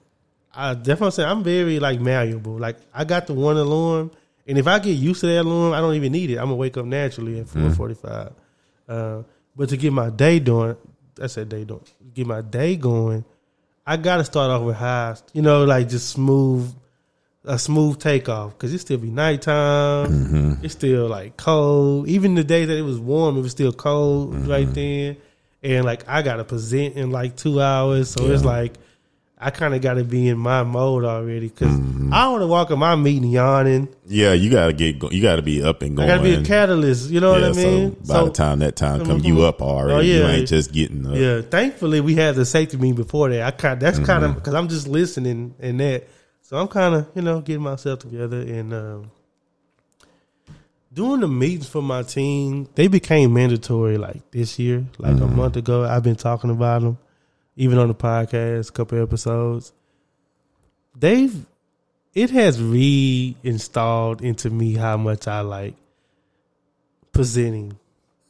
I 0.53 0.73
definitely 0.73 1.11
say 1.11 1.23
I'm 1.23 1.43
very 1.43 1.79
like 1.79 1.99
malleable. 1.99 2.57
Like 2.57 2.77
I 2.93 3.05
got 3.05 3.27
the 3.27 3.33
one 3.33 3.57
alarm, 3.57 4.11
and 4.47 4.57
if 4.57 4.67
I 4.67 4.79
get 4.79 4.91
used 4.91 5.21
to 5.21 5.27
that 5.27 5.41
alarm, 5.41 5.73
I 5.73 5.79
don't 5.79 5.95
even 5.95 6.11
need 6.11 6.31
it. 6.31 6.37
I'm 6.37 6.45
gonna 6.45 6.55
wake 6.55 6.77
up 6.77 6.85
naturally 6.85 7.39
at 7.39 7.47
four 7.47 7.61
mm-hmm. 7.61 7.73
forty 7.73 7.95
five. 7.95 8.33
Uh, 8.87 9.23
but 9.55 9.69
to 9.69 9.77
get 9.77 9.93
my 9.93 10.09
day 10.09 10.39
doing, 10.39 10.75
I 11.21 11.27
said 11.27 11.49
day 11.49 11.63
doing. 11.63 11.83
Get 12.13 12.25
my 12.25 12.41
day 12.41 12.75
going, 12.75 13.23
I 13.89 13.97
gotta 13.97 14.23
start 14.23 14.51
off 14.51 14.61
with 14.61 14.75
highs. 14.75 15.23
You 15.33 15.41
know, 15.41 15.65
like 15.65 15.89
just 15.89 16.09
smooth, 16.09 16.71
a 17.43 17.57
smooth 17.57 17.99
takeoff 17.99 18.51
because 18.51 18.71
it 18.71 18.79
still 18.79 18.99
be 18.99 19.09
nighttime. 19.09 20.07
Mm-hmm. 20.07 20.65
It's 20.65 20.75
still 20.75 21.07
like 21.07 21.37
cold. 21.37 22.07
Even 22.07 22.35
the 22.35 22.43
day 22.43 22.65
that 22.65 22.77
it 22.77 22.83
was 22.83 22.99
warm, 22.99 23.37
it 23.37 23.41
was 23.41 23.51
still 23.51 23.71
cold 23.71 24.47
right 24.47 24.67
mm-hmm. 24.67 24.73
then. 24.73 25.17
And 25.63 25.85
like 25.85 26.07
I 26.07 26.21
gotta 26.21 26.43
present 26.43 26.95
in 26.95 27.09
like 27.09 27.35
two 27.35 27.59
hours, 27.59 28.11
so 28.11 28.25
it's 28.31 28.45
like 28.45 28.75
I 29.41 29.51
kind 29.51 29.73
of 29.73 29.81
got 29.81 29.93
to 29.93 30.03
be 30.03 30.27
in 30.27 30.37
my 30.37 30.63
mode 30.63 31.05
already 31.05 31.47
because 31.47 31.69
Mm-hmm. 31.69 32.13
I 32.13 32.23
don't 32.23 32.31
want 32.33 32.41
to 32.41 32.47
walk 32.47 32.71
in 32.71 32.79
my 32.79 32.95
meeting 32.95 33.29
yawning. 33.29 33.87
Yeah, 34.07 34.33
you 34.33 34.49
gotta 34.49 34.73
get. 34.73 34.97
Go, 34.99 35.09
you 35.11 35.21
gotta 35.21 35.41
be 35.43 35.61
up 35.61 35.81
and 35.83 35.95
going. 35.95 36.09
I 36.09 36.15
got 36.17 36.23
to 36.23 36.23
be 36.23 36.33
a 36.33 36.43
catalyst. 36.43 37.09
You 37.11 37.19
know 37.19 37.35
yeah, 37.37 37.49
what 37.49 37.57
I 37.57 37.61
mean? 37.63 38.03
So 38.03 38.13
by 38.13 38.23
the 38.25 38.31
time 38.31 38.59
that 38.59 38.75
time 38.75 39.05
come, 39.05 39.19
you 39.19 39.43
up 39.43 39.61
already. 39.61 39.93
Oh, 39.93 39.99
You 40.01 40.23
yeah. 40.23 40.29
ain't 40.31 40.47
just 40.47 40.73
getting 40.73 41.05
up. 41.05 41.15
Yeah, 41.15 41.41
thankfully 41.41 42.01
we 42.01 42.15
had 42.15 42.33
the 42.35 42.45
safety 42.45 42.77
meeting 42.77 42.95
before 42.95 43.29
that. 43.29 43.43
I 43.43 43.51
kind 43.51 43.79
that's 43.79 43.99
kind 43.99 44.23
Mm-hmm. 44.23 44.31
of 44.31 44.35
because 44.35 44.55
I'm 44.55 44.67
just 44.67 44.87
listening 44.87 45.53
and 45.59 45.79
that, 45.79 46.07
so 46.41 46.57
I'm 46.57 46.67
kind 46.67 46.95
of 46.95 47.07
you 47.15 47.21
know 47.21 47.41
getting 47.41 47.61
myself 47.61 47.99
together 47.99 48.39
and 48.41 48.73
um, 48.73 49.11
doing 50.91 51.19
the 51.21 51.27
meetings 51.27 51.67
for 51.69 51.81
my 51.81 52.03
team. 52.03 52.67
They 52.75 52.87
became 52.87 53.33
mandatory 53.33 53.97
like 53.97 54.31
this 54.31 54.57
year, 54.59 54.85
like 54.97 55.13
Mm-hmm. 55.15 55.23
a 55.23 55.27
month 55.27 55.55
ago. 55.57 55.85
I've 55.85 56.03
been 56.03 56.15
talking 56.15 56.49
about 56.49 56.81
them, 56.81 56.97
even 57.59 57.77
on 57.77 57.89
the 57.89 57.93
podcast, 57.93 58.69
a 58.69 58.71
couple 58.71 59.03
episodes. 59.03 59.73
They've 60.97 61.45
it 62.15 62.29
has 62.31 62.61
reinstalled 62.61 64.21
into 64.21 64.49
me 64.49 64.73
how 64.73 64.95
much 64.95 65.27
I 65.27 65.41
like 65.41 65.75
presenting. 67.11 67.77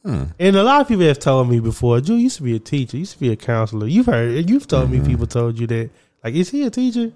Hmm. 0.04 0.24
And 0.38 0.56
a 0.56 0.64
lot 0.64 0.80
of 0.80 0.88
people 0.88 1.04
have 1.04 1.20
told 1.20 1.48
me 1.48 1.60
before, 1.60 2.00
Drew 2.00 2.16
used 2.16 2.38
to 2.38 2.42
be 2.42 2.56
a 2.56 2.58
teacher, 2.58 2.96
used 2.96 3.12
to 3.12 3.20
be 3.20 3.30
a 3.30 3.36
counselor. 3.36 3.86
You've 3.86 4.06
heard, 4.06 4.50
you've 4.50 4.66
told 4.66 4.90
me 4.90 5.00
people 5.00 5.26
told 5.26 5.58
you 5.58 5.66
that. 5.68 5.90
Like, 6.24 6.34
is 6.34 6.50
he 6.50 6.64
a 6.64 6.70
teacher? 6.70 7.12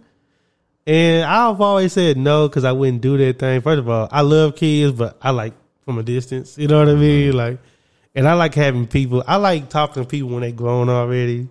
And 0.86 1.24
I've 1.24 1.60
always 1.60 1.92
said 1.92 2.16
no 2.16 2.48
because 2.48 2.64
I 2.64 2.72
wouldn't 2.72 3.02
do 3.02 3.18
that 3.18 3.40
thing. 3.40 3.60
First 3.60 3.80
of 3.80 3.88
all, 3.88 4.08
I 4.12 4.20
love 4.20 4.54
kids, 4.54 4.92
but 4.92 5.16
I 5.20 5.30
like 5.30 5.54
from 5.84 5.98
a 5.98 6.02
distance. 6.02 6.56
You 6.58 6.68
know 6.68 6.78
what 6.78 6.88
I 6.88 6.94
mean? 6.94 7.32
Like, 7.32 7.58
and 8.14 8.28
I 8.28 8.34
like 8.34 8.54
having 8.54 8.86
people. 8.86 9.24
I 9.26 9.36
like 9.36 9.68
talking 9.68 10.02
to 10.02 10.08
people 10.08 10.28
when 10.28 10.42
they're 10.42 10.52
grown 10.52 10.88
already. 10.88 11.48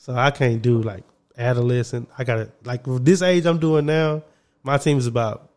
So 0.00 0.14
I 0.14 0.30
can't 0.30 0.62
do 0.62 0.80
like 0.80 1.04
adolescent. 1.36 2.08
I 2.16 2.24
gotta 2.24 2.50
like 2.64 2.82
this 2.86 3.20
age 3.20 3.44
I'm 3.44 3.58
doing 3.58 3.84
now. 3.84 4.22
My 4.62 4.78
team 4.78 4.96
is 4.96 5.06
about 5.06 5.50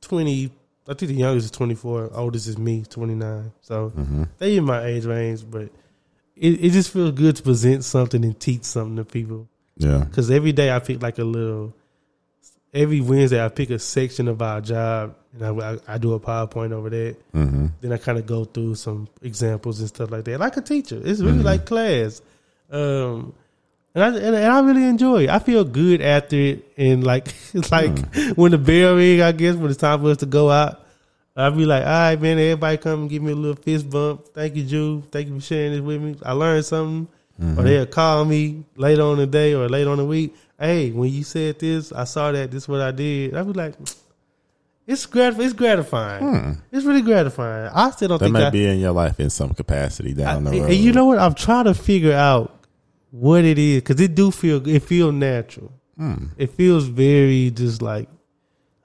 twenty. 0.00 0.50
I 0.86 0.92
think 0.92 1.10
the 1.12 1.14
youngest 1.18 1.46
is 1.46 1.50
twenty 1.50 1.74
four. 1.74 2.10
Oldest 2.12 2.46
is 2.46 2.58
me, 2.58 2.84
twenty 2.88 3.14
nine. 3.14 3.52
So 3.62 3.92
they 4.38 4.56
in 4.58 4.64
my 4.64 4.84
age 4.84 5.06
range, 5.06 5.42
but 5.50 5.70
it, 6.36 6.64
it 6.64 6.70
just 6.72 6.90
feels 6.92 7.12
good 7.12 7.36
to 7.36 7.42
present 7.42 7.84
something 7.84 8.22
and 8.22 8.38
teach 8.38 8.64
something 8.64 8.96
to 8.96 9.04
people. 9.04 9.48
Yeah. 9.78 10.04
Because 10.04 10.30
every 10.30 10.52
day 10.52 10.70
I 10.70 10.78
pick 10.78 11.00
like 11.02 11.18
a 11.18 11.24
little. 11.24 11.74
Every 12.74 13.00
Wednesday 13.00 13.42
I 13.42 13.48
pick 13.48 13.70
a 13.70 13.78
section 13.78 14.26
of 14.26 14.42
our 14.42 14.60
job 14.60 15.14
and 15.32 15.62
I, 15.62 15.74
I, 15.74 15.78
I 15.94 15.98
do 15.98 16.12
a 16.14 16.18
PowerPoint 16.20 16.72
over 16.72 16.90
that. 16.90 17.16
Mm-hmm. 17.32 17.66
Then 17.80 17.92
I 17.92 17.98
kind 17.98 18.18
of 18.18 18.26
go 18.26 18.44
through 18.44 18.74
some 18.74 19.06
examples 19.22 19.78
and 19.78 19.88
stuff 19.88 20.10
like 20.10 20.24
that, 20.24 20.40
like 20.40 20.56
a 20.56 20.60
teacher. 20.60 21.00
It's 21.02 21.20
really 21.20 21.34
Mm-hmm. 21.38 21.42
like 21.46 21.66
class, 21.66 22.20
um, 22.70 23.34
and 23.94 24.04
I 24.04 24.08
and, 24.18 24.36
I 24.36 24.60
really 24.60 24.84
enjoy 24.84 25.24
it. 25.24 25.30
I 25.30 25.38
feel 25.38 25.64
good 25.64 26.00
after 26.02 26.36
it, 26.36 26.72
and 26.76 27.04
like 27.04 27.28
it's 27.54 27.70
like 27.70 27.90
Mm. 27.94 28.36
when 28.36 28.50
the 28.52 28.58
bell 28.58 28.96
ring, 28.96 29.20
I 29.22 29.32
guess 29.32 29.54
when 29.56 29.70
it's 29.70 29.78
time 29.80 30.00
for 30.00 30.10
us 30.10 30.18
to 30.18 30.26
go 30.26 30.50
out. 30.50 30.80
I'll 31.36 31.50
be 31.50 31.66
like, 31.66 31.82
all 31.82 31.88
right, 31.90 32.20
man, 32.20 32.38
everybody 32.38 32.76
come 32.76 33.00
and 33.00 33.10
give 33.10 33.20
me 33.20 33.32
a 33.32 33.34
little 33.34 33.60
fist 33.60 33.90
bump. 33.90 34.28
Thank 34.34 34.54
you, 34.54 34.62
Drew. 34.62 35.02
Thank 35.10 35.26
you 35.26 35.34
for 35.40 35.44
sharing 35.44 35.72
this 35.72 35.80
with 35.80 36.00
me. 36.00 36.14
I 36.22 36.30
learned 36.30 36.64
something. 36.64 37.08
Mm-hmm. 37.42 37.58
Or 37.58 37.62
they'll 37.64 37.86
call 37.86 38.24
me 38.24 38.62
later 38.76 39.02
on 39.02 39.16
the 39.16 39.26
day 39.26 39.52
or 39.52 39.68
later 39.68 39.90
on 39.90 39.98
the 39.98 40.04
week. 40.04 40.32
Hey, 40.60 40.92
when 40.92 41.10
you 41.10 41.24
said 41.24 41.58
this, 41.58 41.90
I 41.90 42.04
saw 42.04 42.30
that. 42.30 42.52
This 42.52 42.62
is 42.62 42.68
what 42.68 42.80
I 42.80 42.92
did. 42.92 43.34
I'll 43.34 43.44
be 43.44 43.52
like, 43.52 43.74
it's 44.86 45.06
grat- 45.06 45.38
it's 45.40 45.52
gratifying. 45.54 46.60
It's 46.72 46.84
really 46.84 47.02
gratifying. 47.02 47.70
I 47.74 47.90
still 47.90 48.08
don't 48.08 48.18
Hmm. 48.18 48.24
That 48.24 48.24
think 48.26 48.32
might 48.34 48.46
I, 48.46 48.50
be 48.50 48.66
in 48.66 48.78
your 48.80 48.92
life 48.92 49.18
in 49.20 49.30
some 49.30 49.54
capacity 49.54 50.12
down 50.14 50.44
the 50.44 50.50
I- 50.50 50.58
road. 50.60 50.64
and 50.70 50.74
you 50.74 50.92
know 50.92 51.06
what? 51.06 51.18
I'm 51.18 51.34
trying 51.34 51.64
to 51.64 51.74
figure 51.74 52.12
out 52.12 52.50
what 53.10 53.44
it 53.44 53.58
is 53.58 53.80
because 53.82 54.00
it 54.00 54.14
do 54.14 54.30
feel 54.30 54.66
it 54.68 54.80
feel 54.82 55.12
natural. 55.12 55.72
Hmm. 55.96 56.26
It 56.36 56.50
feels 56.52 56.84
very 56.86 57.50
just 57.50 57.80
like 57.82 58.08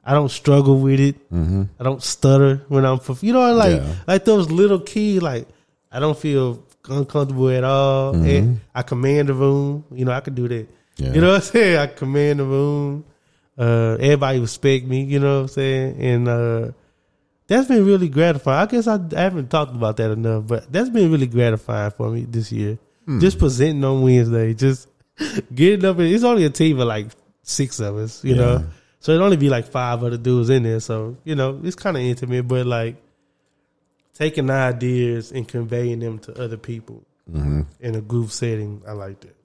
I 0.06 0.14
don't 0.14 0.30
struggle 0.30 0.80
with 0.80 1.00
it. 1.00 1.16
I 1.32 1.84
don't 1.84 2.02
stutter 2.02 2.64
when 2.68 2.86
I'm 2.86 3.00
you 3.22 3.34
know 3.34 3.54
like 3.54 3.78
Yeah. 3.78 3.94
like 4.08 4.26
those 4.26 4.50
little 4.52 4.80
keys 4.80 5.22
like 5.22 5.48
I 5.92 6.00
don't 6.00 6.18
feel 6.18 6.64
uncomfortable 6.88 7.50
at 7.50 7.64
all. 7.64 8.14
And 8.16 8.62
I 8.74 8.84
command 8.84 9.30
the 9.30 9.34
room. 9.34 9.84
You 9.92 10.06
know 10.06 10.12
I 10.12 10.22
can 10.22 10.36
do 10.36 10.48
that. 10.48 10.68
Yeah. 10.98 11.14
You 11.14 11.22
know 11.22 11.30
what 11.30 11.36
I'm 11.38 11.42
saying? 11.42 11.78
I 11.80 11.88
command 11.88 12.40
the 12.40 12.46
room. 12.46 13.06
Uh, 13.60 13.98
everybody 14.00 14.40
respect 14.40 14.86
me. 14.86 15.04
You 15.04 15.20
know 15.20 15.36
what 15.36 15.42
I'm 15.42 15.48
saying? 15.50 16.02
And 16.02 16.28
uh, 16.30 16.72
that's 17.48 17.68
been 17.68 17.86
really 17.86 18.08
gratifying. 18.08 18.62
I 18.68 18.72
guess 18.72 18.88
I, 18.88 18.96
I 19.18 19.20
haven't 19.22 19.50
talked 19.50 19.76
about 19.76 19.98
that 19.98 20.12
enough, 20.12 20.48
but 20.48 20.72
that's 20.72 20.90
been 20.90 21.12
really 21.12 21.28
gratifying 21.28 21.92
for 21.92 22.10
me 22.10 22.24
this 22.26 22.52
year. 22.52 22.78
Just 23.20 23.40
presenting 23.40 23.84
on 23.84 24.04
Wednesday, 24.04 24.54
just 24.54 24.88
getting 25.56 25.84
up. 25.84 25.98
And, 25.98 26.08
it's 26.14 26.24
only 26.24 26.46
a 26.46 26.50
team 26.52 26.80
of 26.80 26.88
like 26.88 27.08
six 27.42 27.80
of 27.80 27.98
us, 27.98 28.24
you 28.24 28.36
Yeah. 28.36 28.42
know. 28.42 28.66
So 29.00 29.12
it'd 29.14 29.24
only 29.24 29.36
be 29.38 29.50
like 29.50 29.66
five 29.66 30.04
other 30.04 30.18
dudes 30.18 30.50
in 30.52 30.62
there. 30.64 30.80
So, 30.80 31.18
you 31.24 31.34
know, 31.36 31.60
it's 31.64 31.76
kind 31.76 31.98
of 31.98 32.04
intimate, 32.04 32.48
but 32.48 32.66
like 32.68 32.98
taking 34.14 34.50
ideas 34.50 35.32
and 35.32 35.48
conveying 35.48 36.00
them 36.00 36.20
to 36.20 36.42
other 36.42 36.58
people 36.58 37.04
Mm-hmm. 37.32 37.62
in 37.80 37.94
a 37.96 38.02
group 38.02 38.32
setting, 38.32 38.82
I 38.88 38.94
like 38.94 39.20
that. 39.20 39.36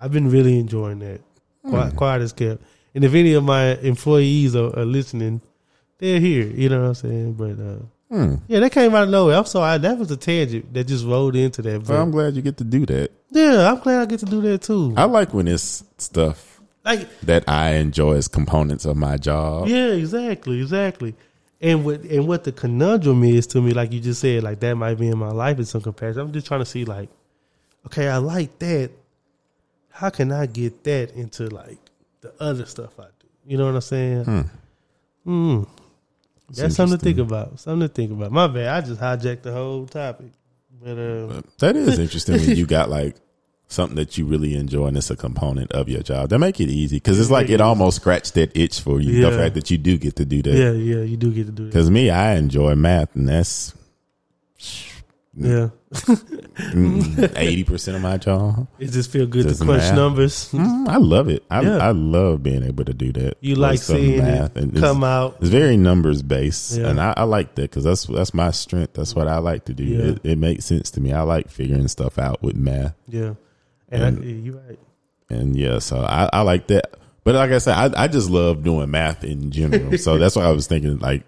I've 0.00 0.10
been 0.10 0.30
really 0.30 0.58
enjoying 0.58 1.00
that. 1.00 1.20
Hmm. 1.62 1.68
Quiet, 1.70 1.96
quiet 1.96 2.22
as 2.22 2.32
kept. 2.32 2.62
And 2.94 3.04
if 3.04 3.14
any 3.14 3.34
of 3.34 3.44
my 3.44 3.76
employees 3.78 4.56
are, 4.56 4.76
are 4.78 4.84
listening, 4.84 5.40
they're 5.98 6.20
here. 6.20 6.46
You 6.46 6.68
know 6.68 6.80
what 6.82 6.88
I'm 6.88 6.94
saying? 6.94 7.32
But 7.34 7.58
uh, 7.60 7.76
Hmm. 8.10 8.34
yeah, 8.48 8.58
that 8.58 8.72
came 8.72 8.92
out 8.94 9.04
of 9.04 9.10
nowhere. 9.10 9.36
I'm 9.36 9.44
sorry, 9.44 9.78
that 9.78 9.96
was 9.96 10.10
a 10.10 10.16
tangent 10.16 10.74
that 10.74 10.88
just 10.88 11.04
rolled 11.06 11.36
into 11.36 11.62
that. 11.62 11.78
But 11.80 11.88
Well, 11.90 12.02
I'm 12.02 12.10
glad 12.10 12.34
you 12.34 12.42
get 12.42 12.56
to 12.56 12.64
do 12.64 12.84
that. 12.86 13.12
yeah, 13.30 13.70
I'm 13.70 13.78
glad 13.78 14.00
I 14.00 14.06
get 14.06 14.18
to 14.20 14.26
do 14.26 14.40
that 14.40 14.62
too. 14.62 14.94
I 14.96 15.04
like 15.04 15.32
when 15.32 15.46
it's 15.46 15.84
stuff 15.98 16.60
Like, 16.84 17.08
that 17.20 17.44
I 17.48 17.74
enjoy 17.74 18.14
as 18.14 18.26
components 18.26 18.84
of 18.84 18.96
my 18.96 19.16
job. 19.16 19.68
yeah, 19.68 19.92
exactly, 19.92 20.60
exactly. 20.60 21.14
And 21.60 21.84
what 21.84 22.00
and 22.02 22.26
what 22.26 22.42
the 22.42 22.50
conundrum 22.52 23.22
is 23.22 23.46
to 23.48 23.60
me, 23.62 23.72
like 23.74 23.92
you 23.92 24.00
just 24.00 24.20
said, 24.22 24.42
like 24.42 24.58
that 24.60 24.74
might 24.74 24.94
be 24.98 25.06
in 25.06 25.18
my 25.18 25.30
life 25.30 25.58
in 25.58 25.64
some 25.66 25.82
capacity. 25.82 26.20
I'm 26.20 26.32
just 26.32 26.46
trying 26.48 26.62
to 26.62 26.66
see, 26.66 26.84
like, 26.84 27.10
okay, 27.86 28.08
I 28.08 28.16
like 28.16 28.58
that. 28.58 28.90
How 29.90 30.10
can 30.10 30.32
I 30.32 30.46
get 30.46 30.82
that 30.84 31.12
into 31.12 31.48
like 31.48 31.78
the 32.20 32.32
other 32.40 32.66
stuff 32.66 32.98
I 32.98 33.04
do? 33.04 33.26
You 33.46 33.58
know 33.58 33.66
what 33.66 33.74
I'm 33.74 33.80
saying? 33.80 34.24
Hmm. 34.24 34.40
Hmm. 35.24 35.62
That's 36.52 36.74
something 36.74 36.98
to 36.98 37.04
think 37.04 37.18
about. 37.18 37.60
Something 37.60 37.88
to 37.88 37.94
think 37.94 38.10
about. 38.12 38.32
My 38.32 38.46
bad. 38.48 38.68
I 38.68 38.86
just 38.86 39.00
hijacked 39.00 39.42
the 39.42 39.52
whole 39.52 39.86
topic. 39.86 40.32
But 40.82 40.98
uh, 40.98 41.26
But 41.26 41.58
that 41.58 41.76
is 41.76 41.98
interesting 41.98 42.36
when 42.36 42.56
you 42.56 42.66
got 42.66 42.88
like 42.90 43.16
something 43.68 43.94
that 43.96 44.18
you 44.18 44.26
really 44.26 44.56
enjoy 44.56 44.86
and 44.86 44.96
it's 44.96 45.10
a 45.10 45.16
component 45.16 45.70
of 45.72 45.88
your 45.88 46.02
job. 46.02 46.30
That 46.30 46.38
make 46.40 46.60
it 46.60 46.68
easy 46.68 46.96
because 46.96 47.20
it's 47.20 47.30
like 47.30 47.50
it 47.50 47.60
almost 47.60 47.96
scratched 47.96 48.34
that 48.34 48.56
itch 48.56 48.80
for 48.80 49.00
you. 49.00 49.22
The 49.22 49.30
fact 49.36 49.54
that 49.54 49.70
you 49.70 49.78
do 49.78 49.96
get 49.96 50.16
to 50.16 50.24
do 50.24 50.42
that. 50.42 50.54
yeah, 50.54 50.72
yeah, 50.72 51.02
you 51.04 51.16
do 51.16 51.32
get 51.32 51.46
to 51.46 51.52
do 51.52 51.64
that. 51.64 51.70
Because 51.70 51.90
me, 51.90 52.10
I 52.10 52.34
enjoy 52.34 52.74
math, 52.74 53.14
and 53.14 53.28
that's 53.28 53.74
Yeah, 55.32 55.68
eighty 57.36 57.64
percent 57.64 57.96
of 57.96 58.02
my 58.02 58.16
job. 58.16 58.66
it 58.78 58.88
just 58.88 59.10
feel 59.10 59.26
good 59.26 59.44
Just 59.46 59.60
to 59.60 59.64
crunch 59.66 59.82
math. 59.82 59.94
numbers. 59.94 60.50
Mm, 60.52 60.88
I 60.88 60.96
love 60.96 61.28
it. 61.28 61.44
I 61.50 61.60
Yeah. 61.62 61.76
I 61.78 61.90
love 61.92 62.42
being 62.42 62.64
able 62.64 62.84
to 62.84 62.92
do 62.92 63.12
that. 63.12 63.36
You 63.40 63.54
like 63.54 63.78
some 63.78 63.96
seeing 63.96 64.20
it 64.24 64.56
and 64.56 64.70
it's- 64.76 64.80
come 64.80 65.04
out. 65.04 65.36
It's 65.40 65.48
very 65.50 65.76
numbers 65.76 66.22
based, 66.22 66.76
Yeah. 66.78 66.88
and 66.88 67.00
I, 67.00 67.14
I 67.16 67.22
like 67.24 67.54
that 67.54 67.62
because 67.70 67.84
that's 67.84 68.04
that's 68.06 68.34
my 68.34 68.50
strength. 68.50 68.94
That's 68.94 69.14
what 69.14 69.28
I 69.28 69.38
like 69.38 69.66
to 69.66 69.74
do. 69.74 69.84
Yeah. 69.84 70.04
It, 70.04 70.20
it 70.24 70.38
makes 70.38 70.64
sense 70.64 70.90
to 70.92 71.00
me. 71.00 71.12
I 71.12 71.22
like 71.22 71.48
figuring 71.48 71.88
stuff 71.88 72.18
out 72.18 72.42
with 72.42 72.56
math, 72.56 72.94
Yeah, 73.08 73.34
and, 73.88 74.02
And- 74.02 74.18
I, 74.24 74.26
you're 74.26 74.56
right. 74.56 74.78
and 75.28 75.56
yeah, 75.56 75.78
so 75.78 75.98
I, 76.00 76.28
I 76.32 76.40
like 76.42 76.66
that. 76.68 76.96
But 77.22 77.34
like 77.34 77.50
I 77.52 77.58
said, 77.58 77.74
I, 77.94 78.04
I 78.04 78.08
just 78.08 78.30
love 78.30 78.64
doing 78.64 78.90
math 78.90 79.22
in 79.24 79.50
general. 79.52 79.96
so 79.98 80.18
that's 80.18 80.34
why 80.34 80.42
I 80.44 80.50
was 80.50 80.66
thinking 80.66 80.98
like 80.98 81.22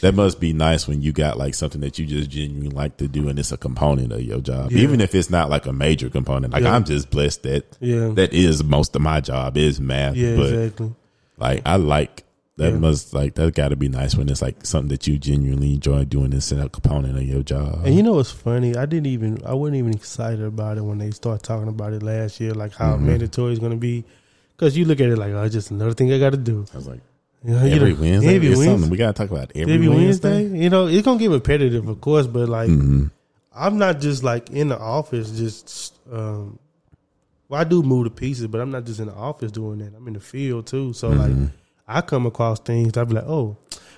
that 0.00 0.14
must 0.14 0.40
be 0.40 0.52
nice 0.52 0.88
when 0.88 1.02
you 1.02 1.12
got 1.12 1.36
like 1.38 1.54
something 1.54 1.80
that 1.82 1.98
you 1.98 2.06
just 2.06 2.30
genuinely 2.30 2.70
like 2.70 2.96
to 2.96 3.08
do, 3.08 3.28
and 3.28 3.38
it's 3.38 3.52
a 3.52 3.56
component 3.56 4.12
of 4.12 4.22
your 4.22 4.40
job, 4.40 4.72
Yeah. 4.72 4.78
even 4.82 5.00
if 5.00 5.14
it's 5.14 5.30
not 5.30 5.50
like 5.50 5.66
a 5.66 5.72
major 5.72 6.08
component. 6.08 6.52
Like 6.52 6.62
Yeah. 6.64 6.74
I'm 6.74 6.84
just 6.84 7.10
blessed 7.10 7.42
that 7.44 7.76
Yeah, 7.80 8.08
that 8.14 8.32
is 8.32 8.64
most 8.64 8.96
of 8.96 9.02
my 9.02 9.20
job 9.20 9.56
is 9.56 9.80
math. 9.80 10.16
yeah, 10.16 10.36
but 10.36 10.52
exactly. 10.52 10.94
like 11.38 11.62
I 11.66 11.76
like 11.76 12.24
that 12.58 12.72
Yeah. 12.72 12.78
must 12.78 13.14
like 13.14 13.34
that 13.36 13.54
got 13.54 13.68
to 13.68 13.76
be 13.76 13.88
nice 13.88 14.14
when 14.16 14.28
it's 14.28 14.42
like 14.42 14.64
something 14.66 14.88
that 14.90 15.06
you 15.06 15.18
genuinely 15.18 15.74
enjoy 15.74 16.04
doing. 16.04 16.32
In 16.32 16.58
a 16.60 16.68
component 16.68 17.16
of 17.16 17.22
your 17.22 17.42
job. 17.42 17.80
And 17.84 17.94
you 17.94 18.02
know 18.02 18.12
what's 18.14 18.30
funny? 18.30 18.76
I 18.76 18.86
didn't 18.86 19.06
even 19.06 19.38
I 19.44 19.54
wasn't 19.54 19.76
even 19.78 19.94
excited 19.94 20.42
about 20.44 20.76
it 20.78 20.82
when 20.84 20.98
they 20.98 21.10
started 21.12 21.42
talking 21.44 21.68
about 21.68 21.92
it 21.92 22.02
last 22.02 22.40
year, 22.40 22.52
like 22.54 22.72
how 22.74 22.96
Mhm. 22.96 23.00
mandatory 23.02 23.52
it's 23.52 23.60
going 23.60 23.72
to 23.72 23.78
be. 23.78 24.04
Because 24.56 24.76
you 24.76 24.84
look 24.84 25.00
at 25.00 25.08
it 25.08 25.16
like, 25.16 25.32
oh, 25.32 25.42
it's 25.42 25.54
just 25.54 25.70
another 25.70 25.92
thing 25.94 26.12
I 26.12 26.18
got 26.18 26.30
to 26.30 26.36
do. 26.36 26.64
I 26.72 26.76
was 26.76 26.86
like, 26.86 27.00
You 27.44 27.54
know, 27.54 27.64
you 27.64 27.74
every 27.74 27.94
know, 27.94 28.00
Wednesday, 28.00 28.36
every 28.36 28.48
Wednesday, 28.50 28.66
something 28.66 28.90
we 28.90 28.96
gotta 28.96 29.12
talk 29.14 29.30
about 29.30 29.50
every, 29.54 29.74
every 29.74 29.88
Wednesday. 29.88 30.42
Wednesday. 30.42 30.58
You 30.62 30.70
know, 30.70 30.86
it's 30.86 31.02
gonna 31.04 31.18
get 31.18 31.30
repetitive, 31.30 31.88
of 31.88 32.00
course, 32.00 32.26
but 32.26 32.48
like 32.48 32.70
Mhm. 32.70 33.10
I'm 33.54 33.78
not 33.78 34.00
just 34.00 34.22
like 34.22 34.50
in 34.50 34.68
the 34.68 34.78
office, 34.78 35.30
just 35.32 35.94
um. 36.12 36.58
Well, 37.48 37.60
I 37.60 37.64
do 37.64 37.82
move 37.82 38.04
the 38.04 38.10
pieces, 38.10 38.46
but 38.46 38.60
I'm 38.62 38.70
not 38.70 38.84
just 38.86 38.98
in 39.00 39.06
the 39.08 39.14
office 39.14 39.52
doing 39.52 39.78
that. 39.80 39.92
I'm 39.94 40.06
in 40.08 40.14
the 40.14 40.20
field 40.20 40.66
too. 40.66 40.92
So 40.94 41.10
like, 41.10 41.32
Mhm. 41.32 41.50
I 41.86 42.00
come 42.00 42.24
across 42.26 42.60
things. 42.60 42.96
I 42.96 43.04
be 43.04 43.14
like, 43.14 43.26
oh, 43.26 43.56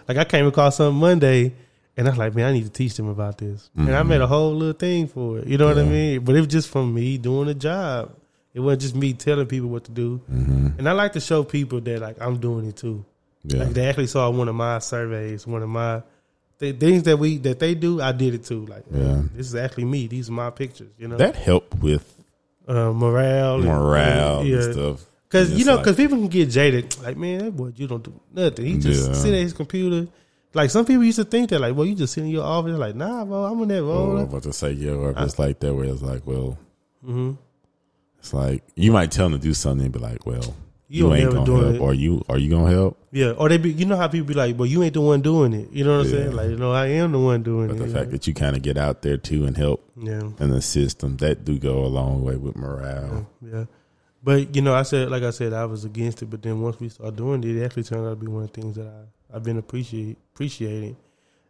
like 0.09 0.17
I 0.17 0.25
came 0.25 0.47
across 0.47 0.77
something 0.79 0.99
Monday, 0.99 1.53
and 1.97 2.09
I 2.09 2.11
was 2.11 2.19
like, 2.19 2.35
man, 2.35 2.47
I 2.47 2.53
need 2.53 2.65
to 2.65 2.71
teach 2.71 2.95
them 2.97 3.09
about 3.09 3.39
this. 3.39 3.71
And 3.77 3.95
I 3.95 4.03
made 4.03 4.21
a 4.23 4.27
whole 4.27 4.55
little 4.55 4.73
thing 4.73 5.07
for 5.07 5.39
it. 5.39 5.47
You 5.47 5.59
know 5.59 5.67
what 5.67 5.79
I 5.79 5.85
mean? 5.85 6.21
But 6.25 6.35
it 6.35 6.41
was 6.41 6.49
just 6.49 6.69
from 6.69 6.93
me 6.95 7.19
doing 7.19 7.49
a 7.49 7.55
job. 7.55 8.11
It 8.55 8.61
wasn't 8.61 8.83
just 8.83 8.97
me 8.97 9.13
telling 9.13 9.47
people 9.47 9.69
what 9.69 9.85
to 9.85 9.93
do. 9.93 10.21
Mhm. 10.33 10.79
And 10.79 10.89
I 10.89 10.93
like 10.93 11.13
to 11.13 11.21
show 11.21 11.45
people 11.45 11.81
that 11.83 12.01
like 12.01 12.17
I'm 12.21 12.39
doing 12.39 12.67
it 12.67 12.77
too. 12.77 13.05
Yeah. 13.45 13.65
Like 13.65 13.75
they 13.75 13.87
actually 13.87 14.07
saw 14.07 14.31
one 14.31 14.49
of 14.49 14.55
my 14.55 14.79
surveys, 14.79 15.47
one 15.47 15.63
of 15.63 15.69
my 15.69 16.03
the 16.59 16.73
things 16.73 17.03
that 17.05 17.19
we 17.19 17.37
that 17.39 17.59
they 17.59 17.75
do. 17.75 18.01
I 18.01 18.13
did 18.13 18.35
it 18.35 18.45
too. 18.45 18.65
Like, 18.67 18.85
Yeah. 18.93 19.23
this 19.35 19.47
is 19.49 19.55
actually 19.55 19.85
me. 19.87 20.07
These 20.07 20.29
are 20.29 20.33
my 20.33 20.51
pictures. 20.51 20.91
You 20.99 21.09
know, 21.09 21.17
that 21.17 21.37
helped 21.37 21.75
with 21.83 22.11
uh, 22.67 22.93
morale, 22.93 23.57
and- 23.57 23.65
morale 23.65 24.45
yeah. 24.45 24.63
and 24.63 24.73
stuff. 24.73 25.07
Because 25.29 25.53
you 25.53 25.65
know, 25.65 25.75
like- 25.75 25.85
because 25.85 25.97
people 25.97 26.17
can 26.19 26.29
get 26.29 26.49
jaded. 26.51 26.97
Like, 27.03 27.17
man, 27.17 27.39
that 27.47 27.51
boy, 27.57 27.73
you 27.77 27.87
don't 27.87 28.03
do 28.03 28.19
nothing. 28.33 28.65
He 28.67 28.79
just 28.79 29.09
Yeah. 29.09 29.15
sit 29.15 29.35
at 29.35 29.41
his 29.41 29.53
computer. 29.53 30.09
Like 30.55 30.71
some 30.71 30.85
people 30.87 31.03
used 31.03 31.19
to 31.19 31.25
think 31.25 31.51
that, 31.51 31.61
like, 31.61 31.75
well, 31.75 31.85
you 31.85 31.97
just 31.97 32.13
sit 32.13 32.23
in 32.23 32.31
your 32.31 32.45
office. 32.45 32.79
Like, 32.79 32.95
nah, 32.95 33.25
bro, 33.25 33.45
I'm 33.47 33.61
in 33.63 33.69
that 33.69 33.83
role. 33.83 34.17
I'm 34.17 34.25
about 34.25 34.45
to 34.45 34.53
say 34.53 34.71
yeah, 34.73 35.13
it's 35.19 35.39
like 35.39 35.59
that 35.61 35.75
where 35.75 35.85
it's 35.87 36.01
like, 36.03 36.25
well, 36.27 36.57
hmm 37.05 37.33
it's 38.21 38.33
like 38.33 38.63
you 38.77 38.91
might 38.93 39.11
tell 39.11 39.29
them 39.29 39.39
to 39.39 39.45
do 39.45 39.53
something 39.53 39.85
and 39.87 39.93
be 39.93 39.99
like, 39.99 40.25
well, 40.25 40.55
You 40.95 41.09
you, 41.09 41.15
ain't 41.15 41.33
gonna 41.33 41.61
help, 41.61 41.75
it. 41.75 41.81
or 41.81 41.93
you 41.93 42.25
are 42.29 42.39
you 42.39 42.49
gonna 42.49 42.71
help? 42.71 42.97
Yeah, 43.11 43.31
or 43.31 43.49
they 43.49 43.59
be, 43.59 43.73
you 43.73 43.85
know 43.85 43.97
how 43.97 44.07
people 44.07 44.29
be 44.29 44.35
like, 44.35 44.57
well, 44.57 44.67
you 44.67 44.83
ain't 44.85 44.95
the 44.95 45.01
one 45.01 45.23
doing 45.23 45.53
it. 45.53 45.73
You 45.73 45.83
know 45.83 45.99
what 45.99 46.07
I'm 46.07 46.13
saying? 46.13 46.33
Like, 46.33 46.51
you 46.51 46.57
know, 46.57 46.71
I 46.71 46.87
am 46.87 47.11
the 47.11 47.19
one 47.19 47.43
doing 47.43 47.71
it. 47.71 47.77
But 47.77 47.83
it. 47.83 47.87
the 47.87 47.93
fact 47.93 48.07
know? 48.07 48.13
that 48.13 48.27
you 48.29 48.35
kind 48.35 48.55
of 48.55 48.63
get 48.63 48.79
out 48.79 49.03
there 49.03 49.17
too 49.17 49.45
and 49.45 49.57
help 49.57 49.91
yeah, 49.97 50.31
and 50.39 50.53
assist 50.53 51.01
them, 51.01 51.17
that 51.17 51.45
do 51.45 51.59
go 51.59 51.85
a 51.85 51.91
long 51.91 52.23
way 52.23 52.37
with 52.37 52.55
morale. 52.55 53.27
yeah. 53.43 53.65
But 54.23 54.55
you 54.55 54.63
know, 54.63 54.73
I 54.73 54.85
said, 54.85 55.11
like 55.11 55.25
I 55.25 55.31
said, 55.31 55.53
I 55.53 55.65
was 55.65 55.85
against 55.85 56.23
it. 56.23 56.27
But 56.27 56.43
then 56.43 56.61
once 56.61 56.79
we 56.79 56.89
started 56.89 57.17
doing 57.17 57.43
it, 57.43 57.57
it 57.57 57.65
actually 57.65 57.83
turned 57.83 58.07
out 58.07 58.11
to 58.11 58.17
be 58.17 58.29
one 58.29 58.45
of 58.45 58.53
the 58.53 58.61
things 58.61 58.77
that 58.77 58.87
I 58.87 59.37
I've 59.37 59.43
been 59.43 59.59
appreciate 59.59 60.17
appreciating. 60.33 60.97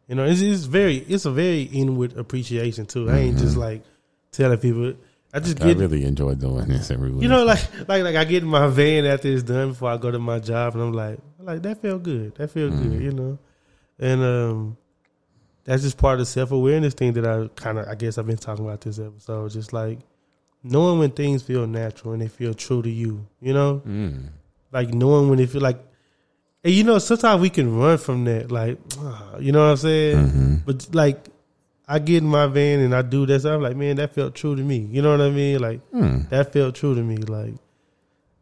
You 0.09 0.15
know, 0.15 0.25
it's, 0.25 0.41
it's 0.41 0.65
very 0.65 0.97
it's 0.97 1.27
a 1.27 1.31
very 1.31 1.65
inward 1.65 2.17
appreciation 2.17 2.87
too. 2.87 3.11
I 3.11 3.19
ain't 3.19 3.39
just 3.39 3.53
mm-hmm. 3.53 3.61
like 3.61 3.83
telling 4.33 4.59
people. 4.59 4.95
I 5.35 5.41
just 5.41 5.57
Mm-hmm. 5.59 5.69
I 5.69 5.83
really 5.83 6.05
enjoy 6.05 6.35
doing 6.37 6.69
this 6.69 6.91
every 6.93 7.11
week. 7.11 7.23
You 7.25 7.29
know, 7.29 7.45
like 7.45 7.61
like 7.89 8.05
like 8.05 8.15
I 8.17 8.25
get 8.25 8.43
in 8.45 8.49
my 8.49 8.69
van 8.69 9.05
after 9.05 9.29
it's 9.29 9.43
done 9.43 9.71
before 9.71 9.91
I 9.91 9.97
go 9.97 10.11
to 10.11 10.19
my 10.21 10.39
job, 10.39 10.75
and 10.75 10.83
I'm 10.85 10.93
like, 10.93 11.19
like 11.41 11.61
that 11.63 11.83
felt 11.83 12.03
good. 12.05 12.35
That 12.37 12.49
felt 12.53 12.71
Mm-hmm. 12.73 12.89
good, 12.93 13.03
you 13.03 13.11
know. 13.13 13.39
And 13.99 14.23
um, 14.23 14.77
that's 15.65 15.83
just 15.83 15.99
part 15.99 16.15
of 16.15 16.19
the 16.21 16.27
self 16.27 16.53
awareness 16.53 16.95
thing 16.95 17.13
that 17.15 17.27
I 17.27 17.49
kind 17.57 17.79
of 17.79 17.89
I 17.89 17.95
guess 17.97 18.17
I've 18.17 18.27
been 18.27 18.37
talking 18.39 18.65
about 18.65 18.81
this 18.83 18.99
episode. 19.01 19.51
Just 19.51 19.73
like 19.73 19.99
knowing 20.63 20.99
when 21.01 21.11
things 21.11 21.43
feel 21.43 21.67
natural 21.67 22.13
and 22.13 22.23
they 22.23 22.29
feel 22.29 22.55
true 22.55 22.81
to 22.83 22.91
you. 22.91 23.27
You 23.41 23.55
know, 23.55 23.83
Mm. 23.87 24.29
like 24.73 24.95
knowing 24.95 25.29
when 25.29 25.39
they 25.39 25.47
feel 25.47 25.63
like. 25.63 25.81
And 26.63 26.73
you 26.73 26.83
know, 26.85 26.99
sometimes 26.99 27.43
we 27.43 27.51
can 27.51 27.77
run 27.77 27.99
from 27.99 28.25
that, 28.25 28.51
like, 28.51 28.79
ah, 28.99 29.37
you 29.39 29.53
know 29.53 29.59
what 29.67 29.73
I'm 29.73 29.77
saying? 29.77 30.17
Mm-hmm. 30.17 30.55
But 30.65 30.95
like, 30.95 31.27
I 31.87 31.99
get 31.99 32.23
in 32.23 32.29
my 32.29 32.47
van 32.47 32.81
and 32.81 32.95
I 32.95 33.03
do 33.03 33.27
that. 33.27 33.45
I'm 33.45 33.61
like, 33.61 33.77
man, 33.77 33.97
that 33.97 34.15
felt 34.15 34.35
true 34.35 34.57
to 34.57 34.63
me. 34.63 34.79
You 34.91 35.03
know 35.03 35.11
what 35.11 35.21
I 35.21 35.31
mean? 35.31 35.61
Like, 35.61 35.81
Mm. 35.93 36.29
that 36.31 36.53
felt 36.53 36.75
true 36.75 36.95
to 36.95 37.03
me. 37.03 37.17
Like, 37.19 37.55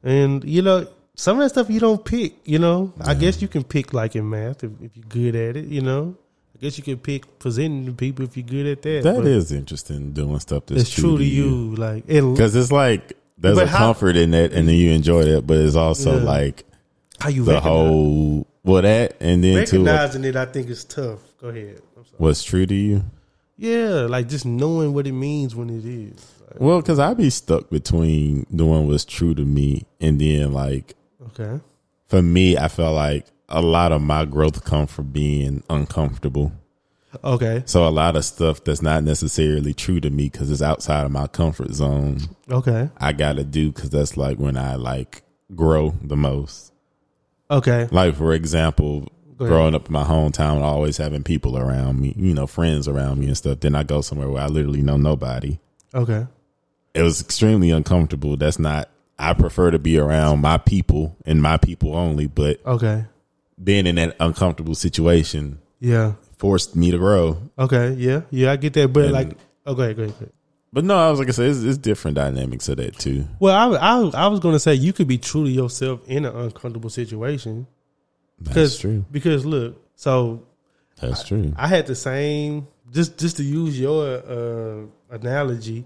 and 0.03 0.45
you 0.45 0.63
know, 0.63 0.87
some 1.15 1.39
of 1.39 1.43
that 1.45 1.51
stuff 1.51 1.69
you 1.71 1.81
don't 1.81 2.05
pick. 2.05 2.35
You 2.45 2.59
know, 2.59 2.93
I 3.01 3.15
guess 3.15 3.43
you 3.43 3.49
can 3.49 3.65
pick 3.65 3.93
like 3.93 4.17
in 4.17 4.29
math 4.29 4.65
if, 4.65 4.71
if 4.81 4.97
you're 4.97 5.05
good 5.09 5.35
at 5.37 5.57
it. 5.57 5.67
You 5.67 5.81
know, 5.83 6.17
I 6.57 6.59
guess 6.61 6.79
you 6.79 6.85
can 6.85 6.99
pick 6.99 7.39
presenting 7.39 7.87
to 7.87 7.93
people 7.93 8.25
if 8.25 8.37
you're 8.37 8.47
good 8.47 8.67
at 8.67 8.83
that. 8.83 9.03
That 9.05 9.27
is 9.27 9.51
interesting 9.53 10.13
doing 10.13 10.39
stuff 10.41 10.67
that's 10.67 10.83
it's 10.83 10.91
true 10.95 11.19
to 11.19 11.25
you. 11.25 11.75
Like, 11.77 12.05
and 12.09 12.35
because 12.35 12.55
it's 12.55 12.73
like 12.73 13.15
there's 13.39 13.59
a 13.59 13.67
how- 13.67 13.79
comfort 13.79 14.17
in 14.17 14.31
that, 14.33 14.53
and 14.53 14.69
then 14.69 14.75
you 14.77 14.93
enjoy 14.93 15.25
that, 15.25 15.47
but 15.47 15.57
it's 15.59 15.75
also 15.77 16.19
Yeah. 16.19 16.25
like 16.25 16.65
how 17.19 17.29
you 17.29 17.45
the 17.45 17.55
recognize, 17.55 17.73
whole 17.73 18.47
well 18.65 18.83
that, 18.83 19.17
and 19.21 19.43
then 19.43 19.67
too 19.67 19.85
recognizing 19.85 20.25
it, 20.25 20.37
I 20.37 20.45
think 20.47 20.71
is 20.71 20.85
tough. 20.85 21.19
Go 21.41 21.49
ahead. 21.49 21.81
What's 22.19 22.45
true 22.45 22.67
to 22.67 22.75
you. 22.75 23.03
Yeah, 23.63 24.07
like 24.09 24.29
just 24.29 24.45
knowing 24.45 24.93
what 24.93 25.07
it 25.07 25.13
means 25.13 25.55
when 25.55 25.71
it 25.71 25.85
is. 25.85 26.33
Like, 26.51 26.61
Well, 26.61 26.81
because 26.81 26.99
I'd 26.99 27.17
be 27.17 27.31
stuck 27.31 27.71
between 27.71 28.45
doing 28.53 28.89
what's 28.89 29.05
true 29.05 29.37
to 29.37 29.45
me, 29.45 29.87
and 30.01 30.21
then 30.21 30.53
like 30.53 30.97
okay. 31.29 31.61
for 32.09 32.21
me, 32.23 32.57
I 32.57 32.67
felt 32.67 32.97
like 32.97 33.27
a 33.49 33.63
lot 33.63 33.93
of 33.93 34.03
my 34.03 34.25
growth 34.25 34.65
come 34.65 34.89
from 34.89 35.13
being 35.13 35.63
uncomfortable. 35.71 36.51
Okay. 37.23 37.63
So 37.65 37.87
a 37.87 37.91
lot 37.91 38.17
of 38.17 38.25
stuff 38.25 38.65
that's 38.65 38.83
not 38.83 39.05
necessarily 39.05 39.75
true 39.75 40.01
to 40.01 40.11
me 40.11 40.29
because 40.29 40.51
it's 40.51 40.61
outside 40.61 41.05
of 41.05 41.13
my 41.13 41.29
comfort 41.29 41.71
zone. 41.71 42.19
Okay. 42.51 42.91
I 42.97 43.13
got 43.13 43.37
to 43.37 43.45
do 43.45 43.71
because 43.71 43.91
that's 43.91 44.17
like 44.17 44.39
when 44.39 44.57
I 44.57 44.75
like 44.75 45.23
grow 45.55 45.95
the 46.03 46.17
most. 46.17 46.73
Okay. 47.49 47.87
Like 47.93 48.17
for 48.17 48.33
example. 48.33 49.07
Growing 49.49 49.75
up 49.75 49.87
in 49.87 49.93
my 49.93 50.05
hometown, 50.05 50.61
always 50.63 50.97
having 50.97 51.23
people 51.23 51.57
around 51.59 52.01
me, 52.01 52.15
you 52.17 52.35
know, 52.35 52.47
friends 52.47 52.89
around 52.89 53.19
me 53.19 53.27
and 53.27 53.37
stuff. 53.37 53.61
Then 53.61 53.75
I 53.75 53.83
go 53.83 54.01
somewhere 54.01 54.29
where 54.29 54.43
I 54.43 54.47
literally 54.47 54.83
know 54.83 54.97
nobody. 54.97 55.59
Okay. 55.95 56.27
It 56.95 57.03
was 57.03 57.21
extremely 57.21 57.71
uncomfortable. 57.71 58.37
That's 58.37 58.59
not 58.59 58.89
I 59.19 59.35
prefer 59.35 59.71
to 59.71 59.79
be 59.79 59.99
around 59.99 60.41
my 60.41 60.59
people 60.59 61.17
and 61.25 61.41
my 61.41 61.57
people 61.57 61.95
only. 61.97 62.27
But 62.27 62.61
Okay. 62.67 63.05
being 63.63 63.87
in 63.87 63.95
that 63.97 64.17
uncomfortable 64.21 64.75
situation 64.75 65.59
Yeah. 65.81 66.15
forced 66.39 66.75
me 66.77 66.91
to 66.91 66.99
grow. 66.99 67.39
Okay. 67.59 67.93
Yeah. 67.99 68.23
Yeah. 68.31 68.53
I 68.53 68.57
get 68.57 68.73
that, 68.75 68.93
but 68.93 69.05
And- 69.05 69.13
like, 69.13 69.37
okay, 69.67 69.95
great, 69.95 70.19
great. 70.19 70.31
But 70.75 70.85
no, 70.85 70.97
I 70.97 71.11
was 71.11 71.19
like 71.19 71.29
I 71.29 71.33
said, 71.33 71.51
it's, 71.51 71.63
it's 71.63 71.77
different 71.77 72.15
dynamics 72.15 72.67
of 72.71 72.79
that 72.79 72.99
too. 72.99 73.27
Well, 73.39 73.55
I, 73.55 73.77
I 73.77 74.25
I 74.25 74.27
was 74.29 74.41
gonna 74.41 74.59
say 74.59 74.73
you 74.75 74.95
could 74.95 75.07
be 75.07 75.19
true 75.19 75.45
to 75.45 75.51
yourself 75.51 76.01
in 76.07 76.25
an 76.25 76.35
uncomfortable 76.35 76.89
situation. 76.89 77.67
That's 78.51 78.79
true. 78.79 79.05
Because 79.11 79.45
look, 79.47 79.81
so 79.97 80.43
That's 81.01 81.25
true. 81.25 81.53
I 81.57 81.67
had 81.69 81.87
the 81.87 81.95
same 81.95 82.67
just 82.91 83.19
just 83.19 83.37
to 83.39 83.43
use 83.43 83.79
your 83.79 84.19
uh, 84.19 85.15
analogy. 85.15 85.85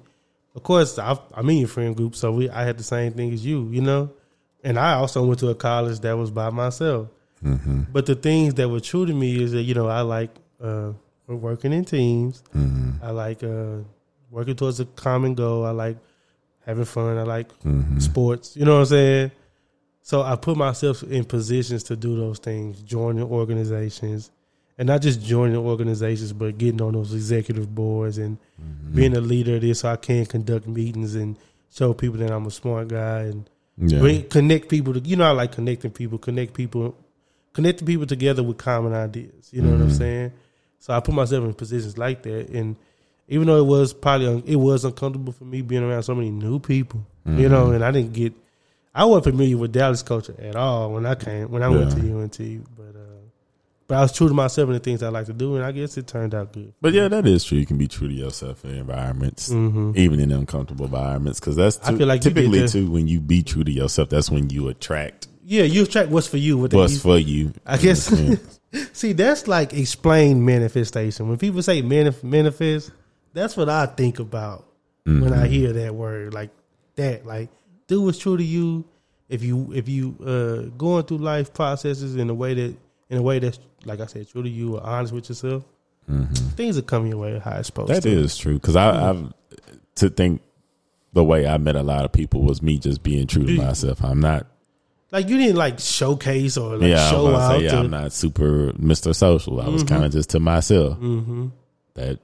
Of 0.54 0.62
course, 0.62 0.98
I, 0.98 1.18
I'm 1.34 1.48
in 1.50 1.58
your 1.58 1.68
friend 1.68 1.94
group, 1.94 2.16
so 2.16 2.32
we 2.32 2.48
I 2.50 2.64
had 2.64 2.78
the 2.78 2.82
same 2.84 3.12
thing 3.12 3.32
as 3.32 3.44
you, 3.44 3.68
you 3.70 3.82
know. 3.82 4.10
And 4.64 4.78
I 4.78 4.94
also 4.94 5.24
went 5.24 5.38
to 5.40 5.48
a 5.50 5.54
college 5.54 6.00
that 6.00 6.16
was 6.16 6.30
by 6.30 6.50
myself. 6.50 7.08
Mm-hmm. 7.44 7.82
But 7.92 8.06
the 8.06 8.14
things 8.14 8.54
that 8.54 8.68
were 8.68 8.80
true 8.80 9.06
to 9.06 9.12
me 9.12 9.42
is 9.42 9.52
that 9.52 9.62
you 9.62 9.74
know 9.74 9.86
I 9.86 10.00
like 10.00 10.30
uh, 10.62 10.92
working 11.28 11.72
in 11.72 11.84
teams. 11.84 12.42
Mm-hmm. 12.54 13.04
I 13.04 13.10
like 13.10 13.42
uh, 13.44 13.78
working 14.30 14.56
towards 14.56 14.80
a 14.80 14.86
common 14.86 15.34
goal. 15.34 15.64
I 15.64 15.70
like 15.70 15.98
having 16.64 16.84
fun. 16.86 17.18
I 17.18 17.22
like 17.22 17.48
Mm-hmm. 17.62 17.98
sports. 18.00 18.56
You 18.56 18.64
know 18.64 18.74
what 18.74 18.80
I'm 18.80 18.86
saying? 18.86 19.30
So 20.06 20.22
I 20.22 20.36
put 20.36 20.56
myself 20.56 21.02
in 21.02 21.24
positions 21.24 21.82
to 21.82 21.96
do 21.96 22.16
those 22.16 22.38
things, 22.38 22.80
joining 22.82 23.24
organizations, 23.24 24.30
and 24.78 24.86
not 24.86 25.02
just 25.02 25.20
joining 25.20 25.56
organizations, 25.56 26.32
but 26.32 26.58
getting 26.58 26.80
on 26.80 26.92
those 26.92 27.12
executive 27.12 27.74
boards 27.74 28.16
and 28.16 28.38
mm-hmm. 28.38 28.94
being 28.94 29.16
a 29.16 29.20
leader 29.20 29.56
of 29.56 29.62
this, 29.62 29.80
so 29.80 29.88
I 29.88 29.96
can 29.96 30.24
conduct 30.24 30.68
meetings 30.68 31.16
and 31.16 31.36
show 31.74 31.92
people 31.92 32.18
that 32.18 32.30
I'm 32.30 32.46
a 32.46 32.52
smart 32.52 32.86
guy 32.86 33.22
and 33.22 33.50
Yeah. 33.76 33.98
bring, 33.98 34.28
connect 34.28 34.68
people. 34.68 34.94
To, 34.94 35.00
you 35.00 35.16
know, 35.16 35.24
I 35.24 35.32
like 35.32 35.50
connecting 35.50 35.90
people, 35.90 36.18
connect 36.18 36.54
people, 36.54 36.94
connecting 37.52 37.88
people 37.88 38.06
together 38.06 38.44
with 38.44 38.58
common 38.58 38.92
ideas. 38.92 39.48
You 39.50 39.62
know 39.62 39.72
what 39.72 39.80
I'm 39.80 39.88
mm-hmm. 39.88 39.96
saying? 39.96 40.32
So 40.78 40.94
I 40.94 41.00
put 41.00 41.16
myself 41.16 41.44
in 41.44 41.52
positions 41.54 41.98
like 41.98 42.22
that, 42.22 42.50
and 42.50 42.76
even 43.26 43.48
though 43.48 43.58
it 43.58 43.66
was 43.66 43.92
probably 43.92 44.44
it 44.46 44.54
was 44.54 44.84
uncomfortable 44.84 45.32
for 45.32 45.46
me 45.46 45.62
being 45.62 45.82
around 45.82 46.04
so 46.04 46.14
many 46.14 46.30
new 46.30 46.60
people, 46.60 47.04
you 47.26 47.48
know, 47.48 47.64
mm-hmm. 47.64 47.74
and 47.74 47.84
I 47.84 47.90
didn't 47.90 48.12
get, 48.12 48.34
I 48.96 49.04
wasn't 49.04 49.24
familiar 49.36 49.56
with 49.58 49.72
Dallas 49.72 50.02
culture 50.02 50.34
at 50.40 50.56
all 50.56 50.92
when 50.92 51.04
I 51.06 51.14
came 51.14 51.50
when 51.50 51.62
I 51.62 51.68
went 51.68 51.90
to 51.92 51.98
UNT, 51.98 52.38
but 52.76 52.96
uh, 52.98 53.02
but 53.88 53.98
I 53.98 54.00
was 54.00 54.12
true 54.12 54.26
to 54.26 54.34
myself 54.34 54.66
and 54.68 54.74
the 54.76 54.80
things 54.80 55.02
I 55.02 55.10
like 55.10 55.26
to 55.26 55.32
do, 55.32 55.54
and 55.56 55.64
I 55.64 55.70
guess 55.70 55.96
it 55.96 56.06
turned 56.08 56.34
out 56.34 56.52
good. 56.52 56.72
But 56.80 56.92
yeah, 56.94 57.06
that 57.08 57.26
is 57.26 57.44
true. 57.44 57.58
You 57.58 57.66
can 57.66 57.78
be 57.78 57.86
true 57.88 58.08
to 58.08 58.14
yourself 58.14 58.64
in 58.64 58.74
environments, 58.74 59.50
even 59.50 60.18
in 60.18 60.32
uncomfortable 60.32 60.86
environments, 60.86 61.38
because 61.38 61.54
that's 61.56 61.78
Mm-hmm. 61.78 61.94
I 61.94 61.98
feel 61.98 62.06
like 62.08 62.20
typically 62.22 62.66
too 62.68 62.90
when 62.90 63.06
you 63.06 63.20
be 63.20 63.42
true 63.42 63.62
to 63.64 63.70
yourself. 63.70 64.08
That's 64.08 64.30
when 64.30 64.50
you 64.50 64.68
attract 64.68 65.28
Yeah, 65.44 65.62
you 65.64 65.82
attract 65.84 66.08
what's 66.10 66.26
for 66.26 66.38
you. 66.38 66.58
What 66.58 66.72
what's 66.72 67.00
for 67.00 67.18
you. 67.18 67.52
I 67.66 67.76
guess. 67.76 68.10
See, 68.92 69.12
that's 69.12 69.46
like 69.46 69.72
explain 69.74 70.44
manifestation. 70.44 71.28
When 71.28 71.38
people 71.38 71.62
say 71.62 71.82
manif- 71.82 72.24
manifest, 72.24 72.90
that's 73.34 73.56
what 73.56 73.68
I 73.68 73.86
think 73.86 74.18
about 74.18 74.64
when 75.04 75.20
Mm-hmm. 75.20 75.32
I 75.32 75.46
hear 75.46 75.72
that 75.74 75.94
word. 75.94 76.34
Like 76.34 76.50
that, 76.96 77.24
like 77.24 77.50
do 77.86 78.02
what's 78.02 78.18
true 78.18 78.36
to 78.36 78.44
you. 78.44 78.84
If 79.28 79.42
you 79.42 79.72
if 79.74 79.88
you 79.88 80.16
uh 80.24 80.70
going 80.76 81.04
through 81.04 81.18
life 81.18 81.52
processes 81.52 82.16
in 82.16 82.30
a 82.30 82.34
way 82.34 82.54
that 82.54 82.76
in 83.10 83.18
a 83.18 83.22
way 83.22 83.38
that's 83.38 83.58
like 83.84 84.00
I 84.00 84.06
said, 84.06 84.28
true 84.28 84.42
to 84.42 84.48
you 84.48 84.76
or 84.76 84.82
honest 84.86 85.12
with 85.12 85.28
yourself, 85.28 85.64
things 86.56 86.78
are 86.78 86.82
coming 86.82 87.10
your 87.10 87.18
way 87.18 87.38
how 87.38 87.56
it's 87.56 87.66
supposed 87.66 87.90
Mm-hmm. 87.90 88.00
That 88.00 88.08
to. 88.08 88.16
is 88.20 88.36
true 88.36 88.54
because 88.54 88.76
I, 88.76 89.10
I've 89.10 89.32
to 89.96 90.10
think 90.10 90.42
the 91.12 91.24
way 91.24 91.46
I 91.46 91.56
met 91.58 91.76
a 91.76 91.82
lot 91.82 92.04
of 92.04 92.12
people 92.12 92.42
was 92.42 92.62
me 92.62 92.78
just 92.78 93.02
being 93.02 93.26
true 93.26 93.46
to 93.46 93.56
myself. 93.56 94.04
I'm 94.04 94.20
not. 94.20 94.46
Like 95.12 95.28
you 95.28 95.38
didn't 95.38 95.56
like 95.56 95.78
showcase 95.78 96.56
or 96.56 96.76
like 96.76 96.90
yeah, 96.90 97.10
show 97.10 97.34
out. 97.34 97.52
say, 97.52 97.64
yeah, 97.64 97.70
to, 97.70 97.76
I'm 97.78 97.90
not 97.90 98.12
super 98.12 98.72
Mr. 98.72 99.14
Social. 99.14 99.60
I 99.60 99.68
was 99.68 99.82
kind 99.84 100.04
of 100.04 100.12
just 100.12 100.30
to 100.30 100.40
myself. 100.40 100.98
Mm-hmm. 100.98 101.48
That 101.94 102.18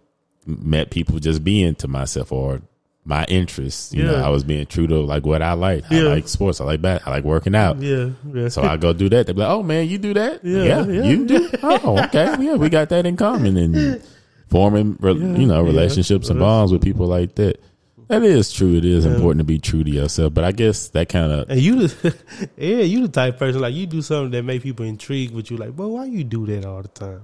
met 0.47 0.91
people 0.91 1.19
just 1.21 1.43
being 1.45 1.75
to 1.77 1.89
myself 1.89 2.33
or 2.33 2.61
my 3.05 3.25
interests. 3.25 3.93
You 3.93 4.05
know, 4.05 4.15
I 4.15 4.29
was 4.29 4.45
being 4.45 4.67
true 4.67 4.87
to 4.87 5.01
like 5.01 5.27
what 5.27 5.43
I 5.43 5.55
like. 5.55 5.85
Yeah. 5.91 6.01
I 6.01 6.03
like 6.05 6.29
sports. 6.29 6.61
I 6.61 6.65
like 6.65 6.83
that. 6.83 7.07
I 7.07 7.11
like 7.11 7.25
working 7.25 7.55
out. 7.55 7.81
Yeah, 7.81 8.11
yeah. 8.33 8.49
So 8.49 8.63
I 8.63 8.77
go 8.77 8.93
do 8.93 9.09
that. 9.09 9.27
They 9.27 9.33
be 9.33 9.41
like, 9.41 9.51
"Oh 9.51 9.63
man, 9.63 9.89
you 9.89 9.99
do 9.99 10.15
that? 10.15 10.45
Yeah, 10.45 10.87
yeah. 10.87 11.03
you 11.03 11.27
do. 11.27 11.51
Oh, 11.63 11.99
okay, 12.05 12.37
yeah, 12.39 12.55
we 12.55 12.69
got 12.69 12.89
that 12.91 13.07
in 13.07 13.17
common." 13.17 13.57
And 13.57 14.03
forming, 14.49 14.97
re- 15.01 15.15
you 15.15 15.47
know, 15.47 15.63
yeah. 15.63 15.67
relationships 15.67 16.29
and 16.29 16.39
bonds 16.39 16.71
with 16.71 16.83
people 16.83 17.07
like 17.07 17.35
that. 17.37 17.61
That 18.09 18.23
is 18.25 18.53
true. 18.53 18.75
It 18.77 18.85
is 18.85 19.07
important 19.07 19.39
to 19.39 19.45
be 19.45 19.59
true 19.59 19.83
to 19.83 19.91
yourself. 19.91 20.35
But 20.35 20.45
I 20.45 20.53
guess 20.53 20.89
that 20.89 21.09
kind 21.09 21.33
of 21.33 21.49
And 21.49 21.59
you, 21.59 21.89
the, 21.89 22.15
yeah, 22.59 22.83
you 22.83 23.07
the 23.07 23.09
type 23.09 23.35
of 23.35 23.39
person 23.39 23.63
like 23.63 23.73
you 23.73 23.87
do 23.87 24.03
something 24.03 24.33
that 24.33 24.43
make 24.43 24.63
people 24.63 24.85
intrigued 24.85 25.35
with 25.35 25.51
you. 25.51 25.57
Like, 25.57 25.73
well, 25.77 25.93
why 25.93 26.05
you 26.05 26.23
do 26.23 26.45
that 26.47 26.67
all 26.67 26.83
the 26.83 26.89
time? 26.89 27.23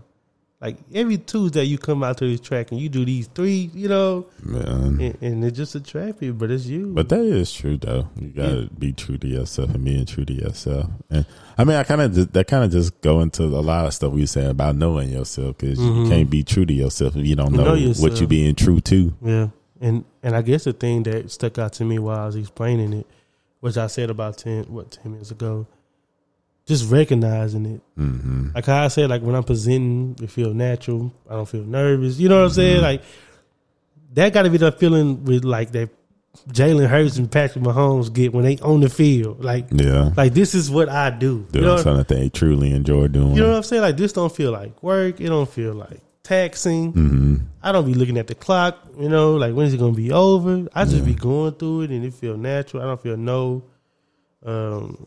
Like 0.61 0.77
every 0.93 1.19
Tuesday 1.19 1.63
you 1.63 1.79
come 1.79 2.03
out 2.03 2.19
to 2.19 2.29
this 2.29 2.41
track 2.41 2.73
and 2.73 2.81
you 2.81 2.89
do 2.89 3.05
these 3.05 3.29
three, 3.29 3.71
you 3.73 3.87
know, 3.89 4.27
man. 4.43 5.01
and, 5.01 5.19
and 5.23 5.45
it 5.45 5.53
just 5.53 5.77
attract 5.77 6.19
people. 6.19 6.37
But 6.37 6.51
it's 6.51 6.67
you. 6.67 6.93
But 6.93 7.09
that 7.11 7.21
is 7.21 7.53
true, 7.53 7.77
though. 7.77 8.09
You 8.21 8.29
gotta 8.31 8.69
be 8.77 8.93
true 8.93 9.19
to 9.19 9.27
yourself 9.29 9.73
and 9.73 9.85
being 9.85 10.05
true 10.05 10.25
to 10.25 10.33
yourself. 10.33 10.91
And 11.11 11.25
I 11.57 11.63
mean, 11.63 11.77
I 11.77 11.85
kind 11.85 12.01
of 12.01 12.33
that 12.33 12.49
kind 12.49 12.65
of 12.65 12.73
just 12.73 13.01
go 13.03 13.21
into 13.21 13.45
a 13.45 13.63
lot 13.63 13.87
of 13.87 13.95
stuff 13.95 14.13
we 14.13 14.27
say 14.27 14.47
about 14.47 14.75
knowing 14.75 15.11
yourself 15.11 15.59
because 15.59 15.79
you 15.79 16.09
can't 16.09 16.29
be 16.29 16.43
true 16.43 16.67
to 16.67 16.75
yourself 16.75 17.15
if 17.15 17.25
you 17.25 17.37
don't 17.37 17.49
Mm-hmm. 17.53 17.61
You 17.61 17.87
know, 17.87 17.93
know 17.93 18.03
what 18.03 18.19
you're 18.19 18.29
being 18.29 18.57
true 18.57 18.81
to. 18.81 19.15
yeah, 19.23 19.49
and 19.81 20.05
and 20.25 20.35
I 20.35 20.43
guess 20.43 20.65
the 20.65 20.73
thing 20.73 21.05
that 21.05 21.31
stuck 21.31 21.57
out 21.59 21.73
to 21.75 21.85
me 21.85 22.01
while 22.01 22.19
I 22.19 22.27
was 22.27 22.35
explaining 22.35 22.93
it, 22.95 23.07
which 23.61 23.77
I 23.77 23.87
said 23.87 24.11
about 24.11 24.39
ten 24.39 24.65
what 24.65 24.91
ten 24.91 25.13
minutes 25.13 25.31
ago, 25.31 25.69
just 26.69 26.89
recognizing 26.91 27.67
it. 27.67 27.81
hmm 27.97 28.51
Like 28.55 28.67
how 28.67 28.85
I 28.85 28.89
say, 28.89 29.07
like 29.07 29.23
when 29.23 29.35
I'm 29.35 29.43
presenting, 29.45 30.17
it 30.23 30.31
feel 30.31 30.55
natural. 30.55 31.13
I 31.29 31.33
don't 31.35 31.49
feel 31.49 31.65
nervous. 31.65 32.19
You 32.21 32.29
know 32.29 32.37
what 32.39 32.45
I'm 32.49 32.51
saying? 32.53 32.83
Like 32.83 33.03
that 34.15 34.33
got 34.33 34.43
to 34.43 34.51
be 34.51 34.59
the 34.59 34.71
feeling 34.73 35.25
with 35.25 35.45
like 35.45 35.73
that 35.73 35.91
Jalen 36.51 36.87
Hurts 36.87 37.17
and 37.17 37.31
Patrick 37.31 37.65
Mahomes 37.65 38.13
get 38.13 38.33
when 38.33 38.45
they 38.45 38.59
on 38.59 38.81
the 38.81 38.89
field. 38.89 39.43
Like, 39.43 39.67
Yeah, 39.73 40.11
like 40.17 40.35
this 40.35 40.55
is 40.55 40.71
what 40.71 40.89
I 40.89 41.11
do. 41.11 41.47
doing 41.51 41.65
You 41.65 41.71
know, 41.71 41.77
something 41.79 41.97
that 41.97 42.09
they 42.09 42.29
truly 42.29 42.71
enjoy 42.73 43.09
doing. 43.09 43.35
you 43.35 43.43
know 43.43 43.49
what 43.51 43.57
I'm 43.57 43.63
saying? 43.65 43.83
Like 43.83 43.97
this 43.97 44.13
don't 44.13 44.33
feel 44.35 44.53
like 44.53 44.81
work. 44.83 45.21
It 45.21 45.27
don't 45.29 45.49
feel 45.49 45.75
like 45.75 46.01
taxing. 46.23 46.93
hmm 46.93 47.37
I 47.63 47.73
don't 47.73 47.85
be 47.87 47.95
looking 47.95 48.19
at 48.19 48.29
the 48.29 48.35
clock. 48.37 48.79
You 48.99 49.09
know, 49.09 49.35
like 49.37 49.53
when 49.55 49.67
is 49.67 49.75
it 49.75 49.79
gonna 49.79 49.93
be 49.93 50.13
over? 50.13 50.69
I 50.75 50.85
just 50.85 51.05
be 51.05 51.15
going 51.15 51.55
through 51.55 51.83
it 51.83 51.91
and 51.91 52.05
it 52.05 52.15
feel 52.15 52.37
natural. 52.37 52.83
I 52.83 52.87
don't 52.87 53.01
feel 53.03 53.17
no 53.17 53.65
um 54.45 55.07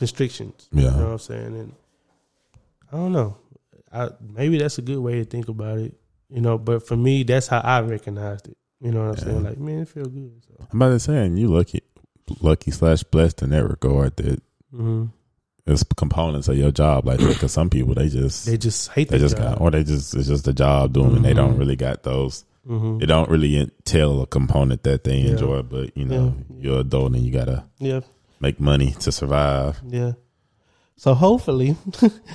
constrictions. 0.00 0.68
Yeah. 0.72 0.84
You 0.84 0.90
know 0.90 1.04
what 1.04 1.12
I'm 1.12 1.18
saying? 1.18 1.54
And 1.60 1.72
I 2.90 2.96
don't 2.96 3.12
know. 3.12 3.36
I 3.92 4.08
maybe 4.20 4.58
that's 4.58 4.78
a 4.78 4.82
good 4.82 4.98
way 4.98 5.14
to 5.20 5.24
think 5.24 5.48
about 5.48 5.78
it. 5.78 5.94
You 6.28 6.40
know, 6.40 6.58
but 6.58 6.86
for 6.86 6.96
me, 6.96 7.22
that's 7.22 7.46
how 7.46 7.60
I 7.60 7.80
recognized 7.80 8.48
it. 8.48 8.56
You 8.80 8.92
know 8.92 9.08
what 9.08 9.18
I'm 9.18 9.24
saying? 9.24 9.42
Like, 9.44 9.58
man, 9.58 9.80
it 9.80 9.88
feel 9.88 10.06
good. 10.06 10.32
So, 10.46 10.66
I'm 10.72 10.80
about 10.82 10.90
to 10.94 11.00
say, 11.00 11.24
and 11.26 11.38
you 11.38 11.48
lucky, 11.48 11.82
lucky 12.40 12.70
slash 12.70 13.02
blessed 13.02 13.42
in 13.42 13.50
that 13.50 13.64
regard 13.68 14.16
that 14.16 14.42
hmm 14.74 15.06
it's 15.66 15.82
components 15.96 16.48
of 16.48 16.56
your 16.56 16.70
job 16.72 17.04
like. 17.06 17.18
Because 17.20 17.52
some 17.52 17.68
people 17.68 17.94
they 17.94 18.08
just 18.08 18.46
they 18.46 18.56
just 18.56 18.90
hate 18.92 19.08
they 19.10 19.18
just 19.18 19.36
job. 19.36 19.58
got 19.58 19.60
or 19.60 19.70
they 19.70 19.84
just 19.84 20.14
it's 20.14 20.26
just 20.28 20.48
a 20.48 20.52
job 20.54 20.92
doing 20.94 21.14
and 21.16 21.24
they 21.24 21.34
don't 21.34 21.56
really 21.58 21.76
got 21.76 22.02
those. 22.02 22.44
hmm 22.66 22.98
They 22.98 23.06
don't 23.06 23.28
really 23.28 23.56
entail 23.58 24.22
a 24.22 24.26
component 24.26 24.82
that 24.84 25.04
they 25.04 25.18
Yeah. 25.18 25.32
enjoy, 25.32 25.62
but 25.62 25.96
you 25.96 26.06
know 26.06 26.34
Yeah. 26.48 26.62
you're 26.62 26.80
adult 26.80 27.12
and 27.14 27.22
you 27.24 27.30
gotta 27.32 27.64
Yeah, 27.78 28.00
make 28.40 28.58
money 28.60 28.92
to 29.00 29.12
survive. 29.12 29.80
yeah. 29.86 30.12
So 30.96 31.14
hopefully, 31.14 31.76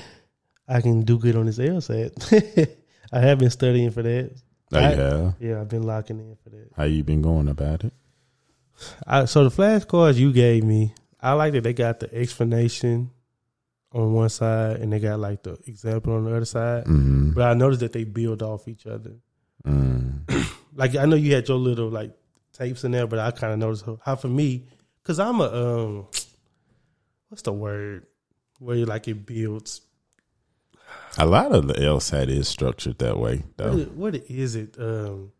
I 0.67 0.81
can 0.81 1.01
do 1.01 1.19
good 1.19 1.35
on 1.35 1.45
this 1.45 1.59
LSAT. 1.59 2.69
I 3.11 3.19
have 3.19 3.37
been 3.37 3.51
studying 3.51 3.91
for 3.91 4.01
that. 4.01 4.31
Oh, 4.73 4.79
I- 4.79 4.93
yeah. 4.93 5.31
Yeah, 5.39 5.61
I've 5.61 5.69
been 5.69 5.83
locking 5.83 6.19
in 6.19 6.35
for 6.43 6.49
that. 6.49 6.69
How 6.75 6.83
you 6.85 7.03
been 7.03 7.21
going 7.21 7.47
about 7.47 7.83
it? 7.83 7.93
I, 9.05 9.25
so 9.25 9.47
the 9.47 9.55
flashcards 9.55 10.15
you 10.15 10.33
gave 10.33 10.63
me, 10.63 10.93
I 11.21 11.33
like 11.33 11.53
that 11.53 11.61
they 11.63 11.73
got 11.73 11.99
the 11.99 12.13
explanation 12.13 13.11
on 13.93 14.13
one 14.13 14.29
side 14.29 14.77
and 14.81 14.91
they 14.91 14.99
got 14.99 15.19
like 15.19 15.43
the 15.43 15.57
example 15.67 16.13
on 16.13 16.25
the 16.25 16.35
other 16.35 16.45
side. 16.45 16.83
Mm-hmm. 16.85 17.31
But 17.31 17.43
I 17.43 17.53
noticed 17.53 17.81
that 17.81 17.93
they 17.93 18.03
build 18.03 18.41
off 18.41 18.67
each 18.67 18.85
other. 18.87 19.13
Mm. 19.65 20.21
Like 20.77 20.97
I 20.97 21.05
know 21.05 21.15
you 21.15 21.33
had 21.33 21.47
your 21.47 21.57
little 21.57 21.87
like 21.87 22.11
tapes 22.51 22.83
in 22.83 22.91
there, 22.91 23.07
but 23.07 23.17
I 23.17 23.31
kind 23.31 23.53
of 23.53 23.59
noticed 23.59 23.85
how, 23.85 23.97
how 24.03 24.17
for 24.17 24.27
me, 24.27 24.65
because 25.05 25.19
I'm 25.19 25.39
a 25.39 25.43
um, 25.43 26.07
what's 27.29 27.43
the 27.43 27.53
word 27.53 28.07
where 28.57 28.75
you 28.75 28.85
like 28.85 29.07
it 29.07 29.25
builds. 29.25 29.81
A 31.17 31.25
lot 31.25 31.51
of 31.51 31.67
the 31.67 31.75
LSAT 31.75 32.29
is 32.29 32.47
structured 32.47 32.97
that 32.99 33.17
way, 33.17 33.43
though. 33.55 33.77
is, 33.77 33.87
what 33.89 34.15
is 34.15 34.55
it? 34.55 34.75
Um, 34.79 35.31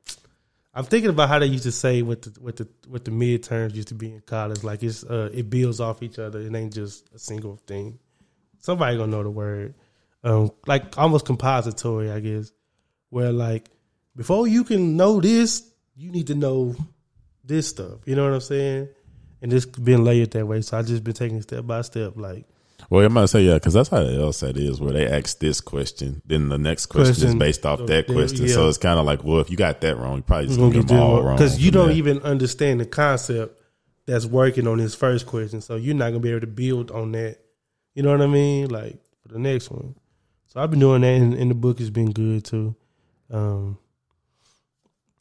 I'm 0.74 0.86
thinking 0.86 1.10
about 1.10 1.30
how 1.30 1.40
they 1.40 1.48
used 1.48 1.64
to 1.64 1.72
say 1.72 2.04
what 2.04 2.22
the 2.22 2.40
what 2.40 2.58
the 2.58 2.68
what 2.88 3.06
the 3.06 3.12
midterms 3.12 3.74
used 3.74 3.88
to 3.88 3.96
be 3.96 4.12
in 4.14 4.22
college. 4.22 4.64
Like 4.64 4.84
it's 4.84 5.04
uh, 5.04 5.32
it 5.34 5.50
builds 5.50 5.80
off 5.80 6.04
each 6.04 6.20
other. 6.20 6.40
It 6.40 6.54
ain't 6.54 6.74
just 6.74 7.12
a 7.14 7.20
single 7.20 7.58
thing. 7.66 7.98
Somebody 8.60 8.98
gonna 8.98 9.12
know 9.12 9.24
the 9.24 9.32
word. 9.32 9.74
Um, 10.24 10.52
like 10.68 10.98
almost 10.98 11.26
compository, 11.26 12.12
I 12.12 12.20
guess. 12.20 12.52
Where 13.10 13.32
like 13.32 13.70
before 14.16 14.48
you 14.48 14.64
can 14.64 14.96
know 14.96 15.20
this, 15.20 15.68
you 15.96 16.12
need 16.12 16.28
to 16.28 16.36
know 16.36 16.76
this 17.44 17.68
stuff. 17.68 18.00
You 18.06 18.16
know 18.16 18.24
what 18.24 18.34
I'm 18.34 18.42
saying? 18.42 18.90
And 19.46 19.54
it's 19.54 19.68
been 19.68 20.04
layered 20.04 20.32
that 20.32 20.48
way. 20.48 20.60
So 20.62 20.76
I 20.76 20.82
just 20.82 21.04
been 21.04 21.14
taking 21.14 21.40
step 21.40 21.68
by 21.68 21.84
step, 21.84 22.14
like 22.16 22.46
Well, 22.90 23.06
I 23.06 23.10
might 23.10 23.28
say 23.28 23.44
yeah, 23.44 23.54
because 23.54 23.76
that's 23.76 23.90
how 23.90 24.04
the 24.04 24.10
LSAT 24.10 24.58
is, 24.58 24.82
where 24.82 24.92
they 24.92 25.06
ask 25.06 25.38
this 25.38 25.62
question, 25.62 26.24
then 26.26 26.50
the 26.50 26.58
next 26.58 26.88
question, 26.88 27.28
is 27.28 27.36
based 27.36 27.64
off 27.64 27.86
that 27.86 28.08
question. 28.08 28.48
yeah. 28.48 28.54
So 28.54 28.68
it's 28.68 28.80
kind 28.80 29.00
of 29.00 29.06
like, 29.06 29.24
well, 29.24 29.42
if 29.42 29.52
you 29.52 29.56
got 29.56 29.82
that 29.82 29.98
wrong, 29.98 30.18
you 30.18 30.24
probably 30.24 30.48
just 30.48 30.60
get 30.74 30.88
them 30.88 31.00
all 31.00 31.22
wrong 31.22 31.36
because 31.36 31.60
you 31.60 31.70
don't 31.70 31.90
there. 31.90 31.98
even 31.98 32.24
understand 32.24 32.80
the 32.80 32.88
concept 32.88 33.62
that's 34.08 34.26
working 34.26 34.66
on 34.66 34.80
this 34.80 34.96
first 34.96 35.28
question. 35.28 35.62
So 35.62 35.76
you're 35.76 35.94
not 35.94 36.10
gonna 36.10 36.22
be 36.22 36.32
able 36.32 36.42
to 36.42 36.48
build 36.48 36.90
on 36.90 37.12
that. 37.12 37.38
You 37.94 38.02
know 38.02 38.10
what 38.10 38.24
I 38.24 38.28
mean? 38.28 38.70
Like 38.70 38.98
for 39.22 39.28
the 39.28 39.40
next 39.40 39.70
one. 39.70 39.94
So 40.48 40.60
I've 40.60 40.72
been 40.72 40.80
doing 40.80 41.02
that, 41.02 41.08
and, 41.22 41.36
and 41.36 41.52
the 41.52 41.56
book 41.56 41.78
has 41.78 41.92
been 41.92 42.12
good 42.12 42.46
too. 42.46 42.76
Um, 43.30 43.78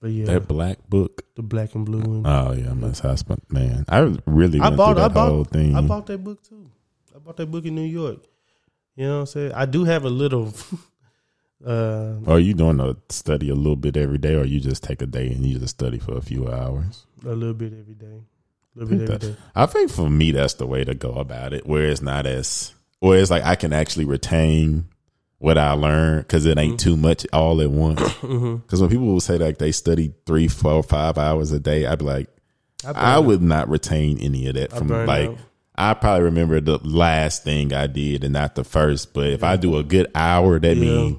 but 0.05 0.13
yeah, 0.13 0.27
that 0.27 0.47
black 0.47 0.87
book. 0.87 1.23
the 1.35 1.43
black 1.43 1.75
and 1.75 1.87
blue 1.87 2.01
one. 2.01 2.27
Oh 2.27 2.53
yeah, 2.53 2.71
I'm 2.71 2.85
a 2.85 2.93
husband, 2.95 3.41
man. 3.49 3.87
I 3.89 4.01
really 4.27 4.61
I 4.61 4.69
bought, 4.69 4.97
through 4.97 5.05
I 5.05 5.09
that 5.09 5.19
whole 5.19 5.45
bought, 5.45 5.51
thing. 5.51 5.75
I 5.75 5.81
bought 5.81 6.05
that 6.09 6.23
book 6.23 6.43
too. 6.43 6.71
I 7.17 7.19
bought 7.21 7.39
that 7.39 7.47
book 7.47 7.65
in 7.65 7.75
New 7.75 7.81
York. 7.87 8.19
You 8.97 9.07
know 9.07 9.15
what 9.15 9.21
I'm 9.21 9.27
saying? 9.29 9.53
I 9.53 9.65
do 9.65 9.85
have 9.85 10.05
a 10.05 10.11
little. 10.11 10.53
uh, 11.67 12.17
Are 12.27 12.39
you 12.39 12.53
doing 12.53 12.81
a 12.81 12.97
study 13.09 13.49
a 13.49 13.55
little 13.55 13.77
bit 13.77 13.97
every 13.97 14.19
day, 14.19 14.35
or 14.35 14.45
you 14.45 14.61
just 14.61 14.85
take 14.85 15.01
a 15.01 15.07
day 15.07 15.29
and 15.29 15.43
you 15.47 15.59
just 15.59 15.77
study 15.77 15.99
for 15.99 16.19
a 16.19 16.21
few 16.21 16.53
hours? 16.53 17.07
a 17.25 17.29
little 17.31 17.55
bit 17.55 17.73
every 17.73 17.95
day. 17.95 18.21
A 18.77 18.79
little 18.79 18.99
bit 18.99 19.07
that- 19.09 19.21
day. 19.23 19.37
I 19.55 19.65
think 19.65 19.91
for 19.91 20.11
me 20.11 20.33
that's 20.33 20.53
the 20.55 20.67
way 20.67 20.85
to 20.85 20.95
go 20.95 21.13
about 21.13 21.55
it, 21.55 21.67
where 21.67 21.85
it's 21.87 22.03
not 22.03 22.27
as, 22.27 22.75
where 23.01 23.19
it's 23.19 23.31
like 23.31 23.45
I 23.45 23.55
can 23.55 23.73
actually 23.73 24.05
retain 24.05 24.85
what 25.45 25.59
I 25.59 25.73
learned 25.73 26.23
because 26.23 26.47
it 26.47 26.59
ain't 26.59 26.79
mm-hmm. 26.79 26.91
too 26.91 26.97
much 26.97 27.27
all 27.33 27.61
at 27.61 27.71
once. 27.71 28.01
Mm-hmm. 28.25 28.57
Because 28.57 28.81
when 28.81 28.89
people 28.89 29.07
will 29.07 29.21
say 29.21 29.37
like 29.37 29.59
they 29.59 29.71
study 29.71 30.15
three, 30.25 30.49
four, 30.49 30.83
five 30.83 31.19
hours 31.19 31.53
a 31.53 31.61
day, 31.61 31.85
I'd 31.85 31.99
be 31.99 32.05
like, 32.07 32.29
I 32.85 33.19
would 33.19 33.43
not 33.43 33.69
retain 33.69 34.19
any 34.19 34.47
of 34.49 34.55
that 34.55 34.73
from 34.73 34.89
burn 34.89 35.07
like. 35.07 35.29
out. 35.29 35.39
I 35.77 35.95
probably 35.95 36.25
remember 36.25 36.61
the 36.61 36.79
last 36.79 37.45
thing 37.45 37.73
I 37.75 37.87
did 37.87 38.25
and 38.25 38.33
not 38.33 38.55
the 38.55 38.65
first. 38.65 39.13
But 39.13 39.27
if 39.27 39.45
I 39.45 39.57
do 39.57 39.77
a 39.77 39.83
good 39.83 40.11
hour, 40.15 40.59
that 40.59 40.77
means 40.77 41.19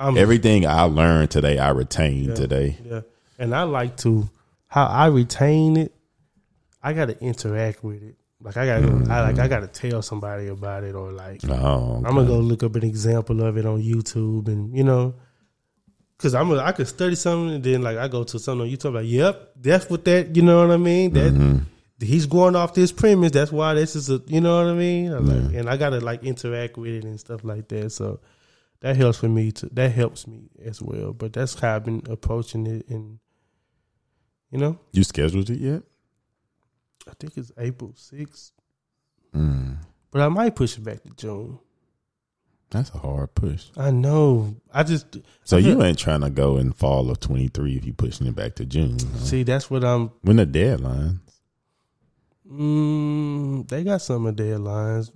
everything 0.00 0.66
I 0.66 0.82
learned 0.82 1.30
today, 1.30 1.58
I 1.58 1.70
retained 1.70 2.34
today. 2.34 2.78
Yeah, 2.84 3.02
and 3.38 3.54
I 3.54 3.62
like 3.62 3.96
to 3.98 4.28
how 4.66 4.86
I 4.86 5.06
retain 5.06 5.76
it. 5.76 5.94
I 6.82 6.94
got 6.94 7.06
to 7.06 7.20
interact 7.22 7.84
with 7.84 8.02
it. 8.02 8.16
Like 8.42 8.56
I 8.56 8.66
got, 8.66 8.80
to 8.80 8.86
I 8.86 8.88
like 8.88 9.06
I 9.06 9.32
mm-hmm. 9.32 9.48
got 9.48 9.60
to 9.60 9.66
tell 9.66 10.00
somebody 10.00 10.48
about 10.48 10.84
it, 10.84 10.94
or 10.94 11.12
like 11.12 11.42
Oh, 11.48 11.96
I'm 11.96 12.14
gonna 12.14 12.26
go 12.26 12.38
look 12.38 12.62
up 12.62 12.74
an 12.76 12.84
example 12.84 13.42
of 13.42 13.56
it 13.58 13.66
on 13.66 13.82
YouTube, 13.82 14.48
and 14.48 14.74
you 14.74 14.82
know, 14.82 15.14
because 16.16 16.34
I'm 16.34 16.50
a, 16.50 16.58
I 16.58 16.72
could 16.72 16.88
study 16.88 17.16
something, 17.16 17.54
and 17.54 17.64
then 17.64 17.82
like 17.82 17.98
I 17.98 18.08
go 18.08 18.24
to 18.24 18.38
something 18.38 18.66
on 18.66 18.74
YouTube, 18.74 18.94
like, 18.94 19.06
yep, 19.06 19.52
that's 19.56 19.90
what 19.90 20.04
that, 20.06 20.36
you 20.36 20.42
know 20.42 20.66
what 20.66 20.72
I 20.72 20.78
mean? 20.78 21.12
That 21.12 21.32
mm-hmm. 21.32 21.58
he's 22.04 22.26
going 22.26 22.56
off 22.56 22.72
this 22.74 22.92
premise. 22.92 23.32
That's 23.32 23.52
why 23.52 23.74
this 23.74 23.94
is 23.94 24.08
a, 24.08 24.22
you 24.26 24.40
know 24.40 24.56
what 24.62 24.70
I 24.70 24.74
mean? 24.74 25.12
Like, 25.12 25.54
and 25.54 25.68
I 25.68 25.76
gotta 25.76 26.00
like 26.00 26.24
interact 26.24 26.78
with 26.78 26.94
it 26.94 27.04
and 27.04 27.20
stuff 27.20 27.44
like 27.44 27.68
that. 27.68 27.92
So 27.92 28.20
that 28.80 28.96
helps 28.96 29.18
for 29.18 29.28
me 29.28 29.52
to 29.52 29.66
that 29.72 29.92
helps 29.92 30.26
me 30.26 30.48
as 30.64 30.80
well. 30.80 31.12
But 31.12 31.34
that's 31.34 31.58
how 31.58 31.76
I've 31.76 31.84
been 31.84 32.02
approaching 32.08 32.66
it, 32.66 32.88
and 32.88 33.18
you 34.50 34.58
know, 34.58 34.78
you 34.92 35.04
scheduled 35.04 35.50
it 35.50 35.58
yet? 35.58 35.82
I 37.08 37.12
think 37.18 37.36
it's 37.36 37.52
April 37.58 37.92
sixth, 37.96 38.52
Mm, 39.34 39.76
but 40.10 40.22
I 40.22 40.28
might 40.28 40.54
push 40.56 40.76
it 40.76 40.84
back 40.84 41.02
to 41.04 41.10
June. 41.16 41.58
that's 42.70 42.90
a 42.94 42.98
hard 42.98 43.34
push. 43.34 43.66
I 43.76 43.90
know. 43.90 44.54
I 44.72 44.82
just 44.82 45.18
So 45.44 45.56
I 45.56 45.60
you 45.60 45.82
ain't 45.82 45.98
trying 45.98 46.20
to 46.22 46.30
go 46.30 46.56
in 46.58 46.72
fall 46.72 47.10
of 47.10 47.20
twenty 47.20 47.48
three 47.48 47.76
if 47.76 47.84
you 47.84 47.92
pushing 47.92 48.26
it 48.26 48.34
back 48.36 48.54
to 48.56 48.66
June. 48.66 48.98
huh? 48.98 49.18
see. 49.18 49.42
That's 49.44 49.70
what 49.70 49.84
I'm. 49.84 50.10
When 50.22 50.36
the 50.36 50.46
deadlines? 50.46 51.18
Mm, 52.50 53.68
they 53.68 53.84
got 53.84 54.02
some 54.02 54.26
of 54.26 54.36
their 54.36 54.58
lines, 54.58 55.12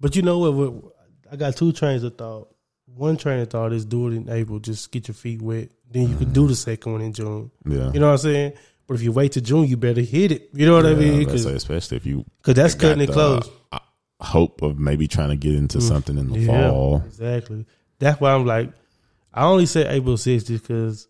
but 0.00 0.14
you 0.16 0.22
know 0.22 0.38
what, 0.38 0.52
what? 0.54 0.92
I 1.32 1.36
got 1.36 1.56
two 1.56 1.72
trains 1.72 2.02
of 2.02 2.18
thought. 2.18 2.54
One 2.94 3.16
train 3.16 3.40
of 3.40 3.48
thought 3.48 3.72
is 3.72 3.84
do 3.86 4.08
it 4.08 4.14
in 4.14 4.28
April, 4.28 4.58
just 4.58 4.90
get 4.90 5.08
your 5.08 5.14
feet 5.14 5.40
wet. 5.40 5.70
Then 5.90 6.08
you 6.08 6.16
could 6.16 6.32
do 6.32 6.46
the 6.46 6.54
second 6.56 6.92
one 6.92 7.00
in 7.00 7.12
June. 7.12 7.50
Yeah, 7.64 7.92
You 7.92 8.00
know 8.00 8.06
what 8.08 8.12
I'm 8.12 8.18
saying? 8.18 8.52
But 8.90 8.96
if 8.96 9.02
you 9.04 9.12
wait 9.12 9.30
till 9.30 9.42
June, 9.44 9.68
you 9.68 9.76
better 9.76 10.00
hit 10.00 10.32
it. 10.32 10.50
You 10.52 10.66
know 10.66 10.74
what 10.74 10.84
I 10.84 10.94
mean? 10.96 11.20
Because 11.20 11.44
say, 11.44 11.54
especially 11.54 11.96
if 11.98 12.06
you 12.06 12.24
because 12.38 12.54
that's 12.54 12.74
cutting 12.74 13.00
it 13.00 13.12
close. 13.12 13.48
uh, 13.70 13.78
hope 14.20 14.62
of 14.62 14.80
maybe 14.80 15.06
trying 15.06 15.28
to 15.28 15.36
get 15.36 15.54
into 15.54 15.80
something 15.80 16.18
in 16.18 16.28
the 16.28 16.38
Mm. 16.38 16.46
Yeah, 16.48 16.68
fall. 16.70 17.02
exactly. 17.06 17.66
That's 18.00 18.20
why 18.20 18.32
I'm 18.32 18.44
like, 18.46 18.72
I 19.32 19.44
only 19.44 19.66
said 19.66 19.86
April 19.86 20.16
6th 20.16 20.48
just 20.48 20.64
because 20.64 21.06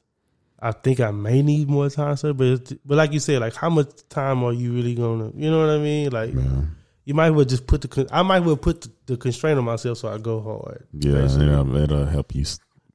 I 0.61 0.73
think 0.73 1.01
I 1.01 1.11
may 1.11 1.41
need 1.41 1.71
more 1.71 1.89
time. 1.89 2.19
So, 2.19 2.35
but 2.35 2.71
but 2.85 2.99
like 2.99 3.15
you 3.15 3.19
said, 3.19 3.41
like 3.41 3.55
how 3.57 3.71
much 3.71 3.89
time 4.11 4.45
are 4.45 4.53
you 4.53 4.75
really 4.75 4.95
gonna? 4.95 5.33
You 5.35 5.51
know 5.51 5.61
what 5.61 5.71
I 5.71 5.79
mean? 5.79 6.11
Like 6.11 6.35
Yeah, 6.35 6.63
you 7.07 7.15
might 7.15 7.31
well 7.31 7.47
just 7.47 7.67
put 7.67 7.81
the 7.81 8.07
I 8.13 8.21
might 8.21 8.41
well 8.41 8.59
put 8.59 8.83
the, 8.83 8.91
the 9.07 9.17
constraint 9.17 9.59
on 9.59 9.65
myself 9.65 9.97
so 9.97 10.09
I 10.13 10.19
go 10.19 10.43
hard. 10.43 10.87
yeah, 10.93 11.23
basically. 11.23 11.47
know, 11.47 11.77
it'll 11.77 12.05
help 12.05 12.35
you 12.35 12.45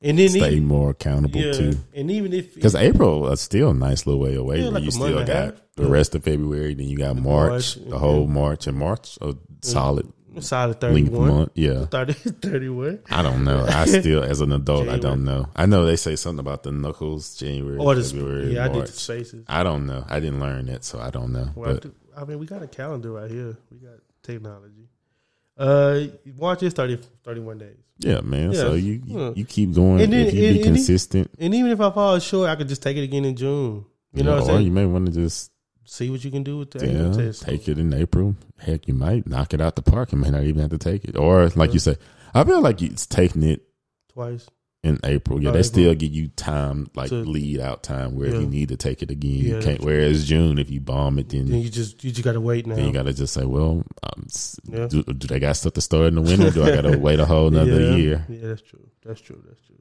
and 0.05 0.17
then 0.19 0.29
stay 0.29 0.51
even, 0.53 0.65
more 0.65 0.91
accountable 0.91 1.39
yeah, 1.41 1.51
too. 1.51 1.73
and 1.93 2.09
even 2.11 2.31
if 2.31 2.55
Because 2.55 2.75
April 2.75 3.29
is 3.31 3.41
still 3.41 3.71
a 3.71 3.73
nice 3.73 4.05
little 4.05 4.21
way 4.21 4.35
away. 4.35 4.61
Yeah, 4.61 4.69
like 4.69 4.83
you 4.83 4.91
still 4.91 5.07
month 5.09 5.19
and 5.21 5.29
a 5.29 5.33
got 5.33 5.43
half. 5.45 5.53
the 5.75 5.83
Yeah. 5.83 5.89
rest 5.89 6.15
of 6.15 6.23
February, 6.23 6.73
then 6.75 6.87
you 6.87 6.97
got 6.97 7.15
March, 7.15 7.77
March, 7.77 7.89
the 7.89 7.97
whole. 7.99 8.27
March 8.27 8.67
and 8.67 8.77
March, 8.77 9.17
a 9.21 9.35
solid 9.61 10.11
solid 10.41 10.81
length 10.83 11.11
31, 11.11 11.27
month. 11.29 11.51
Yeah, 11.55 11.85
30, 11.91 12.13
31. 12.13 12.99
I 13.09 13.21
don't 13.21 13.43
know. 13.45 13.65
I 13.67 13.85
still, 13.99 14.21
as 14.23 14.41
an 14.41 14.51
adult, 14.51 14.89
I 14.89 14.97
don't 14.97 15.23
know. 15.23 15.47
I 15.55 15.65
know 15.65 15.85
they 15.85 15.95
say 15.95 16.15
something 16.17 16.39
about 16.41 16.63
the 16.63 16.71
knuckles, 16.71 17.35
January, 17.37 17.77
Or 17.77 17.95
the 17.95 18.03
February, 18.03 18.53
yeah, 18.55 18.65
I 18.65 18.67
did 18.67 18.83
the 18.87 18.91
spaces. 18.91 19.45
I 19.47 19.63
don't 19.63 19.85
know. 19.87 20.05
I 20.07 20.19
didn't 20.19 20.39
learn 20.41 20.65
that, 20.67 20.83
so 20.83 20.99
I 20.99 21.09
don't 21.09 21.31
know. 21.31 21.49
Well, 21.55 21.69
I, 21.69 21.73
but 21.73 21.91
I 22.17 22.25
mean, 22.25 22.39
we 22.39 22.45
got 22.45 22.61
a 22.61 22.67
calendar 22.67 23.11
right 23.13 23.31
here. 23.31 23.57
We 23.71 23.77
got 23.77 23.95
technology. 24.23 24.89
Uh, 25.57 26.07
March 26.37 26.63
is 26.63 26.73
30, 26.73 26.99
31 27.23 27.57
days. 27.59 27.77
Yeah, 27.99 28.21
man. 28.21 28.51
Yeah. 28.51 28.59
So 28.59 28.73
you 28.73 29.01
you, 29.05 29.19
Yeah. 29.19 29.31
you 29.35 29.45
keep 29.45 29.73
going. 29.73 30.01
And 30.01 30.11
then- 30.13 30.27
if 30.27 30.33
you 30.33 30.41
be 30.41 30.47
and- 30.47 30.55
and- 30.57 30.65
consistent, 30.65 31.31
And 31.39 31.53
even 31.55 31.71
if 31.71 31.79
I 31.79 31.91
fall 31.91 32.19
short, 32.19 32.49
I 32.49 32.55
could 32.55 32.67
just 32.67 32.81
take 32.83 32.97
it 32.97 33.03
again 33.03 33.25
in 33.25 33.35
June. 33.35 33.85
You 34.13 34.23
know 34.23 34.35
yeah, 34.35 34.41
what 34.41 34.49
I'm 34.51 34.55
or 34.57 34.59
you 34.61 34.71
may 34.71 34.85
want 34.85 35.07
to 35.07 35.11
just 35.11 35.51
See 35.87 36.09
what 36.09 36.23
you 36.25 36.31
can 36.31 36.41
do 36.41 36.57
with 36.57 36.71
the 36.71 36.87
yeah, 36.87 37.11
test. 37.13 37.43
take 37.43 37.67
it 37.67 37.77
in 37.77 37.93
April. 37.93 38.35
Heck, 38.57 38.87
you 38.87 38.95
might 38.95 39.27
knock 39.27 39.53
it 39.53 39.61
out 39.61 39.75
the 39.75 39.83
park. 39.83 40.11
You 40.13 40.17
may 40.17 40.31
not 40.31 40.41
even 40.43 40.59
have 40.61 40.71
to 40.71 40.79
take 40.79 41.05
it, 41.05 41.15
or 41.15 41.47
like 41.55 41.73
you 41.73 41.79
say, 41.79 41.95
I 42.33 42.43
feel 42.43 42.59
like 42.59 42.81
it's 42.81 43.05
taking 43.05 43.43
it 43.43 43.61
twice. 44.11 44.47
In 44.85 44.99
April. 45.03 45.41
Yeah, 45.41 45.49
Oh, 45.49 45.53
they 45.53 45.59
April. 45.59 45.63
still 45.73 45.93
give 45.95 46.13
you 46.13 46.27
time, 46.29 46.87
like 46.95 47.11
lead 47.11 47.59
out 47.59 47.83
time, 47.83 48.15
where 48.15 48.27
if 48.27 48.35
you 48.35 48.47
need 48.47 48.69
to 48.69 48.77
take 48.77 49.01
it 49.01 49.11
again, 49.11 49.31
Yeah, 49.31 49.55
you 49.55 49.61
can't. 49.61 49.81
Whereas 49.81 50.27
June, 50.27 50.57
if 50.59 50.69
you 50.69 50.79
bomb 50.79 51.19
it, 51.19 51.29
then 51.29 51.49
Then 51.49 51.59
you 51.61 51.69
just 51.69 52.03
you 52.03 52.11
just 52.11 52.23
got 52.23 52.33
to 52.33 52.41
wait 52.41 52.65
now. 52.67 52.75
then 52.75 52.85
you 52.85 52.91
got 52.93 53.03
to 53.07 53.13
just 53.13 53.33
say, 53.33 53.45
well, 53.45 53.83
um, 54.03 54.27
Yeah. 54.69 54.87
do, 54.87 55.03
do 55.03 55.27
they 55.27 55.39
got 55.39 55.57
stuff 55.57 55.73
to 55.73 55.81
start 55.81 56.05
in 56.07 56.15
the 56.15 56.21
winter? 56.21 56.51
do 56.51 56.63
I 56.63 56.71
got 56.75 56.81
to 56.89 56.97
wait 57.07 57.19
a 57.19 57.25
whole 57.25 57.47
another 57.47 57.81
yeah. 57.81 57.95
year? 57.95 58.25
Yeah, 58.29 58.47
that's 58.49 58.61
true. 58.61 58.87
That's 59.03 59.19
true. 59.21 59.41
That's 59.47 59.59
true. 59.61 59.75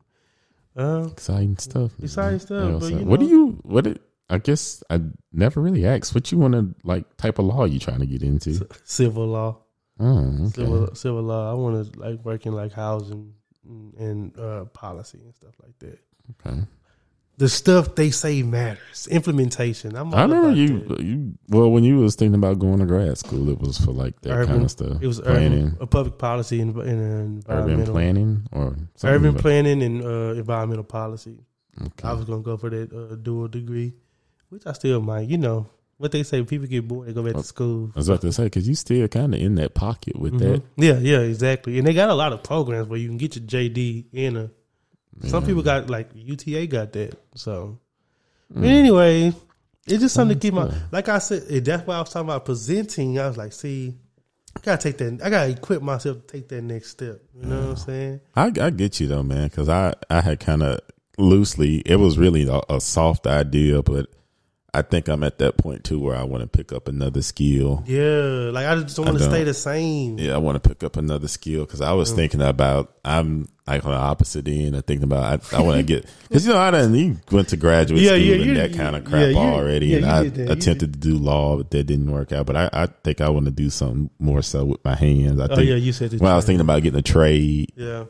Um, 0.76 1.04
Exciting 1.10 1.56
stuff. 1.58 1.92
Exciting 2.02 2.40
stuff, 2.40 2.72
What 2.82 2.90
but 2.92 3.02
what 3.04 3.20
do 3.20 3.26
you? 3.26 3.58
What? 3.62 3.86
It, 3.86 4.02
I 4.28 4.38
guess 4.38 4.82
I 4.90 5.00
never 5.32 5.60
really 5.60 5.86
asked. 5.86 6.14
What 6.14 6.32
you 6.32 6.38
want 6.38 6.54
to 6.54 6.74
like? 6.82 7.16
Type 7.18 7.38
of 7.38 7.44
law 7.44 7.64
you 7.66 7.78
trying 7.78 8.00
to 8.00 8.06
get 8.06 8.22
into? 8.22 8.66
civil 8.84 9.26
law, 9.28 9.58
Oh, 10.00 10.18
okay. 10.46 10.62
civil 10.62 10.94
civil 10.94 11.22
law. 11.22 11.50
I 11.50 11.54
want 11.54 11.92
to 11.92 12.00
like 12.00 12.24
work 12.24 12.46
in 12.46 12.54
like 12.54 12.72
housing 12.72 13.34
and, 13.98 14.38
uh, 14.38 14.64
policy 14.66 15.18
and 15.24 15.34
stuff 15.34 15.54
like 15.62 15.78
that. 15.80 15.98
okay. 16.46 16.60
The 17.36 17.48
stuff 17.48 17.96
they 17.96 18.10
say 18.10 18.44
matters. 18.44 19.08
Implementation. 19.10 19.96
I'm 19.96 20.14
I 20.14 20.22
remember 20.22 20.52
you. 20.52 20.80
that. 20.86 21.00
You 21.00 21.34
well, 21.48 21.68
when 21.68 21.82
you 21.82 21.98
was 21.98 22.14
thinking 22.14 22.36
about 22.36 22.60
going 22.60 22.78
to 22.78 22.86
grad 22.86 23.18
school, 23.18 23.48
it 23.48 23.58
was 23.58 23.76
for 23.76 23.90
like 23.90 24.20
that 24.20 24.30
Urban- 24.30 24.46
kind 24.48 24.62
of 24.64 24.70
stuff. 24.70 25.02
It 25.02 25.06
was 25.08 25.20
planning, 25.20 25.64
urban, 25.66 25.78
a 25.80 25.86
public 25.88 26.16
policy 26.16 26.60
and, 26.60 26.76
and 26.76 27.44
urban 27.48 27.80
environmental 27.80 27.94
planning, 27.94 28.46
or 28.52 28.76
something 28.94 29.10
urban 29.16 29.28
about- 29.30 29.40
planning 29.42 29.82
and 29.82 30.02
uh, 30.04 30.34
environmental 30.38 30.84
policy. 30.84 31.40
Okay. 31.82 32.06
I 32.08 32.12
was 32.12 32.24
gonna 32.24 32.42
go 32.42 32.56
for 32.56 32.70
that 32.70 32.92
uh, 32.92 33.16
dual 33.16 33.48
degree, 33.48 33.94
which 34.50 34.64
I 34.64 34.72
still 34.72 35.00
might. 35.00 35.28
You 35.28 35.38
know 35.38 35.66
what 35.98 36.12
they 36.12 36.22
say: 36.22 36.42
people 36.42 36.66
get 36.66 36.86
bored, 36.88 37.08
they 37.08 37.12
go 37.12 37.22
back 37.22 37.34
to 37.34 37.42
school. 37.42 37.90
I 37.94 37.98
was 37.98 38.08
about 38.08 38.20
to 38.22 38.32
say 38.32 38.44
because 38.44 38.66
you 38.68 38.74
still 38.74 39.06
kind 39.08 39.34
of 39.34 39.40
in 39.40 39.54
that 39.56 39.74
pocket 39.74 40.18
with 40.18 40.34
Mhm. 40.34 40.38
that. 40.40 40.62
Yeah, 40.76 40.98
yeah, 40.98 41.18
exactly. 41.20 41.78
And 41.78 41.86
they 41.86 41.94
got 41.94 42.10
a 42.10 42.14
lot 42.14 42.32
of 42.32 42.42
programs 42.42 42.88
where 42.88 42.98
you 42.98 43.08
can 43.08 43.16
get 43.16 43.36
your 43.36 43.44
JD 43.46 44.06
in 44.12 44.36
a. 44.36 44.50
Some 45.28 45.42
Yeah. 45.42 45.46
people 45.46 45.62
got 45.62 45.88
like 45.90 46.10
UTA 46.14 46.66
got 46.66 46.92
that. 46.94 47.14
So, 47.36 47.78
Mm. 48.52 48.60
but 48.60 48.68
anyway, 48.68 49.32
it's 49.86 50.00
just 50.02 50.14
something 50.14 50.36
to 50.38 50.40
keep 50.42 50.54
my. 50.54 50.72
Like 50.90 51.08
I 51.08 51.18
said, 51.18 51.42
that's 51.64 51.86
why 51.86 51.96
I 51.96 52.00
was 52.00 52.10
talking 52.10 52.26
about 52.28 52.44
presenting. 52.44 53.18
I 53.18 53.28
was 53.28 53.36
like, 53.36 53.52
see, 53.52 53.94
I 54.56 54.60
gotta 54.62 54.82
take 54.82 54.98
that. 54.98 55.20
I 55.24 55.30
gotta 55.30 55.50
equip 55.50 55.82
myself 55.82 56.26
to 56.26 56.32
take 56.32 56.48
that 56.48 56.62
next 56.62 56.90
step. 56.90 57.20
You 57.40 57.46
know 57.46 57.60
what 57.60 57.68
I'm 57.70 57.76
saying? 57.76 58.20
I, 58.34 58.46
I 58.60 58.70
get 58.70 58.98
you 59.00 59.06
though, 59.06 59.22
man, 59.22 59.48
because 59.48 59.68
I 59.68 59.94
I 60.10 60.20
had 60.20 60.40
kind 60.40 60.62
of 60.64 60.80
loosely. 61.18 61.76
It 61.86 61.96
was 61.96 62.18
really 62.18 62.48
a, 62.48 62.60
a 62.68 62.80
soft 62.80 63.26
idea, 63.28 63.82
but 63.82 64.10
I 64.74 64.82
think 64.82 65.08
I'm 65.08 65.22
at 65.22 65.38
that 65.38 65.56
point 65.56 65.84
too 65.84 66.00
where 66.00 66.16
I 66.16 66.24
want 66.24 66.42
to 66.42 66.48
pick 66.48 66.72
up 66.72 66.88
another 66.88 67.22
skill. 67.22 67.84
Yeah, 67.86 68.50
like 68.52 68.66
I 68.66 68.74
just 68.82 68.96
don't 68.96 69.06
want 69.06 69.18
to 69.18 69.24
stay 69.24 69.44
the 69.44 69.54
same. 69.54 70.18
Yeah, 70.18 70.34
I 70.34 70.38
want 70.38 70.62
to 70.62 70.68
pick 70.68 70.82
up 70.82 70.96
another 70.96 71.28
skill 71.28 71.64
because 71.64 71.80
I 71.80 71.92
was 71.92 72.12
Mm. 72.12 72.16
thinking 72.16 72.42
about 72.42 72.94
I'm 73.04 73.48
like 73.66 73.84
on 73.84 73.92
the 73.92 73.96
opposite 73.96 74.46
end 74.48 74.74
of 74.76 74.84
thinking 74.84 75.04
about 75.04 75.42
I, 75.52 75.58
I 75.58 75.62
want 75.62 75.78
to 75.78 75.82
get 75.84 76.06
because 76.22 76.46
you 76.46 76.52
know 76.52 76.58
I 76.58 76.70
done 76.70 76.94
you 76.94 77.16
went 77.30 77.48
to 77.50 77.56
graduate 77.56 78.02
Yeah, 78.02 78.10
school 78.16 78.20
yeah, 78.20 78.42
and 78.42 78.56
that 78.56 78.72
kind 78.74 78.96
of 78.96 79.04
yeah, 79.04 79.32
crap 79.32 79.36
already, 79.36 79.86
yeah, 79.86 79.96
and 79.98 80.06
I 80.06 80.22
did 80.24 80.34
that. 80.34 80.46
You 80.46 80.52
attempted 80.52 80.92
to 80.94 80.98
do 80.98 81.16
law, 81.16 81.56
but 81.56 81.70
that 81.70 81.84
didn't 81.84 82.10
work 82.10 82.32
out. 82.32 82.44
But 82.46 82.56
I, 82.56 82.70
I 82.72 82.86
think 82.86 83.20
I 83.20 83.28
want 83.30 83.44
to 83.46 83.52
do 83.52 83.70
something 83.70 84.10
more 84.18 84.42
so 84.42 84.64
with 84.64 84.84
my 84.84 84.94
hands. 84.96 85.40
I 85.40 85.44
Oh 85.44 85.56
think 85.56 85.68
yeah, 85.68 85.76
you 85.76 85.92
said 85.92 86.12
when 86.20 86.30
I 86.32 86.36
was 86.36 86.44
thinking 86.44 86.60
about 86.60 86.82
getting 86.82 86.98
a 86.98 87.02
trade 87.02 87.72
Yeah, 87.76 88.04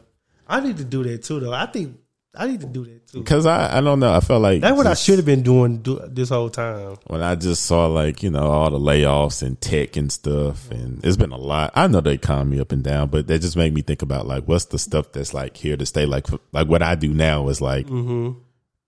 I 0.48 0.60
need 0.60 0.76
to 0.78 0.84
do 0.84 1.04
that 1.04 1.22
too, 1.22 1.40
though. 1.40 1.52
I 1.52 1.66
think 1.66 1.98
I 2.36 2.46
need 2.48 2.60
to 2.60 2.66
do 2.66 2.84
that 2.84 3.06
too. 3.08 3.18
because 3.20 3.46
I 3.46 3.78
I 3.78 3.80
don't 3.80 4.00
know 4.00 4.12
I 4.12 4.20
felt 4.20 4.42
like 4.42 4.60
That's 4.60 4.76
what 4.76 4.86
I 4.86 4.94
should 4.94 5.16
have 5.16 5.24
been 5.26 5.42
doing 5.42 5.78
do, 5.78 6.00
this 6.08 6.30
whole 6.30 6.50
time. 6.50 6.96
when 7.06 7.22
I 7.22 7.34
just 7.36 7.64
saw 7.64 7.86
like 7.86 8.22
you 8.22 8.30
know 8.30 8.46
all 8.50 8.70
the 8.70 8.78
layoffs 8.78 9.42
and 9.42 9.60
tech 9.60 9.96
and 9.96 10.10
stuff, 10.10 10.70
and 10.70 11.04
it's 11.04 11.16
been 11.16 11.32
a 11.32 11.36
lot. 11.38 11.72
I 11.74 11.86
know 11.86 12.00
the 12.00 12.10
economy 12.10 12.60
up 12.60 12.72
and 12.72 12.82
down, 12.82 13.08
but 13.08 13.26
that 13.28 13.40
just 13.40 13.56
made 13.56 13.72
me 13.74 13.82
think 13.82 14.02
about 14.02 14.26
like 14.26 14.44
what's 14.48 14.64
the 14.66 14.78
stuff 14.78 15.12
that's 15.12 15.32
like 15.32 15.56
here 15.56 15.76
to 15.76 15.86
stay. 15.86 16.06
Like 16.06 16.26
like 16.52 16.68
what 16.68 16.82
I 16.82 16.94
do 16.96 17.12
now 17.14 17.48
is 17.48 17.60
like 17.60 17.86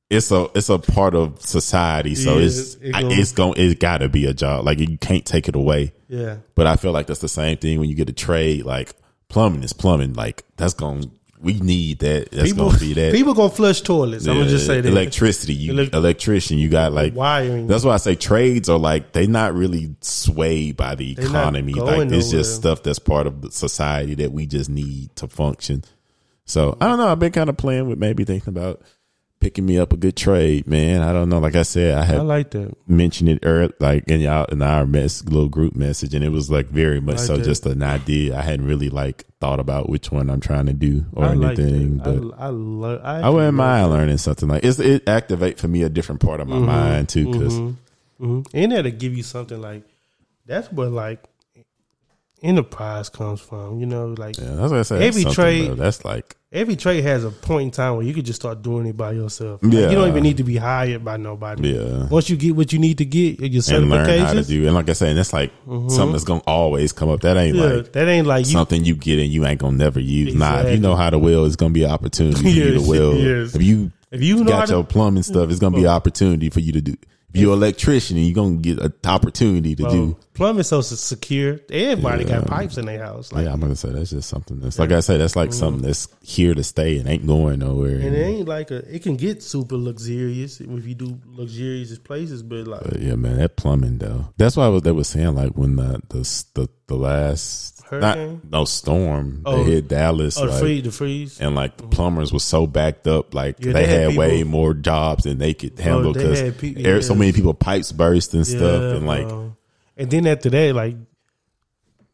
it's 0.08 0.30
a 0.30 0.48
it's 0.54 0.68
a 0.68 0.78
part 0.78 1.14
of 1.14 1.40
society, 1.40 2.14
so 2.14 2.30
Mm-hmm. 2.36 2.40
Yeah, 2.40 2.46
it's 2.46 2.74
it 2.76 2.94
I- 2.94 3.02
gon- 3.02 3.12
it's 3.12 3.32
going 3.32 3.54
it's 3.56 3.78
got 3.80 3.98
to 3.98 4.08
be 4.08 4.26
a 4.26 4.34
job. 4.34 4.64
Like 4.64 4.78
you 4.78 4.98
can't 4.98 5.24
take 5.24 5.48
it 5.48 5.56
away. 5.56 5.92
Yeah, 6.08 6.36
But 6.54 6.68
I 6.68 6.76
feel 6.76 6.92
like 6.92 7.08
that's 7.08 7.20
the 7.20 7.28
same 7.28 7.56
thing 7.58 7.80
when 7.80 7.88
you 7.88 7.96
get 7.96 8.08
a 8.08 8.12
trade. 8.12 8.64
Like 8.64 8.92
plumbing 9.28 9.64
is 9.64 9.72
plumbing. 9.72 10.12
Like 10.14 10.44
that's 10.56 10.74
going 10.74 11.10
we 11.40 11.60
need 11.60 12.00
that. 12.00 12.30
That's 12.30 12.50
people 12.50 12.70
to 12.72 12.78
be 12.78 12.92
that. 12.94 13.12
people 13.12 13.34
gonna 13.34 13.50
flush 13.50 13.80
toilets. 13.80 14.26
I'm 14.26 14.38
gonna 14.38 14.48
just 14.48 14.66
say 14.66 14.80
that. 14.80 14.88
electricity. 14.88 15.54
You 15.54 15.72
Elec- 15.74 15.94
electrician. 15.94 16.58
You 16.58 16.68
got 16.68 16.92
like 16.92 17.14
Wiring. 17.14 17.66
That's 17.66 17.84
why 17.84 17.94
I 17.94 17.98
say 17.98 18.14
trades 18.14 18.68
are 18.68 18.78
like 18.78 19.12
they 19.12 19.26
not 19.26 19.54
really 19.54 19.94
swayed 20.00 20.76
by 20.76 20.94
the 20.94 21.14
They 21.14 21.22
not 21.24 21.30
economy. 21.54 21.74
Like 21.74 22.10
it's 22.12 22.30
just 22.30 22.56
stuff 22.56 22.82
that's 22.82 22.98
part 22.98 23.26
of 23.26 23.42
the 23.42 23.50
society 23.50 24.14
that 24.16 24.32
we 24.32 24.46
just 24.46 24.70
need 24.70 25.14
to 25.16 25.28
function. 25.28 25.84
So 26.44 26.76
I 26.80 26.86
don't 26.86 26.98
know. 26.98 27.08
I've 27.08 27.18
been 27.18 27.32
kind 27.32 27.50
of 27.50 27.56
playing 27.56 27.88
with 27.88 27.98
maybe 27.98 28.24
thinking 28.24 28.48
about 28.50 28.82
picking 29.40 29.66
me 29.66 29.78
up 29.78 29.92
a 29.92 29.96
good 29.96 30.16
trade, 30.16 30.66
man. 30.66 31.02
I 31.02 31.12
don't 31.12 31.28
know. 31.28 31.38
Like 31.38 31.54
I 31.56 31.62
said, 31.62 31.96
I 31.98 32.14
I 32.16 32.20
like 32.20 32.50
that. 32.52 32.74
mentioned 32.88 33.28
it 33.28 33.40
earlier, 33.42 33.70
like 33.80 34.08
in 34.08 34.20
y'all 34.20 34.46
in 34.46 34.62
our 34.62 34.86
mess 34.86 35.22
little 35.24 35.48
group 35.48 35.76
message, 35.76 36.14
and 36.14 36.24
it 36.24 36.30
was 36.30 36.50
like 36.50 36.68
very 36.68 37.00
much 37.00 37.16
Like 37.18 37.26
so 37.26 37.36
that. 37.36 37.44
just 37.44 37.66
an 37.66 37.82
idea. 37.82 38.36
I 38.36 38.42
hadn't 38.42 38.66
really 38.66 38.88
like 38.90 39.24
thought 39.40 39.60
about 39.60 39.88
which 39.88 40.10
one 40.10 40.30
I'm 40.30 40.40
trying 40.40 40.66
to 40.66 40.72
do 40.72 41.04
or 41.12 41.24
I 41.26 41.32
anything, 41.32 41.98
that. 41.98 42.04
but. 42.30 42.38
I, 42.40 42.46
I, 42.46 42.48
lo- 42.48 43.00
I, 43.04 43.20
I 43.20 43.28
wouldn't 43.28 43.54
mind 43.54 43.90
learning 43.90 44.18
something 44.18 44.48
like 44.48 44.64
it's, 44.64 44.78
it 44.78 45.08
activate 45.08 45.58
for 45.58 45.68
me 45.68 45.82
a 45.82 45.88
different 45.88 46.20
part 46.20 46.40
of 46.40 46.48
my 46.48 46.56
Mm-hmm. 46.56 46.66
mind 46.66 47.08
too 47.08 47.30
because 47.30 47.54
hmm 48.18 48.40
And 48.54 48.72
that'll 48.72 48.90
give 48.92 49.14
you 49.14 49.22
something 49.22 49.60
like 49.60 49.82
that's 50.46 50.72
what 50.72 50.90
like 50.90 51.22
enterprise 52.42 53.08
comes 53.08 53.40
from. 53.40 53.80
You 53.80 53.86
know, 53.86 54.14
like 54.18 54.38
yeah, 54.38 54.54
that's 54.54 54.70
what 54.70 54.80
I 54.80 54.82
say. 54.82 55.06
Every 55.06 55.24
trade- 55.24 55.66
trade 55.66 55.78
that's 55.78 56.04
like 56.04 56.36
every 56.52 56.76
trade 56.76 57.04
has 57.04 57.24
a 57.24 57.30
point 57.30 57.64
in 57.64 57.70
time 57.70 57.96
where 57.96 58.04
you 58.06 58.14
could 58.14 58.24
just 58.24 58.40
start 58.40 58.62
doing 58.62 58.86
it 58.86 58.96
by 58.96 59.12
yourself. 59.12 59.60
Yeah. 59.62 59.90
You 59.90 59.96
don't 59.96 60.08
even 60.08 60.22
need 60.22 60.38
to 60.38 60.44
be 60.44 60.56
hired 60.56 61.04
by 61.04 61.16
nobody. 61.16 61.74
yeah, 61.74 62.06
Once 62.08 62.30
you 62.30 62.36
get 62.36 62.56
what 62.56 62.72
you 62.72 62.78
need 62.78 62.98
to 62.98 63.04
get, 63.04 63.40
your 63.40 63.62
and 63.76 63.90
learn 63.90 64.20
how 64.20 64.32
to 64.32 64.42
do. 64.42 64.64
And 64.66 64.74
like 64.74 64.88
I 64.88 64.94
said, 64.94 65.16
that's 65.16 65.32
like 65.32 65.52
mm-hmm. 65.66 65.88
something 65.88 66.12
that's 66.12 66.24
gonna 66.24 66.42
always 66.46 66.92
come 66.92 67.08
up. 67.08 67.20
That 67.20 67.36
ain't 67.36 67.56
yeah, 67.56 67.64
like 67.64 67.92
that 67.92 68.08
ain't 68.08 68.26
like 68.26 68.46
something 68.46 68.84
you 68.84 68.94
get 68.94 69.18
and 69.18 69.28
you 69.28 69.46
ain't 69.46 69.60
gonna 69.60 69.76
never 69.76 70.00
use. 70.00 70.34
Nah, 70.34 70.60
if 70.60 70.72
you 70.72 70.78
know 70.78 70.96
how 70.96 71.10
to 71.10 71.18
weld, 71.18 71.46
it's 71.46 71.56
gonna 71.56 71.74
be 71.74 71.84
an 71.84 71.90
opportunity 71.90 72.40
for 72.40 72.48
you 72.48 72.74
to 72.74 72.80
weld. 72.88 73.16
yes. 73.18 73.54
If 73.54 73.62
you 73.62 73.92
If 74.10 74.22
you 74.22 74.44
got 74.44 74.66
to- 74.66 74.74
your 74.74 74.84
plumbing 74.84 75.22
stuff, 75.22 75.50
it's 75.50 75.58
gonna 75.58 75.76
be 75.76 75.84
an 75.84 75.90
opportunity 75.90 76.50
for 76.50 76.60
you 76.60 76.72
to 76.72 76.80
do. 76.80 76.94
If 77.34 77.42
you're 77.42 77.52
an 77.52 77.58
electrician, 77.58 78.16
you're 78.16 78.34
gonna 78.34 78.56
get 78.56 78.78
an 78.78 78.94
opportunity 79.04 79.74
to 79.76 79.82
do. 79.82 80.16
Bro, 80.36 80.46
plumbing's 80.46 80.68
so 80.68 80.80
secure. 80.82 81.60
Everybody 81.70 82.24
Yeah. 82.24 82.40
got 82.40 82.46
pipes 82.46 82.78
in 82.78 82.86
their 82.86 83.02
house. 83.02 83.32
Like, 83.32 83.44
yeah, 83.44 83.52
I'm 83.52 83.60
gonna 83.60 83.76
say 83.76 83.90
that's 83.90 84.10
just 84.10 84.28
something 84.28 84.60
that's 84.60 84.78
like 84.78 84.92
I 84.92 85.00
said, 85.00 85.20
that's 85.20 85.36
like 85.36 85.52
something 85.52 85.80
mm-hmm. 85.80 85.86
that's 85.86 86.08
here 86.22 86.54
to 86.54 86.62
stay 86.62 86.98
and 86.98 87.08
ain't 87.08 87.26
going 87.26 87.60
nowhere. 87.60 87.96
and 87.96 88.14
it 88.14 88.22
ain't 88.22 88.48
like 88.48 88.70
a. 88.70 88.76
It 88.94 89.02
can 89.02 89.16
get 89.16 89.42
super 89.42 89.76
luxurious 89.76 90.60
if 90.60 90.86
you 90.86 90.94
do 90.94 91.18
luxurious 91.26 91.98
places, 91.98 92.42
but 92.42 92.66
like 92.66 92.82
But 92.82 93.00
yeah, 93.00 93.14
man, 93.14 93.38
that 93.38 93.56
plumbing 93.56 93.98
though. 93.98 94.28
That's 94.36 94.56
why 94.56 94.66
I 94.66 94.68
was 94.68 94.82
they 94.82 94.92
were 94.92 95.04
saying 95.04 95.34
like 95.34 95.52
when 95.56 95.76
the 95.76 96.02
the 96.08 96.44
the, 96.54 96.68
the 96.86 96.96
last 96.96 97.76
Hurricane? 97.86 98.40
not 98.42 98.50
no 98.50 98.64
storm 98.64 99.42
Oh. 99.44 99.62
they 99.62 99.72
hit 99.72 99.88
Dallas 99.88 100.38
oh, 100.38 100.46
the 100.46 100.52
like, 100.52 100.60
freeze, 100.60 100.82
the 100.82 100.90
freeze. 100.90 101.40
and 101.40 101.54
like 101.54 101.76
the 101.76 101.84
mm-hmm. 101.84 101.90
plumbers 101.90 102.32
was 102.32 102.42
so 102.42 102.66
backed 102.66 103.06
up 103.06 103.32
like 103.34 103.56
Yeah, 103.60 103.72
they, 103.72 103.84
they 103.84 103.86
had 103.86 104.08
had, 104.10 104.16
way 104.16 104.42
more 104.42 104.74
jobs 104.74 105.24
than 105.24 105.38
they 105.38 105.54
could 105.54 105.74
oh, 105.78 105.82
handle 105.82 106.12
because 106.12 106.40
had 106.40 106.58
pe- 106.58 106.74
there 106.74 107.00
so 107.02 107.14
many 107.14 107.32
people 107.32 107.54
pipes 107.54 107.92
burst 107.92 108.34
and 108.34 108.46
stuff 108.46 108.96
and 108.96 109.06
like 109.06 109.28
bro. 109.28 109.56
And 109.96 110.10
then 110.10 110.26
after 110.26 110.50
that, 110.50 110.74
like 110.74 110.96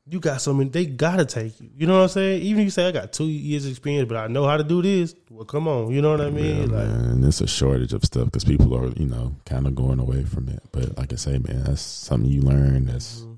you 0.09 0.19
got 0.19 0.41
something 0.43 0.69
they 0.71 0.85
gotta 0.87 1.25
take 1.25 1.61
you. 1.61 1.71
You 1.77 1.87
know 1.87 1.95
what 1.99 2.03
I'm 2.03 2.09
saying? 2.09 2.43
Even 2.43 2.61
if 2.61 2.65
you 2.65 2.71
say 2.71 2.89
I 2.89 2.93
got 2.93 3.13
two 3.13 3.27
years 3.27 3.67
experience, 3.67 4.09
but 4.09 4.17
I 4.19 4.27
know 4.27 4.47
how 4.47 4.57
to 4.57 4.65
do 4.65 4.83
this. 4.83 5.15
Well, 5.31 5.45
come 5.45 5.69
on, 5.69 5.91
you 5.93 6.03
know 6.03 6.11
what 6.11 6.21
I 6.21 6.31
mean? 6.31 6.71
yeah, 6.71 6.77
like, 6.77 6.89
man, 6.89 7.25
it's 7.25 7.41
a 7.41 7.47
shortage 7.47 7.93
of 7.93 8.05
stuff 8.05 8.25
because 8.27 8.45
people 8.45 8.75
are 8.77 8.89
you 8.99 9.07
know 9.07 9.35
kind 9.47 9.67
of 9.67 9.75
going 9.75 10.01
away 10.01 10.25
from 10.25 10.49
it. 10.49 10.61
But 10.73 10.99
like 10.99 11.13
I 11.13 11.17
say, 11.17 11.39
man, 11.39 11.65
that's 11.65 11.83
something 11.83 12.29
you 12.31 12.43
learn. 12.43 12.87
That's 12.87 13.21
Mm-hmm. 13.21 13.33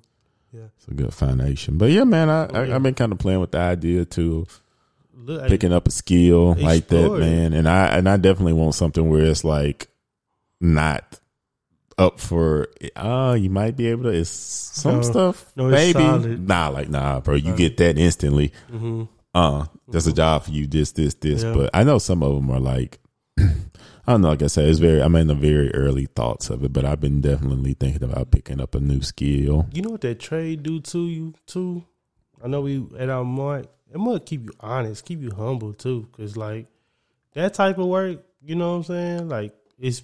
Yeah. 0.58 0.66
it's 0.76 0.86
a 0.86 0.94
good 0.94 1.12
foundation. 1.12 1.78
But 1.78 1.90
yeah, 1.90 2.04
man, 2.04 2.30
I, 2.30 2.46
Oh. 2.46 2.50
I 2.54 2.74
I've 2.74 2.82
been 2.82 2.94
kind 2.94 3.10
of 3.12 3.18
playing 3.18 3.40
with 3.40 3.50
the 3.50 3.58
idea 3.58 4.04
too. 4.04 4.46
look, 5.14 5.48
picking 5.48 5.72
up 5.72 5.88
a 5.88 5.90
skill 5.90 6.54
like 6.54 6.86
that, 6.88 7.12
man. 7.18 7.52
And 7.52 7.68
I 7.68 7.86
and 7.88 8.08
I 8.08 8.16
definitely 8.16 8.52
want 8.54 8.74
something 8.74 9.10
where 9.10 9.24
it's 9.24 9.42
like 9.44 9.88
not 10.60 11.18
up 11.98 12.18
for 12.20 12.68
uh 12.96 13.36
you 13.38 13.48
might 13.50 13.76
be 13.76 13.86
able 13.88 14.04
to 14.04 14.08
it's 14.10 14.28
some 14.30 14.96
No. 14.96 15.02
stuff 15.02 15.52
No, 15.56 15.68
it's 15.68 15.94
maybe 15.94 16.36
nah 16.38 16.68
like 16.68 16.88
nah 16.88 17.20
bro 17.20 17.34
you 17.34 17.54
get 17.54 17.76
that 17.78 17.98
instantly 17.98 18.52
hmm 18.70 19.04
uh 19.34 19.66
there's 19.88 20.06
a 20.06 20.12
job 20.12 20.44
for 20.44 20.50
you 20.50 20.66
this 20.66 20.92
this 20.92 21.14
this 21.14 21.42
Yeah. 21.44 21.52
but 21.52 21.70
I 21.74 21.84
know 21.84 21.98
some 21.98 22.22
of 22.22 22.34
them 22.34 22.50
are 22.50 22.60
like 22.60 22.98
I 23.38 24.12
don't 24.12 24.20
know 24.22 24.28
like 24.28 24.42
I 24.42 24.46
said 24.48 24.68
it's 24.68 24.78
very 24.78 25.00
I'm 25.02 25.14
in 25.16 25.26
the 25.28 25.34
very 25.34 25.72
early 25.74 26.06
thoughts 26.06 26.50
of 26.50 26.62
it 26.64 26.72
but 26.72 26.84
I've 26.84 27.00
been 27.00 27.20
definitely 27.20 27.74
thinking 27.74 28.02
about 28.04 28.30
picking 28.30 28.60
up 28.60 28.74
a 28.74 28.80
new 28.80 29.02
skill 29.02 29.66
You 29.72 29.82
know 29.82 29.90
what 29.90 30.02
that 30.02 30.20
trade 30.20 30.62
do 30.62 30.80
to 30.80 30.98
you 31.08 31.34
too? 31.46 31.84
I 32.42 32.48
know 32.48 32.60
we 32.60 32.86
at 32.98 33.08
our 33.08 33.24
mark. 33.24 33.66
It 33.92 33.98
must 33.98 34.26
keep 34.26 34.42
you 34.44 34.50
honest, 34.60 35.04
keep 35.04 35.20
you 35.22 35.30
humble 35.30 35.72
too, 35.72 36.08
because 36.10 36.36
like 36.36 36.66
that 37.34 37.54
type 37.54 37.78
of 37.78 37.86
work, 37.86 38.22
you 38.42 38.54
know 38.54 38.72
what 38.72 38.76
I'm 38.76 38.82
saying? 38.84 39.28
Like 39.28 39.54
it's 39.78 40.02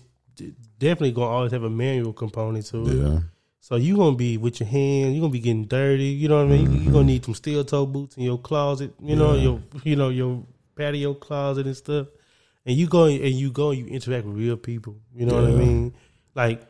definitely 0.78 1.12
gonna 1.12 1.26
always 1.28 1.52
have 1.52 1.62
a 1.64 1.70
manual 1.70 2.12
component 2.12 2.66
to 2.66 2.86
it. 2.88 2.94
yeah 2.96 3.18
So 3.60 3.76
you 3.76 3.96
gonna 3.96 4.16
be 4.16 4.36
with 4.38 4.60
your 4.60 4.68
hands, 4.68 5.14
you 5.14 5.20
gonna 5.20 5.32
be 5.32 5.40
getting 5.40 5.66
dirty. 5.66 6.04
You 6.20 6.28
know 6.28 6.44
what 6.44 6.52
I 6.52 6.56
mean? 6.56 6.72
You 6.72 6.80
are 6.88 6.92
gonna 6.92 6.98
mm-hmm. 6.98 7.06
need 7.06 7.24
some 7.24 7.34
steel 7.34 7.64
toe 7.64 7.86
boots 7.86 8.16
in 8.16 8.22
your 8.24 8.38
closet. 8.38 8.94
You 9.02 9.16
know 9.16 9.34
Yeah. 9.34 9.42
your 9.42 9.60
you 9.84 9.96
know 9.96 10.08
your 10.08 10.44
patio 10.76 11.14
closet 11.14 11.66
and 11.66 11.76
stuff. 11.76 12.06
And 12.66 12.76
you 12.76 12.86
go 12.86 13.04
and 13.04 13.34
you 13.42 13.50
go 13.50 13.70
and 13.70 13.78
you 13.80 13.86
interact 13.86 14.26
with 14.26 14.36
real 14.36 14.56
people. 14.56 14.96
You 15.14 15.26
know 15.26 15.34
what 15.34 15.44
I 15.44 15.54
mean? 15.54 15.94
Like 16.34 16.62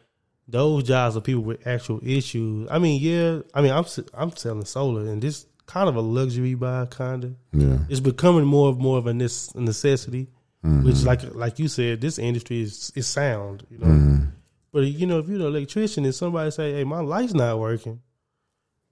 those 0.49 0.83
jobs 0.85 1.17
are 1.17 1.21
people 1.21 1.43
with 1.43 1.67
actual 1.67 2.01
issues. 2.03 2.69
I 2.71 2.79
mean, 2.79 3.01
yeah. 3.01 3.41
I 3.55 3.61
mean, 3.63 3.73
I'm 3.73 3.85
I'm 4.15 4.35
selling 4.37 4.65
solar, 4.65 5.03
and 5.03 5.23
this 5.23 5.47
kind 5.67 5.89
of 5.89 5.95
a 5.97 6.01
luxury 6.01 6.55
buy, 6.55 6.87
kind 6.87 7.25
of. 7.25 7.35
yeah 7.53 7.79
It's 7.89 8.01
becoming 8.01 8.45
more 8.45 8.71
and 8.71 8.79
more 8.79 8.99
of 8.99 9.07
a 9.07 9.15
nes- 9.15 9.55
necessity. 10.63 10.87
Which, 10.87 10.97
mm-hmm. 10.97 11.07
like 11.07 11.35
like 11.35 11.59
you 11.59 11.69
said, 11.69 12.01
this 12.01 12.19
industry 12.19 12.63
is 12.63 12.93
is 12.95 13.07
sound. 13.07 13.67
You 13.71 13.79
know. 13.79 13.87
Mm-hmm. 13.87 14.25
But 14.73 14.81
you 14.81 15.07
know, 15.07 15.19
if 15.19 15.29
you're 15.29 15.41
an 15.41 15.47
electrician 15.47 16.05
and 16.05 16.15
somebody 16.15 16.51
say, 16.51 16.73
"Hey, 16.73 16.85
my 16.85 17.01
light's 17.01 17.35
not 17.35 17.59
working," 17.59 18.01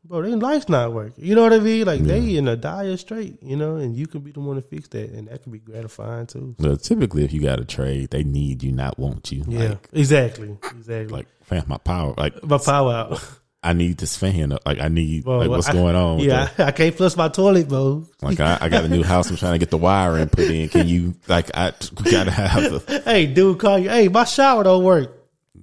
bro, 0.05 0.23
their 0.23 0.37
light's 0.37 0.69
not 0.69 0.93
working. 0.93 1.25
You 1.25 1.35
know 1.35 1.43
what 1.43 1.53
I 1.53 1.59
mean? 1.59 1.87
Like 1.87 2.01
they 2.01 2.37
in 2.37 2.49
a 2.49 2.57
dire 2.57 2.97
strait, 2.97 3.39
you 3.43 3.57
know, 3.57 3.77
and 3.77 3.97
you 3.97 4.07
can 4.07 4.21
be 4.21 4.33
the 4.33 4.41
one 4.41 4.57
to 4.57 4.63
fix 4.63 4.89
that, 4.89 5.11
and 5.11 5.29
that 5.29 5.43
can 5.43 5.53
be 5.53 5.59
gratifying 5.59 6.27
too. 6.27 6.57
Well, 6.59 6.77
typically 6.77 7.25
if 7.25 7.33
you 7.33 7.41
got 7.41 7.61
a 7.61 7.65
trade 7.65 8.11
they 8.11 8.25
need 8.25 8.63
you 8.63 8.73
not 8.73 8.99
want 8.99 9.31
you 9.31 9.45
Yeah, 9.47 9.71
like 9.71 9.89
exactly, 9.93 10.57
exactly. 10.63 11.07
like 11.07 11.27
fam, 11.43 11.65
my 11.67 11.79
power 11.79 12.15
like 12.17 12.43
my 12.43 12.59
power 12.59 12.93
out. 12.93 13.25
I 13.63 13.73
need 13.73 13.99
this 13.99 14.17
fan. 14.17 14.53
up. 14.53 14.63
Like 14.65 14.79
I 14.81 14.89
need 14.89 15.25
Bro, 15.25 15.39
like 15.39 15.49
what's 15.51 15.69
I- 15.69 15.73
going 15.73 15.97
on? 15.97 16.21
Yeah, 16.21 16.49
I, 16.59 16.65
I 16.65 16.71
can't 16.71 16.95
flush 16.95 17.17
my 17.17 17.29
toilet, 17.29 17.69
bro. 17.69 18.07
Like 18.23 18.39
I, 18.41 18.57
I 18.61 18.69
got 18.69 18.85
a 18.85 18.89
new 18.89 19.03
house. 19.03 19.29
I'm 19.31 19.37
trying 19.37 19.55
to 19.55 19.59
get 19.59 19.71
the 19.71 19.79
wiring 19.79 20.29
put 20.29 20.45
in. 20.51 20.69
Can 20.69 20.87
you 20.87 21.15
like 21.27 21.51
I 21.55 21.73
gotta 22.11 22.31
have 22.31 22.63
the 22.87 23.03
hey, 23.05 23.27
dude, 23.27 23.59
call 23.59 23.79
you. 23.79 23.89
Hey, 23.89 24.09
my 24.09 24.25
shower 24.25 24.63
don't 24.63 24.85
work. 24.85 25.15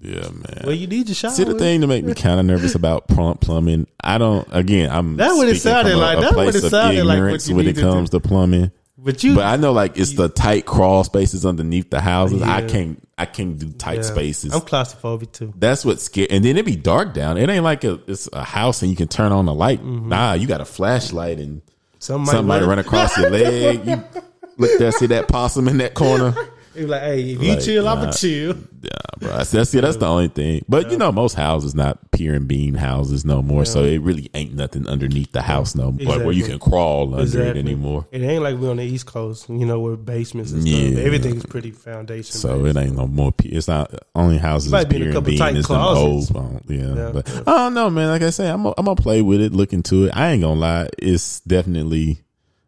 yeah 0.01 0.27
man. 0.29 0.63
Well, 0.65 0.73
you 0.75 0.87
need 0.87 1.07
your 1.07 1.15
shower. 1.15 1.31
See 1.31 1.45
the 1.45 1.57
thing 1.57 1.81
to 1.81 1.87
make 1.87 2.03
me 2.03 2.13
kind 2.13 2.39
of 2.39 2.45
nervous 2.45 2.75
about 2.75 3.07
prompt 3.07 3.41
plumbing. 3.41 3.87
I 4.03 4.17
don't. 4.17 4.45
Again, 4.51 4.89
I'm 4.91 5.15
That 5.17 5.31
what 5.33 5.47
it 5.47 5.55
sounded 5.61 5.93
a- 5.93 5.97
like. 5.97 6.17
A 6.17 6.21
That 6.21 6.35
what 6.35 6.53
it 6.53 6.61
sounded 6.61 7.05
like 7.05 7.15
what 7.17 7.23
ignorance 7.23 7.47
you 7.47 7.55
when 7.55 7.65
it 7.65 7.69
need 7.69 7.75
to 7.77 7.81
comes 7.81 8.09
to 8.09 8.19
plumbing. 8.19 8.71
But 9.05 9.23
you, 9.23 9.35
But 9.35 9.45
I 9.45 9.55
know 9.55 9.71
like 9.71 9.97
it's 9.97 10.13
the 10.13 10.27
tight 10.27 10.65
crawl 10.65 11.05
spaces 11.05 11.45
underneath 11.45 11.89
the 11.89 12.01
houses. 12.01 12.41
I 12.41 12.63
can't. 12.67 13.01
I 13.17 13.25
can't 13.25 13.57
do 13.57 13.69
tight 13.69 13.97
Yeah. 13.97 14.01
spaces. 14.01 14.53
I'm 14.53 14.59
claustrophobic 14.59 15.31
too. 15.31 15.53
That's 15.57 15.85
what's 15.85 16.03
scary. 16.03 16.29
And 16.29 16.43
then 16.43 16.57
it 16.57 16.65
be 16.65 16.75
dark 16.75 17.13
down. 17.13 17.37
It 17.37 17.49
ain't 17.49 17.63
like 17.63 17.85
a 17.85 18.01
it's 18.07 18.27
a 18.33 18.43
house 18.43 18.81
and 18.81 18.91
you 18.91 18.97
can 18.97 19.07
turn 19.07 19.31
on 19.31 19.45
the 19.45 19.53
light. 19.53 19.79
Mm-hmm. 19.79 20.09
Nah, 20.09 20.33
you 20.33 20.47
got 20.47 20.59
a 20.59 20.65
flashlight 20.65 21.39
and 21.39 21.61
Somebody, 21.99 22.35
somebody 22.37 22.65
run 22.65 22.77
across 22.79 23.17
your 23.17 23.29
leg. 23.29 23.87
You 23.87 24.03
look 24.57 24.77
there, 24.79 24.91
see 24.91 25.05
that 25.07 25.27
possum 25.29 25.67
in 25.69 25.77
that 25.77 25.93
corner. 25.93 26.35
He 26.75 26.81
be 26.81 26.87
like, 26.87 27.01
hey, 27.01 27.31
if 27.31 27.41
you 27.41 27.49
Like, 27.51 27.59
chill, 27.61 27.87
I'ma 27.87 28.11
chill. 28.11 28.55
Yeah, 28.81 28.89
bro. 29.19 29.29
That's 29.37 29.51
that's, 29.51 29.73
yeah, 29.73 29.81
that's 29.81 29.97
the 29.97 30.05
only 30.05 30.27
thing. 30.27 30.63
But 30.69 30.91
you 30.91 30.97
know, 30.97 31.11
most 31.11 31.33
houses 31.33 31.73
not 31.73 32.11
pier 32.11 32.33
and 32.35 32.47
beam 32.47 32.75
houses 32.75 33.25
no 33.25 33.41
more, 33.41 33.65
so 33.65 33.83
it 33.83 33.97
really 34.01 34.29
ain't 34.35 34.53
nothing 34.53 34.87
underneath 34.87 35.31
the 35.31 35.41
house 35.41 35.73
no 35.73 35.91
more, 35.91 36.19
where 36.19 36.31
you 36.33 36.43
can 36.43 36.59
crawl 36.59 37.15
under 37.15 37.41
it 37.43 37.57
anymore. 37.57 38.05
It 38.11 38.21
ain't 38.21 38.43
like 38.43 38.59
we 38.59 38.67
on 38.67 38.77
the 38.77 38.83
East 38.83 39.05
Coast, 39.07 39.49
you 39.49 39.65
know, 39.65 39.79
where 39.79 39.95
basements 39.95 40.51
and 40.51 40.67
Yeah. 40.67 40.91
stuff. 40.91 41.05
Everything's 41.05 41.45
pretty 41.45 41.71
foundation. 41.71 42.35
So 42.35 42.65
it 42.65 42.77
ain't 42.77 42.95
no 42.95 43.07
more. 43.07 43.33
It's 43.43 43.67
not 43.67 43.91
only 44.13 44.37
houses 44.37 44.71
Might 44.71 44.89
be 44.89 44.97
a 44.97 44.99
pier 44.99 45.07
and 45.07 45.13
couple 45.15 45.29
beam 45.31 45.39
tight 45.39 45.55
is 45.55 45.67
them 45.67 45.77
old. 45.81 46.27
closets. 46.27 46.35
um, 46.35 46.61
Yeah, 46.67 46.95
Yeah. 46.95 47.11
but 47.13 47.29
I 47.47 47.57
don't 47.57 47.73
know, 47.73 47.89
man. 47.89 48.09
Like 48.09 48.21
I 48.21 48.29
say, 48.29 48.49
I'm 48.49 48.63
gonna- 48.63 48.75
I'm 48.77 48.85
gonna 48.85 48.95
play 48.97 49.21
with 49.23 49.41
it, 49.41 49.53
look 49.53 49.73
into 49.73 50.05
it. 50.05 50.11
I 50.13 50.31
ain't 50.33 50.41
gonna 50.43 50.59
lie, 50.59 50.89
it's 50.99 51.39
definitely 51.41 52.19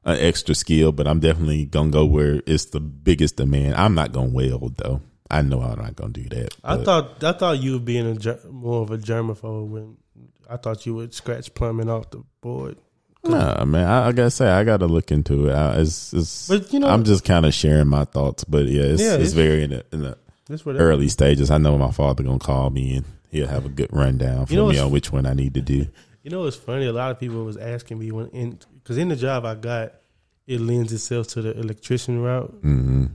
an 0.08 0.18
extra 0.20 0.56
skill, 0.56 0.92
but 0.92 1.08
I'm 1.08 1.20
definitely 1.20 1.66
gonna 1.66 1.92
go 1.92 2.06
where 2.06 2.42
it's 2.48 2.66
the 2.66 2.80
biggest 2.80 3.36
demand. 3.36 3.76
I'm 3.76 3.94
not 3.94 4.12
gonna 4.14 4.30
weld 4.30 4.78
though. 4.78 5.02
I 5.30 5.42
know 5.42 5.62
I'm 5.62 5.78
not 5.78 5.96
gonna 5.96 6.14
do 6.14 6.24
that. 6.30 6.56
I 6.64 6.78
thought 6.78 7.24
I 7.24 7.34
thought 7.34 7.60
you 7.62 7.74
would 7.74 7.86
be 7.86 7.98
in 7.98 8.06
a 8.08 8.16
ger- 8.16 8.40
more 8.50 8.82
of 8.82 8.92
a 8.92 8.98
germaphobe 8.98 9.68
when 9.68 9.98
I 10.50 10.56
thought 10.58 10.86
you 10.86 10.96
would 10.96 11.14
scratch 11.14 11.54
plumbing 11.54 11.90
off 11.90 12.10
the 12.10 12.24
board. 12.42 12.78
Nah, 13.24 13.66
man. 13.66 13.86
I, 13.86 14.08
I 14.08 14.12
gotta 14.14 14.32
say, 14.32 14.48
I 14.50 14.64
gotta 14.64 14.86
look 14.86 15.12
into 15.12 15.50
it. 15.50 15.54
I, 15.54 15.82
it's, 15.82 16.14
it's, 16.14 16.48
But, 16.48 16.72
you 16.72 16.80
know- 16.80 16.88
I'm 16.88 17.04
just 17.04 17.26
kind 17.26 17.46
of 17.46 17.54
sharing 17.54 17.88
my 17.88 18.06
thoughts. 18.06 18.46
But 18.46 18.68
yeah, 18.68 18.84
it's, 18.84 19.02
Yeah, 19.02 19.16
it's, 19.16 19.34
it's- 19.34 19.34
very 19.34 19.64
in 19.64 19.72
the, 19.72 19.86
in 19.92 20.02
the 20.04 20.18
early 20.80 21.10
stages. 21.10 21.52
I 21.52 21.58
know 21.58 21.78
my 21.78 21.92
father 21.92 22.24
gonna 22.24 22.40
call 22.40 22.70
me 22.70 22.96
and 22.96 23.06
he'll 23.30 23.48
have 23.48 23.66
a 23.66 23.70
good 23.70 23.90
rundown 23.92 24.46
for 24.46 24.54
You 24.54 24.60
know 24.60 24.70
me 24.70 24.80
on 24.80 24.92
which 24.92 25.12
one 25.12 25.26
I 25.26 25.34
need 25.34 25.54
to 25.56 25.62
do. 25.62 25.88
You 26.24 26.32
know, 26.32 26.44
it's 26.44 26.58
funny. 26.58 26.86
A 26.88 26.92
lot 26.92 27.12
of 27.12 27.22
people 27.22 27.46
was 27.46 27.56
asking 27.56 28.00
me 28.00 28.12
when 28.12 28.28
in 28.32 28.60
because 28.88 28.98
in 28.98 29.10
the 29.10 29.18
job 29.18 29.44
I 29.46 29.56
got, 29.56 29.92
it 30.48 30.62
lends 30.62 30.94
itself 30.94 31.28
to 31.28 31.42
the 31.42 31.52
electrician 31.60 32.22
route, 32.22 32.52
hmm 32.62 33.06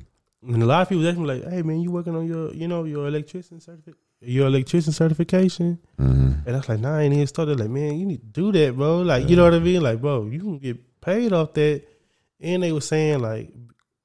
and 0.45 0.61
a 0.63 0.67
lot 0.67 0.83
of 0.83 0.89
people 0.89 1.07
asking 1.09 1.23
me 1.23 1.29
like, 1.29 1.49
"Hey, 1.49 1.63
man, 1.63 1.81
you 1.81 1.91
working 1.93 2.15
on 2.17 2.27
your, 2.27 2.53
you 2.53 2.67
know, 2.69 2.85
your 2.85 3.07
electrician 3.07 3.61
certificate, 3.61 3.95
your 4.21 4.49
electrician 4.49 4.93
certification?" 4.93 5.79
hmm 5.97 6.33
And 6.45 6.57
I 6.57 6.59
was 6.59 6.69
like, 6.69 6.81
"Nah, 6.81 6.97
I 6.99 7.03
ain't 7.05 7.15
even 7.15 7.27
started." 7.29 7.59
Like, 7.61 7.71
man, 7.71 7.99
you 7.99 8.05
need 8.05 8.21
to 8.21 8.27
do 8.27 8.53
that, 8.53 8.77
bro. 8.77 9.03
Like, 9.03 9.29
you 9.31 9.37
know 9.37 9.45
what 9.45 9.55
I 9.55 9.61
mean? 9.61 9.81
Like, 9.83 10.01
bro, 10.01 10.27
you 10.27 10.41
can 10.41 10.59
get 10.59 11.01
paid 11.01 11.33
off 11.33 11.55
that. 11.55 11.83
And 12.41 12.63
they 12.63 12.73
were 12.73 12.81
saying 12.81 13.21
like, 13.21 13.51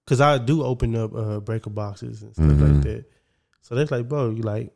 because 0.06 0.22
I 0.22 0.38
do 0.38 0.64
open 0.64 0.96
up 0.96 1.14
uh, 1.16 1.40
breaker 1.42 1.72
boxes 1.72 2.22
and 2.22 2.34
stuff 2.34 2.48
like 2.48 2.58
Mhm. 2.60 2.84
that. 2.84 3.06
So 3.64 3.74
they're 3.76 3.88
like, 3.88 4.08
bro, 4.08 4.30
you 4.30 4.44
like, 4.44 4.72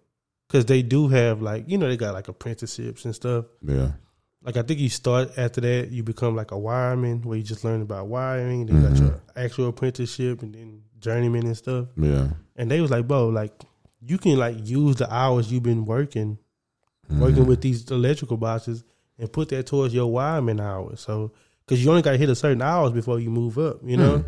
because 0.48 0.66
they 0.66 0.82
do 0.82 1.08
have 1.10 1.42
like, 1.44 1.70
you 1.70 1.78
know, 1.78 1.88
they 1.88 1.96
got 1.96 2.16
like 2.16 2.28
apprenticeships 2.28 3.06
and 3.06 3.14
stuff. 3.16 3.46
Yeah. 3.62 3.92
Like 4.44 4.58
I 4.58 4.64
think 4.64 4.80
you 4.80 4.90
start 4.90 5.38
after 5.38 5.62
that, 5.62 5.90
you 5.92 6.02
become 6.04 6.36
like 6.36 6.52
a 6.52 6.56
wireman 6.56 7.24
where 7.26 7.38
you 7.38 7.44
just 7.44 7.64
learn 7.64 7.82
about 7.82 8.08
wiring. 8.08 8.66
Then 8.66 8.82
you 8.82 8.88
got 8.90 8.98
your 8.98 9.22
actual 9.36 9.70
apprenticeship 9.70 10.42
and 10.42 10.54
then 10.56 10.82
journeyman 11.00 11.46
and 11.46 11.56
stuff. 11.58 11.88
Yeah. 11.96 12.30
And 12.56 12.70
they 12.72 12.82
was 12.82 12.90
like, 12.92 13.08
bro, 13.08 13.28
like 13.30 13.54
you 14.02 14.18
can 14.18 14.38
like 14.38 14.56
use 14.68 14.96
the 14.96 15.14
hours 15.14 15.52
you've 15.52 15.62
been 15.64 15.86
working, 15.86 16.40
Mhm. 17.12 17.20
working 17.20 17.46
with 17.46 17.62
these 17.62 17.90
electrical 17.92 18.38
boxes, 18.38 18.84
and 19.20 19.32
put 19.32 19.50
that 19.50 19.68
towards 19.68 19.94
your 19.94 20.12
wireman 20.12 20.60
hours. 20.60 21.02
So 21.02 21.32
because 21.66 21.84
you 21.84 21.90
only 21.92 22.02
got 22.02 22.12
to 22.14 22.18
hit 22.18 22.30
a 22.30 22.36
certain 22.36 22.62
hours 22.64 22.92
before 22.94 23.20
you 23.20 23.30
move 23.30 23.60
up, 23.60 23.80
you 23.86 23.96
know. 23.98 24.20
Mhm. 24.20 24.26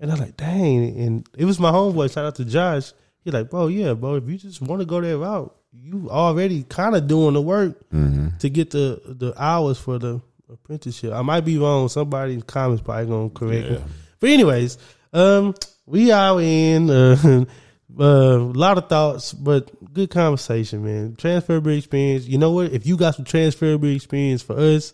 And 0.00 0.12
I'm 0.12 0.18
like, 0.20 0.36
dang. 0.36 0.96
And 1.00 1.28
it 1.36 1.44
was 1.44 1.58
my 1.58 1.72
homeboy. 1.72 2.12
Shout 2.12 2.24
out 2.24 2.36
to 2.36 2.44
Josh. 2.44 2.92
He 3.24 3.32
like, 3.32 3.50
bro, 3.50 3.66
yeah, 3.66 3.94
bro. 3.94 4.14
If 4.14 4.28
you 4.28 4.38
just 4.38 4.62
want 4.62 4.80
to 4.80 4.86
go 4.86 5.00
that 5.00 5.18
route, 5.18 5.52
you 5.72 6.08
already 6.10 6.64
kind 6.64 6.94
of 6.96 7.06
doing 7.06 7.34
the 7.34 7.40
work 7.42 7.76
Mhm. 7.90 8.38
to 8.38 8.48
get 8.50 8.70
the 8.70 9.00
the 9.06 9.32
hours 9.40 9.78
for 9.78 9.98
the 9.98 10.20
apprenticeship. 10.52 11.12
I 11.12 11.22
might 11.22 11.44
be 11.44 11.58
wrong. 11.58 11.88
Somebody 11.88 12.32
in 12.34 12.38
the 12.40 12.44
comments 12.46 12.82
probably 12.82 13.06
gonna 13.06 13.30
correct 13.30 13.70
me. 13.70 13.78
But 14.20 14.30
anyways, 14.30 14.78
um, 15.12 15.54
we 15.86 16.10
are 16.10 16.40
in 16.40 16.88
uh, 16.90 17.16
uh, 18.00 18.02
a 18.02 18.38
lot 18.38 18.78
of 18.78 18.88
thoughts, 18.88 19.32
but 19.32 19.70
good 19.92 20.10
conversation, 20.10 20.84
man. 20.84 21.16
Transferable 21.16 21.72
experience. 21.72 22.26
You 22.26 22.38
know 22.38 22.52
what? 22.52 22.72
If 22.72 22.86
you 22.86 22.96
got 22.96 23.14
some 23.16 23.24
transferable 23.24 23.88
experience 23.88 24.42
for 24.42 24.58
us 24.58 24.92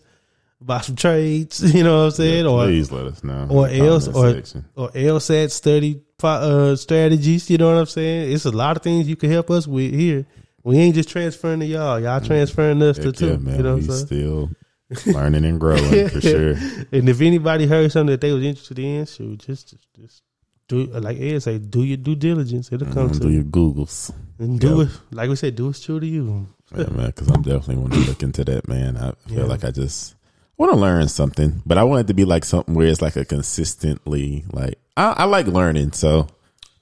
about 0.61 0.85
some 0.85 0.95
trades, 0.95 1.61
you 1.73 1.83
know 1.83 1.99
what 1.99 2.03
I'm 2.05 2.11
saying, 2.11 2.45
Yeah, 2.45 2.51
or 2.51 2.65
please 2.65 2.91
let 2.91 3.05
us 3.05 3.23
know. 3.23 3.47
or 3.49 3.67
else 3.69 4.07
or 4.07 4.31
section. 4.33 4.65
or 4.75 4.89
LSAT 4.91 5.51
study 5.51 6.01
uh, 6.23 6.75
strategies. 6.75 7.49
You 7.49 7.57
know 7.57 7.71
what 7.71 7.79
I'm 7.79 7.85
saying? 7.85 8.31
It's 8.33 8.45
a 8.45 8.51
lot 8.51 8.75
of 8.77 8.83
things 8.83 9.07
you 9.07 9.15
can 9.15 9.29
help 9.31 9.49
us 9.51 9.67
with 9.67 9.93
here. 9.93 10.25
We 10.65 10.77
ain't 10.79 10.95
just 10.95 11.09
transferring 11.09 11.59
to 11.61 11.65
y'all. 11.65 11.99
Y'all 11.99 12.19
transferring 12.19 12.81
us 12.81 12.97
to 12.97 13.11
too. 13.11 13.27
yeah, 13.27 13.37
man. 13.37 13.55
you 13.57 13.63
know 13.63 13.75
what 13.77 13.87
we 13.87 13.93
still 13.93 14.49
learning 15.05 15.45
and 15.45 15.59
growing 15.59 16.09
for 16.09 16.19
sure. 16.33 16.51
And 16.91 17.07
if 17.07 17.21
anybody 17.21 17.67
heard 17.67 17.91
something 17.91 18.11
that 18.11 18.19
they 18.21 18.33
was 18.33 18.43
interested 18.43 18.79
in, 18.79 19.05
shoot, 19.05 19.39
just 19.39 19.69
just, 19.69 19.87
just 19.95 20.23
do 20.67 20.85
like 20.87 21.19
Ed 21.19 21.43
say, 21.43 21.59
do 21.59 21.83
your 21.83 21.97
due 21.97 22.15
diligence. 22.15 22.71
It'll 22.71 22.91
come 22.91 23.09
Mhm, 23.09 23.13
to 23.13 23.19
do 23.19 23.27
you. 23.29 23.35
your 23.35 23.43
Googles. 23.43 24.11
And 24.39 24.59
do 24.59 24.79
Yep. 24.79 24.87
it 24.87 25.15
like 25.15 25.29
we 25.29 25.35
said, 25.35 25.55
do 25.55 25.67
what's 25.67 25.79
true 25.81 25.99
to 25.99 26.05
you. 26.07 26.47
Yeah, 26.75 26.87
man, 26.89 27.05
because 27.07 27.27
I'm 27.29 27.43
definitely 27.43 27.77
want 27.77 27.93
to 27.93 27.99
look 27.99 28.23
into 28.23 28.43
that, 28.45 28.67
man. 28.67 28.97
I 28.97 29.11
feel 29.29 29.39
Yeah. 29.39 29.45
like 29.45 29.63
I 29.63 29.69
just 29.69 30.15
want 30.57 30.71
to 30.73 30.79
learn 30.79 31.07
something, 31.09 31.61
but 31.63 31.77
I 31.77 31.83
want 31.83 32.01
it 32.01 32.07
to 32.07 32.15
be 32.15 32.25
like 32.25 32.43
something 32.43 32.73
where 32.73 32.87
it's 32.87 33.03
like 33.03 33.15
a 33.17 33.23
consistently 33.25 34.45
like 34.51 34.79
I, 34.97 35.13
I 35.17 35.23
like 35.25 35.45
learning, 35.45 35.91
so 35.91 36.25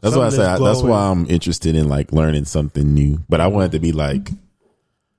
that's 0.03 0.15
why 0.15 0.25
I 0.27 0.29
say 0.29 0.37
that's 0.37 0.81
I, 0.81 0.85
why 0.85 1.09
I'm 1.09 1.29
interested 1.29 1.75
in 1.75 1.89
like 1.89 2.11
learning 2.11 2.45
something 2.45 2.93
new. 2.93 3.19
But 3.29 3.41
I 3.41 3.47
want 3.47 3.73
it 3.73 3.77
to 3.77 3.79
be 3.79 3.91
like 3.91 4.29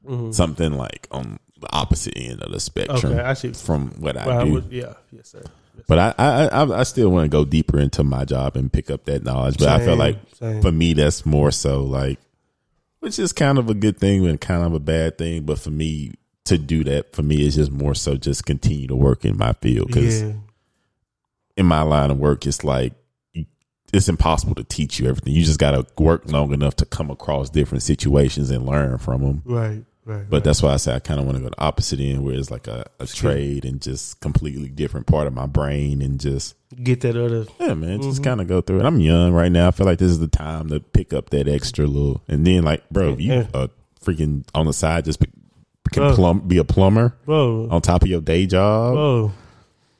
Mm-hmm. 0.07 0.32
something 0.32 0.74
like 0.74 1.09
on 1.11 1.39
the 1.59 1.72
opposite 1.72 2.12
end 2.14 2.43
of 2.43 2.53
the 2.53 2.61
spectrum 2.61 3.14
Okay, 3.14 3.22
I 3.22 3.32
see. 3.32 3.55
from 3.55 3.89
what 4.01 4.18
I 4.18 4.26
Well, 4.26 4.39
I 4.41 4.45
do. 4.45 4.53
would- 4.53 4.70
yeah, 4.70 4.93
yes, 5.11 5.30
sir. 5.30 5.43
Yes, 5.76 5.85
But 5.89 5.99
I, 5.99 6.14
I, 6.18 6.45
I, 6.49 6.80
I 6.80 6.82
still 6.82 7.09
want 7.09 7.24
to 7.24 7.28
go 7.30 7.47
deeper 7.47 7.80
into 7.80 8.05
my 8.05 8.26
job 8.26 8.55
and 8.57 8.70
pick 8.70 8.91
up 8.91 9.07
that 9.07 9.24
knowledge. 9.24 9.57
But 9.57 9.68
I 9.68 9.82
feel 9.82 9.97
like 9.97 10.18
same. 10.39 10.61
for 10.61 10.70
me, 10.70 10.93
that's 10.93 11.24
more 11.24 11.51
so 11.51 11.82
like, 11.85 12.18
which 13.01 13.18
is 13.18 13.32
kind 13.32 13.57
of 13.59 13.70
a 13.70 13.74
good 13.74 13.97
thing 13.99 14.26
and 14.26 14.39
kind 14.39 14.62
of 14.62 14.74
a 14.74 14.78
bad 14.78 15.16
thing. 15.16 15.45
But 15.45 15.59
for 15.59 15.70
me 15.70 16.12
to 16.45 16.59
do 16.59 16.85
that, 16.85 17.14
for 17.16 17.22
me, 17.22 17.41
is 17.47 17.55
just 17.55 17.72
more 17.72 17.95
so 17.95 18.16
just 18.16 18.45
continue 18.45 18.89
to 18.89 18.95
work 18.97 19.24
in 19.24 19.39
my 19.39 19.55
field 19.55 19.87
because 19.87 20.20
yeah, 20.22 20.32
in 21.57 21.64
my 21.64 21.80
line 21.80 22.11
of 22.11 22.18
work, 22.18 22.47
it's 22.47 22.62
like 22.62 22.93
it's 23.95 24.09
impossible 24.09 24.55
to 24.57 24.65
teach 24.65 24.99
you 24.99 25.09
everything. 25.09 25.33
You 25.33 25.45
just 25.45 25.59
got 25.59 25.71
to 25.73 25.87
work 26.03 26.31
long 26.31 26.53
enough 26.53 26.77
to 26.77 26.85
come 26.87 27.11
across 27.11 27.49
different 27.51 27.83
situations 27.83 28.51
and 28.51 28.67
learn 28.67 28.99
from 28.99 29.23
them. 29.23 29.43
right, 29.45 29.85
right. 30.05 30.29
But 30.29 30.37
right. 30.39 30.45
that's 30.45 30.63
why 30.63 30.73
I 30.73 30.77
say 30.77 30.95
I 30.95 30.99
kind 30.99 31.21
of 31.21 31.27
want 31.27 31.39
to 31.39 31.43
go 31.45 31.49
the 31.51 31.61
opposite 31.61 32.01
end, 32.01 32.25
where 32.25 32.35
it's 32.35 32.51
like 32.51 32.67
a, 32.67 32.85
a 33.01 33.07
trade 33.07 33.65
and 33.65 33.81
just 33.81 34.21
completely 34.21 34.69
different 34.69 35.07
part 35.07 35.27
of 35.27 35.33
my 35.33 35.47
brain 35.47 36.03
and 36.03 36.19
just 36.21 36.57
get 36.83 37.01
that 37.03 37.17
other. 37.17 37.47
yeah, 37.61 37.75
man, 37.75 38.03
just 38.03 38.17
Mm-hmm. 38.17 38.25
kind 38.25 38.41
of 38.41 38.49
go 38.49 38.61
through 38.61 38.81
it. 38.81 38.85
I'm 38.85 39.01
young 39.01 39.33
right 39.33 39.51
now. 39.53 39.69
I 39.69 39.71
feel 39.71 39.87
like 39.87 39.99
this 39.99 40.11
is 40.11 40.19
the 40.19 40.29
time 40.29 40.69
to 40.71 40.81
pick 40.81 41.13
up 41.15 41.31
that 41.31 41.47
extra 41.49 41.87
little, 41.87 42.21
and 42.29 42.47
then 42.47 42.65
like, 42.65 42.89
bro, 42.91 43.13
if 43.13 43.21
you 43.21 43.33
Yeah. 43.33 43.47
uh, 43.55 43.69
freaking 44.05 44.45
on 44.55 44.67
the 44.67 44.73
side 44.73 45.05
just 45.07 45.21
be, 45.21 45.29
can 45.93 46.15
plumb, 46.15 46.41
be 46.49 46.59
a 46.59 46.65
plumber 46.65 47.15
Bro, 47.25 47.69
on 47.71 47.81
top 47.81 48.03
of 48.03 48.09
your 48.09 48.21
day 48.21 48.47
job. 48.47 48.95
bro, 48.95 49.33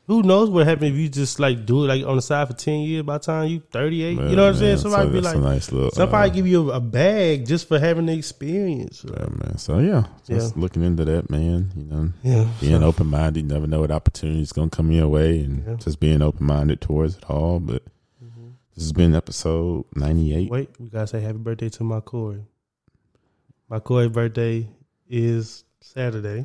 who 0.07 0.23
knows 0.23 0.51
what 0.51 0.67
happened 0.67 0.89
if 0.89 0.97
you 0.97 1.09
just 1.09 1.41
like 1.41 1.65
do 1.65 1.85
it 1.85 1.87
like 1.89 2.05
on 2.07 2.17
the 2.17 2.23
side 2.23 2.47
for 2.49 2.53
ten 2.55 2.81
years? 2.81 3.03
By 3.05 3.19
the 3.19 3.25
time 3.25 3.49
you 3.49 3.61
thirty 3.71 4.03
eight, 4.03 4.19
you 4.19 4.37
know 4.37 4.45
what 4.45 4.55
I'm 4.55 4.57
saying? 4.57 4.77
Somebody 4.79 5.09
so 5.09 5.13
be 5.13 5.21
like, 5.21 5.39
nice 5.39 5.73
little, 5.73 5.91
somebody 5.93 6.31
uh, 6.31 6.35
give 6.35 6.47
you 6.47 6.71
a, 6.73 6.77
a 6.77 6.81
bag 6.81 7.47
just 7.47 7.69
for 7.69 7.79
having 7.79 8.07
the 8.07 8.13
experience. 8.13 9.05
yeah, 9.09 9.27
man. 9.31 9.57
So 9.59 9.79
yeah, 9.79 10.05
just 10.27 10.57
Yeah. 10.57 10.61
looking 10.63 10.83
into 10.83 11.05
that, 11.07 11.31
man. 11.31 11.71
You 11.77 11.85
know, 11.85 12.13
Yeah, 12.23 12.49
being 12.61 12.83
open 12.83 13.07
minded, 13.07 13.41
you 13.41 13.47
never 13.49 13.67
know 13.67 13.81
what 13.81 13.91
opportunities 13.91 14.53
gonna 14.53 14.71
come 14.71 14.91
your 14.91 15.09
way, 15.09 15.41
and 15.41 15.59
Yeah. 15.59 15.65
Mm-hmm. 15.73 15.77
just 15.83 16.01
being 16.01 16.21
open 16.23 16.47
minded 16.47 16.81
towards 16.81 17.17
it 17.17 17.25
all. 17.31 17.61
But 17.61 17.83
this 18.75 18.85
has 18.85 18.93
been 18.93 19.15
episode 19.15 19.85
ninety 19.95 20.35
eight. 20.35 20.51
Wait, 20.51 20.69
we 20.79 20.89
gotta 20.89 21.07
say 21.07 21.21
happy 21.21 21.39
birthday 21.39 21.69
to 21.71 21.85
my 21.85 22.01
Corey. 22.01 22.45
My 23.71 23.79
Corey 23.79 24.09
birthday 24.09 24.69
is 25.09 25.65
Saturday. 25.81 26.45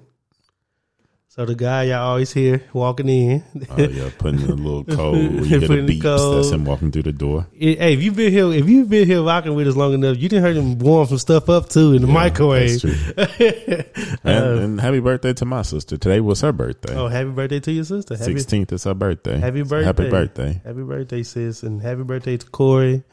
So 1.31 1.45
the 1.45 1.53
guy 1.53 1.83
y'all 1.83 1.99
always 2.09 2.33
hear 2.33 2.63
walking 2.73 3.07
in. 3.07 3.43
Oh 3.69 3.77
yeah, 3.77 4.09
putting 4.17 4.41
in 4.41 4.49
a 4.49 4.55
little 4.55 4.83
code 4.97 5.15
you 5.31 5.43
hear 5.43 5.59
the 5.59 5.67
Putting 5.67 5.85
the 5.85 5.99
beeps. 5.99 6.35
That's 6.35 6.49
him 6.49 6.65
walking 6.65 6.91
through 6.91 7.03
the 7.03 7.11
door. 7.11 7.45
Hey, 7.53 7.93
if 7.93 8.01
you've 8.01 8.15
been 8.15 8.31
here, 8.33 8.51
if 8.51 8.67
you've 8.67 8.89
been 8.89 9.05
here 9.07 9.21
rocking 9.21 9.53
with 9.53 9.67
us 9.67 9.75
long 9.75 9.93
enough, 9.93 10.17
you 10.17 10.27
didn't 10.27 10.41
heard 10.43 10.57
him 10.57 10.79
warm 10.79 11.05
some 11.07 11.19
stuff 11.19 11.47
up 11.47 11.69
too 11.69 11.93
in 11.93 12.01
the 12.01 12.07
Yeah, 12.07 12.13
microwave. 12.15 12.81
that's 13.15 13.37
true. 13.37 13.83
And, 14.23 14.59
and 14.59 14.81
happy 14.81 14.99
birthday 14.99 15.33
to 15.33 15.45
my 15.45 15.61
sister. 15.61 15.97
Today 15.97 16.19
was 16.19 16.41
her 16.41 16.51
birthday. 16.51 16.95
Oh, 16.95 17.07
happy 17.07 17.29
birthday 17.29 17.59
to 17.59 17.71
your 17.71 17.83
sister! 17.85 18.17
Sixteenth 18.17 18.73
is 18.73 18.83
her 18.85 18.95
birthday. 18.95 19.37
happy 19.39 19.61
birthday! 19.61 19.85
Happy 19.85 20.09
birthday. 20.09 20.61
Happy 20.65 20.81
birthday, 20.83 21.21
sis, 21.23 21.61
and 21.61 21.79
happy 21.81 22.01
birthday 22.03 22.37
to 22.37 22.45
Corey, 22.47 23.03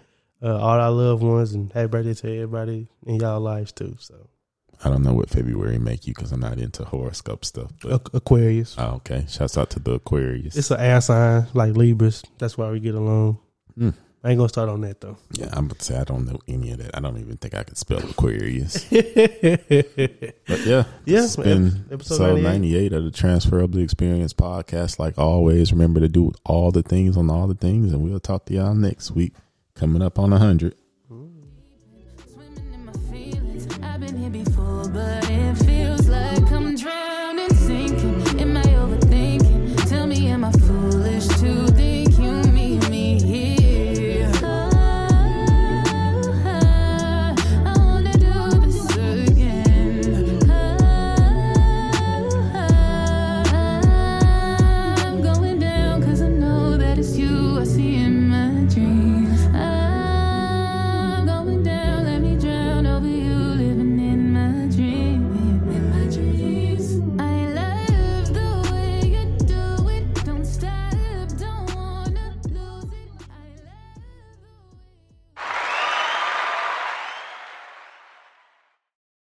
uh, 0.42 0.56
all 0.56 0.80
our 0.80 0.90
loved 0.90 1.22
ones, 1.22 1.52
and 1.52 1.70
happy 1.72 1.88
birthday 1.88 2.14
to 2.14 2.34
everybody 2.34 2.88
in 3.06 3.16
y'all 3.16 3.40
lives 3.40 3.72
too. 3.72 3.94
So 4.00 4.30
I 4.84 4.88
don't 4.90 5.02
know 5.02 5.14
what 5.14 5.30
February 5.30 5.78
make 5.78 6.06
you 6.06 6.14
because 6.14 6.32
I'm 6.32 6.40
not 6.40 6.58
into 6.58 6.84
horoscope 6.84 7.44
stuff. 7.44 7.70
But 7.82 8.08
Aquarius, 8.12 8.74
oh, 8.78 8.96
okay. 8.96 9.24
Shouts 9.28 9.56
out 9.58 9.70
to 9.70 9.80
the 9.80 9.92
Aquarius. 9.92 10.56
it's 10.56 10.70
an 10.70 10.80
air 10.80 11.00
sign 11.00 11.46
like 11.54 11.74
Libras. 11.76 12.22
That's 12.38 12.56
why 12.58 12.70
we 12.70 12.80
get 12.80 12.94
along. 12.94 13.38
Mm. 13.78 13.94
I 14.24 14.30
ain't 14.30 14.38
gonna 14.38 14.48
start 14.48 14.68
on 14.68 14.80
that 14.80 15.00
though. 15.00 15.16
yeah, 15.32 15.48
I'm 15.52 15.68
gonna 15.68 15.80
say 15.80 15.96
I 15.96 16.02
don't 16.04 16.26
know 16.26 16.40
any 16.48 16.72
of 16.72 16.78
that. 16.78 16.96
I 16.96 17.00
don't 17.00 17.18
even 17.18 17.36
think 17.36 17.54
I 17.54 17.62
could 17.62 17.76
spell 17.78 17.98
Aquarius. 17.98 18.84
But 18.90 20.64
yeah, 20.66 20.84
Yeah, 21.04 21.24
it's 21.24 21.36
been 21.36 21.84
episode 21.90 21.92
episode 21.92 22.42
98. 22.42 22.42
98 22.42 22.92
of 22.92 23.04
the 23.04 23.10
Transferable 23.10 23.78
Experience 23.80 24.32
podcast. 24.32 24.98
Like 24.98 25.16
always, 25.18 25.72
remember 25.72 26.00
to 26.00 26.08
do 26.08 26.32
all 26.44 26.70
the 26.72 26.82
things 26.82 27.16
on 27.16 27.30
all 27.30 27.46
the 27.46 27.54
things, 27.54 27.92
and 27.92 28.02
we'll 28.02 28.18
talk 28.20 28.46
to 28.46 28.54
y'all 28.54 28.74
next 28.74 29.12
week. 29.12 29.32
coming 29.74 30.02
up 30.02 30.18
on 30.18 30.32
a 30.32 30.38
hundred. 30.38 30.74